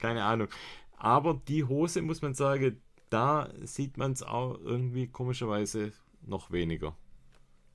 Keine 0.00 0.24
Ahnung. 0.24 0.48
Aber 0.96 1.40
die 1.46 1.62
Hose, 1.62 2.02
muss 2.02 2.20
man 2.20 2.34
sagen, 2.34 2.80
da 3.10 3.48
sieht 3.62 3.96
man 3.96 4.10
es 4.10 4.24
auch 4.24 4.58
irgendwie 4.58 5.06
komischerweise 5.06 5.92
noch 6.22 6.50
weniger. 6.50 6.96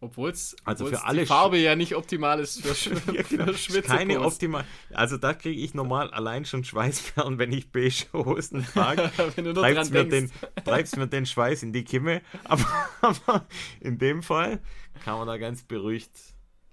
Obwohl 0.06 0.30
es 0.30 0.56
Also 0.64 0.86
für 0.86 0.92
die 0.92 0.98
alle 0.98 1.26
Farbe 1.26 1.58
ja 1.58 1.76
nicht 1.76 1.96
optimal 1.96 2.40
ist 2.40 2.62
für, 2.62 2.76
Sch 2.76 2.92
Ja, 3.12 3.22
genau. 3.24 3.46
für 3.48 3.58
Schwitze. 3.58 3.88
Keine 3.90 4.22
optimal. 4.22 4.64
Also 4.94 5.18
da 5.18 5.34
kriege 5.34 5.60
ich 5.60 5.74
normal 5.74 6.12
allein 6.12 6.46
schon 6.46 6.64
Schweißperlen, 6.64 7.40
wenn 7.40 7.52
ich 7.52 7.72
beige 7.72 8.06
Hosen 8.14 8.64
trage. 8.66 9.12
Wenn 9.36 9.46
du 9.46 9.54
nur 9.54 9.64
treibst 9.64 9.94
dran 9.94 10.08
mir, 10.08 10.10
den, 10.10 10.32
treibst 10.64 10.96
mir 10.98 11.08
den 11.08 11.26
Schweiß 11.26 11.64
in 11.64 11.74
die 11.74 11.84
Kimme. 11.84 12.22
Aber, 12.44 12.66
aber 13.02 13.46
in 13.82 13.98
dem 13.98 14.22
Fall 14.22 14.62
kann 15.04 15.18
man 15.18 15.28
da 15.28 15.38
ganz 15.38 15.64
beruhigt, 15.64 16.12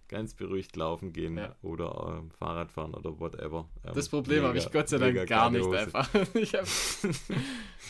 ganz 0.09 0.35
beruhigt 0.35 0.77
laufen 0.77 1.13
gehen 1.15 1.39
Ja. 1.39 1.57
oder 1.63 2.19
ähm, 2.19 2.31
Fahrrad 2.39 2.71
fahren 2.71 2.93
oder 2.95 3.19
whatever. 3.19 3.69
Ähm, 3.85 3.93
Das 3.95 4.09
Problem 4.11 4.45
habe 4.45 4.59
ich 4.59 4.71
Gott 4.71 4.89
sei 4.91 4.99
Dank 4.99 5.27
gar 5.27 5.51
nicht 5.51 5.65
Hose. 5.65 5.79
einfach. 5.79 6.09
Ich 6.35 6.55
habe 6.55 6.67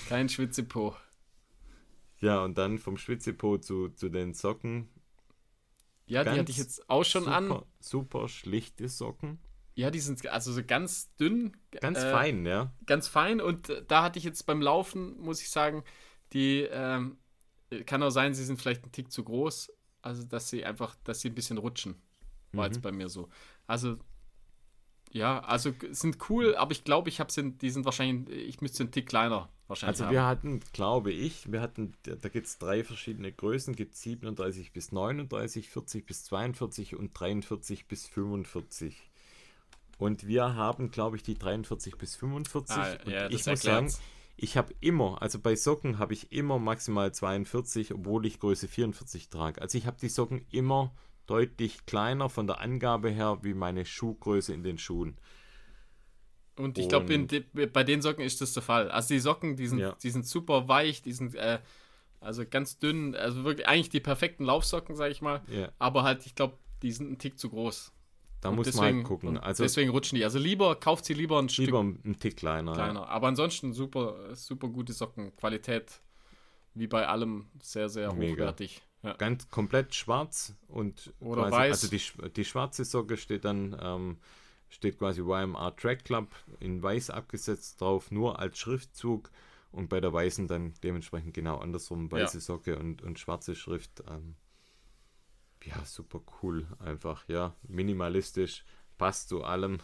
kein 0.08 0.28
Schwitzepo. 0.28 0.94
Ja, 2.20 2.44
und 2.44 2.56
dann 2.56 2.78
vom 2.78 2.96
Schwitzepo 2.98 3.58
zu, 3.58 3.88
zu 3.88 4.08
den 4.08 4.32
Socken. 4.32 4.88
Ja, 6.06 6.22
die 6.22 6.26
Ganz 6.26 6.38
hatte 6.38 6.52
ich 6.52 6.58
jetzt 6.58 6.88
auch 6.90 7.04
schon 7.04 7.24
super, 7.24 7.36
an. 7.36 7.62
Super 7.80 8.28
schlichte 8.28 8.88
Socken. 8.88 9.38
Ja, 9.74 9.90
die 9.90 10.00
sind 10.00 10.26
also 10.26 10.52
so 10.52 10.62
ganz 10.62 11.14
dünn. 11.16 11.56
Ganz 11.70 11.98
äh, 11.98 12.10
fein, 12.10 12.44
ja. 12.44 12.72
Ganz 12.86 13.08
fein. 13.08 13.40
Und 13.40 13.70
äh, 13.70 13.84
da 13.86 14.02
hatte 14.02 14.18
ich 14.18 14.24
jetzt 14.24 14.44
beim 14.44 14.60
Laufen, 14.60 15.18
muss 15.20 15.40
ich 15.40 15.50
sagen, 15.50 15.84
die 16.32 16.60
ähm, 16.70 17.16
kann 17.86 18.02
auch 18.02 18.10
sein, 18.10 18.34
sie 18.34 18.44
sind 18.44 18.60
vielleicht 18.60 18.84
ein 18.84 18.92
Tick 18.92 19.10
zu 19.10 19.24
groß. 19.24 19.72
Also, 20.02 20.24
dass 20.24 20.50
sie 20.50 20.64
einfach, 20.64 20.96
dass 21.04 21.20
sie 21.20 21.28
ein 21.30 21.34
bisschen 21.34 21.58
rutschen. 21.58 22.02
War 22.52 22.66
Mhm. 22.68 22.72
jetzt 22.72 22.82
bei 22.82 22.92
mir 22.92 23.08
so. 23.08 23.28
Also, 23.66 23.96
ja, 25.10 25.40
also 25.40 25.72
sind 25.90 26.18
cool, 26.30 26.56
aber 26.56 26.72
ich 26.72 26.84
glaube, 26.84 27.08
ich 27.08 27.20
habe 27.20 27.30
sie, 27.30 27.52
die 27.52 27.70
sind 27.70 27.84
wahrscheinlich, 27.84 28.36
ich 28.36 28.60
müsste 28.60 28.82
einen 28.82 28.92
Tick 28.92 29.06
kleiner 29.08 29.48
wahrscheinlich 29.72 30.00
Also 30.00 30.04
haben. 30.04 30.12
wir 30.12 30.26
hatten, 30.26 30.60
glaube 30.72 31.12
ich, 31.12 31.50
wir 31.50 31.60
hatten, 31.60 31.92
da 32.04 32.28
gibt 32.28 32.46
es 32.46 32.58
drei 32.58 32.84
verschiedene 32.84 33.32
Größen, 33.32 33.74
gibt 33.74 33.96
37 33.96 34.72
bis 34.72 34.92
39, 34.92 35.70
40 35.70 36.06
bis 36.06 36.24
42 36.24 36.96
und 36.96 37.18
43 37.18 37.86
bis 37.88 38.06
45. 38.06 39.10
Und 39.98 40.26
wir 40.26 40.54
haben, 40.54 40.90
glaube 40.90 41.16
ich, 41.16 41.22
die 41.22 41.34
43 41.38 41.96
bis 41.96 42.16
45. 42.16 42.76
Ah, 42.76 42.96
und 43.04 43.12
ja, 43.12 43.30
ich 43.30 43.46
muss 43.46 43.62
sagen, 43.62 43.92
ich 44.36 44.56
habe 44.56 44.74
immer, 44.80 45.22
also 45.22 45.38
bei 45.38 45.54
Socken 45.54 45.98
habe 45.98 46.14
ich 46.14 46.32
immer 46.32 46.58
maximal 46.58 47.12
42, 47.12 47.94
obwohl 47.94 48.26
ich 48.26 48.40
Größe 48.40 48.68
44 48.68 49.28
trage. 49.28 49.60
Also 49.62 49.78
ich 49.78 49.86
habe 49.86 49.98
die 50.00 50.08
Socken 50.08 50.44
immer 50.50 50.92
deutlich 51.26 51.86
kleiner 51.86 52.28
von 52.28 52.46
der 52.46 52.60
Angabe 52.60 53.10
her 53.10 53.38
wie 53.42 53.54
meine 53.54 53.84
Schuhgröße 53.84 54.52
in 54.52 54.64
den 54.64 54.78
Schuhen. 54.78 55.16
Und 56.58 56.76
ich 56.78 56.88
glaube, 56.88 57.06
bei 57.72 57.84
den 57.84 58.02
Socken 58.02 58.24
ist 58.24 58.40
das 58.40 58.52
der 58.52 58.62
Fall. 58.62 58.90
Also 58.90 59.14
die 59.14 59.20
Socken, 59.20 59.56
die 59.56 59.66
sind, 59.66 59.78
Ja. 59.78 59.96
die 60.02 60.10
sind 60.10 60.26
super 60.26 60.68
weich, 60.68 61.00
die 61.02 61.12
sind 61.12 61.34
äh, 61.34 61.58
also 62.20 62.44
ganz 62.48 62.78
dünn, 62.78 63.14
also 63.16 63.42
wirklich 63.44 63.66
eigentlich 63.66 63.88
die 63.88 64.00
perfekten 64.00 64.44
Laufsocken, 64.44 64.94
sage 64.94 65.12
ich 65.12 65.22
mal. 65.22 65.40
Ja, 65.48 65.70
Aber 65.78 66.02
halt, 66.02 66.26
ich 66.26 66.34
glaube, 66.34 66.58
die 66.82 66.92
sind 66.92 67.10
ein 67.10 67.18
Tick 67.18 67.38
zu 67.38 67.48
groß. 67.50 67.92
da 68.42 68.50
Und 68.50 68.56
muss 68.56 68.66
man 68.66 68.72
deswegen, 68.74 68.96
halt 68.98 69.06
gucken. 69.06 69.38
Also 69.38 69.62
deswegen 69.64 69.90
rutschen 69.90 70.16
die. 70.16 70.24
Also 70.24 70.38
lieber, 70.38 70.76
kauft 70.76 71.04
sie 71.04 71.14
lieber 71.14 71.38
ein 71.38 71.48
Stück 71.48 71.66
lieber 71.66 71.80
ein 71.80 72.16
Tick 72.20 72.36
kleiner. 72.36 72.72
ja. 72.72 72.76
kleiner. 72.76 73.08
Aber 73.08 73.28
ansonsten 73.28 73.72
super, 73.72 74.34
super 74.34 74.68
gute 74.68 74.92
Socken. 74.92 75.34
Qualität, 75.36 76.00
wie 76.74 76.86
bei 76.86 77.06
allem, 77.08 77.46
sehr, 77.62 77.88
sehr 77.88 78.12
Mega. 78.12 78.32
hochwertig. 78.34 78.82
Ja. 79.04 79.14
ganz 79.14 79.48
komplett 79.50 79.96
schwarz 79.96 80.54
und 80.68 81.12
Oder 81.18 81.48
quasi, 81.48 81.56
weiß. 81.56 81.82
also 81.92 81.96
die, 82.26 82.30
die 82.30 82.44
schwarze 82.44 82.84
Socke 82.84 83.16
steht 83.16 83.44
dann 83.44 83.76
ähm, 83.82 84.18
steht 84.72 84.98
quasi 84.98 85.20
YMR 85.20 85.76
Track 85.76 86.04
Club 86.04 86.34
in 86.58 86.82
weiß 86.82 87.10
abgesetzt 87.10 87.80
drauf, 87.80 88.10
nur 88.10 88.38
als 88.38 88.58
Schriftzug 88.58 89.30
und 89.70 89.88
bei 89.88 90.00
der 90.00 90.12
weißen 90.12 90.48
dann 90.48 90.74
dementsprechend 90.82 91.34
genau 91.34 91.58
andersrum, 91.58 92.10
weiße 92.10 92.40
Socke 92.40 92.78
und, 92.78 93.02
und 93.02 93.18
schwarze 93.18 93.54
Schrift. 93.54 94.02
Ähm, 94.08 94.34
ja, 95.64 95.84
super 95.84 96.20
cool 96.42 96.66
einfach, 96.78 97.28
ja, 97.28 97.54
minimalistisch, 97.62 98.64
passt 98.98 99.28
zu 99.28 99.44
allem. 99.44 99.78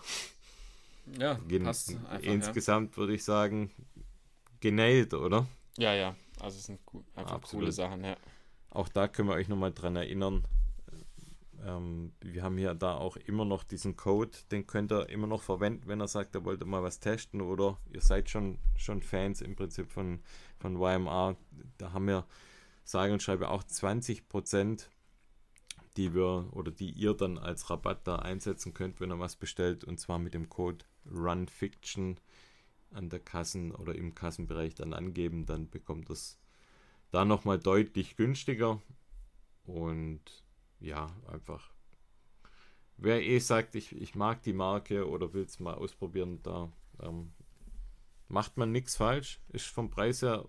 Ja, 1.19 1.35
Gen 1.49 1.65
passt 1.65 1.91
einfach, 1.91 2.21
insgesamt 2.21 2.97
würde 2.97 3.15
ich 3.15 3.25
sagen, 3.25 3.71
genäht, 4.61 5.15
oder? 5.15 5.47
ja. 5.77 5.95
ja, 5.95 6.01
ja, 6.01 6.17
also 6.41 6.59
es 6.59 6.65
sind 6.65 6.81
einfach 7.15 7.33
Absolut. 7.33 7.65
coole 7.65 7.73
Sachen, 7.73 8.05
ja. 8.05 8.17
Auch 8.71 8.89
da 8.89 9.09
können 9.09 9.29
wir 9.29 9.35
euch 9.35 9.49
nochmal 9.49 9.73
dran 9.73 9.97
erinnern. 9.97 10.45
Ähm, 11.65 12.13
wir 12.21 12.43
haben 12.43 12.57
hier 12.57 12.75
da 12.75 12.97
auch 12.97 13.17
immer 13.17 13.45
noch 13.45 13.65
diesen 13.65 13.97
Code, 13.97 14.37
den 14.51 14.67
könnt 14.67 14.93
ihr 14.93 15.09
immer 15.09 15.27
noch 15.27 15.43
verwenden, 15.43 15.87
wenn 15.87 16.01
ihr 16.01 16.09
sagt, 16.09 16.37
ihr 16.37 16.45
wollt 16.45 16.65
mal 16.65 16.83
was 16.83 17.01
testen 17.01 17.41
oder 17.41 17.79
ihr 17.93 18.01
seid 18.01 18.31
schon, 18.31 18.59
schon 18.77 19.03
Fans 19.03 19.41
im 19.41 19.57
Prinzip 19.57 19.91
von, 19.91 20.21
von 20.59 20.77
YMR. 20.77 21.37
Da 21.79 21.93
haben 21.93 22.07
wir 22.07 22.27
sage 22.85 23.13
und 23.13 23.23
schreibe 23.23 23.51
auch 23.51 23.63
20%, 23.63 24.87
die 25.97 26.15
wir 26.15 26.49
oder 26.53 26.71
die 26.71 26.91
ihr 26.91 27.15
dann 27.15 27.39
als 27.39 27.71
Rabatt 27.71 28.07
da 28.07 28.17
einsetzen 28.17 28.73
könnt, 28.73 29.01
wenn 29.01 29.11
ihr 29.11 29.19
was 29.19 29.37
bestellt 29.37 29.85
und 29.85 29.99
zwar 29.99 30.19
mit 30.19 30.35
dem 30.35 30.49
Code 30.49 30.85
RUNFICTION 31.11 32.19
an 32.93 33.11
der 33.11 33.21
Kassen 33.21 33.75
oder 33.75 33.95
im 33.95 34.15
Kassenbereich 34.15 34.75
dann 34.75 34.95
angeben, 34.95 35.45
dann 35.45 35.69
bekommt 35.69 36.09
das 36.09 36.39
da 37.11 37.25
nochmal 37.25 37.59
deutlich 37.59 38.17
günstiger. 38.17 38.81
Und 39.65 40.23
ja, 40.81 41.15
einfach. 41.27 41.73
Wer 42.97 43.23
eh 43.23 43.39
sagt, 43.39 43.75
ich, 43.75 43.95
ich 43.95 44.15
mag 44.15 44.43
die 44.43 44.53
Marke 44.53 45.09
oder 45.09 45.33
will 45.33 45.45
es 45.45 45.61
mal 45.61 45.75
ausprobieren, 45.75 46.43
da 46.43 46.73
ähm, 47.01 47.33
macht 48.29 48.57
man 48.57 48.73
nichts 48.73 48.97
falsch. 48.97 49.41
Ist 49.49 49.67
vom 49.67 49.91
Preis 49.91 50.23
her 50.23 50.45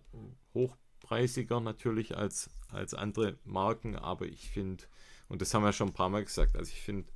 hochpreisiger 0.54 1.60
natürlich 1.60 2.18
als, 2.18 2.50
als 2.70 2.94
andere 2.94 3.38
Marken, 3.44 3.96
aber 3.96 4.26
ich 4.26 4.50
finde, 4.50 4.84
und 5.28 5.42
das 5.42 5.54
haben 5.54 5.64
wir 5.64 5.74
schon 5.74 5.90
ein 5.90 5.94
paar 5.94 6.10
Mal 6.10 6.26
gesagt, 6.26 6.56
also 6.56 6.72
ich 6.72 6.82
finde, 6.82 7.12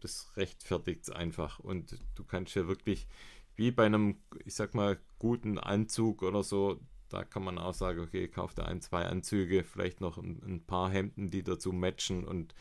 das 0.00 0.36
rechtfertigt 0.36 1.02
es 1.02 1.10
einfach. 1.10 1.60
Und 1.60 1.98
du 2.14 2.24
kannst 2.24 2.54
ja 2.54 2.66
wirklich, 2.66 3.06
wie 3.54 3.70
bei 3.70 3.86
einem, 3.86 4.16
ich 4.44 4.54
sag 4.54 4.74
mal, 4.74 4.98
guten 5.18 5.58
Anzug 5.58 6.22
oder 6.22 6.42
so, 6.42 6.80
da 7.10 7.24
kann 7.24 7.44
man 7.44 7.58
auch 7.58 7.74
sagen, 7.74 8.00
okay, 8.00 8.28
kauf 8.28 8.54
da 8.54 8.64
ein, 8.64 8.80
zwei 8.80 9.04
Anzüge, 9.04 9.64
vielleicht 9.64 10.00
noch 10.00 10.18
ein, 10.18 10.40
ein 10.44 10.66
paar 10.66 10.90
Hemden, 10.90 11.30
die 11.30 11.42
dazu 11.42 11.72
matchen 11.72 12.24
und 12.24 12.54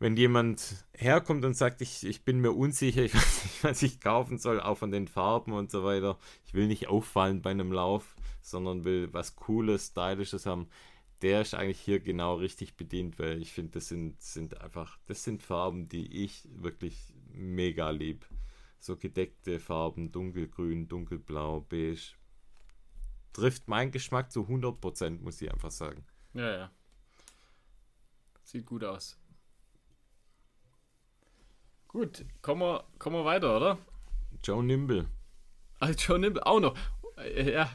wenn 0.00 0.16
jemand 0.16 0.86
herkommt 0.94 1.44
und 1.44 1.54
sagt, 1.54 1.82
ich, 1.82 2.04
ich 2.04 2.24
bin 2.24 2.40
mir 2.40 2.52
unsicher, 2.52 3.04
ich 3.04 3.14
weiß 3.14 3.44
nicht, 3.44 3.64
was 3.64 3.82
ich 3.82 4.00
kaufen 4.00 4.38
soll, 4.38 4.58
auch 4.58 4.78
von 4.78 4.90
den 4.90 5.06
Farben 5.06 5.52
und 5.52 5.70
so 5.70 5.84
weiter. 5.84 6.18
Ich 6.46 6.54
will 6.54 6.66
nicht 6.66 6.88
auffallen 6.88 7.42
bei 7.42 7.50
einem 7.50 7.70
Lauf, 7.70 8.16
sondern 8.40 8.84
will 8.84 9.12
was 9.12 9.36
Cooles, 9.36 9.88
Stylisches 9.88 10.46
haben. 10.46 10.68
Der 11.20 11.42
ist 11.42 11.54
eigentlich 11.54 11.80
hier 11.80 12.00
genau 12.00 12.36
richtig 12.36 12.78
bedient, 12.78 13.18
weil 13.18 13.42
ich 13.42 13.52
finde, 13.52 13.72
das 13.72 13.88
sind, 13.88 14.20
sind 14.22 14.58
einfach, 14.62 14.98
das 15.06 15.22
sind 15.22 15.42
Farben, 15.42 15.88
die 15.88 16.24
ich 16.24 16.48
wirklich 16.50 17.12
mega 17.30 17.90
lieb. 17.90 18.24
So 18.78 18.96
gedeckte 18.96 19.60
Farben, 19.60 20.10
dunkelgrün, 20.10 20.88
dunkelblau, 20.88 21.60
beige. 21.60 22.14
Trifft 23.32 23.68
meinen 23.68 23.92
Geschmack 23.92 24.32
zu 24.32 24.42
100%, 24.42 25.20
muss 25.20 25.40
ich 25.40 25.52
einfach 25.52 25.70
sagen. 25.70 26.04
Ja, 26.34 26.50
ja. 26.50 26.70
Sieht 28.42 28.66
gut 28.66 28.84
aus. 28.84 29.18
Gut, 31.88 32.24
kommen 32.42 32.62
wir, 32.62 32.84
kommen 32.98 33.16
wir 33.16 33.24
weiter, 33.24 33.56
oder? 33.56 33.78
Joe 34.44 34.62
Nimble. 34.62 35.08
Ah, 35.80 35.90
Joe 35.90 36.18
Nimble, 36.18 36.44
auch 36.46 36.60
noch. 36.60 36.76
Äh, 37.16 37.52
ja. 37.52 37.70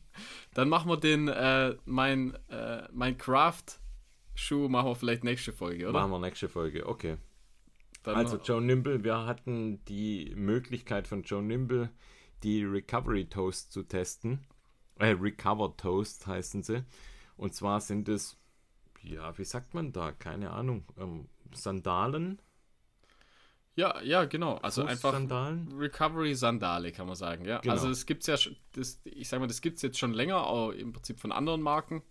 Dann 0.54 0.68
machen 0.68 0.88
wir 0.88 0.96
den, 0.96 1.28
äh, 1.28 1.76
mein, 1.84 2.34
äh, 2.48 2.88
mein 2.92 3.18
Craft-Schuh 3.18 4.68
machen 4.68 4.88
wir 4.88 4.94
vielleicht 4.94 5.24
nächste 5.24 5.52
Folge, 5.52 5.88
oder? 5.88 6.00
Machen 6.00 6.12
wir 6.12 6.18
nächste 6.20 6.48
Folge, 6.48 6.86
okay. 6.86 7.18
Dann 8.02 8.14
also 8.14 8.36
Joe 8.38 8.62
Nimble, 8.62 9.02
wir 9.02 9.26
hatten 9.26 9.84
die 9.86 10.32
Möglichkeit 10.36 11.08
von 11.08 11.24
Joe 11.24 11.42
Nimble, 11.42 11.90
die 12.44 12.62
Recovery 12.62 13.28
Toast 13.28 13.72
zu 13.72 13.82
testen. 13.82 14.46
Äh, 14.98 15.16
Recover 15.20 15.76
Toast 15.76 16.26
heißen 16.26 16.62
sie. 16.62 16.84
Und 17.36 17.54
zwar 17.54 17.80
sind 17.80 18.08
es, 18.08 18.36
ja, 19.02 19.36
wie 19.38 19.44
sagt 19.44 19.74
man 19.74 19.92
da? 19.92 20.12
Keine 20.12 20.50
Ahnung. 20.50 20.84
Ähm, 20.98 21.28
Sandalen 21.52 22.40
ja, 23.76 24.00
ja, 24.00 24.24
genau. 24.24 24.54
Also 24.56 24.84
einfach 24.84 25.14
Recovery-Sandale, 25.78 26.92
kann 26.92 27.06
man 27.06 27.14
sagen. 27.14 27.44
Ja, 27.44 27.58
genau. 27.58 27.74
also 27.74 27.90
es 27.90 28.06
gibt's 28.06 28.26
ja, 28.26 28.36
das, 28.72 29.02
ich 29.04 29.28
sag 29.28 29.38
mal, 29.38 29.46
das 29.46 29.60
gibt 29.60 29.76
es 29.76 29.82
jetzt 29.82 29.98
schon 29.98 30.14
länger, 30.14 30.46
auch 30.46 30.70
im 30.70 30.94
Prinzip 30.94 31.20
von 31.20 31.30
anderen 31.30 31.60
Marken. 31.60 32.02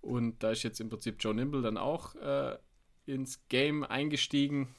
Und 0.00 0.42
da 0.42 0.50
ist 0.50 0.64
jetzt 0.64 0.80
im 0.80 0.88
Prinzip 0.88 1.18
Joe 1.20 1.34
Nimble 1.34 1.62
dann 1.62 1.76
auch 1.76 2.16
äh, 2.16 2.58
ins 3.06 3.46
Game 3.48 3.84
eingestiegen. 3.84 4.74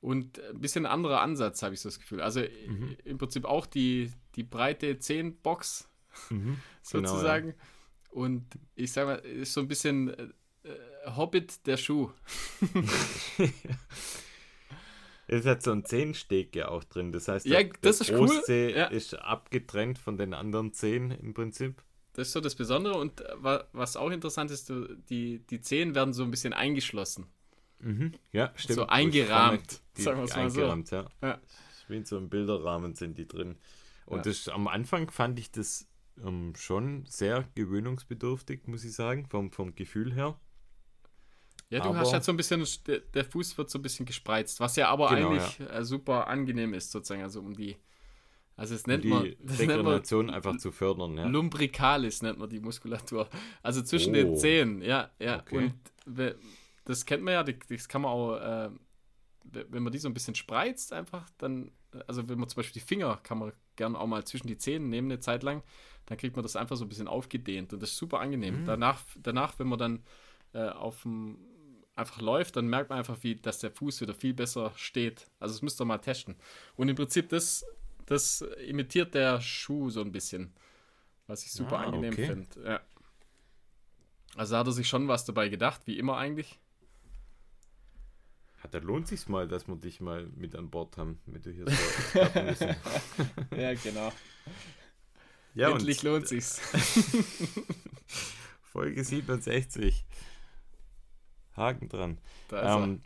Und 0.00 0.40
ein 0.40 0.60
bisschen 0.60 0.86
anderer 0.86 1.20
Ansatz, 1.20 1.62
habe 1.62 1.74
ich 1.74 1.80
so 1.80 1.90
das 1.90 2.00
Gefühl. 2.00 2.22
Also 2.22 2.40
mhm. 2.40 2.96
im 3.04 3.18
Prinzip 3.18 3.44
auch 3.44 3.66
die, 3.66 4.12
die 4.36 4.42
breite 4.42 4.94
10-Box 4.94 5.88
mhm, 6.30 6.58
sozusagen. 6.82 7.48
Genau, 7.54 7.58
ja. 7.58 8.20
Und 8.20 8.44
ich 8.76 8.92
sag 8.92 9.06
mal, 9.06 9.16
ist 9.16 9.54
so 9.54 9.60
ein 9.60 9.66
bisschen 9.66 10.08
äh, 10.10 10.28
Hobbit 11.16 11.66
der 11.66 11.76
Schuh. 11.76 12.10
Es 15.26 15.46
hat 15.46 15.62
so 15.62 15.72
ein 15.72 15.84
Zehensteg 15.84 16.54
ja 16.54 16.68
auch 16.68 16.84
drin. 16.84 17.12
Das 17.12 17.28
heißt, 17.28 17.46
ja, 17.46 17.62
der, 17.62 17.72
das 17.80 18.00
ist 18.00 18.12
cool. 18.12 18.42
Ja. 18.48 18.86
ist 18.86 19.14
abgetrennt 19.14 19.98
von 19.98 20.18
den 20.18 20.34
anderen 20.34 20.72
Zehen 20.72 21.10
im 21.10 21.32
Prinzip. 21.32 21.82
Das 22.12 22.28
ist 22.28 22.34
so 22.34 22.40
das 22.40 22.54
Besondere. 22.54 22.98
Und 22.98 23.20
äh, 23.20 23.34
was 23.72 23.96
auch 23.96 24.10
interessant 24.10 24.50
ist, 24.50 24.70
die, 25.08 25.38
die 25.38 25.60
Zehen 25.60 25.94
werden 25.94 26.12
so 26.12 26.24
ein 26.24 26.30
bisschen 26.30 26.52
eingeschlossen. 26.52 27.26
Mhm. 27.80 28.14
Ja, 28.32 28.52
stimmt. 28.56 28.78
So 28.78 28.86
eingerahmt. 28.86 29.80
Die, 29.96 30.02
sagen 30.02 30.18
wir 30.18 30.24
es 30.24 30.36
mal 30.36 30.46
eingerahmt, 30.46 30.88
so. 30.88 30.96
ja. 30.96 31.10
ja. 31.22 31.40
Wie 31.88 31.96
in 31.96 32.04
so 32.04 32.16
einem 32.16 32.28
Bilderrahmen 32.30 32.94
sind 32.94 33.18
die 33.18 33.28
drin. 33.28 33.56
Und 34.06 34.18
ja. 34.18 34.22
das, 34.22 34.48
am 34.48 34.68
Anfang 34.68 35.10
fand 35.10 35.38
ich 35.38 35.50
das 35.50 35.88
ähm, 36.22 36.54
schon 36.56 37.04
sehr 37.06 37.48
gewöhnungsbedürftig, 37.54 38.66
muss 38.66 38.84
ich 38.84 38.92
sagen, 38.92 39.26
vom, 39.26 39.50
vom 39.50 39.74
Gefühl 39.74 40.14
her. 40.14 40.38
Ja, 41.70 41.80
du 41.80 41.88
aber, 41.88 41.98
hast 41.98 42.12
halt 42.12 42.24
so 42.24 42.32
ein 42.32 42.36
bisschen, 42.36 42.64
der, 43.14 43.24
Fuß 43.24 43.56
wird 43.58 43.70
so 43.70 43.78
ein 43.78 43.82
bisschen 43.82 44.06
gespreizt, 44.06 44.60
was 44.60 44.76
ja 44.76 44.88
aber 44.88 45.08
genau, 45.08 45.30
eigentlich 45.30 45.58
ja. 45.58 45.66
Äh, 45.66 45.84
super 45.84 46.28
angenehm 46.28 46.74
ist, 46.74 46.92
sozusagen, 46.92 47.22
also 47.22 47.40
um 47.40 47.54
die, 47.54 47.76
also 48.54 48.74
es 48.74 48.86
nennt 48.86 49.04
um 49.04 49.10
man, 49.10 49.34
das 49.40 49.58
Regeneration 49.58 50.30
einfach 50.30 50.56
zu 50.58 50.70
fördern, 50.70 51.16
ja. 51.16 51.26
Lumbricalis 51.26 52.22
nennt 52.22 52.38
man 52.38 52.48
die 52.48 52.60
Muskulatur, 52.60 53.28
also 53.62 53.82
zwischen 53.82 54.10
oh. 54.10 54.14
den 54.14 54.36
Zehen, 54.36 54.82
ja, 54.82 55.10
ja, 55.18 55.40
okay. 55.40 55.72
und 56.06 56.36
das 56.84 57.06
kennt 57.06 57.24
man 57.24 57.34
ja, 57.34 57.42
das 57.42 57.88
kann 57.88 58.02
man 58.02 58.10
auch, 58.12 58.36
äh, 58.36 58.70
wenn 59.44 59.82
man 59.82 59.92
die 59.92 59.98
so 59.98 60.08
ein 60.08 60.14
bisschen 60.14 60.34
spreizt 60.34 60.92
einfach, 60.92 61.28
dann, 61.38 61.72
also 62.06 62.28
wenn 62.28 62.38
man 62.38 62.48
zum 62.48 62.56
Beispiel 62.56 62.80
die 62.80 62.86
Finger, 62.86 63.18
kann 63.22 63.38
man 63.38 63.52
gerne 63.76 63.98
auch 63.98 64.06
mal 64.06 64.24
zwischen 64.24 64.46
die 64.46 64.58
Zehen 64.58 64.88
nehmen 64.88 65.10
eine 65.10 65.20
Zeit 65.20 65.42
lang, 65.42 65.62
dann 66.06 66.18
kriegt 66.18 66.36
man 66.36 66.42
das 66.42 66.56
einfach 66.56 66.76
so 66.76 66.84
ein 66.84 66.88
bisschen 66.88 67.08
aufgedehnt 67.08 67.72
und 67.72 67.82
das 67.82 67.90
ist 67.90 67.96
super 67.96 68.20
angenehm. 68.20 68.62
Mhm. 68.62 68.66
Danach, 68.66 69.02
danach, 69.22 69.58
wenn 69.58 69.68
man 69.68 69.78
dann 69.78 70.02
äh, 70.52 70.68
auf 70.68 71.02
dem 71.02 71.38
einfach 71.96 72.20
läuft, 72.20 72.56
dann 72.56 72.66
merkt 72.66 72.90
man 72.90 72.98
einfach, 72.98 73.18
wie, 73.22 73.36
dass 73.36 73.60
der 73.60 73.70
Fuß 73.70 74.00
wieder 74.00 74.14
viel 74.14 74.34
besser 74.34 74.72
steht. 74.76 75.30
Also 75.38 75.54
das 75.54 75.62
müsst 75.62 75.80
ihr 75.80 75.84
mal 75.84 75.98
testen. 75.98 76.34
Und 76.76 76.88
im 76.88 76.96
Prinzip, 76.96 77.28
das, 77.28 77.64
das 78.06 78.42
imitiert 78.66 79.14
der 79.14 79.40
Schuh 79.40 79.90
so 79.90 80.00
ein 80.00 80.12
bisschen, 80.12 80.52
was 81.26 81.44
ich 81.44 81.52
super 81.52 81.78
ah, 81.78 81.84
angenehm 81.84 82.12
okay. 82.12 82.26
finde. 82.26 82.48
Ja. 82.64 82.80
Also 84.36 84.56
hat 84.56 84.66
er 84.66 84.72
sich 84.72 84.88
schon 84.88 85.06
was 85.06 85.24
dabei 85.24 85.48
gedacht, 85.48 85.82
wie 85.86 85.98
immer 85.98 86.16
eigentlich. 86.16 86.58
Ja, 88.64 88.70
da 88.70 88.78
lohnt 88.78 89.06
sich 89.06 89.28
mal, 89.28 89.46
dass 89.46 89.68
wir 89.68 89.76
dich 89.76 90.00
mal 90.00 90.26
mit 90.34 90.56
an 90.56 90.70
Bord 90.70 90.96
haben, 90.96 91.20
mit 91.26 91.44
du 91.44 91.50
hier 91.50 91.66
so 91.66 92.18
Ja, 93.56 93.74
genau. 93.74 94.10
Ja, 95.54 95.70
Endlich 95.70 95.98
und, 95.98 96.04
lohnt 96.04 96.28
sich's. 96.28 96.60
Folge 98.62 99.04
67. 99.04 100.06
Haken 101.54 101.90
dran. 101.90 102.18
Ähm, 102.50 103.02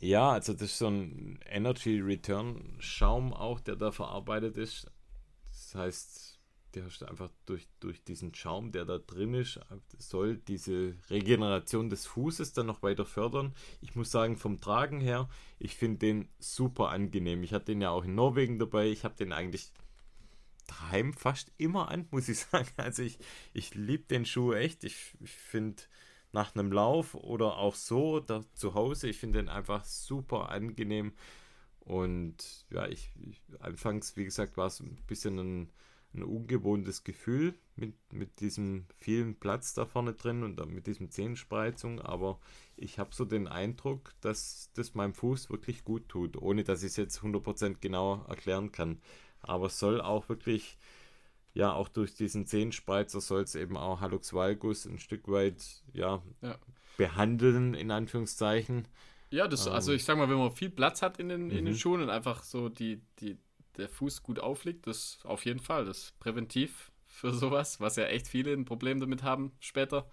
ja, 0.00 0.30
also 0.30 0.54
das 0.54 0.62
ist 0.62 0.78
so 0.78 0.88
ein 0.88 1.38
Energy 1.44 2.00
Return 2.00 2.78
Schaum 2.80 3.34
auch, 3.34 3.60
der 3.60 3.76
da 3.76 3.92
verarbeitet 3.92 4.56
ist. 4.56 4.90
Das 5.44 5.74
heißt, 5.74 6.25
der 6.76 6.84
hast 6.84 7.00
du 7.00 7.06
einfach 7.06 7.30
durch, 7.46 7.66
durch 7.80 8.04
diesen 8.04 8.34
Schaum, 8.34 8.70
der 8.70 8.84
da 8.84 8.98
drin 8.98 9.32
ist, 9.32 9.58
soll 9.98 10.36
diese 10.36 10.94
Regeneration 11.08 11.88
des 11.88 12.06
Fußes 12.06 12.52
dann 12.52 12.66
noch 12.66 12.82
weiter 12.82 13.06
fördern. 13.06 13.54
Ich 13.80 13.94
muss 13.94 14.10
sagen, 14.10 14.36
vom 14.36 14.60
Tragen 14.60 15.00
her, 15.00 15.28
ich 15.58 15.74
finde 15.74 15.98
den 15.98 16.28
super 16.38 16.90
angenehm. 16.90 17.42
Ich 17.42 17.54
hatte 17.54 17.66
den 17.66 17.80
ja 17.80 17.90
auch 17.90 18.04
in 18.04 18.14
Norwegen 18.14 18.58
dabei. 18.58 18.88
Ich 18.88 19.04
habe 19.04 19.16
den 19.16 19.32
eigentlich 19.32 19.72
daheim 20.66 21.14
fast 21.14 21.50
immer 21.56 21.90
an, 21.90 22.06
muss 22.10 22.28
ich 22.28 22.40
sagen. 22.40 22.68
Also 22.76 23.02
ich, 23.02 23.18
ich 23.54 23.74
liebe 23.74 24.04
den 24.04 24.26
Schuh 24.26 24.52
echt. 24.52 24.84
Ich, 24.84 25.14
ich 25.20 25.32
finde 25.32 25.82
nach 26.32 26.54
einem 26.54 26.70
Lauf 26.70 27.14
oder 27.14 27.56
auch 27.56 27.74
so 27.74 28.20
da, 28.20 28.44
zu 28.52 28.74
Hause. 28.74 29.08
Ich 29.08 29.18
finde 29.18 29.38
den 29.38 29.48
einfach 29.48 29.84
super 29.86 30.50
angenehm. 30.50 31.14
Und 31.80 32.66
ja, 32.70 32.86
ich, 32.86 33.12
ich 33.22 33.40
anfangs, 33.60 34.14
wie 34.16 34.24
gesagt, 34.24 34.58
war 34.58 34.66
es 34.66 34.80
ein 34.80 34.98
bisschen 35.06 35.38
ein, 35.38 35.70
ein 36.16 36.22
ungewohntes 36.22 37.04
Gefühl 37.04 37.54
mit, 37.76 37.94
mit 38.12 38.40
diesem 38.40 38.86
vielen 38.96 39.36
Platz 39.36 39.74
da 39.74 39.84
vorne 39.84 40.14
drin 40.14 40.42
und 40.42 40.64
mit 40.72 40.86
diesem 40.86 41.10
Zehenspreizung, 41.10 42.00
aber 42.00 42.38
ich 42.76 42.98
habe 42.98 43.14
so 43.14 43.24
den 43.24 43.48
Eindruck, 43.48 44.12
dass 44.20 44.70
das 44.74 44.94
meinem 44.94 45.14
Fuß 45.14 45.50
wirklich 45.50 45.84
gut 45.84 46.08
tut, 46.08 46.36
ohne 46.36 46.64
dass 46.64 46.82
ich 46.82 46.90
es 46.90 46.96
jetzt 46.96 47.20
100% 47.20 47.76
genau 47.80 48.24
erklären 48.28 48.72
kann. 48.72 49.00
Aber 49.40 49.66
es 49.66 49.78
soll 49.78 50.00
auch 50.00 50.28
wirklich 50.28 50.78
ja, 51.56 51.72
auch 51.72 51.88
durch 51.88 52.14
diesen 52.14 52.44
Zehenspreizer 52.44 53.22
soll 53.22 53.40
es 53.40 53.54
eben 53.54 53.78
auch 53.78 54.02
Hallux 54.02 54.34
valgus 54.34 54.84
ein 54.84 54.98
Stück 54.98 55.26
weit 55.26 55.64
ja, 55.94 56.22
ja, 56.42 56.58
behandeln, 56.98 57.72
in 57.72 57.90
Anführungszeichen. 57.90 58.86
Ja, 59.30 59.48
das, 59.48 59.66
ähm, 59.66 59.72
also 59.72 59.92
ich 59.92 60.04
sag 60.04 60.18
mal, 60.18 60.28
wenn 60.28 60.36
man 60.36 60.52
viel 60.52 60.68
Platz 60.68 61.00
hat 61.00 61.18
in 61.18 61.30
den, 61.30 61.50
in 61.50 61.64
den 61.64 61.72
mhm. 61.72 61.78
Schuhen 61.78 62.02
und 62.02 62.10
einfach 62.10 62.42
so 62.42 62.68
die, 62.68 63.00
die, 63.20 63.38
der 63.78 63.88
Fuß 63.88 64.22
gut 64.22 64.38
aufliegt, 64.38 64.86
das 64.86 65.18
auf 65.24 65.44
jeden 65.44 65.60
Fall, 65.60 65.84
das 65.84 65.98
ist 65.98 66.18
präventiv 66.20 66.90
für 67.06 67.32
sowas, 67.32 67.80
was 67.80 67.96
ja 67.96 68.04
echt 68.04 68.28
viele 68.28 68.52
ein 68.52 68.64
Problem 68.64 69.00
damit 69.00 69.22
haben 69.22 69.52
später. 69.60 70.08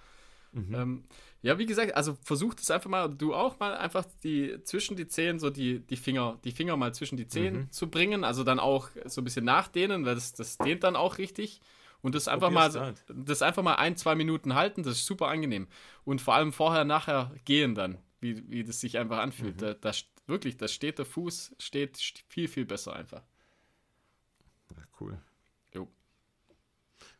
Mhm. 0.54 0.76
Ähm, 0.76 1.04
ja, 1.42 1.58
wie 1.58 1.66
gesagt, 1.66 1.96
also 1.96 2.18
versucht 2.24 2.60
es 2.60 2.72
einfach 2.72 2.90
mal, 2.90 3.10
du 3.10 3.34
auch 3.34 3.60
mal 3.60 3.76
einfach 3.76 4.06
die 4.24 4.64
zwischen 4.64 4.96
die 4.96 5.08
Zehen, 5.08 5.40
so 5.40 5.50
die, 5.50 5.80
die 5.80 5.98
Finger, 5.98 6.40
die 6.44 6.52
Finger 6.52 6.78
mal 6.78 6.94
zwischen 6.94 7.18
die 7.18 7.28
Zehen 7.28 7.56
mhm. 7.56 7.72
zu 7.72 7.90
bringen, 7.90 8.24
also 8.24 8.44
dann 8.44 8.60
auch 8.60 8.90
so 9.06 9.22
ein 9.22 9.24
bisschen 9.24 9.46
nachdehnen, 9.46 10.06
weil 10.06 10.16
das, 10.16 10.34
das 10.34 10.58
dehnt 10.58 10.84
dann 10.84 10.96
auch 10.96 11.18
richtig. 11.18 11.60
Und 12.02 12.16
das 12.16 12.28
einfach 12.28 12.52
mal, 12.52 12.72
halt. 12.74 13.04
das 13.08 13.42
einfach 13.42 13.64
mal 13.64 13.76
ein, 13.76 13.96
zwei 13.96 14.14
Minuten 14.14 14.56
halten, 14.56 14.84
das 14.84 14.94
ist 14.98 15.06
super 15.06 15.30
angenehm. 15.30 15.68
Und 16.04 16.22
vor 16.22 16.36
allem 16.36 16.52
vorher, 16.52 16.84
nachher 16.84 17.34
gehen 17.46 17.76
dann, 17.76 17.98
wie, 18.20 18.50
wie 18.50 18.64
das 18.64 18.82
sich 18.82 18.98
einfach 18.98 19.20
anfühlt. 19.20 19.56
Mhm. 19.56 19.60
Da, 19.60 19.74
da, 19.74 19.92
wirklich, 20.28 20.58
da 20.58 20.68
steht 20.68 20.98
der 20.98 21.06
Fuß, 21.06 21.56
steht 21.60 21.98
viel, 22.28 22.50
viel 22.50 22.66
besser 22.66 22.94
einfach. 22.94 23.24
Ja, 24.76 24.84
cool. 25.00 25.22
Jo. 25.74 25.88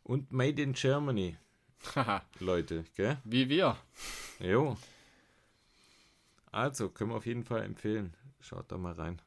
Und 0.02 0.32
Made 0.32 0.60
in 0.62 0.72
Germany, 0.72 1.36
Haha, 1.94 2.22
Leute, 2.40 2.84
gell? 2.94 3.18
wie 3.24 3.48
wir. 3.48 3.76
Jo. 4.40 4.76
Also, 6.50 6.88
können 6.88 7.10
wir 7.10 7.16
auf 7.16 7.26
jeden 7.26 7.44
Fall 7.44 7.62
empfehlen. 7.62 8.14
Schaut 8.40 8.70
da 8.70 8.78
mal 8.78 8.92
rein. 8.92 9.20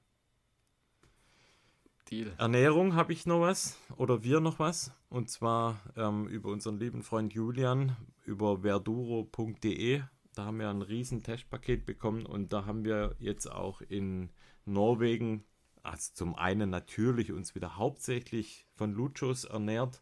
Deal. 2.09 2.33
Ernährung 2.37 2.95
habe 2.95 3.11
ich 3.11 3.25
noch 3.25 3.41
was 3.41 3.77
oder 3.97 4.23
wir 4.23 4.39
noch 4.39 4.59
was 4.59 4.91
und 5.09 5.29
zwar 5.29 5.81
ähm, 5.97 6.27
über 6.27 6.49
unseren 6.51 6.79
lieben 6.79 7.03
Freund 7.03 7.33
Julian 7.33 7.97
über 8.25 8.61
verduro.de. 8.61 10.03
Da 10.33 10.45
haben 10.45 10.59
wir 10.59 10.69
ein 10.69 10.81
riesen 10.81 11.23
Testpaket 11.23 11.85
bekommen 11.85 12.25
und 12.25 12.53
da 12.53 12.65
haben 12.65 12.85
wir 12.85 13.15
jetzt 13.19 13.51
auch 13.51 13.81
in 13.81 14.29
Norwegen, 14.65 15.43
also 15.83 16.11
zum 16.13 16.35
einen 16.35 16.69
natürlich 16.69 17.31
uns 17.31 17.55
wieder 17.55 17.77
hauptsächlich 17.77 18.65
von 18.73 18.93
Luchos 18.93 19.45
ernährt, 19.45 20.01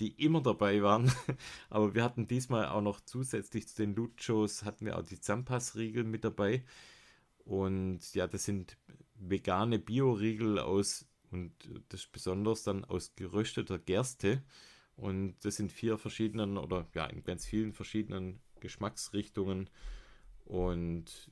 die 0.00 0.10
immer 0.22 0.42
dabei 0.42 0.82
waren, 0.82 1.12
aber 1.70 1.94
wir 1.94 2.02
hatten 2.02 2.26
diesmal 2.26 2.66
auch 2.66 2.82
noch 2.82 3.00
zusätzlich 3.00 3.68
zu 3.68 3.76
den 3.76 3.94
Luchos 3.94 4.64
hatten 4.64 4.86
wir 4.86 4.98
auch 4.98 5.02
die 5.02 5.20
Zampas-Riegel 5.20 6.04
mit 6.04 6.24
dabei 6.24 6.64
und 7.44 8.14
ja, 8.14 8.26
das 8.26 8.44
sind 8.44 8.76
vegane 9.14 9.78
Bio-Riegel 9.78 10.58
aus 10.58 11.06
und 11.30 11.52
das 11.88 12.06
besonders 12.06 12.62
dann 12.62 12.84
aus 12.84 13.14
gerösteter 13.16 13.78
Gerste. 13.78 14.42
Und 14.96 15.36
das 15.42 15.56
sind 15.56 15.72
vier 15.72 15.98
verschiedenen 15.98 16.58
oder 16.58 16.86
ja, 16.94 17.06
in 17.06 17.24
ganz 17.24 17.46
vielen 17.46 17.72
verschiedenen 17.72 18.40
Geschmacksrichtungen. 18.60 19.70
Und 20.44 21.30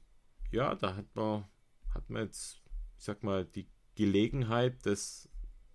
ja, 0.50 0.74
da 0.74 0.96
hat 0.96 1.14
man, 1.14 1.44
hat 1.94 2.08
man 2.08 2.22
jetzt, 2.22 2.62
ich 2.96 3.04
sag 3.04 3.22
mal, 3.22 3.44
die 3.44 3.68
Gelegenheit, 4.01 4.86
das 4.86 5.28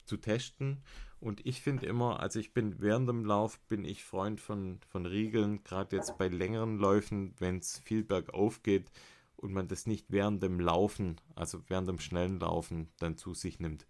zu 0.05 0.17
testen. 0.17 0.81
Und 1.19 1.45
ich 1.45 1.61
finde 1.61 1.85
immer, 1.85 2.19
also 2.19 2.39
ich 2.39 2.53
bin 2.53 2.79
während 2.79 3.07
dem 3.07 3.23
Lauf, 3.23 3.59
bin 3.67 3.85
ich 3.85 4.03
Freund 4.03 4.41
von, 4.41 4.79
von 4.89 5.05
Riegeln, 5.05 5.63
gerade 5.63 5.95
jetzt 5.95 6.17
bei 6.17 6.27
längeren 6.27 6.77
Läufen, 6.77 7.35
wenn 7.39 7.59
es 7.59 7.79
viel 7.79 8.03
bergauf 8.03 8.63
geht 8.63 8.91
und 9.35 9.53
man 9.53 9.67
das 9.67 9.85
nicht 9.85 10.07
während 10.09 10.41
dem 10.41 10.59
Laufen, 10.59 11.21
also 11.35 11.61
während 11.67 11.87
dem 11.87 11.99
schnellen 11.99 12.39
Laufen 12.39 12.89
dann 12.99 13.15
zu 13.15 13.33
sich 13.35 13.59
nimmt. 13.59 13.85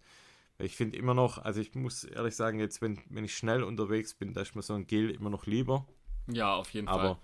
Ich 0.58 0.76
finde 0.76 0.98
immer 0.98 1.14
noch, 1.14 1.38
also 1.38 1.60
ich 1.60 1.74
muss 1.74 2.04
ehrlich 2.04 2.36
sagen, 2.36 2.60
jetzt, 2.60 2.80
wenn, 2.82 3.00
wenn 3.08 3.24
ich 3.24 3.36
schnell 3.36 3.62
unterwegs 3.62 4.14
bin, 4.14 4.34
da 4.34 4.42
ist 4.42 4.54
mir 4.54 4.62
so 4.62 4.74
ein 4.74 4.86
Gel 4.86 5.10
immer 5.10 5.30
noch 5.30 5.46
lieber. 5.46 5.86
Ja, 6.28 6.54
auf 6.54 6.70
jeden 6.70 6.88
Aber, 6.88 7.02
Fall. 7.02 7.18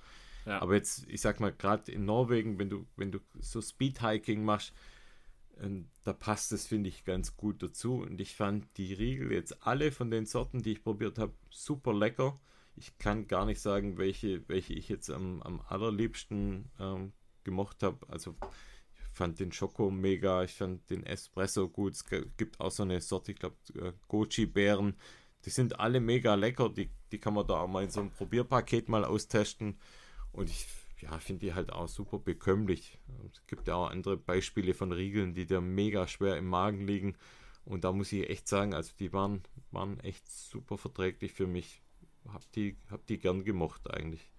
Ja. 0.53 0.63
aber 0.63 0.75
jetzt, 0.75 1.07
ich 1.09 1.21
sag 1.21 1.41
mal, 1.41 1.53
gerade 1.53 1.93
in 1.93 2.05
Norwegen, 2.05 2.59
wenn 2.59 2.69
du, 2.71 2.87
wenn 2.97 3.13
du 3.13 3.21
so 3.39 3.61
Speedhiking 3.61 4.45
machst, 4.45 4.73
ähm, 5.61 5.89
da 6.05 6.13
passt 6.13 6.53
es, 6.53 6.67
finde 6.67 6.89
ich, 6.89 7.05
ganz 7.05 7.37
gut 7.37 7.63
dazu. 7.63 7.97
Und 7.97 8.21
ich 8.21 8.35
fand 8.35 8.67
die 8.77 8.93
Riegel 8.93 9.33
jetzt 9.33 9.67
alle 9.67 9.93
von 9.93 10.11
den 10.11 10.27
Sorten, 10.27 10.63
die 10.63 10.73
ich 10.73 10.83
probiert 10.83 11.19
habe, 11.19 11.35
super 11.51 11.93
lecker. 11.93 12.41
Ich 12.77 12.99
kann 12.99 13.29
gar 13.29 13.45
nicht 13.45 13.61
sagen, 13.61 13.99
welche, 13.99 14.49
welche 14.49 14.73
ich 14.73 14.89
jetzt 14.89 15.11
am, 15.11 15.43
am 15.43 15.61
allerliebsten 15.69 16.71
ähm, 16.81 17.13
gemocht 17.45 17.83
habe. 17.83 18.09
Also 18.09 18.35
ich 18.95 19.17
fand 19.17 19.41
den 19.41 19.53
Schoko 19.53 19.91
mega, 19.91 20.43
ich 20.43 20.55
fand 20.55 20.89
den 20.89 21.05
Espresso 21.05 21.69
gut. 21.69 21.93
Es 21.93 22.05
gibt 22.37 22.61
auch 22.61 22.71
so 22.71 22.83
eine 22.83 23.01
Sorte, 23.01 23.33
ich 23.33 23.39
glaube, 23.39 23.57
äh, 23.75 23.93
Goji-Beeren. 24.09 24.97
Die 25.45 25.51
sind 25.51 25.79
alle 25.79 26.01
mega 26.01 26.35
lecker. 26.35 26.71
Die, 26.71 26.91
die 27.11 27.19
kann 27.19 27.35
man 27.35 27.47
da 27.47 27.61
auch 27.61 27.69
mal 27.69 27.85
in 27.85 27.91
so 27.91 28.01
einem 28.01 28.11
Probierpaket 28.11 28.89
mal 28.89 29.05
austesten. 29.05 29.79
Und 30.33 30.49
ich 30.49 30.67
ja, 31.03 31.19
finde 31.19 31.41
die 31.47 31.55
halt 31.55 31.73
auch 31.73 31.89
super 31.89 32.19
bekömmlich. 32.19 32.99
Es 33.33 33.47
gibt 33.47 33.69
ja 33.69 33.75
auch 33.75 33.91
andere 33.91 34.17
Beispiele 34.17 34.73
von 34.75 34.93
Riegeln, 34.93 35.35
die 35.35 35.47
dir 35.47 35.61
mega 35.61 36.07
schwer 36.07 36.37
im 36.37 36.47
Magen 36.47 36.87
liegen. 36.87 37.17
Und 37.65 37.85
da 37.85 37.93
muss 37.93 38.13
ich 38.13 38.29
echt 38.29 38.49
sagen, 38.49 38.75
also 38.75 38.93
die 38.99 39.13
waren, 39.13 39.43
waren 39.71 40.01
echt 40.01 40.29
super 40.31 40.79
verträglich 40.79 41.33
für 41.33 41.47
mich. 41.47 41.83
Hab 42.33 42.51
die, 42.53 42.77
hab 42.91 43.07
die 43.07 43.19
gern 43.19 43.45
gemocht 43.45 43.91
eigentlich. 43.93 44.31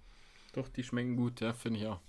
Doch, 0.53 0.69
die 0.69 0.83
schmecken 0.83 1.15
gut, 1.15 1.41
ja, 1.41 1.53
finde 1.53 1.79
ich 1.79 1.87
auch. 1.87 1.99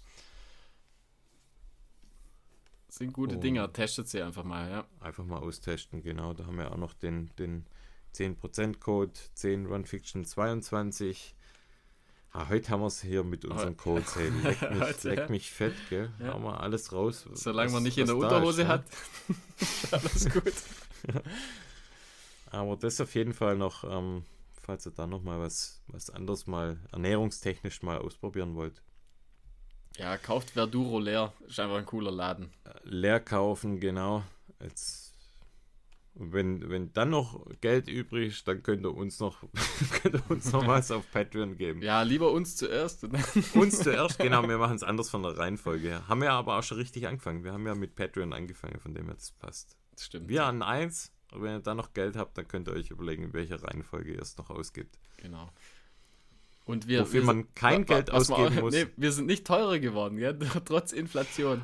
Sind 2.89 3.13
gute 3.13 3.37
Und- 3.37 3.43
Dinger, 3.45 3.73
testet 3.73 4.09
sie 4.09 4.23
einfach 4.23 4.45
mal, 4.45 4.71
ja. 4.71 4.87
Einfach 5.01 5.25
mal 5.25 5.39
austesten, 5.39 6.03
genau. 6.03 6.33
Da 6.33 6.47
haben 6.47 6.59
wir 6.59 6.71
auch 6.71 6.77
noch 6.77 6.95
den, 6.95 7.31
den 7.39 7.67
10%-Code 8.15 9.13
10 9.35 9.67
RunFiction 9.67 10.25
22. 10.25 11.35
Ah, 12.37 12.49
heute 12.49 12.69
haben 12.71 12.81
wir 12.81 12.89
es 12.89 13.01
hier 13.01 13.23
mit 13.23 13.45
unseren 13.45 13.77
Codes. 13.77 14.17
Hey, 14.17 14.29
leck 14.43 14.61
mich, 14.73 14.81
Heute, 14.81 15.09
leck 15.09 15.19
ja. 15.21 15.29
mich 15.29 15.53
fett, 15.53 15.75
gell? 15.89 16.11
Ja. 16.19 16.33
Hauen 16.35 16.43
wir 16.43 16.59
alles 16.61 16.93
raus. 16.93 17.27
Solange 17.33 17.69
was- 17.69 17.73
man 17.75 17.83
nicht 17.85 17.97
in 17.97 18.07
der 18.07 18.17
Unterhose 18.17 18.63
ist, 18.63 18.67
ne? 18.69 18.73
hat, 18.75 18.85
alles 19.93 20.29
gut. 20.33 20.53
Aber 22.51 22.77
das 22.77 23.01
auf 23.01 23.15
jeden 23.15 23.35
Fall 23.35 23.57
noch, 23.57 23.85
ähm, 23.85 24.25
falls 24.63 24.85
ihr 24.85 24.91
da 24.91 25.07
noch 25.07 25.23
mal 25.23 25.39
was, 25.41 25.81
was 25.87 26.11
anderes 26.11 26.49
mal 26.49 26.77
ernährungstechnisch 26.91 27.83
mal 27.83 27.99
ausprobieren 27.99 28.57
wollt. 28.57 28.83
Ja, 29.97 30.17
kauft 30.19 30.51
Verduro 30.51 30.99
leer. 30.99 31.33
Ist 31.47 31.61
einfach 31.61 31.77
ein 31.77 31.87
cooler 31.87 32.11
Laden. 32.11 32.51
Leer 32.83 33.21
kaufen, 33.21 33.79
genau. 33.79 34.25
Jetzt, 34.61 35.04
und 36.15 36.33
wenn, 36.33 36.69
wenn 36.71 36.93
dann 36.93 37.11
noch 37.11 37.45
Geld 37.61 37.89
übrig 37.89 38.29
ist, 38.29 38.47
dann 38.49 38.63
könnt 38.63 38.85
ihr 38.87 38.95
uns 38.95 39.19
noch, 39.21 39.43
könnt 40.03 40.15
ihr 40.15 40.31
uns 40.31 40.53
noch 40.53 40.67
was 40.67 40.91
auf 40.93 41.11
Patreon 41.13 41.57
geben. 41.57 41.83
Ja, 41.83 42.03
lieber 42.03 42.31
uns 42.33 42.57
zuerst. 42.57 43.05
Uns 43.55 43.79
zuerst, 43.81 44.19
genau, 44.19 44.47
wir 44.49 44.59
machen 44.59 44.77
es 44.77 44.83
anders 44.85 45.11
von 45.11 45.23
der 45.25 45.37
Reihenfolge 45.37 45.89
her. 45.89 46.09
Haben 46.09 46.21
wir 46.23 46.31
aber 46.33 46.59
auch 46.59 46.63
schon 46.63 46.79
richtig 46.79 47.07
angefangen. 47.09 47.43
Wir 47.45 47.53
haben 47.53 47.67
ja 47.67 47.75
mit 47.75 47.97
Patreon 47.97 48.33
angefangen, 48.33 48.79
von 48.81 48.95
dem 48.95 49.09
das 49.09 49.33
passt. 49.33 49.77
Das 49.93 50.05
stimmt. 50.07 50.29
Wir 50.29 50.45
an 50.45 50.63
eins, 50.63 51.13
wenn 51.33 51.57
ihr 51.57 51.61
da 51.61 51.75
noch 51.75 51.93
Geld 51.95 52.17
habt, 52.17 52.39
dann 52.39 52.47
könnt 52.47 52.69
ihr 52.69 52.75
euch 52.75 52.91
überlegen, 52.91 53.25
in 53.25 53.33
welcher 53.33 53.61
Reihenfolge 53.63 54.13
ihr 54.15 54.23
es 54.23 54.37
noch 54.37 54.51
ausgibt. 54.51 54.99
Genau. 55.17 55.51
Und 56.65 56.87
wir, 56.89 57.01
Wofür 57.03 57.21
wir 57.23 57.27
man 57.27 57.55
kein 57.55 57.81
wa- 57.89 57.95
Geld 57.95 58.11
ausgeben 58.11 58.59
auch- 58.59 58.63
muss. 58.63 58.73
Nee, 58.75 58.87
wir 58.97 59.13
sind 59.13 59.27
nicht 59.27 59.47
teurer 59.47 59.79
geworden, 59.81 60.17
gell? 60.17 60.39
trotz 60.65 60.93
Inflation. 60.93 61.63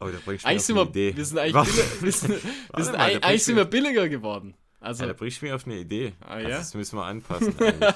Oh, 0.00 0.06
da 0.06 0.18
bringst 0.24 0.44
du 0.44 0.48
Eigentlich 0.48 0.62
sind 0.62 0.78
eine 0.78 0.86
wir, 0.86 0.90
Idee. 0.90 1.16
wir 1.16 1.24
sind 1.24 1.38
eigentlich, 1.38 1.54
Warte, 1.54 1.70
billiger, 1.72 2.02
wir 2.02 2.12
sind, 2.12 2.28
wir 2.30 2.40
warte 2.70 2.84
sind, 2.84 2.92
mal, 2.96 3.00
eigentlich, 3.24 3.44
sind 3.44 3.56
wir 3.56 3.64
billiger 3.64 4.08
geworden. 4.08 4.54
Also, 4.80 5.02
Ja, 5.02 5.08
da 5.08 5.12
bringst 5.14 5.40
du 5.42 5.44
mich 5.46 5.52
auf 5.54 5.66
eine 5.66 5.76
Idee. 5.78 6.12
Ah, 6.20 6.26
Also 6.34 6.48
ja? 6.48 6.58
Das 6.58 6.74
müssen 6.74 6.96
wir 6.96 7.04
anpassen. 7.04 7.54
Eigentlich. 7.60 7.94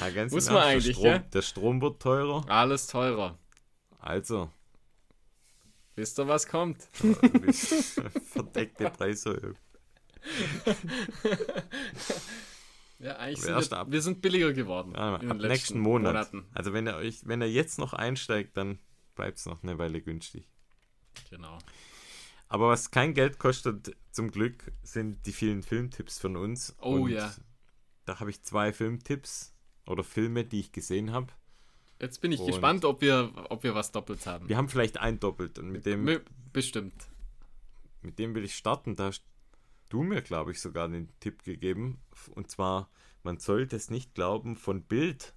Ja, 0.00 0.10
ganz 0.10 0.32
Muss 0.32 0.46
man 0.50 0.56
eigentlich, 0.62 0.84
der 0.86 0.92
Strom, 0.94 1.02
gell? 1.04 1.24
Der 1.32 1.42
Strom 1.42 1.80
wird 1.82 2.02
teurer. 2.02 2.44
alles 2.48 2.86
teurer. 2.88 3.38
Also, 3.98 4.50
Wisst 5.94 6.18
ihr, 6.18 6.26
was 6.28 6.46
kommt? 6.48 6.82
verdeckte 8.32 8.90
Preiserhöhung. 8.90 9.54
Ja, 12.98 13.16
eigentlich 13.16 13.50
Aber 13.50 13.62
sind 13.62 13.70
wir, 13.72 13.78
ab- 13.78 13.86
wir 13.90 14.02
sind 14.02 14.22
billiger 14.22 14.52
geworden. 14.52 14.92
Ja, 14.96 15.16
in 15.16 15.30
ab 15.30 15.36
nächsten 15.38 15.78
Monat. 15.78 16.12
Monaten. 16.32 16.46
Also 16.54 16.72
wenn 16.72 16.86
er 16.86 16.96
euch, 16.96 17.20
wenn 17.26 17.40
er 17.42 17.48
jetzt 17.48 17.78
noch 17.78 17.92
einsteigt, 17.92 18.56
dann 18.56 18.78
bleibt 19.14 19.38
es 19.38 19.46
noch 19.46 19.62
eine 19.62 19.78
Weile 19.78 20.00
günstig. 20.00 20.48
Genau. 21.30 21.58
Aber 22.48 22.68
was 22.68 22.90
kein 22.90 23.12
Geld 23.14 23.38
kostet, 23.38 23.96
zum 24.12 24.30
Glück, 24.30 24.72
sind 24.82 25.26
die 25.26 25.32
vielen 25.32 25.62
Filmtipps 25.62 26.18
von 26.18 26.36
uns. 26.36 26.74
Oh 26.80 27.02
Und 27.02 27.10
ja. 27.10 27.34
Da 28.04 28.20
habe 28.20 28.30
ich 28.30 28.42
zwei 28.42 28.72
Filmtipps 28.72 29.52
oder 29.86 30.04
Filme, 30.04 30.44
die 30.44 30.60
ich 30.60 30.72
gesehen 30.72 31.12
habe. 31.12 31.32
Jetzt 32.00 32.20
bin 32.20 32.30
ich 32.30 32.40
Und- 32.40 32.46
gespannt, 32.46 32.84
ob 32.84 33.00
wir, 33.00 33.32
ob 33.50 33.62
wir 33.64 33.74
was 33.74 33.90
doppelt 33.90 34.26
haben. 34.26 34.48
Wir 34.48 34.56
haben 34.56 34.68
vielleicht 34.68 34.98
ein 34.98 35.18
doppelt 35.18 35.58
und 35.58 35.70
mit 35.70 35.86
dem, 35.86 36.20
Bestimmt. 36.52 37.08
mit 38.02 38.18
dem 38.18 38.34
will 38.34 38.44
ich 38.44 38.54
starten. 38.54 38.94
Da 38.96 39.06
hast 39.06 39.24
du 39.88 40.02
mir, 40.02 40.22
glaube 40.22 40.52
ich, 40.52 40.60
sogar 40.60 40.88
den 40.88 41.08
Tipp 41.20 41.42
gegeben. 41.42 41.98
Und 42.34 42.50
zwar, 42.50 42.90
man 43.22 43.38
sollte 43.38 43.74
es 43.76 43.90
nicht 43.90 44.14
glauben, 44.14 44.56
von 44.56 44.82
Bild. 44.82 45.34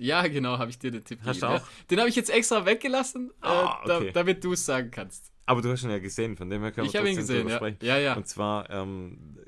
Ja, 0.00 0.26
genau, 0.26 0.58
habe 0.58 0.70
ich 0.70 0.78
dir 0.78 0.90
den 0.90 1.04
Tipp 1.04 1.20
Hast 1.24 1.42
du 1.42 1.46
gegeben. 1.46 1.62
auch? 1.62 1.66
Ja. 1.68 1.84
Den 1.90 1.98
habe 2.00 2.08
ich 2.08 2.16
jetzt 2.16 2.30
extra 2.30 2.64
weggelassen, 2.66 3.32
Ah, 3.40 3.80
äh, 3.84 3.86
da, 3.88 3.96
okay. 3.98 4.12
damit 4.12 4.42
du 4.44 4.52
es 4.52 4.64
sagen 4.64 4.90
kannst. 4.90 5.30
Aber 5.46 5.62
du 5.62 5.70
hast 5.70 5.82
ihn 5.82 5.90
ja 5.90 5.98
gesehen, 5.98 6.36
von 6.36 6.48
dem 6.48 6.62
her 6.62 6.72
können 6.72 6.86
Ich 6.86 6.92
wir 6.92 7.00
habe 7.00 7.10
ihn 7.10 7.16
trotzdem 7.16 7.46
gesehen, 7.46 7.48
drüber 7.48 7.50
ja. 7.50 7.56
sprechen. 7.56 7.78
Ja, 7.84 7.98
ja. 7.98 8.14
Und 8.16 8.26
zwar 8.28 8.70
ähm, 8.70 9.38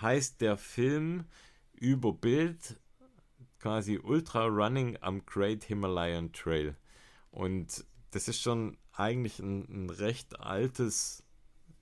heißt 0.00 0.40
der 0.40 0.56
Film 0.56 1.24
über 1.74 2.12
Bild 2.12 2.78
quasi 3.58 3.98
Ultra 4.02 4.44
Running 4.46 4.98
am 5.00 5.24
Great 5.26 5.64
Himalayan 5.64 6.32
Trail. 6.32 6.76
Und 7.30 7.84
das 8.10 8.28
ist 8.28 8.40
schon 8.40 8.76
eigentlich 8.92 9.38
ein, 9.40 9.86
ein 9.86 9.90
recht 9.90 10.38
altes, 10.40 11.24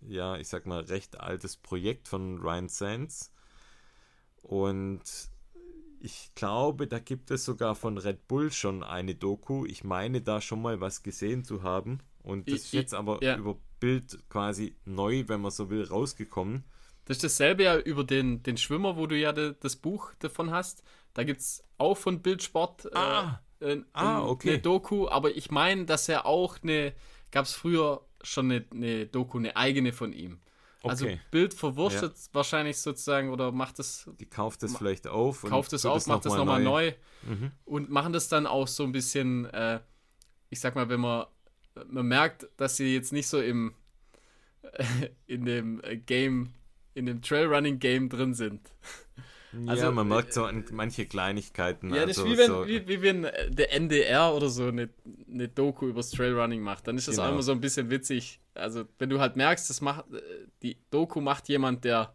ja, 0.01 0.37
ich 0.37 0.49
sag 0.49 0.67
mal, 0.67 0.81
recht 0.83 1.21
altes 1.21 1.57
Projekt 1.57 2.09
von 2.09 2.39
Ryan 2.39 2.69
Sands. 2.69 3.33
Und 4.43 5.03
ich 6.05 6.31
glaube, 6.35 6.87
da 6.87 6.99
gibt 6.99 7.31
es 7.31 7.45
sogar 7.45 7.75
von 7.75 7.97
Red 7.99 8.29
Bull 8.29 8.53
schon 8.53 8.83
eine 8.83 9.15
Doku. 9.15 9.65
Ich 9.67 9.85
meine, 9.85 10.21
da 10.21 10.41
schon 10.41 10.61
mal 10.63 10.81
was 10.81 11.03
gesehen 11.03 11.45
zu 11.45 11.63
haben. 11.63 11.99
Und 12.23 12.49
das 12.49 12.57
Ich- 12.57 12.65
ist 12.67 12.73
jetzt 12.73 12.95
aber 12.95 13.23
ja. 13.23 13.37
über 13.37 13.57
Bild 13.81 14.19
quasi 14.29 14.77
neu, 14.85 15.25
wenn 15.27 15.41
man 15.41 15.51
so 15.51 15.71
will, 15.71 15.83
rausgekommen. 15.85 16.65
Das 17.07 17.17
ist 17.19 17.25
dasselbe 17.25 17.65
ja 17.65 17.79
über 17.79 18.05
den, 18.05 18.43
den 18.43 18.57
Schwimmer, 18.57 18.97
wo 18.97 19.07
du 19.07 19.17
ja 19.19 19.33
de, 19.33 19.55
das 19.61 19.77
Buch 19.77 20.13
davon 20.21 20.51
hast. 20.51 20.83
Da 21.15 21.23
gibt 21.25 21.41
es 21.41 21.63
auch 21.79 21.97
von 21.97 22.21
Bildsport 22.23 22.87
äh, 22.87 22.91
Ah. 22.95 23.43
äh, 23.61 23.79
Ah, 23.93 24.23
okay. 24.23 24.51
eine 24.51 24.59
Doku, 24.61 25.09
aber 25.09 25.35
ich 25.37 25.51
meine, 25.51 25.85
dass 25.87 26.09
er 26.09 26.25
auch 26.27 26.59
eine, 26.63 26.95
gab 27.31 27.45
es 27.47 27.53
früher 27.55 28.03
schon 28.23 28.51
eine, 28.51 28.65
eine 28.73 29.07
Doku, 29.07 29.39
eine 29.39 29.57
eigene 29.57 29.93
von 29.93 30.13
ihm. 30.13 30.41
Also 30.85 31.07
Okay. 31.07 31.21
Bild 31.31 31.55
verwurstet 31.55 32.15
wahrscheinlich 32.33 32.79
sozusagen 32.79 33.31
oder 33.31 33.53
macht 33.53 33.79
es, 33.79 34.09
Die 34.21 34.27
kauft 34.27 34.63
es 34.63 34.77
vielleicht 34.77 35.07
auf. 35.07 35.43
und 35.45 35.51
kauft 35.51 35.73
es 35.73 35.87
auf, 35.87 36.07
macht 36.07 36.27
es 36.27 36.33
noch 36.33 36.39
nochmal 36.39 36.61
mal 36.63 36.65
neu. 36.65 36.93
Mhm. 37.23 37.53
und 37.65 37.91
machen 37.91 38.13
das 38.13 38.29
dann 38.29 38.47
auch 38.47 38.69
so 38.69 38.85
ein 38.85 38.93
bisschen, 38.93 39.47
äh, 39.47 39.81
ich 40.51 40.61
sag 40.61 40.75
mal, 40.75 40.89
wenn 40.89 41.01
man, 41.01 41.27
man 41.87 42.07
merkt, 42.07 42.47
dass 42.57 42.77
sie 42.77 42.95
jetzt 42.95 43.13
nicht 43.13 43.27
so 43.29 43.41
im 43.41 43.75
in 45.27 45.45
dem 45.45 45.81
äh, 45.85 45.97
Game, 45.97 46.55
in 46.95 47.07
dem 47.07 47.23
Trailrunning-Game 47.23 48.09
drin 48.09 48.35
sind. 48.35 48.61
Ja, 49.65 49.71
Also, 49.71 49.93
man 49.93 50.09
merkt 50.09 50.33
so 50.33 50.45
an 50.45 50.65
manche 50.73 51.07
Kleinigkeiten. 51.07 51.95
Ja, 51.95 52.07
das 52.07 52.19
also 52.19 52.25
ist 52.25 52.33
wie 52.33 52.39
wenn, 52.39 52.47
so, 52.47 52.67
wie, 52.67 52.89
wie 52.89 53.03
wenn 53.03 53.25
äh, 53.25 53.51
der 53.51 53.73
NDR 53.73 54.35
oder 54.35 54.49
so 54.49 54.67
eine, 54.67 54.89
eine 55.31 55.49
Doku 55.49 55.87
übers 55.89 56.11
Trailrunning 56.11 56.61
macht. 56.63 56.87
Dann 56.89 56.97
ist 56.97 57.09
das 57.09 57.19
auch 57.19 57.25
Genau. 57.25 57.35
immer 57.35 57.43
so 57.43 57.53
ein 57.53 57.61
bisschen 57.61 57.91
witzig. 57.91 58.41
Also, 58.55 58.85
wenn 58.99 59.11
du 59.11 59.21
halt 59.21 59.37
merkst, 59.37 59.69
das 59.71 59.81
macht, 59.81 60.05
äh, 60.13 60.21
die 60.63 60.77
Doku 60.91 61.21
macht 61.21 61.49
jemand, 61.49 61.85
der, 61.85 62.15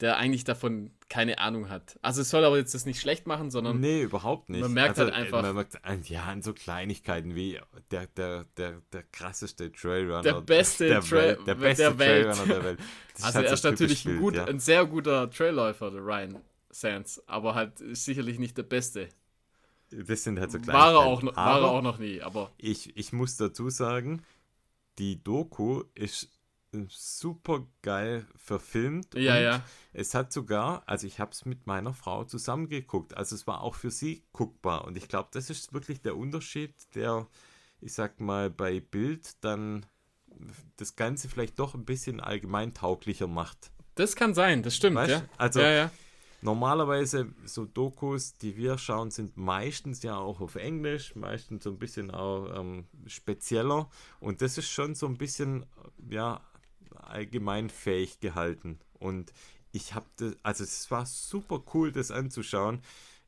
der 0.00 0.16
eigentlich 0.16 0.44
davon 0.44 0.90
keine 1.08 1.38
Ahnung 1.38 1.70
hat. 1.70 1.98
Also, 2.02 2.20
es 2.20 2.30
soll 2.30 2.44
aber 2.44 2.58
jetzt 2.58 2.74
das 2.74 2.84
nicht 2.86 3.00
schlecht 3.00 3.26
machen, 3.26 3.50
sondern 3.50 3.80
Nee, 3.80 4.02
überhaupt 4.02 4.48
nicht. 4.50 4.60
man 4.60 4.72
merkt 4.72 4.98
also, 4.98 5.10
halt 5.12 5.14
äh, 5.14 5.24
einfach- 5.26 5.42
Man 5.42 5.54
merkt, 5.54 5.84
an- 5.84 6.02
ja, 6.04 6.24
an 6.24 6.42
so 6.42 6.52
Kleinigkeiten 6.52 7.34
wie 7.34 7.58
der, 7.90 8.06
der, 8.08 8.44
der, 8.56 8.82
der 8.92 9.02
krasseste 9.10 9.72
Trailrunner. 9.72 10.22
Der 10.22 10.40
beste 10.42 10.86
der, 10.88 11.00
Trail- 11.00 11.10
Welt, 11.38 11.46
der 11.46 11.54
beste 11.54 11.82
der 11.84 11.98
Welt. 11.98 12.24
Trailrunner 12.26 12.54
der 12.54 12.64
Welt. 12.64 12.78
Das 13.14 13.24
Also 13.24 13.36
halt 13.36 13.46
er 13.46 13.48
so 13.48 13.54
ist 13.54 13.64
natürlich 13.64 14.04
ein, 14.06 14.18
gut, 14.20 14.34
ja. 14.36 14.44
ein 14.44 14.60
sehr 14.60 14.86
guter 14.86 15.28
Trailläufer, 15.30 15.90
der 15.90 16.04
Ryan 16.04 16.36
Sands, 16.70 17.20
aber 17.26 17.54
halt 17.56 17.72
sicherlich 17.96 18.38
nicht 18.38 18.56
der 18.56 18.62
Beste. 18.62 19.08
Das 19.90 20.22
sind 20.22 20.38
halt 20.38 20.52
so 20.52 20.58
War 20.58 20.92
er, 20.92 21.00
Kleinigkeiten. 21.00 21.08
auch, 21.08 21.22
noch- 21.22 21.36
war 21.36 21.60
er 21.60 21.68
auch 21.70 21.82
noch 21.82 21.98
nie, 21.98 22.20
aber 22.22 22.52
ich, 22.58 22.96
ich 22.96 23.12
muss 23.12 23.36
dazu 23.38 23.70
sagen, 23.70 24.22
die 24.98 25.22
Doku 25.24 25.82
ist 25.94 26.28
super 26.88 27.66
geil 27.82 28.26
verfilmt. 28.36 29.14
ja, 29.14 29.36
und 29.36 29.42
ja. 29.42 29.62
Es 29.92 30.14
hat 30.14 30.32
sogar, 30.32 30.82
also 30.86 31.06
ich 31.06 31.18
habe 31.18 31.32
es 31.32 31.44
mit 31.44 31.66
meiner 31.66 31.94
Frau 31.94 32.24
zusammengeguckt, 32.24 33.16
also 33.16 33.34
es 33.34 33.46
war 33.46 33.62
auch 33.62 33.74
für 33.74 33.90
sie 33.90 34.24
guckbar. 34.32 34.84
Und 34.84 34.96
ich 34.96 35.08
glaube, 35.08 35.28
das 35.32 35.50
ist 35.50 35.72
wirklich 35.72 36.02
der 36.02 36.16
Unterschied, 36.16 36.74
der, 36.94 37.26
ich 37.80 37.94
sag 37.94 38.20
mal, 38.20 38.50
bei 38.50 38.80
Bild 38.80 39.42
dann 39.44 39.86
das 40.76 40.94
Ganze 40.94 41.28
vielleicht 41.28 41.58
doch 41.58 41.74
ein 41.74 41.84
bisschen 41.84 42.20
allgemeintauglicher 42.20 43.26
macht. 43.26 43.70
Das 43.94 44.14
kann 44.14 44.34
sein, 44.34 44.62
das 44.62 44.76
stimmt, 44.76 44.96
Weißt 44.96 45.10
ja. 45.10 45.22
Also- 45.36 45.60
ja, 45.60 45.70
ja. 45.70 45.90
Normalerweise 46.40 47.32
so 47.46 47.64
Dokus, 47.64 48.36
die 48.36 48.56
wir 48.56 48.78
schauen, 48.78 49.10
sind 49.10 49.36
meistens 49.36 50.04
ja 50.04 50.16
auch 50.18 50.40
auf 50.40 50.54
Englisch, 50.54 51.16
meistens 51.16 51.64
so 51.64 51.70
ein 51.70 51.78
bisschen 51.80 52.12
auch 52.12 52.60
ähm, 52.60 52.86
spezieller. 53.06 53.90
Und 54.20 54.40
das 54.40 54.56
ist 54.56 54.70
schon 54.70 54.94
so 54.94 55.06
ein 55.06 55.18
bisschen, 55.18 55.64
äh, 55.64 56.14
ja, 56.14 56.40
allgemeinfähig 56.94 58.20
gehalten. 58.20 58.78
Und 58.98 59.32
ich 59.72 59.94
habe 59.94 60.06
das, 60.16 60.36
also 60.42 60.64
es 60.64 60.90
war 60.90 61.06
super 61.06 61.62
cool, 61.74 61.92
das 61.92 62.10
anzuschauen. 62.10 62.80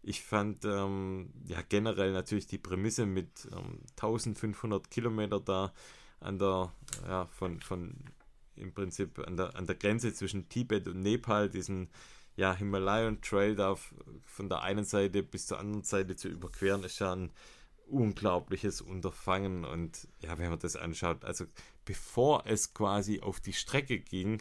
Ich 0.03 0.23
fand 0.23 0.65
ähm, 0.65 1.31
ja 1.45 1.61
generell 1.69 2.13
natürlich 2.13 2.47
die 2.47 2.59
Prämisse 2.59 3.05
mit 3.05 3.49
ähm, 3.53 3.81
1500 3.91 4.91
Kilometer 4.91 5.41
da 5.41 5.73
an 6.21 6.39
der, 6.39 6.73
ja, 7.07 7.27
von, 7.27 7.61
von 7.61 7.95
im 8.57 8.73
Prinzip 8.73 9.19
an 9.27 9.37
der, 9.37 9.57
an 9.57 9.67
der 9.67 9.77
Grenze 9.77 10.13
zwischen 10.13 10.49
Tibet 10.49 10.87
und 10.87 11.03
Nepal, 11.03 11.49
diesen 11.49 11.89
ja, 12.37 12.55
Himalayan 12.55 13.21
Trail 13.21 13.55
da 13.55 13.77
von 14.25 14.49
der 14.49 14.63
einen 14.63 14.85
Seite 14.85 15.23
bis 15.23 15.47
zur 15.47 15.59
anderen 15.59 15.83
Seite 15.83 16.17
zu 16.17 16.29
überqueren, 16.29 16.85
ist 16.85 16.99
ja 17.01 17.13
ein 17.15 17.31
unglaubliches 17.87 18.81
Unterfangen. 18.81 19.65
Und 19.65 20.09
ja, 20.21 20.39
wenn 20.39 20.51
man 20.51 20.59
das 20.59 20.77
anschaut, 20.77 21.25
also 21.25 21.45
bevor 21.91 22.45
es 22.47 22.73
quasi 22.73 23.21
auf 23.21 23.41
die 23.41 23.53
Strecke 23.53 23.99
ging, 23.99 24.41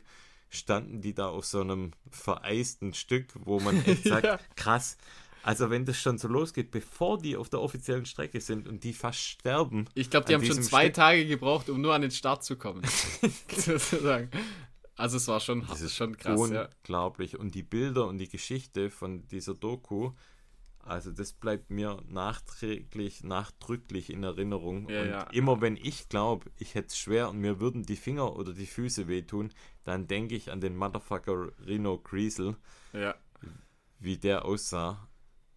standen 0.50 1.02
die 1.02 1.16
da 1.16 1.30
auf 1.30 1.46
so 1.46 1.62
einem 1.62 1.94
vereisten 2.12 2.94
Stück, 2.94 3.26
wo 3.44 3.60
man 3.60 3.84
echt 3.86 4.04
sagt, 4.04 4.26
Ja. 4.26 4.40
krass. 4.56 4.98
Also 5.42 5.72
wenn 5.72 5.84
das 5.86 5.98
schon 6.00 6.20
so 6.20 6.28
losgeht, 6.28 6.70
bevor 6.70 7.18
die 7.18 7.36
auf 7.38 7.50
der 7.50 7.62
offiziellen 7.62 8.06
Strecke 8.06 8.40
sind 8.40 8.68
und 8.68 8.84
die 8.84 8.94
fast 8.94 9.20
sterben, 9.20 9.86
Ich 9.96 10.12
glaube, 10.12 10.28
die 10.28 10.36
haben 10.36 10.46
schon 10.46 10.62
zwei 10.62 10.86
Stück- 10.88 10.94
Tage 10.96 11.26
gebraucht, 11.26 11.70
um 11.70 11.82
nur 11.82 11.94
an 11.96 12.02
den 12.04 12.12
Start 12.12 12.44
zu 12.44 12.56
kommen. 12.56 12.84
Sozusagen. 13.58 14.30
Also 14.96 15.18
es 15.18 15.28
war 15.28 15.40
schon, 15.40 15.66
Das 15.66 15.82
ist 15.82 15.96
schon 15.96 16.18
krass, 16.18 16.40
ja. 16.52 16.66
unglaublich. 16.66 17.40
Und 17.40 17.56
die 17.56 17.64
Bilder 17.64 18.06
und 18.06 18.18
die 18.20 18.30
Geschichte 18.30 18.92
von 18.92 19.26
dieser 19.30 19.56
Doku, 19.56 20.12
also 20.84 21.12
das 21.12 21.34
bleibt 21.34 21.70
mir 21.70 22.02
nachträglich, 22.08 23.24
nachdrücklich 23.24 24.10
in 24.12 24.24
Erinnerung. 24.24 24.90
Ja, 24.90 25.02
und 25.02 25.10
ja. 25.10 25.24
immer 25.32 25.62
wenn 25.62 25.76
ich 25.78 26.10
glaube, 26.10 26.50
ich 26.58 26.76
hätte 26.76 26.88
es 26.88 26.98
schwer 26.98 27.30
und 27.30 27.40
mir 27.40 27.60
würden 27.60 27.84
die 27.84 27.96
Finger 27.96 28.36
oder 28.36 28.54
die 28.54 28.66
Füße 28.66 29.08
wehtun, 29.08 29.52
dann 29.84 30.08
denke 30.08 30.36
ich 30.36 30.52
an 30.52 30.62
den 30.62 30.76
Motherfucker 30.76 31.50
Reno 31.66 32.00
Griesel, 32.00 32.56
Ja, 32.94 33.16
wie 34.00 34.18
der 34.18 34.46
aussah. 34.46 35.08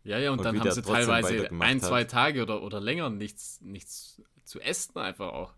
ja, 0.05 0.19
ja 0.19 0.31
und, 0.33 0.39
Und 0.39 0.45
dann 0.45 0.59
haben 0.61 0.71
sie 0.71 0.83
teilweise 0.83 1.51
ein, 1.61 1.81
zwei 1.81 2.05
Tage 2.05 2.43
oder, 2.43 2.63
oder 2.63 2.81
länger 2.81 3.09
nichts, 3.11 3.61
nichts 3.61 4.21
zu 4.45 4.61
essen 4.61 4.99
einfach 4.99 5.33
auch. 5.33 5.55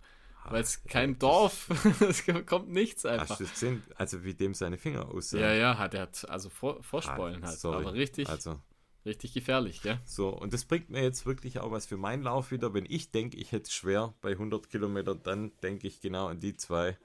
Weil 0.51 0.63
es 0.63 0.83
Ach, 0.85 0.91
kein 0.91 1.13
das- 1.13 1.19
Dorf, 1.21 1.69
es 2.01 2.25
kommt 2.47 2.69
nichts 2.69 3.05
Hast 3.05 3.13
einfach. 3.21 3.39
gesehen? 3.39 3.83
Also 3.97 4.23
wie 4.25 4.35
dem 4.35 4.53
seine 4.55 4.77
Finger 4.77 5.09
aussahen. 5.09 5.41
Ja, 5.41 5.53
ja, 5.55 5.79
hat 5.79 5.95
er 5.95 6.03
hat 6.03 6.29
also 6.29 6.51
vor, 6.51 6.83
Vorspeulen 6.83 7.43
Ah, 7.43 7.47
halt. 7.49 7.65
Aber 7.65 7.95
richtig, 7.95 8.29
Also 8.29 8.61
richtig 9.07 9.33
gefährlich, 9.35 9.83
ja. 9.85 9.99
So, 10.05 10.29
und 10.29 10.53
das 10.53 10.65
bringt 10.65 10.91
mir 10.91 11.03
jetzt 11.03 11.27
wirklich 11.27 11.59
auch 11.61 11.71
was 11.71 11.87
für 11.87 11.97
meinen 11.97 12.23
Lauf 12.23 12.51
wieder. 12.51 12.73
Wenn 12.75 12.87
ich 12.89 13.11
denke, 13.11 13.37
ich 13.37 13.53
hätte 13.53 13.65
es 13.65 13.73
schwer 13.73 14.15
bei 14.21 14.31
100 14.33 14.69
Kilometern, 14.71 15.21
dann 15.23 15.53
denke 15.63 15.87
ich 15.87 16.01
genau 16.01 16.27
an 16.29 16.41
die 16.41 16.57
zwei. 16.57 16.97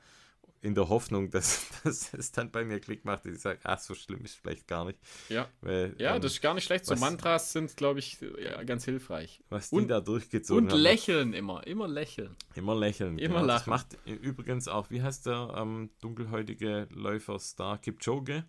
In 0.61 0.75
der 0.75 0.89
Hoffnung, 0.89 1.29
dass, 1.31 1.65
dass 1.85 2.13
es 2.13 2.33
dann 2.33 2.51
bei 2.51 2.65
mir 2.65 2.81
Klick 2.81 3.05
macht 3.05 3.25
und 3.25 3.31
ich 3.33 3.39
sage, 3.39 3.59
ach, 3.63 3.79
so 3.79 3.95
schlimm 3.95 4.25
ist 4.25 4.35
vielleicht 4.35 4.67
gar 4.67 4.83
nicht. 4.83 4.99
Ja, 5.29 5.47
Weil, 5.61 5.95
ja 5.97 6.15
ähm, 6.17 6.21
das 6.21 6.33
ist 6.33 6.41
gar 6.41 6.53
nicht 6.53 6.65
schlecht. 6.65 6.85
So 6.85 6.91
was- 6.95 6.99
Mantras 6.99 7.53
sind, 7.53 7.77
glaube 7.77 7.99
ich, 7.99 8.17
ja, 8.43 8.61
ganz 8.63 8.83
hilfreich. 8.83 9.41
was 9.47 9.69
die 9.69 9.77
und- 9.77 9.87
da 9.87 10.01
durchgezogen 10.01 10.65
Und 10.65 10.71
haben. 10.73 10.79
lächeln 10.81 11.31
immer, 11.31 11.65
immer 11.65 11.87
lächeln. 11.87 12.35
Immer 12.55 12.75
lächeln. 12.75 13.17
Immer 13.19 13.35
genau. 13.39 13.47
Das 13.47 13.67
lachen. 13.67 13.69
macht 13.69 13.97
übrigens 14.05 14.67
auch, 14.67 14.89
wie 14.89 15.01
heißt 15.01 15.27
der 15.27 15.53
ähm, 15.55 15.91
dunkelhäutige 16.01 16.89
Läufer-Star 16.91 17.77
Kipchoge? 17.77 18.43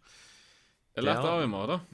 Er 0.95 1.03
lacht 1.05 1.23
auch 1.25 1.41
immer, 1.43 1.63
oder? 1.63 1.87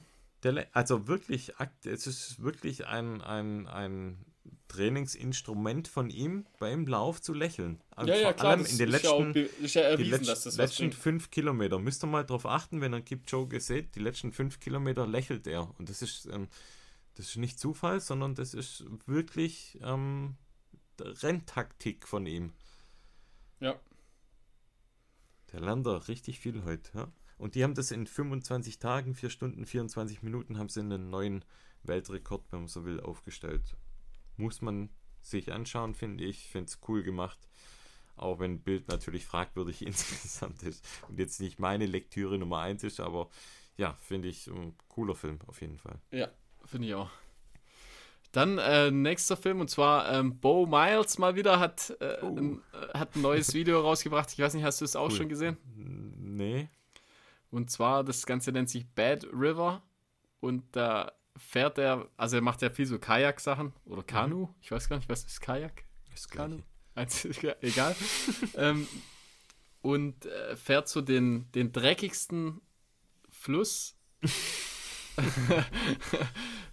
Der, 0.55 0.69
also 0.73 1.09
wirklich, 1.09 1.53
es 1.85 2.07
ist 2.07 2.41
wirklich 2.41 2.87
ein, 2.87 3.21
ein, 3.21 3.67
ein 3.67 4.25
Trainingsinstrument 4.69 5.89
von 5.89 6.09
ihm 6.09 6.47
beim 6.59 6.87
Lauf 6.87 7.21
zu 7.21 7.35
lächeln. 7.35 7.83
Und 7.97 8.11
vor 8.11 8.41
allem 8.43 8.65
in 8.65 8.79
den 8.79 8.89
letzten, 8.89 9.35
ja 9.63 9.97
die 9.97 10.05
letzten, 10.05 10.57
letzten 10.57 10.93
fünf 10.93 11.31
Kilometer. 11.31 11.79
Müsst 11.79 12.05
ihr 12.05 12.07
mal 12.07 12.25
darauf 12.25 12.47
achten, 12.47 12.81
wenn 12.81 12.95
ihr 12.95 13.01
Kipchoge 13.01 13.61
seht, 13.61 13.95
die 13.97 14.01
letzten 14.01 14.33
fünf 14.33 14.61
Kilometer 14.61 15.07
lächelt 15.07 15.47
er. 15.47 15.75
Und 15.79 15.89
das 15.89 16.03
ist, 16.03 16.27
ähm, 16.27 16.49
das 17.17 17.31
ist 17.31 17.37
nicht 17.37 17.59
Zufall, 17.59 18.01
sondern 18.01 18.35
das 18.35 18.55
ist 18.55 18.85
wirklich 19.07 19.79
ähm, 19.83 20.37
Renntaktik 21.01 22.07
von 22.07 22.27
ihm. 22.27 22.53
Ja. 23.59 23.81
Der 25.53 25.61
lernt 25.61 25.87
da 25.87 25.97
richtig 25.97 26.39
viel 26.39 26.65
heute. 26.65 26.91
Ja? 26.95 27.13
Und 27.39 27.55
die 27.55 27.63
haben 27.65 27.75
das 27.75 27.91
in 27.91 28.07
25 28.07 28.79
Tagen, 28.79 29.15
4 29.15 29.31
Stunden, 29.31 29.67
24 29.67 30.23
Minuten, 30.23 30.59
haben 30.59 30.69
sie 30.71 30.81
einen 30.81 31.11
neuen 31.11 31.45
Weltrekord, 31.83 32.45
wenn 32.51 32.61
man 32.61 32.69
so 32.69 32.85
will, 32.85 33.01
aufgestellt. 33.01 33.77
Muss 34.37 34.63
man 34.63 34.89
sich 35.21 35.53
anschauen, 35.53 35.95
finde 35.95 36.25
ich. 36.25 36.49
Finde 36.49 36.69
es 36.69 36.79
cool 36.89 37.03
gemacht. 37.03 37.39
Auch 38.17 38.39
wenn 38.39 38.61
Bild 38.61 38.89
natürlich 38.89 39.27
fragwürdig 39.27 39.83
insgesamt 39.87 40.63
ist 40.63 40.85
und 41.09 41.19
jetzt 41.19 41.41
nicht 41.41 41.59
meine 41.59 41.85
Lektüre 41.87 42.39
Nummer 42.39 42.61
1 42.61 42.83
ist, 42.85 43.01
aber 43.01 43.29
ja, 43.77 43.93
finde 44.01 44.29
ich 44.29 44.47
ein 44.47 44.75
cooler 44.89 45.15
Film 45.15 45.39
auf 45.47 45.61
jeden 45.61 45.77
Fall. 45.77 45.99
Ja, 46.11 46.29
finde 46.65 46.89
ich 46.89 46.95
auch. 46.95 47.11
Dann 48.33 48.57
äh, 48.59 48.91
nächster 48.91 49.37
Film 49.37 49.61
und 49.61 49.69
zwar 49.71 50.11
ähm, 50.13 50.39
Bo 50.41 50.67
Miles 50.67 51.19
mal 51.19 51.35
wieder 51.37 51.59
hat, 51.61 51.95
äh, 52.01 52.17
Oh. 52.23 52.35
ein, 52.37 52.63
äh, 52.73 52.99
hat 52.99 53.15
ein 53.17 53.23
neues 53.23 53.53
Video 53.53 53.81
rausgebracht. 53.81 54.33
Ich 54.33 54.39
weiß 54.39 54.55
nicht, 54.55 54.65
hast 54.65 54.81
du 54.81 54.85
es 54.87 54.97
auch 54.97 55.11
Cool. 55.11 55.17
schon 55.17 55.29
gesehen? 55.29 55.57
Nee. 56.19 56.69
Und 57.51 57.71
zwar, 57.71 58.05
das 58.05 58.27
Ganze 58.27 58.53
nennt 58.53 58.71
sich 58.71 58.87
Bad 58.89 59.25
River 59.33 59.83
und 60.41 60.65
da 60.73 61.13
fährt 61.37 61.79
er, 61.79 62.09
also 62.17 62.37
er 62.37 62.43
macht 62.43 62.63
ja 62.63 62.71
viel 62.71 62.87
so 62.87 62.99
Kajak-Sachen 62.99 63.73
oder 63.85 64.03
Kanu. 64.03 64.49
Ich 64.61 64.71
weiß 64.71 64.89
gar 64.89 64.97
nicht, 64.97 65.09
was 65.09 65.25
ist 65.25 65.41
Kajak? 65.41 65.85
Ist 66.15 66.31
Kanu? 66.31 66.63
Egal. 67.61 67.95
ähm, 68.55 68.89
und 69.83 70.27
äh, 70.27 70.57
fährt 70.57 70.89
so 70.89 71.01
den, 71.01 71.51
den 71.53 71.73
dreckigsten 71.73 72.61
Fluss 73.31 73.97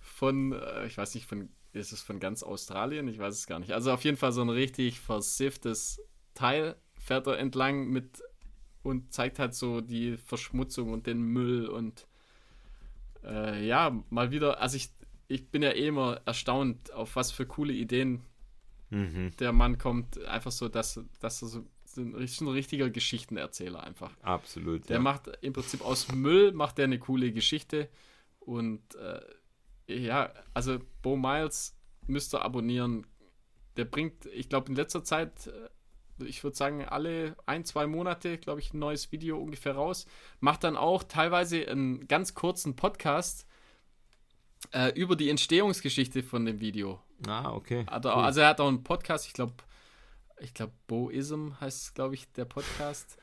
von, 0.02 0.54
äh, 0.54 0.88
ich 0.88 0.98
weiß 0.98 1.14
nicht, 1.16 1.28
von, 1.28 1.50
ist 1.74 1.92
es 1.92 2.02
von 2.02 2.20
ganz 2.20 2.42
Australien? 2.42 3.08
Ich 3.08 3.20
weiß 3.20 3.36
es 3.36 3.48
gar 3.48 3.60
nicht. 3.60 3.74
Also 3.74 3.92
auf 3.92 4.04
jeden 4.04 4.18
Fall 4.18 4.32
so 4.32 4.42
ein 4.42 4.50
richtig 4.50 5.00
versifftes 5.00 6.02
Teil 6.34 6.76
fährt 6.98 7.28
er 7.28 7.38
entlang 7.38 7.90
mit 7.90 8.24
und 8.84 9.14
zeigt 9.14 9.40
halt 9.40 9.56
so 9.56 9.82
die 9.82 10.18
Verschmutzung 10.18 10.92
und 10.94 11.08
den 11.08 11.22
Müll 11.22 11.68
und 11.68 12.08
äh, 13.24 13.66
ja, 13.66 14.04
mal 14.10 14.32
wieder, 14.32 14.62
also 14.62 14.78
ich, 14.78 14.90
ich 15.28 15.50
bin 15.50 15.64
ja 15.64 15.72
eh 15.72 15.88
immer 15.88 16.22
erstaunt, 16.26 16.94
auf 16.94 17.16
was 17.16 17.32
für 17.32 17.46
coole 17.46 17.74
Ideen 17.74 18.22
Mhm. 18.94 19.32
der 19.40 19.52
Mann 19.52 19.80
kommt, 19.80 20.24
einfach 20.26 20.52
so, 20.52 20.70
dass, 20.70 21.00
dass 21.20 21.42
er 21.42 21.48
so 21.48 21.66
ein, 21.98 22.16
ein 22.16 22.48
richtiger 22.48 22.92
Geschichtenerzähler 22.92 23.84
einfach. 23.84 24.12
Absolut. 24.22 24.88
Der 24.88 24.98
ja. 24.98 25.02
macht 25.02 25.30
im 25.42 25.54
Prinzip 25.54 25.82
aus 25.82 26.12
Müll 26.12 26.52
macht 26.52 26.78
er 26.78 26.86
eine 26.86 27.00
coole 27.00 27.32
Geschichte 27.32 27.90
und 28.40 28.82
äh, 28.96 29.20
ja, 29.88 30.32
also 30.54 30.80
Bo 31.02 31.16
Miles 31.18 31.76
müsst 32.08 32.36
ihr 32.36 32.44
abonnieren. 32.44 33.08
Der 33.78 33.86
bringt, 33.86 34.28
ich 34.28 34.48
glaube 34.48 34.70
in 34.70 34.76
letzter 34.76 35.04
Zeit, 35.04 35.48
äh, 35.48 35.70
ich 36.20 36.44
würde 36.44 36.56
sagen 36.56 36.86
alle 36.86 37.36
ein 37.46 37.66
zwei 37.66 37.88
Monate, 37.88 38.38
glaube 38.38 38.60
ich, 38.60 38.74
ein 38.74 38.80
neues 38.80 39.12
Video 39.12 39.38
ungefähr 39.38 39.76
raus. 39.76 40.06
Macht 40.40 40.64
dann 40.64 40.78
auch 40.78 41.04
teilweise 41.04 41.68
einen 41.68 42.08
ganz 42.08 42.34
kurzen 42.34 42.76
Podcast 42.76 43.48
äh, 44.72 44.92
über 44.94 45.16
die 45.16 45.30
Entstehungsgeschichte 45.30 46.24
von 46.24 46.46
dem 46.46 46.60
Video. 46.60 47.00
Ah, 47.28 47.52
okay. 47.52 47.86
Also, 47.88 48.10
cool. 48.10 48.16
also 48.16 48.42
er 48.42 48.48
hat 48.50 48.62
auch 48.62 48.68
einen 48.68 48.84
Podcast, 48.84 49.28
ich 49.28 49.34
glaube, 49.34 49.54
ich 50.40 50.54
glaube, 50.54 50.74
Boism 50.88 51.52
heißt, 51.60 51.96
glaube 51.96 52.16
ich, 52.16 52.32
der 52.34 52.46
Podcast. 52.46 53.18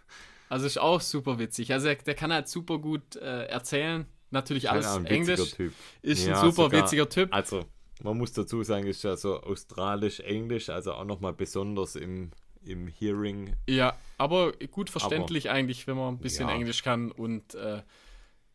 Also 0.49 0.67
ist 0.67 0.79
auch 0.79 1.01
super 1.01 1.39
witzig. 1.39 1.73
Also 1.73 1.89
er, 1.89 1.95
der 1.95 2.15
kann 2.15 2.33
halt 2.33 2.49
super 2.49 2.79
gut 2.79 3.17
äh, 3.17 3.45
erzählen. 3.45 4.07
Natürlich 4.31 4.65
Scheint 4.65 4.85
alles 4.85 5.05
Englisch. 5.07 5.53
Typ. 5.53 5.73
Ist 6.03 6.27
Ja, 6.27 6.41
ein 6.41 6.51
super 6.51 6.71
witziger 6.73 7.09
Typ. 7.09 7.33
Also, 7.33 7.65
man 8.03 8.17
muss 8.17 8.33
dazu 8.33 8.63
sagen, 8.63 8.87
ist 8.87 9.03
ja 9.03 9.17
so 9.17 9.41
australisch-englisch, 9.43 10.71
also 10.71 10.93
auch 10.95 11.05
nochmal 11.05 11.33
besonders 11.33 11.97
im, 11.97 12.31
im 12.63 12.89
Hearing. 12.89 13.55
Ja, 13.69 13.97
aber 14.19 14.53
gut 14.71 14.91
verständlich 14.91 15.51
eigentlich, 15.51 15.87
wenn 15.87 15.97
man 15.97 16.15
ein 16.15 16.19
bisschen 16.19 16.49
Ja. 16.49 16.55
Englisch 16.55 16.83
kann 16.83 17.11
und 17.11 17.55
äh, 17.55 17.83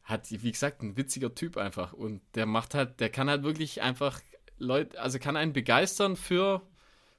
hat, 0.04 0.30
wie 0.30 0.52
gesagt, 0.52 0.84
ein 0.84 0.98
witziger 0.98 1.34
Typ 1.34 1.58
einfach. 1.58 1.94
Und 1.94 2.22
der 2.36 2.46
macht 2.46 2.76
halt, 2.76 3.00
der 3.00 3.10
kann 3.10 3.30
halt 3.30 3.44
wirklich 3.44 3.82
einfach 3.82 4.22
Leute, 4.58 5.00
also 5.02 5.20
kann 5.20 5.36
einen 5.36 5.54
begeistern 5.54 6.16
für, 6.16 6.62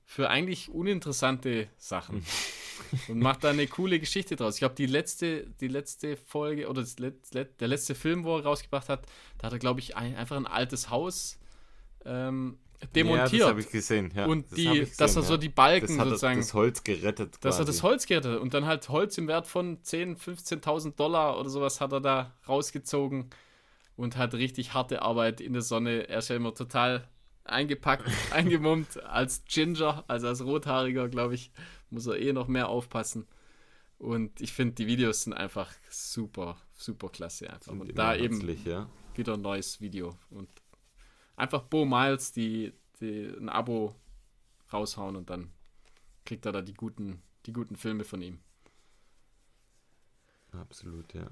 für 0.04 0.30
eigentlich 0.30 0.68
uninteressante 0.68 1.68
Sachen. 1.76 2.24
und 3.08 3.18
macht 3.18 3.42
da 3.42 3.50
eine 3.50 3.66
coole 3.66 3.98
Geschichte 3.98 4.36
draus. 4.36 4.54
Ich 4.54 4.60
glaube, 4.60 4.76
die 4.76 4.86
letzte, 4.86 5.48
die 5.60 5.68
letzte 5.68 6.16
Folge 6.16 6.68
oder 6.68 6.82
das 6.82 6.98
Let, 6.98 7.34
Let, 7.34 7.60
der 7.60 7.68
letzte 7.68 7.94
Film, 7.94 8.24
wo 8.24 8.36
er 8.36 8.44
rausgebracht 8.44 8.88
hat, 8.88 9.06
da 9.38 9.46
hat 9.46 9.52
er, 9.52 9.58
glaube 9.58 9.80
ich, 9.80 9.96
ein, 9.96 10.14
einfach 10.14 10.36
ein 10.36 10.46
altes 10.46 10.90
Haus 10.90 11.38
ähm, 12.04 12.58
demontiert. 12.94 13.32
Ja, 13.32 13.38
das 13.38 13.48
habe 13.48 13.60
ich 13.60 13.70
gesehen. 13.70 14.12
Ja, 14.14 14.26
und 14.26 14.46
das 14.46 14.56
die, 14.56 14.64
gesehen, 14.66 14.90
dass 14.98 15.16
er 15.16 15.22
so 15.22 15.34
ja. 15.34 15.38
die 15.38 15.48
Balken 15.48 15.86
das 15.86 15.98
hat 15.98 16.06
er- 16.06 16.10
sozusagen 16.10 16.40
das 16.40 16.54
Holz 16.54 16.84
gerettet. 16.84 17.36
dass 17.40 17.58
er 17.58 17.64
das 17.64 17.82
Holz 17.82 18.06
gerettet 18.06 18.34
hat 18.34 18.40
und 18.40 18.54
dann 18.54 18.66
halt 18.66 18.88
Holz 18.88 19.18
im 19.18 19.28
Wert 19.28 19.46
von 19.46 19.78
10.000, 19.82 20.18
15.000 20.62 20.96
Dollar 20.96 21.38
oder 21.38 21.48
sowas 21.48 21.80
hat 21.80 21.92
er 21.92 22.00
da 22.00 22.34
rausgezogen 22.48 23.30
und 23.96 24.16
hat 24.16 24.34
richtig 24.34 24.74
harte 24.74 25.02
Arbeit 25.02 25.40
in 25.40 25.52
der 25.52 25.62
Sonne. 25.62 26.08
Er 26.08 26.18
ist 26.18 26.28
ja 26.28 26.36
immer 26.36 26.54
total 26.54 27.08
eingepackt, 27.44 28.04
eingemummt 28.32 29.02
als 29.04 29.44
Ginger, 29.46 30.04
also 30.08 30.28
als 30.28 30.44
Rothaariger, 30.44 31.08
glaube 31.08 31.34
ich, 31.34 31.50
muss 31.90 32.06
er 32.06 32.18
eh 32.18 32.32
noch 32.32 32.48
mehr 32.48 32.68
aufpassen. 32.68 33.26
Und 33.98 34.40
ich 34.40 34.52
finde, 34.52 34.74
die 34.74 34.86
Videos 34.86 35.22
sind 35.22 35.32
einfach 35.32 35.72
super, 35.88 36.58
super 36.74 37.08
klasse 37.08 37.48
einfach. 37.48 37.72
Sind 37.72 37.80
Und 37.80 37.96
da 37.98 38.14
eben 38.14 38.40
ja. 38.66 38.88
wieder 39.14 39.34
ein 39.34 39.40
neues 39.40 39.80
Video. 39.80 40.18
Und 40.30 40.48
einfach 41.36 41.62
Bo 41.62 41.84
Miles, 41.84 42.32
die, 42.32 42.72
die 43.00 43.26
ein 43.26 43.48
Abo 43.48 43.94
raushauen 44.72 45.16
und 45.16 45.30
dann 45.30 45.50
kriegt 46.24 46.46
er 46.46 46.52
da 46.52 46.62
die 46.62 46.74
guten, 46.74 47.22
die 47.46 47.52
guten 47.52 47.76
Filme 47.76 48.04
von 48.04 48.20
ihm. 48.22 48.40
Absolut, 50.52 51.12
ja. 51.14 51.28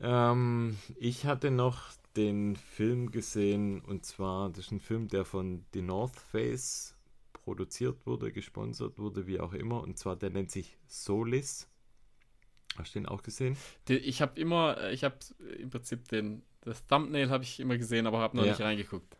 Ähm, 0.00 0.76
ich 0.96 1.26
hatte 1.26 1.50
noch 1.50 1.92
den 2.16 2.56
Film 2.56 3.10
gesehen 3.10 3.80
und 3.80 4.04
zwar, 4.04 4.50
das 4.50 4.66
ist 4.66 4.72
ein 4.72 4.80
Film, 4.80 5.08
der 5.08 5.24
von 5.24 5.64
The 5.72 5.82
North 5.82 6.16
Face 6.16 6.94
produziert 7.32 8.04
wurde, 8.06 8.32
gesponsert 8.32 8.98
wurde, 8.98 9.26
wie 9.26 9.40
auch 9.40 9.52
immer. 9.52 9.80
Und 9.82 9.98
zwar, 9.98 10.16
der 10.16 10.30
nennt 10.30 10.50
sich 10.50 10.76
Solis. 10.86 11.68
Hast 12.76 12.94
du 12.94 13.00
den 13.00 13.06
auch 13.06 13.22
gesehen? 13.22 13.56
Ich 13.88 14.20
habe 14.20 14.38
immer, 14.38 14.90
ich 14.90 15.02
habe 15.02 15.16
im 15.58 15.70
Prinzip 15.70 16.06
den, 16.08 16.42
das 16.68 16.86
Thumbnail 16.86 17.30
habe 17.30 17.44
ich 17.44 17.60
immer 17.60 17.76
gesehen, 17.78 18.06
aber 18.06 18.18
habe 18.20 18.36
noch 18.36 18.44
Ja. 18.44 18.52
nicht 18.52 18.60
reingeguckt. 18.60 19.16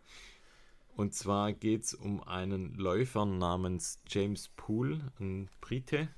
Und 0.97 1.15
zwar 1.15 1.53
geht 1.53 1.85
es 1.85 1.95
um 1.95 2.23
einen 2.25 2.75
Läufer 2.75 3.25
namens 3.25 4.01
James 4.09 4.49
Poole, 4.57 5.13
ein 5.21 5.49
Brite, 5.61 6.09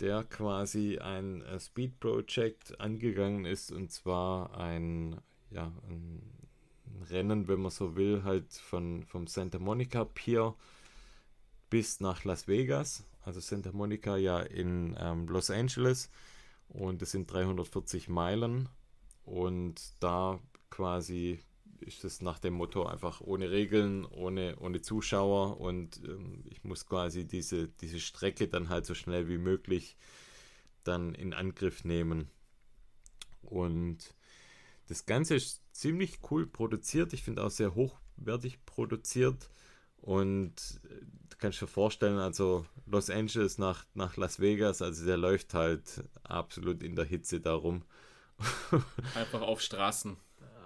der 0.00 0.24
quasi 0.24 0.98
ein 0.98 1.42
äh, 1.42 1.60
Speed 1.60 2.00
Project 2.00 2.80
angegangen 2.80 3.44
ist 3.44 3.70
und 3.70 3.92
zwar 3.92 4.56
ein, 4.58 5.20
ja, 5.50 5.72
ein 5.88 6.22
ein 6.86 7.02
Rennen, 7.10 7.48
wenn 7.48 7.60
man 7.60 7.70
so 7.70 7.96
will, 7.96 8.24
halt 8.24 8.50
von, 8.54 9.04
vom 9.04 9.26
Santa 9.26 9.58
Monica 9.58 10.04
Pier 10.06 10.54
bis 11.70 12.00
nach 12.00 12.24
Las 12.24 12.48
Vegas. 12.48 13.04
Also 13.24 13.40
Santa 13.40 13.72
Monica 13.72 14.16
ja 14.16 14.40
in 14.40 14.96
ähm, 14.98 15.26
Los 15.28 15.50
Angeles 15.50 16.10
und 16.68 17.02
es 17.02 17.10
sind 17.10 17.30
340 17.30 18.08
Meilen 18.08 18.68
und 19.24 19.80
da 20.00 20.40
quasi 20.70 21.40
ist 21.80 22.04
es 22.04 22.20
nach 22.20 22.38
dem 22.38 22.54
Motto 22.54 22.86
einfach 22.86 23.20
ohne 23.20 23.50
Regeln, 23.50 24.04
ohne, 24.04 24.56
ohne 24.58 24.82
Zuschauer 24.82 25.60
und 25.60 26.02
ähm, 26.04 26.44
ich 26.50 26.64
muss 26.64 26.86
quasi 26.86 27.24
diese, 27.24 27.68
diese 27.68 28.00
Strecke 28.00 28.48
dann 28.48 28.68
halt 28.68 28.84
so 28.84 28.94
schnell 28.94 29.28
wie 29.28 29.38
möglich 29.38 29.96
dann 30.82 31.14
in 31.14 31.34
Angriff 31.34 31.84
nehmen. 31.84 32.30
Und 33.42 33.98
das 34.88 35.06
Ganze 35.06 35.36
ist 35.36 35.62
ziemlich 35.72 36.18
cool 36.30 36.46
produziert. 36.46 37.12
Ich 37.12 37.22
finde 37.22 37.44
auch 37.44 37.50
sehr 37.50 37.74
hochwertig 37.74 38.64
produziert. 38.66 39.48
Und 39.98 40.80
äh, 40.84 41.04
du 41.30 41.36
kannst 41.38 41.60
dir 41.60 41.66
vorstellen, 41.68 42.18
also 42.18 42.66
Los 42.86 43.10
Angeles 43.10 43.58
nach, 43.58 43.84
nach 43.94 44.16
Las 44.16 44.40
Vegas, 44.40 44.82
also 44.82 45.04
der 45.06 45.16
läuft 45.16 45.54
halt 45.54 46.02
absolut 46.24 46.82
in 46.82 46.96
der 46.96 47.04
Hitze 47.04 47.40
darum 47.40 47.84
Einfach 49.14 49.42
auf 49.42 49.60
Straßen. 49.60 50.16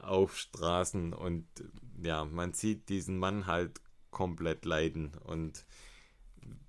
Auf 0.03 0.37
Straßen 0.39 1.13
und 1.13 1.47
ja, 2.03 2.25
man 2.25 2.53
sieht 2.53 2.89
diesen 2.89 3.19
Mann 3.19 3.47
halt 3.47 3.81
komplett 4.11 4.65
leiden 4.65 5.13
und 5.25 5.65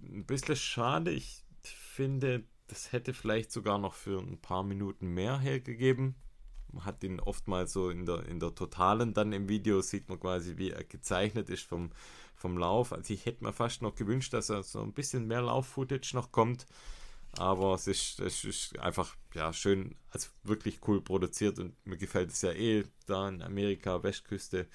ein 0.01 0.25
bisschen 0.25 0.55
schade, 0.55 1.11
ich 1.11 1.43
finde, 1.63 2.43
das 2.67 2.91
hätte 2.91 3.13
vielleicht 3.13 3.51
sogar 3.51 3.77
noch 3.77 3.93
für 3.93 4.19
ein 4.19 4.39
paar 4.39 4.63
Minuten 4.63 5.07
mehr 5.07 5.39
hergegeben. 5.39 6.15
Man 6.71 6.85
hat 6.85 7.03
ihn 7.03 7.19
oftmals 7.19 7.73
so 7.73 7.89
in 7.89 8.05
der, 8.05 8.25
in 8.25 8.39
der 8.39 8.55
Totalen 8.55 9.13
dann 9.13 9.31
im 9.31 9.47
Video, 9.47 9.81
sieht 9.81 10.09
man 10.09 10.19
quasi, 10.19 10.57
wie 10.57 10.71
er 10.71 10.83
gezeichnet 10.83 11.49
ist 11.49 11.63
vom, 11.63 11.91
vom 12.35 12.57
Lauf. 12.57 12.93
Also 12.93 13.13
ich 13.13 13.25
hätte 13.25 13.43
mir 13.43 13.53
fast 13.53 13.81
noch 13.81 13.95
gewünscht, 13.95 14.33
dass 14.33 14.49
er 14.49 14.63
so 14.63 14.81
ein 14.81 14.93
bisschen 14.93 15.27
mehr 15.27 15.43
Lauf-Footage 15.43 16.15
noch 16.15 16.31
kommt. 16.31 16.65
Aber 17.37 17.73
es 17.75 17.87
ist, 17.87 18.19
es 18.19 18.43
ist 18.43 18.79
einfach 18.79 19.15
ja, 19.33 19.51
schön, 19.53 19.95
also 20.11 20.29
wirklich 20.43 20.79
cool 20.87 21.01
produziert 21.01 21.59
und 21.59 21.75
mir 21.85 21.97
gefällt 21.97 22.31
es 22.31 22.41
ja 22.43 22.51
eh 22.51 22.83
da 23.07 23.27
in 23.27 23.41
Amerika, 23.41 24.03
Westküste, 24.03 24.67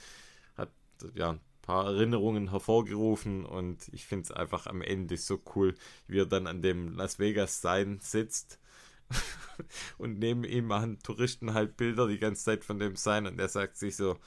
hat 0.56 0.70
ja 1.14 1.30
ein 1.30 1.40
paar 1.62 1.86
Erinnerungen 1.86 2.51
hervorgerufen 2.51 3.44
und 3.44 3.89
ich 3.93 4.06
finde 4.06 4.24
es 4.24 4.32
einfach 4.32 4.66
am 4.66 4.82
Ende 4.82 5.16
so 5.16 5.40
cool, 5.55 5.74
wie 6.09 6.18
er 6.20 6.26
dann 6.26 6.48
an 6.48 6.62
dem 6.62 6.94
Las 6.97 7.18
Vegas 7.20 7.60
Sign 7.60 8.01
sitzt 8.01 8.59
und 9.98 10.18
neben 10.18 10.44
ihm 10.44 10.66
machen 10.66 10.98
Touristen 11.02 11.55
halt 11.55 11.76
Bilder 11.76 12.09
die 12.09 12.18
ganze 12.18 12.44
Zeit 12.44 12.64
von 12.64 12.78
dem 12.80 12.97
Sign 12.97 13.26
und 13.26 13.39
er 13.39 13.48
sagt 13.48 13.76
sich 13.76 13.97
so, 13.97 14.18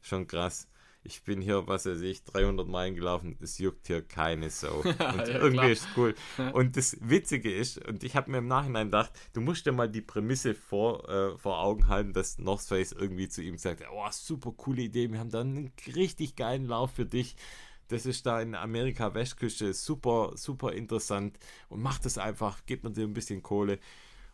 schon 0.00 0.26
krass. 0.28 0.68
Ich 1.02 1.22
bin 1.24 1.40
hier, 1.40 1.66
was 1.66 1.86
weiß 1.86 2.02
ich, 2.02 2.24
300 2.24 2.68
Meilen 2.68 2.94
gelaufen, 2.94 3.36
es 3.40 3.56
juckt 3.58 3.86
hier 3.86 4.02
keine 4.02 4.50
Sau. 4.50 4.80
Und 4.82 4.94
Ja, 4.96 5.26
irgendwie 5.28 5.52
klar. 5.52 5.70
ist 5.70 5.82
es 5.82 5.96
cool. 5.96 6.14
Und 6.52 6.76
das 6.76 6.96
Witzige 7.00 7.54
ist, 7.54 7.78
und 7.86 8.04
ich 8.04 8.16
habe 8.16 8.30
mir 8.30 8.38
im 8.38 8.48
Nachhinein 8.48 8.88
gedacht, 8.88 9.10
du 9.32 9.40
musst 9.40 9.64
dir 9.64 9.72
mal 9.72 9.88
die 9.88 10.02
Prämisse 10.02 10.54
vor, 10.54 11.08
äh, 11.08 11.38
vor 11.38 11.60
Augen 11.60 11.88
halten, 11.88 12.12
dass 12.12 12.38
North 12.38 12.62
Face 12.62 12.92
irgendwie 12.92 13.28
zu 13.28 13.42
ihm 13.42 13.56
sagt, 13.56 13.82
oh, 13.90 14.06
super 14.10 14.52
coole 14.56 14.82
Idee, 14.82 15.10
wir 15.10 15.18
haben 15.18 15.30
da 15.30 15.40
einen 15.40 15.72
richtig 15.96 16.36
geilen 16.36 16.66
Lauf 16.66 16.92
für 16.92 17.06
dich. 17.06 17.34
Das 17.88 18.04
ist 18.06 18.26
da 18.26 18.40
in 18.40 18.54
Amerika 18.54 19.14
Westküste 19.14 19.72
super, 19.72 20.32
super 20.36 20.72
interessant 20.74 21.38
und 21.70 21.80
mach 21.82 21.98
das 21.98 22.18
einfach, 22.18 22.60
gib 22.66 22.84
mir 22.84 22.92
dir 22.92 23.04
ein 23.04 23.14
bisschen 23.14 23.42
Kohle. 23.42 23.78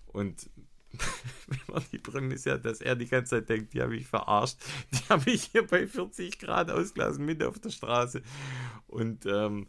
Und 0.06 0.50
wenn 1.46 1.74
man 1.74 1.84
die 1.92 1.98
Prämisse 1.98 2.52
hat, 2.52 2.64
dass 2.64 2.80
er 2.80 2.96
die 2.96 3.06
ganze 3.06 3.36
Zeit 3.36 3.48
denkt, 3.48 3.74
die 3.74 3.82
habe 3.82 3.96
ich 3.96 4.06
verarscht, 4.06 4.58
die 4.92 5.08
habe 5.08 5.30
ich 5.30 5.44
hier 5.44 5.66
bei 5.66 5.86
40 5.86 6.38
Grad 6.38 6.70
ausgelassen, 6.70 7.24
mit 7.24 7.42
auf 7.42 7.58
der 7.58 7.70
Straße. 7.70 8.22
Und 8.86 9.26
ähm, 9.26 9.66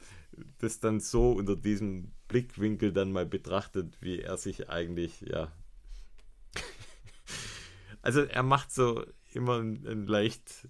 das 0.60 0.80
dann 0.80 1.00
so 1.00 1.32
unter 1.32 1.56
diesem 1.56 2.12
Blickwinkel 2.28 2.94
dann 2.94 3.12
mal 3.12 3.26
betrachtet, 3.26 3.98
wie 4.02 4.20
er 4.20 4.38
sich 4.38 4.70
eigentlich, 4.70 5.22
ja. 5.22 5.52
Also 8.04 8.22
er 8.22 8.44
macht 8.44 8.72
so 8.72 9.06
immer 9.34 9.58
einen, 9.58 9.86
einen 9.86 10.08
leicht 10.08 10.70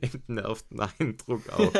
entnervten 0.00 0.80
Eindruck 0.80 1.48
auch. 1.50 1.72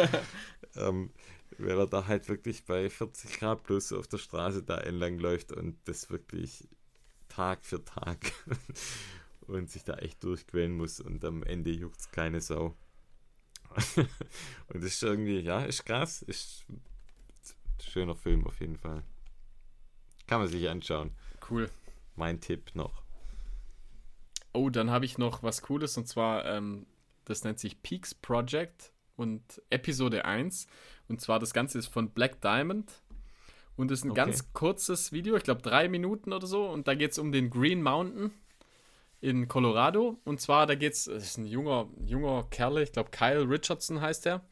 ähm, 0.77 1.11
weil 1.59 1.79
er 1.79 1.87
da 1.87 2.07
halt 2.07 2.29
wirklich 2.29 2.65
bei 2.65 2.91
40 2.91 3.39
Grad 3.39 3.65
plus 3.65 3.93
auf 3.93 4.07
der 4.07 4.19
Straße 4.19 4.63
da 4.63 4.79
entlang 4.79 5.19
läuft 5.19 5.53
und 5.53 5.77
das 5.85 6.11
wirklich 6.11 6.69
Tag 7.35 7.65
für 7.65 7.85
Tag 7.85 8.33
und 9.47 9.71
sich 9.71 9.85
da 9.85 9.95
echt 9.95 10.23
durchquälen 10.23 10.77
muss 10.77 11.01
und 11.01 11.25
am 11.25 11.43
Ende 11.43 11.71
juckt 11.71 11.99
es 11.99 12.11
keine 12.11 12.41
Sau. 12.41 12.77
und 13.97 14.77
das 14.77 14.85
ist 14.85 15.03
irgendwie, 15.03 15.41
ja, 15.41 15.65
ist 15.65 15.85
krass, 15.85 16.23
ist 16.23 16.65
schöner 17.83 18.15
Film 18.15 18.47
auf 18.47 18.61
jeden 18.61 18.77
Fall. 18.77 19.03
Kann 20.27 20.41
man 20.41 20.49
sich 20.49 20.69
anschauen. 20.69 21.11
Cool. 21.51 21.71
Mein 22.17 22.41
Tipp 22.41 22.71
noch. 22.75 23.03
Oh, 24.53 24.71
dann 24.71 24.91
habe 24.91 25.05
ich 25.05 25.19
noch 25.19 25.43
was 25.43 25.63
Cooles 25.63 25.97
und 25.97 26.07
zwar, 26.07 26.45
ähm, 26.47 26.87
das 27.25 27.43
nennt 27.43 27.59
sich 27.59 27.83
Peaks 27.83 28.15
Project 28.15 28.93
und 29.17 29.61
Episode 29.71 30.25
1. 30.25 30.67
Und 31.09 31.21
zwar 31.21 31.39
das 31.39 31.53
Ganze 31.53 31.79
ist 31.79 31.89
von 31.89 32.11
Black 32.11 32.41
Diamond. 32.41 33.03
Und 33.77 33.91
es 33.91 34.01
ist 34.01 34.05
ein 34.05 34.13
Okay. 34.13 34.21
ganz 34.27 34.53
kurzes 34.53 35.13
Video, 35.13 35.37
ich 35.37 35.43
glaube 35.43 35.63
drei 35.63 35.89
Minuten 35.89 36.33
oder 36.33 36.47
so. 36.47 36.69
Und 36.69 36.87
da 36.87 36.95
geht 36.95 37.13
es 37.13 37.19
um 37.19 37.33
den 37.33 37.51
Green 37.51 37.83
Mountain 37.83 38.33
in 39.21 39.49
Colorado. 39.49 40.19
Und 40.25 40.41
zwar, 40.41 40.67
da 40.67 40.75
geht 40.75 40.93
es, 40.93 41.05
das 41.05 41.25
ist 41.25 41.39
ein 41.39 41.47
junger, 41.47 41.89
junger 42.05 42.45
Kerl, 42.51 42.79
ich 42.79 42.93
glaube 42.93 43.11
Kyle 43.11 43.49
Richardson 43.49 44.01
heißt 44.01 44.27
er. 44.27 44.47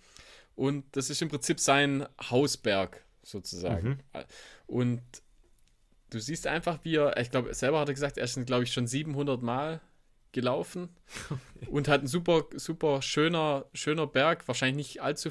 Und 0.54 0.84
das 0.96 1.08
ist 1.10 1.22
im 1.22 1.28
Prinzip 1.28 1.60
sein 1.60 2.06
Hausberg 2.30 3.04
sozusagen. 3.22 4.00
Und 4.66 5.02
du 6.10 6.18
siehst 6.18 6.46
einfach, 6.46 6.80
wie 6.82 6.96
er, 6.96 7.16
ich 7.18 7.30
glaube, 7.30 7.54
selber 7.54 7.80
hat 7.80 7.88
er 7.88 7.94
gesagt, 7.94 8.18
er 8.18 8.24
ist, 8.24 8.44
glaube 8.46 8.64
ich, 8.64 8.72
schon 8.72 8.86
700 8.86 9.42
Mal 9.42 9.80
gelaufen 10.32 10.88
und 11.70 11.88
hat 11.88 12.02
ein 12.02 12.06
super, 12.06 12.44
super 12.56 13.02
schöner, 13.02 13.66
schöner 13.74 14.06
Berg, 14.06 14.48
wahrscheinlich 14.48 14.76
nicht 14.94 15.02
allzu, 15.02 15.30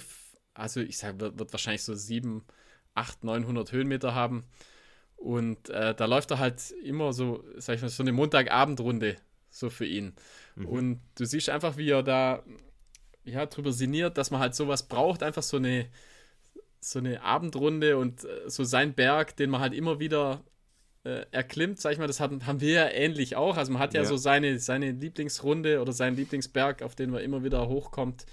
also 0.53 0.79
ich 0.79 0.97
sage, 0.97 1.19
wird, 1.19 1.39
wird 1.39 1.51
wahrscheinlich 1.53 1.83
so 1.83 1.93
7, 1.95 2.43
8, 2.93 3.23
900 3.23 3.71
Höhenmeter 3.71 4.13
haben. 4.15 4.45
Und 5.15 5.69
äh, 5.69 5.93
da 5.93 6.05
läuft 6.05 6.31
er 6.31 6.39
halt 6.39 6.71
immer 6.83 7.13
so, 7.13 7.43
sag 7.57 7.75
ich 7.75 7.81
mal, 7.81 7.89
so 7.89 8.01
eine 8.03 8.11
Montagabendrunde, 8.11 9.17
so 9.49 9.69
für 9.69 9.85
ihn. 9.85 10.13
Und 10.55 11.01
du 11.15 11.25
siehst 11.25 11.49
einfach, 11.49 11.77
wie 11.77 11.89
er 11.89 12.03
da 12.03 12.43
ja, 13.23 13.45
drüber 13.45 13.71
sinniert, 13.71 14.17
dass 14.17 14.31
man 14.31 14.39
halt 14.41 14.55
sowas 14.55 14.87
braucht, 14.87 15.21
einfach 15.23 15.43
so 15.43 15.57
eine, 15.57 15.87
so 16.79 16.99
eine 16.99 17.21
Abendrunde 17.21 17.97
und 17.97 18.25
äh, 18.25 18.49
so 18.49 18.63
sein 18.63 18.93
Berg, 18.93 19.35
den 19.37 19.49
man 19.51 19.61
halt 19.61 19.73
immer 19.73 19.99
wieder 19.99 20.43
äh, 21.03 21.25
erklimmt, 21.31 21.79
sag 21.79 21.93
ich 21.93 21.99
mal, 21.99 22.07
das 22.07 22.19
haben, 22.19 22.45
haben 22.47 22.61
wir 22.61 22.73
ja 22.73 22.89
ähnlich 22.89 23.35
auch. 23.35 23.57
Also 23.57 23.71
man 23.71 23.81
hat 23.81 23.93
ja, 23.93 24.01
Ja. 24.01 24.07
so 24.07 24.17
seine, 24.17 24.59
seine 24.59 24.91
Lieblingsrunde 24.91 25.81
oder 25.81 25.93
seinen 25.93 26.15
Lieblingsberg, 26.15 26.81
auf 26.81 26.95
den 26.95 27.11
man 27.11 27.21
immer 27.21 27.43
wieder 27.43 27.67
hochkommt 27.67 28.25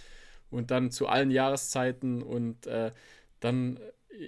und 0.50 0.70
dann 0.70 0.90
zu 0.90 1.06
allen 1.06 1.30
Jahreszeiten 1.30 2.22
und 2.22 2.66
äh, 2.66 2.92
dann 3.40 3.78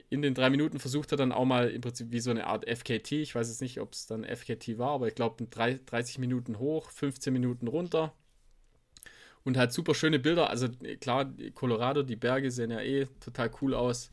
in 0.09 0.23
den 0.23 0.35
drei 0.35 0.51
Minuten 0.51 0.79
versucht 0.79 1.12
er 1.12 1.19
dann 1.19 1.33
auch 1.33 1.45
mal 1.45 1.71
im 1.71 1.81
Prinzip 1.81 2.12
wie 2.12 2.21
so 2.21 2.31
eine 2.31 2.47
Art 2.47 2.69
FKT. 2.69 3.12
Ich 3.12 3.35
weiß 3.35 3.49
jetzt 3.49 3.61
nicht, 3.61 3.81
ob 3.81 3.93
es 3.93 4.07
dann 4.07 4.25
FKT 4.25 4.79
war, 4.79 4.91
aber 4.91 5.09
ich 5.09 5.15
glaube 5.15 5.45
30 5.47 6.19
Minuten 6.19 6.59
hoch, 6.59 6.91
15 6.91 7.33
Minuten 7.33 7.67
runter. 7.67 8.15
Und 9.43 9.57
halt 9.57 9.73
super 9.73 9.95
schöne 9.95 10.19
Bilder. 10.19 10.51
Also 10.51 10.69
klar, 11.01 11.33
Colorado, 11.55 12.03
die 12.03 12.17
Berge 12.17 12.51
sehen 12.51 12.71
ja 12.71 12.81
eh 12.81 13.07
total 13.21 13.51
cool 13.61 13.75
aus. 13.75 14.11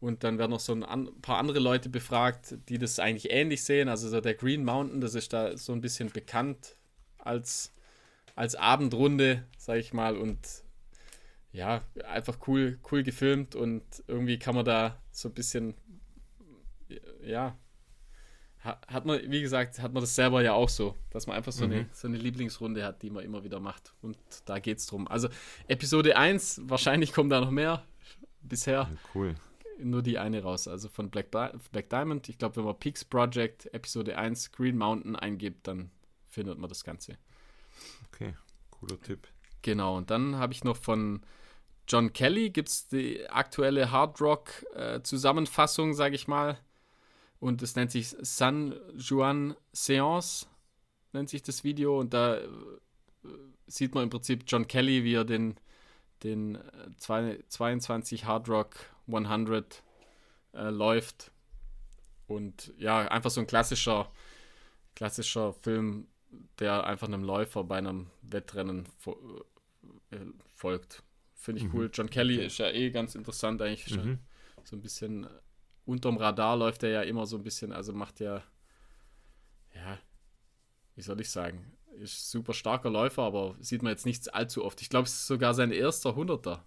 Und 0.00 0.22
dann 0.22 0.38
werden 0.38 0.52
noch 0.52 0.60
so 0.60 0.74
ein 0.74 1.20
paar 1.22 1.38
andere 1.38 1.58
Leute 1.58 1.88
befragt, 1.88 2.54
die 2.68 2.78
das 2.78 2.98
eigentlich 2.98 3.32
ähnlich 3.32 3.64
sehen. 3.64 3.88
Also 3.88 4.08
so 4.08 4.20
der 4.20 4.34
Green 4.34 4.64
Mountain, 4.64 5.00
das 5.00 5.14
ist 5.14 5.32
da 5.32 5.56
so 5.56 5.72
ein 5.72 5.80
bisschen 5.80 6.10
bekannt 6.10 6.76
als, 7.18 7.72
als 8.36 8.54
Abendrunde, 8.54 9.44
sag 9.56 9.78
ich 9.78 9.92
mal. 9.92 10.16
Und 10.16 10.38
ja, 11.52 11.82
einfach 12.06 12.36
cool, 12.46 12.78
cool 12.90 13.02
gefilmt 13.02 13.54
und 13.54 13.82
irgendwie 14.06 14.38
kann 14.38 14.54
man 14.54 14.64
da 14.64 15.00
so 15.10 15.28
ein 15.28 15.34
bisschen, 15.34 15.74
ja, 17.22 17.56
ha- 18.64 18.80
hat 18.86 19.04
man, 19.06 19.20
wie 19.30 19.40
gesagt, 19.40 19.80
hat 19.80 19.92
man 19.92 20.02
das 20.02 20.14
selber 20.14 20.42
ja 20.42 20.52
auch 20.52 20.68
so, 20.68 20.94
dass 21.10 21.26
man 21.26 21.36
einfach 21.36 21.52
so, 21.52 21.64
eine, 21.64 21.88
so 21.92 22.08
eine 22.08 22.16
Lieblingsrunde 22.18 22.84
hat, 22.84 23.02
die 23.02 23.10
man 23.10 23.24
immer 23.24 23.44
wieder 23.44 23.60
macht. 23.60 23.94
Und 24.02 24.16
da 24.44 24.58
geht's 24.58 24.86
drum. 24.86 25.08
Also 25.08 25.28
Episode 25.68 26.16
1, 26.16 26.62
wahrscheinlich 26.64 27.12
kommen 27.12 27.30
da 27.30 27.40
noch 27.40 27.50
mehr. 27.50 27.84
Bisher 28.40 28.88
cool. 29.14 29.34
nur 29.78 30.02
die 30.02 30.18
eine 30.18 30.42
raus, 30.42 30.68
also 30.68 30.88
von 30.88 31.10
Black, 31.10 31.30
Di 31.32 31.48
Black 31.72 31.88
Diamond. 31.90 32.28
Ich 32.28 32.38
glaube, 32.38 32.56
wenn 32.56 32.64
man 32.64 32.78
Peaks 32.78 33.04
Project 33.04 33.66
Episode 33.74 34.16
1 34.16 34.52
Green 34.52 34.76
Mountain 34.76 35.16
eingibt, 35.16 35.66
dann 35.66 35.90
findet 36.28 36.58
man 36.58 36.68
das 36.68 36.84
Ganze. 36.84 37.16
Okay, 38.12 38.34
cooler 38.70 39.00
Tipp. 39.00 39.28
Genau, 39.62 39.96
und 39.96 40.10
dann 40.10 40.36
habe 40.36 40.52
ich 40.52 40.64
noch 40.64 40.76
von 40.76 41.22
John 41.88 42.12
Kelly, 42.12 42.50
gibt 42.50 42.68
es 42.68 42.88
die 42.88 43.28
aktuelle 43.28 43.90
Hard 43.90 44.20
Rock 44.20 44.64
äh, 44.74 45.00
sage 45.02 46.14
ich 46.14 46.28
mal. 46.28 46.58
Und 47.40 47.62
es 47.62 47.76
nennt 47.76 47.90
sich 47.90 48.08
San 48.20 48.74
Juan 48.96 49.56
Seance, 49.72 50.46
nennt 51.12 51.30
sich 51.30 51.42
das 51.42 51.64
Video. 51.64 51.98
Und 51.98 52.12
da 52.12 52.36
äh, 52.36 52.48
sieht 53.66 53.94
man 53.94 54.04
im 54.04 54.10
Prinzip 54.10 54.44
John 54.46 54.66
Kelly, 54.66 55.04
wie 55.04 55.14
er 55.14 55.24
den, 55.24 55.56
den 56.22 56.56
äh, 56.56 56.60
zwei- 56.98 57.38
22 57.48 58.24
Hard 58.26 58.48
Rock 58.48 58.76
100 59.06 59.82
äh, 60.52 60.68
läuft. 60.70 61.30
Und 62.26 62.74
ja, 62.76 63.08
einfach 63.08 63.30
so 63.30 63.40
ein 63.40 63.46
klassischer, 63.46 64.10
klassischer 64.94 65.54
Film, 65.54 66.06
der 66.58 66.84
einfach 66.86 67.06
einem 67.08 67.22
Läufer 67.24 67.64
bei 67.64 67.78
einem 67.78 68.10
Wettrennen 68.22 68.86
fo 68.98 69.44
äh, 70.10 70.18
folgt. 70.54 71.02
Finde 71.34 71.62
ich 71.62 71.72
cool. 71.72 71.88
John 71.92 72.10
Kelly 72.10 72.36
Okay. 72.36 72.46
ist 72.46 72.58
ja 72.58 72.68
eh 72.70 72.90
ganz 72.90 73.14
interessant 73.14 73.62
eigentlich. 73.62 73.88
Schon 73.94 74.04
Mhm. 74.06 74.18
So 74.64 74.76
ein 74.76 74.82
bisschen 74.82 75.24
äh, 75.24 75.28
unterm 75.86 76.16
Radar 76.18 76.56
läuft 76.56 76.82
er 76.82 76.90
ja 76.90 77.02
immer 77.02 77.26
so 77.26 77.36
ein 77.36 77.42
bisschen, 77.44 77.72
also 77.72 77.92
macht 77.92 78.20
ja, 78.20 78.42
ja, 79.74 79.98
wie 80.94 81.02
soll 81.02 81.20
ich 81.20 81.30
sagen, 81.30 81.72
ist 81.98 82.30
super 82.30 82.52
starker 82.52 82.90
Läufer, 82.90 83.22
aber 83.22 83.56
sieht 83.60 83.82
man 83.82 83.90
jetzt 83.90 84.04
nicht 84.06 84.34
allzu 84.34 84.64
oft. 84.64 84.80
Ich 84.82 84.90
glaube, 84.90 85.06
es 85.06 85.14
ist 85.14 85.26
sogar 85.26 85.54
sein 85.54 85.72
erster 85.72 86.14
Hunderter. 86.14 86.64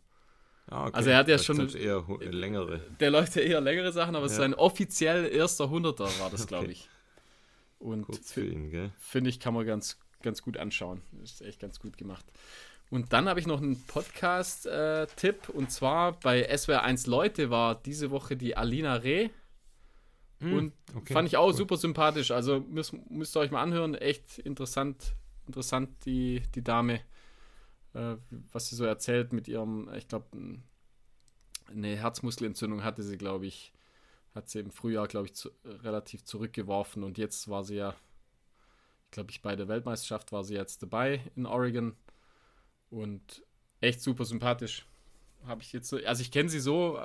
Ah, 0.68 0.84
okay. 0.88 0.94
Also 0.96 1.10
er 1.10 1.18
hat 1.18 1.28
ja 1.28 1.36
Ich 1.36 1.44
schon- 1.44 1.58
dachte, 1.58 1.78
eher 1.78 2.08
hu- 2.08 2.18
längere. 2.20 2.80
Der 3.00 3.12
läuft 3.12 3.36
ja 3.36 3.42
eher 3.42 3.62
längere 3.62 3.92
Sachen, 3.92 4.16
aber 4.16 4.26
Ja. 4.28 4.34
sein 4.34 4.54
offiziell 4.54 5.26
erster 5.28 5.70
Hunderter 5.70 6.06
war 6.20 6.30
das, 6.30 6.48
glaube 6.48 6.66
Okay. 6.66 6.72
ich. 6.74 6.90
Und 7.82 8.08
finde 9.00 9.30
ich, 9.30 9.40
kann 9.40 9.54
man 9.54 9.66
ganz, 9.66 10.00
ganz 10.22 10.42
gut 10.42 10.58
anschauen. 10.58 11.02
Ist 11.24 11.42
echt 11.42 11.60
ganz 11.60 11.80
gut 11.80 11.98
gemacht. 11.98 12.26
Und 12.90 13.14
dann 13.14 13.28
habe 13.30 13.40
ich 13.40 13.48
noch 13.48 13.62
einen 13.62 13.82
Podcast-Tipp 13.86 15.50
und 15.50 15.72
zwar 15.72 16.20
bei 16.20 16.44
SWR 16.56 16.84
1 16.84 17.08
Leute 17.08 17.50
war 17.50 17.76
diese 17.76 18.12
Woche 18.12 18.36
die 18.36 18.56
Alina 18.58 18.96
Reh. 18.96 19.30
Und 20.40 20.50
Hm, 20.50 20.74
okay, 20.96 21.14
fand 21.14 21.28
ich 21.28 21.38
auch 21.38 21.48
cool. 21.48 21.54
super 21.54 21.78
sympathisch. 21.78 22.32
Also 22.32 22.60
müsst, 22.62 22.94
müsst 23.10 23.36
ihr 23.36 23.40
euch 23.40 23.52
mal 23.52 23.62
anhören. 23.62 23.96
Echt 23.96 24.40
interessant, 24.40 25.16
interessant 25.48 25.90
die, 26.06 26.42
die 26.56 26.64
Dame, 26.64 27.02
äh, 27.94 28.16
was 28.52 28.68
sie 28.70 28.76
so 28.76 28.84
erzählt 28.86 29.34
mit 29.34 29.48
ihrem, 29.48 29.90
ich 29.96 30.08
glaube, 30.08 30.26
eine 31.68 31.96
Herzmuskelentzündung 31.96 32.84
hatte 32.84 33.04
sie, 33.04 33.18
glaube 33.18 33.46
ich, 33.46 33.72
hat 34.36 34.50
sie 34.50 34.60
im 34.60 34.72
Frühjahr, 34.72 35.08
glaube 35.08 35.28
ich, 35.28 35.36
zu, 35.36 35.50
relativ 35.66 36.24
zurückgeworfen 36.24 37.04
und 37.04 37.18
jetzt 37.18 37.50
war 37.50 37.64
sie 37.64 37.76
ja, 37.76 37.96
glaube 39.12 39.32
ich, 39.32 39.42
bei 39.42 39.56
der 39.56 39.68
Weltmeisterschaft 39.68 40.32
war 40.32 40.44
sie 40.44 40.56
jetzt 40.56 40.82
dabei 40.84 41.22
in 41.36 41.46
Oregon 41.46 41.96
und 42.90 43.44
echt 43.82 44.02
super 44.02 44.26
sympathisch. 44.26 44.86
Habe 45.46 45.62
ich 45.64 45.74
jetzt 45.74 45.90
so, 45.90 45.98
also 45.98 46.22
ich 46.22 46.32
kenne 46.32 46.50
sie 46.50 46.60
so, 46.60 47.00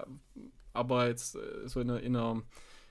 aber 0.72 1.08
jetzt 1.08 1.36
äh, 1.36 1.68
so 1.68 1.80
in, 1.80 1.90
einer, 1.90 2.00
in, 2.00 2.16
einer, 2.16 2.42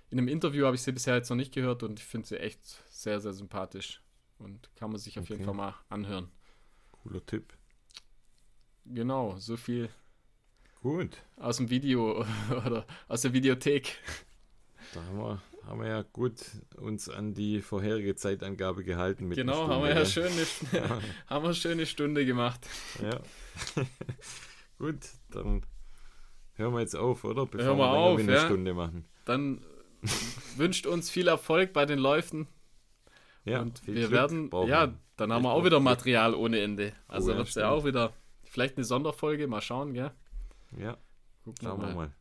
in 0.09 0.19
einem 0.19 0.27
Interview 0.27 0.65
habe 0.65 0.75
ich 0.75 0.81
sie 0.81 0.91
bisher 0.91 1.15
jetzt 1.15 1.29
noch 1.29 1.37
nicht 1.37 1.53
gehört 1.53 1.83
und 1.83 1.99
ich 1.99 2.05
finde 2.05 2.27
sie 2.27 2.39
echt 2.39 2.63
sehr, 2.89 3.19
sehr 3.21 3.33
sympathisch 3.33 4.01
und 4.39 4.69
kann 4.75 4.91
man 4.91 4.99
sich 4.99 5.19
auf 5.19 5.29
jeden 5.29 5.41
Okay. 5.41 5.45
Fall 5.45 5.53
mal 5.53 5.75
anhören. 5.89 6.29
Cooler 6.91 7.25
Tipp. 7.25 7.53
Genau, 8.85 9.37
so 9.37 9.57
viel 9.57 9.89
Gut. 10.85 11.17
aus 11.37 11.57
dem 11.57 11.71
Video 11.71 12.23
oder 12.63 12.85
aus 13.07 13.23
der 13.23 13.33
Videothek. 13.33 13.97
Da 14.93 15.01
haben 15.01 15.17
wir, 15.17 15.41
haben 15.65 15.81
wir 15.81 15.87
ja 15.87 16.03
gut 16.03 16.35
uns 16.77 17.09
an 17.09 17.33
die 17.33 17.61
vorherige 17.61 18.13
Zeitangabe 18.15 18.83
gehalten. 18.83 19.27
Mit 19.27 19.35
Genau, 19.35 19.67
haben 19.67 19.81
wir 19.83 19.95
ja 19.95 20.05
schön 20.05 20.31
eine, 20.31 20.89
haben 21.27 21.41
wir 21.43 21.45
eine 21.45 21.55
schöne 21.55 21.87
Stunde 21.87 22.23
gemacht. 22.23 22.67
Ja. 23.01 23.19
gut, 24.77 24.99
dann 25.31 25.63
hören 26.53 26.73
wir 26.75 26.81
jetzt 26.81 26.95
auf, 26.95 27.23
oder? 27.23 27.47
Bevor 27.47 27.65
Hören 27.65 27.77
wir 27.79 27.85
länger 27.91 27.97
auf, 27.97 28.19
eine 28.19 28.33
ja. 28.33 28.45
Stunde 28.45 28.73
machen. 28.75 29.05
Dann 29.25 29.61
wünscht 30.55 30.85
uns 30.85 31.09
viel 31.09 31.27
Erfolg 31.27 31.73
bei 31.73 31.87
den 31.87 31.97
Läufen 31.97 32.45
Ja, 33.43 33.61
und 33.61 33.87
wir 33.87 33.95
Glück 33.95 34.11
werden, 34.11 34.49
brauchen 34.51 34.69
ja, 34.69 34.85
wir. 34.85 34.99
dann 35.17 35.33
haben 35.33 35.45
wir 35.45 35.51
auch 35.51 35.65
wieder. 35.65 35.79
Material 35.79 36.35
ohne 36.35 36.59
Ende. 36.59 36.93
Also 37.07 37.29
Oh 37.29 37.31
ja, 37.31 37.37
wird 37.39 37.47
es 37.47 37.55
ja 37.55 37.71
auch 37.71 37.85
wieder 37.85 38.13
vielleicht 38.43 38.77
eine 38.77 38.85
Sonderfolge, 38.85 39.47
mal 39.47 39.61
schauen, 39.61 39.95
gell? 39.95 40.11
Ja, 40.77 40.97
Gucken 41.43 41.67
schauen 41.67 41.81
wir 41.81 41.93
mal. 41.93 42.11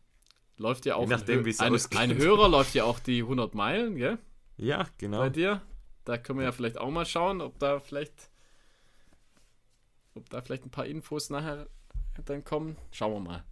Läuft 0.57 0.87
ja 0.87 0.95
auch 0.97 1.03
Je 1.03 1.09
nachdem, 1.09 1.45
ein, 1.45 1.75
ein, 1.75 1.97
ein 1.97 2.17
Hörer 2.17 2.49
läuft 2.49 2.75
ja 2.75 2.85
auch 2.85 3.01
die 3.01 3.23
100 3.23 3.55
Meilen, 3.55 3.97
gell? 3.97 4.19
Ja, 4.57 4.87
genau. 4.99 5.19
Bei 5.19 5.31
dir. 5.31 5.63
Da 6.05 6.19
können 6.19 6.39
wir 6.39 6.45
ja 6.45 6.53
vielleicht 6.53 6.79
auch 6.79 6.91
mal 6.91 7.07
schauen, 7.07 7.41
ob 7.41 7.59
da 7.59 7.81
vielleicht 7.81 8.31
ob 10.15 10.31
da 10.31 10.41
vielleicht 10.41 10.65
ein 10.65 10.71
paar 10.71 10.87
Infos 10.87 11.31
nachher 11.31 11.69
dann 12.25 12.45
kommen. 12.45 12.77
Schauen 12.93 13.15
wir 13.15 13.21
mal. 13.21 13.45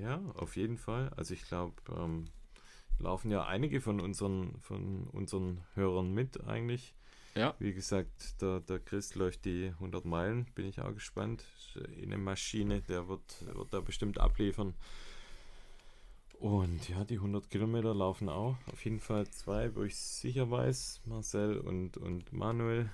Ja, 0.00 0.20
auf 0.34 0.56
jeden 0.56 0.78
Fall. 0.78 1.10
Also 1.16 1.34
ich 1.34 1.42
glaube, 1.46 1.74
ähm, 1.96 2.24
laufen 2.98 3.30
ja 3.30 3.44
einige 3.44 3.80
von 3.80 4.00
unseren, 4.00 4.58
von 4.60 5.06
unseren 5.12 5.62
Hörern 5.74 6.12
mit 6.12 6.44
eigentlich. 6.44 6.95
Ja. 7.36 7.54
Wie 7.58 7.74
gesagt, 7.74 8.40
der, 8.40 8.60
der 8.60 8.80
Chris 8.80 9.14
läuft 9.14 9.44
die 9.44 9.66
100 9.66 10.06
Meilen, 10.06 10.46
bin 10.54 10.66
ich 10.66 10.80
auch 10.80 10.94
gespannt. 10.94 11.44
Eine 12.02 12.16
Maschine, 12.16 12.80
der 12.80 13.08
wird, 13.08 13.44
wird 13.54 13.74
da 13.74 13.80
bestimmt 13.80 14.18
abliefern. 14.18 14.74
Und 16.38 16.88
ja, 16.88 17.04
die 17.04 17.16
100 17.16 17.50
Kilometer 17.50 17.94
laufen 17.94 18.28
auch. 18.28 18.56
Auf 18.72 18.84
jeden 18.84 19.00
Fall 19.00 19.28
zwei, 19.28 19.74
wo 19.74 19.82
ich 19.82 19.96
sicher 19.96 20.50
weiß. 20.50 21.02
Marcel 21.04 21.58
und, 21.58 21.96
und 21.98 22.32
Manuel. 22.32 22.90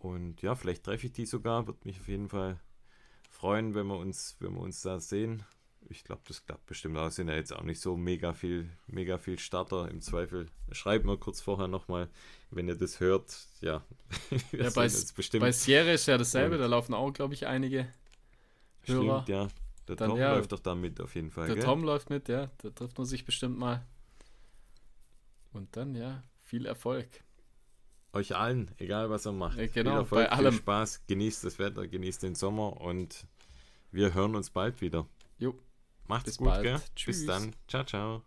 Und 0.00 0.42
ja, 0.42 0.54
vielleicht 0.54 0.84
treffe 0.84 1.06
ich 1.06 1.12
die 1.12 1.26
sogar. 1.26 1.66
Würde 1.66 1.80
mich 1.84 2.00
auf 2.00 2.08
jeden 2.08 2.28
Fall 2.28 2.60
freuen, 3.30 3.74
wenn 3.74 3.86
wir 3.86 3.98
uns, 3.98 4.36
wenn 4.40 4.54
wir 4.54 4.60
uns 4.60 4.82
da 4.82 5.00
sehen. 5.00 5.44
Ich 5.88 6.04
glaube, 6.04 6.22
das 6.26 6.44
klappt 6.44 6.66
bestimmt 6.66 6.96
auch. 6.98 7.10
Sind 7.10 7.28
ja 7.28 7.34
jetzt 7.34 7.52
auch 7.52 7.62
nicht 7.62 7.80
so 7.80 7.96
mega 7.96 8.32
viel, 8.32 8.70
mega 8.86 9.18
viel 9.18 9.38
Starter 9.38 9.88
im 9.88 10.00
Zweifel. 10.00 10.46
Schreibt 10.72 11.04
mal 11.04 11.16
kurz 11.16 11.40
vorher 11.40 11.68
nochmal, 11.68 12.08
wenn 12.50 12.68
ihr 12.68 12.74
das 12.74 13.00
hört. 13.00 13.36
Ja, 13.60 13.84
ja 14.52 14.70
bei, 14.70 14.88
bei 15.38 15.52
Sierra 15.52 15.92
ist 15.92 16.06
ja 16.06 16.18
dasselbe. 16.18 16.56
Und 16.56 16.60
da 16.60 16.66
laufen 16.66 16.94
auch, 16.94 17.12
glaube 17.12 17.34
ich, 17.34 17.46
einige 17.46 17.88
Hörer. 18.82 19.22
Stimmt, 19.22 19.28
ja. 19.28 19.48
Der 19.88 19.96
Dann, 19.96 20.10
Tom 20.10 20.18
ja, 20.18 20.34
läuft 20.34 20.52
doch 20.52 20.60
da 20.60 20.74
mit 20.74 21.00
auf 21.00 21.14
jeden 21.14 21.30
Fall. 21.30 21.46
Der 21.46 21.56
gell? 21.56 21.64
Tom 21.64 21.84
läuft 21.84 22.10
mit, 22.10 22.28
ja. 22.28 22.50
Da 22.58 22.70
trifft 22.70 22.98
man 22.98 23.06
sich 23.06 23.24
bestimmt 23.24 23.56
mal. 23.56 23.86
Und 25.52 25.76
dann, 25.76 25.94
ja, 25.94 26.22
viel 26.40 26.66
Erfolg. 26.66 27.08
Euch 28.12 28.34
allen, 28.34 28.70
egal 28.78 29.10
was 29.10 29.26
ihr 29.26 29.32
macht. 29.32 29.58
Ja, 29.58 29.66
genau, 29.66 29.90
viel 29.90 29.98
Erfolg, 29.98 30.24
bei 30.24 30.32
allem. 30.32 30.52
viel 30.52 30.60
Spaß, 30.60 31.06
genießt 31.06 31.44
das 31.44 31.58
Wetter, 31.58 31.86
genießt 31.86 32.22
den 32.22 32.34
Sommer 32.34 32.80
und 32.80 33.26
wir 33.92 34.14
hören 34.14 34.34
uns 34.34 34.50
bald 34.50 34.80
wieder. 34.80 35.06
Jo. 35.38 35.58
Macht's 36.08 36.24
Bis 36.24 36.38
gut, 36.38 36.48
bald. 36.48 36.62
gell? 36.62 36.80
Tschüss. 36.94 37.18
Bis 37.18 37.26
dann. 37.26 37.52
Ciao, 37.68 37.84
ciao. 37.84 38.22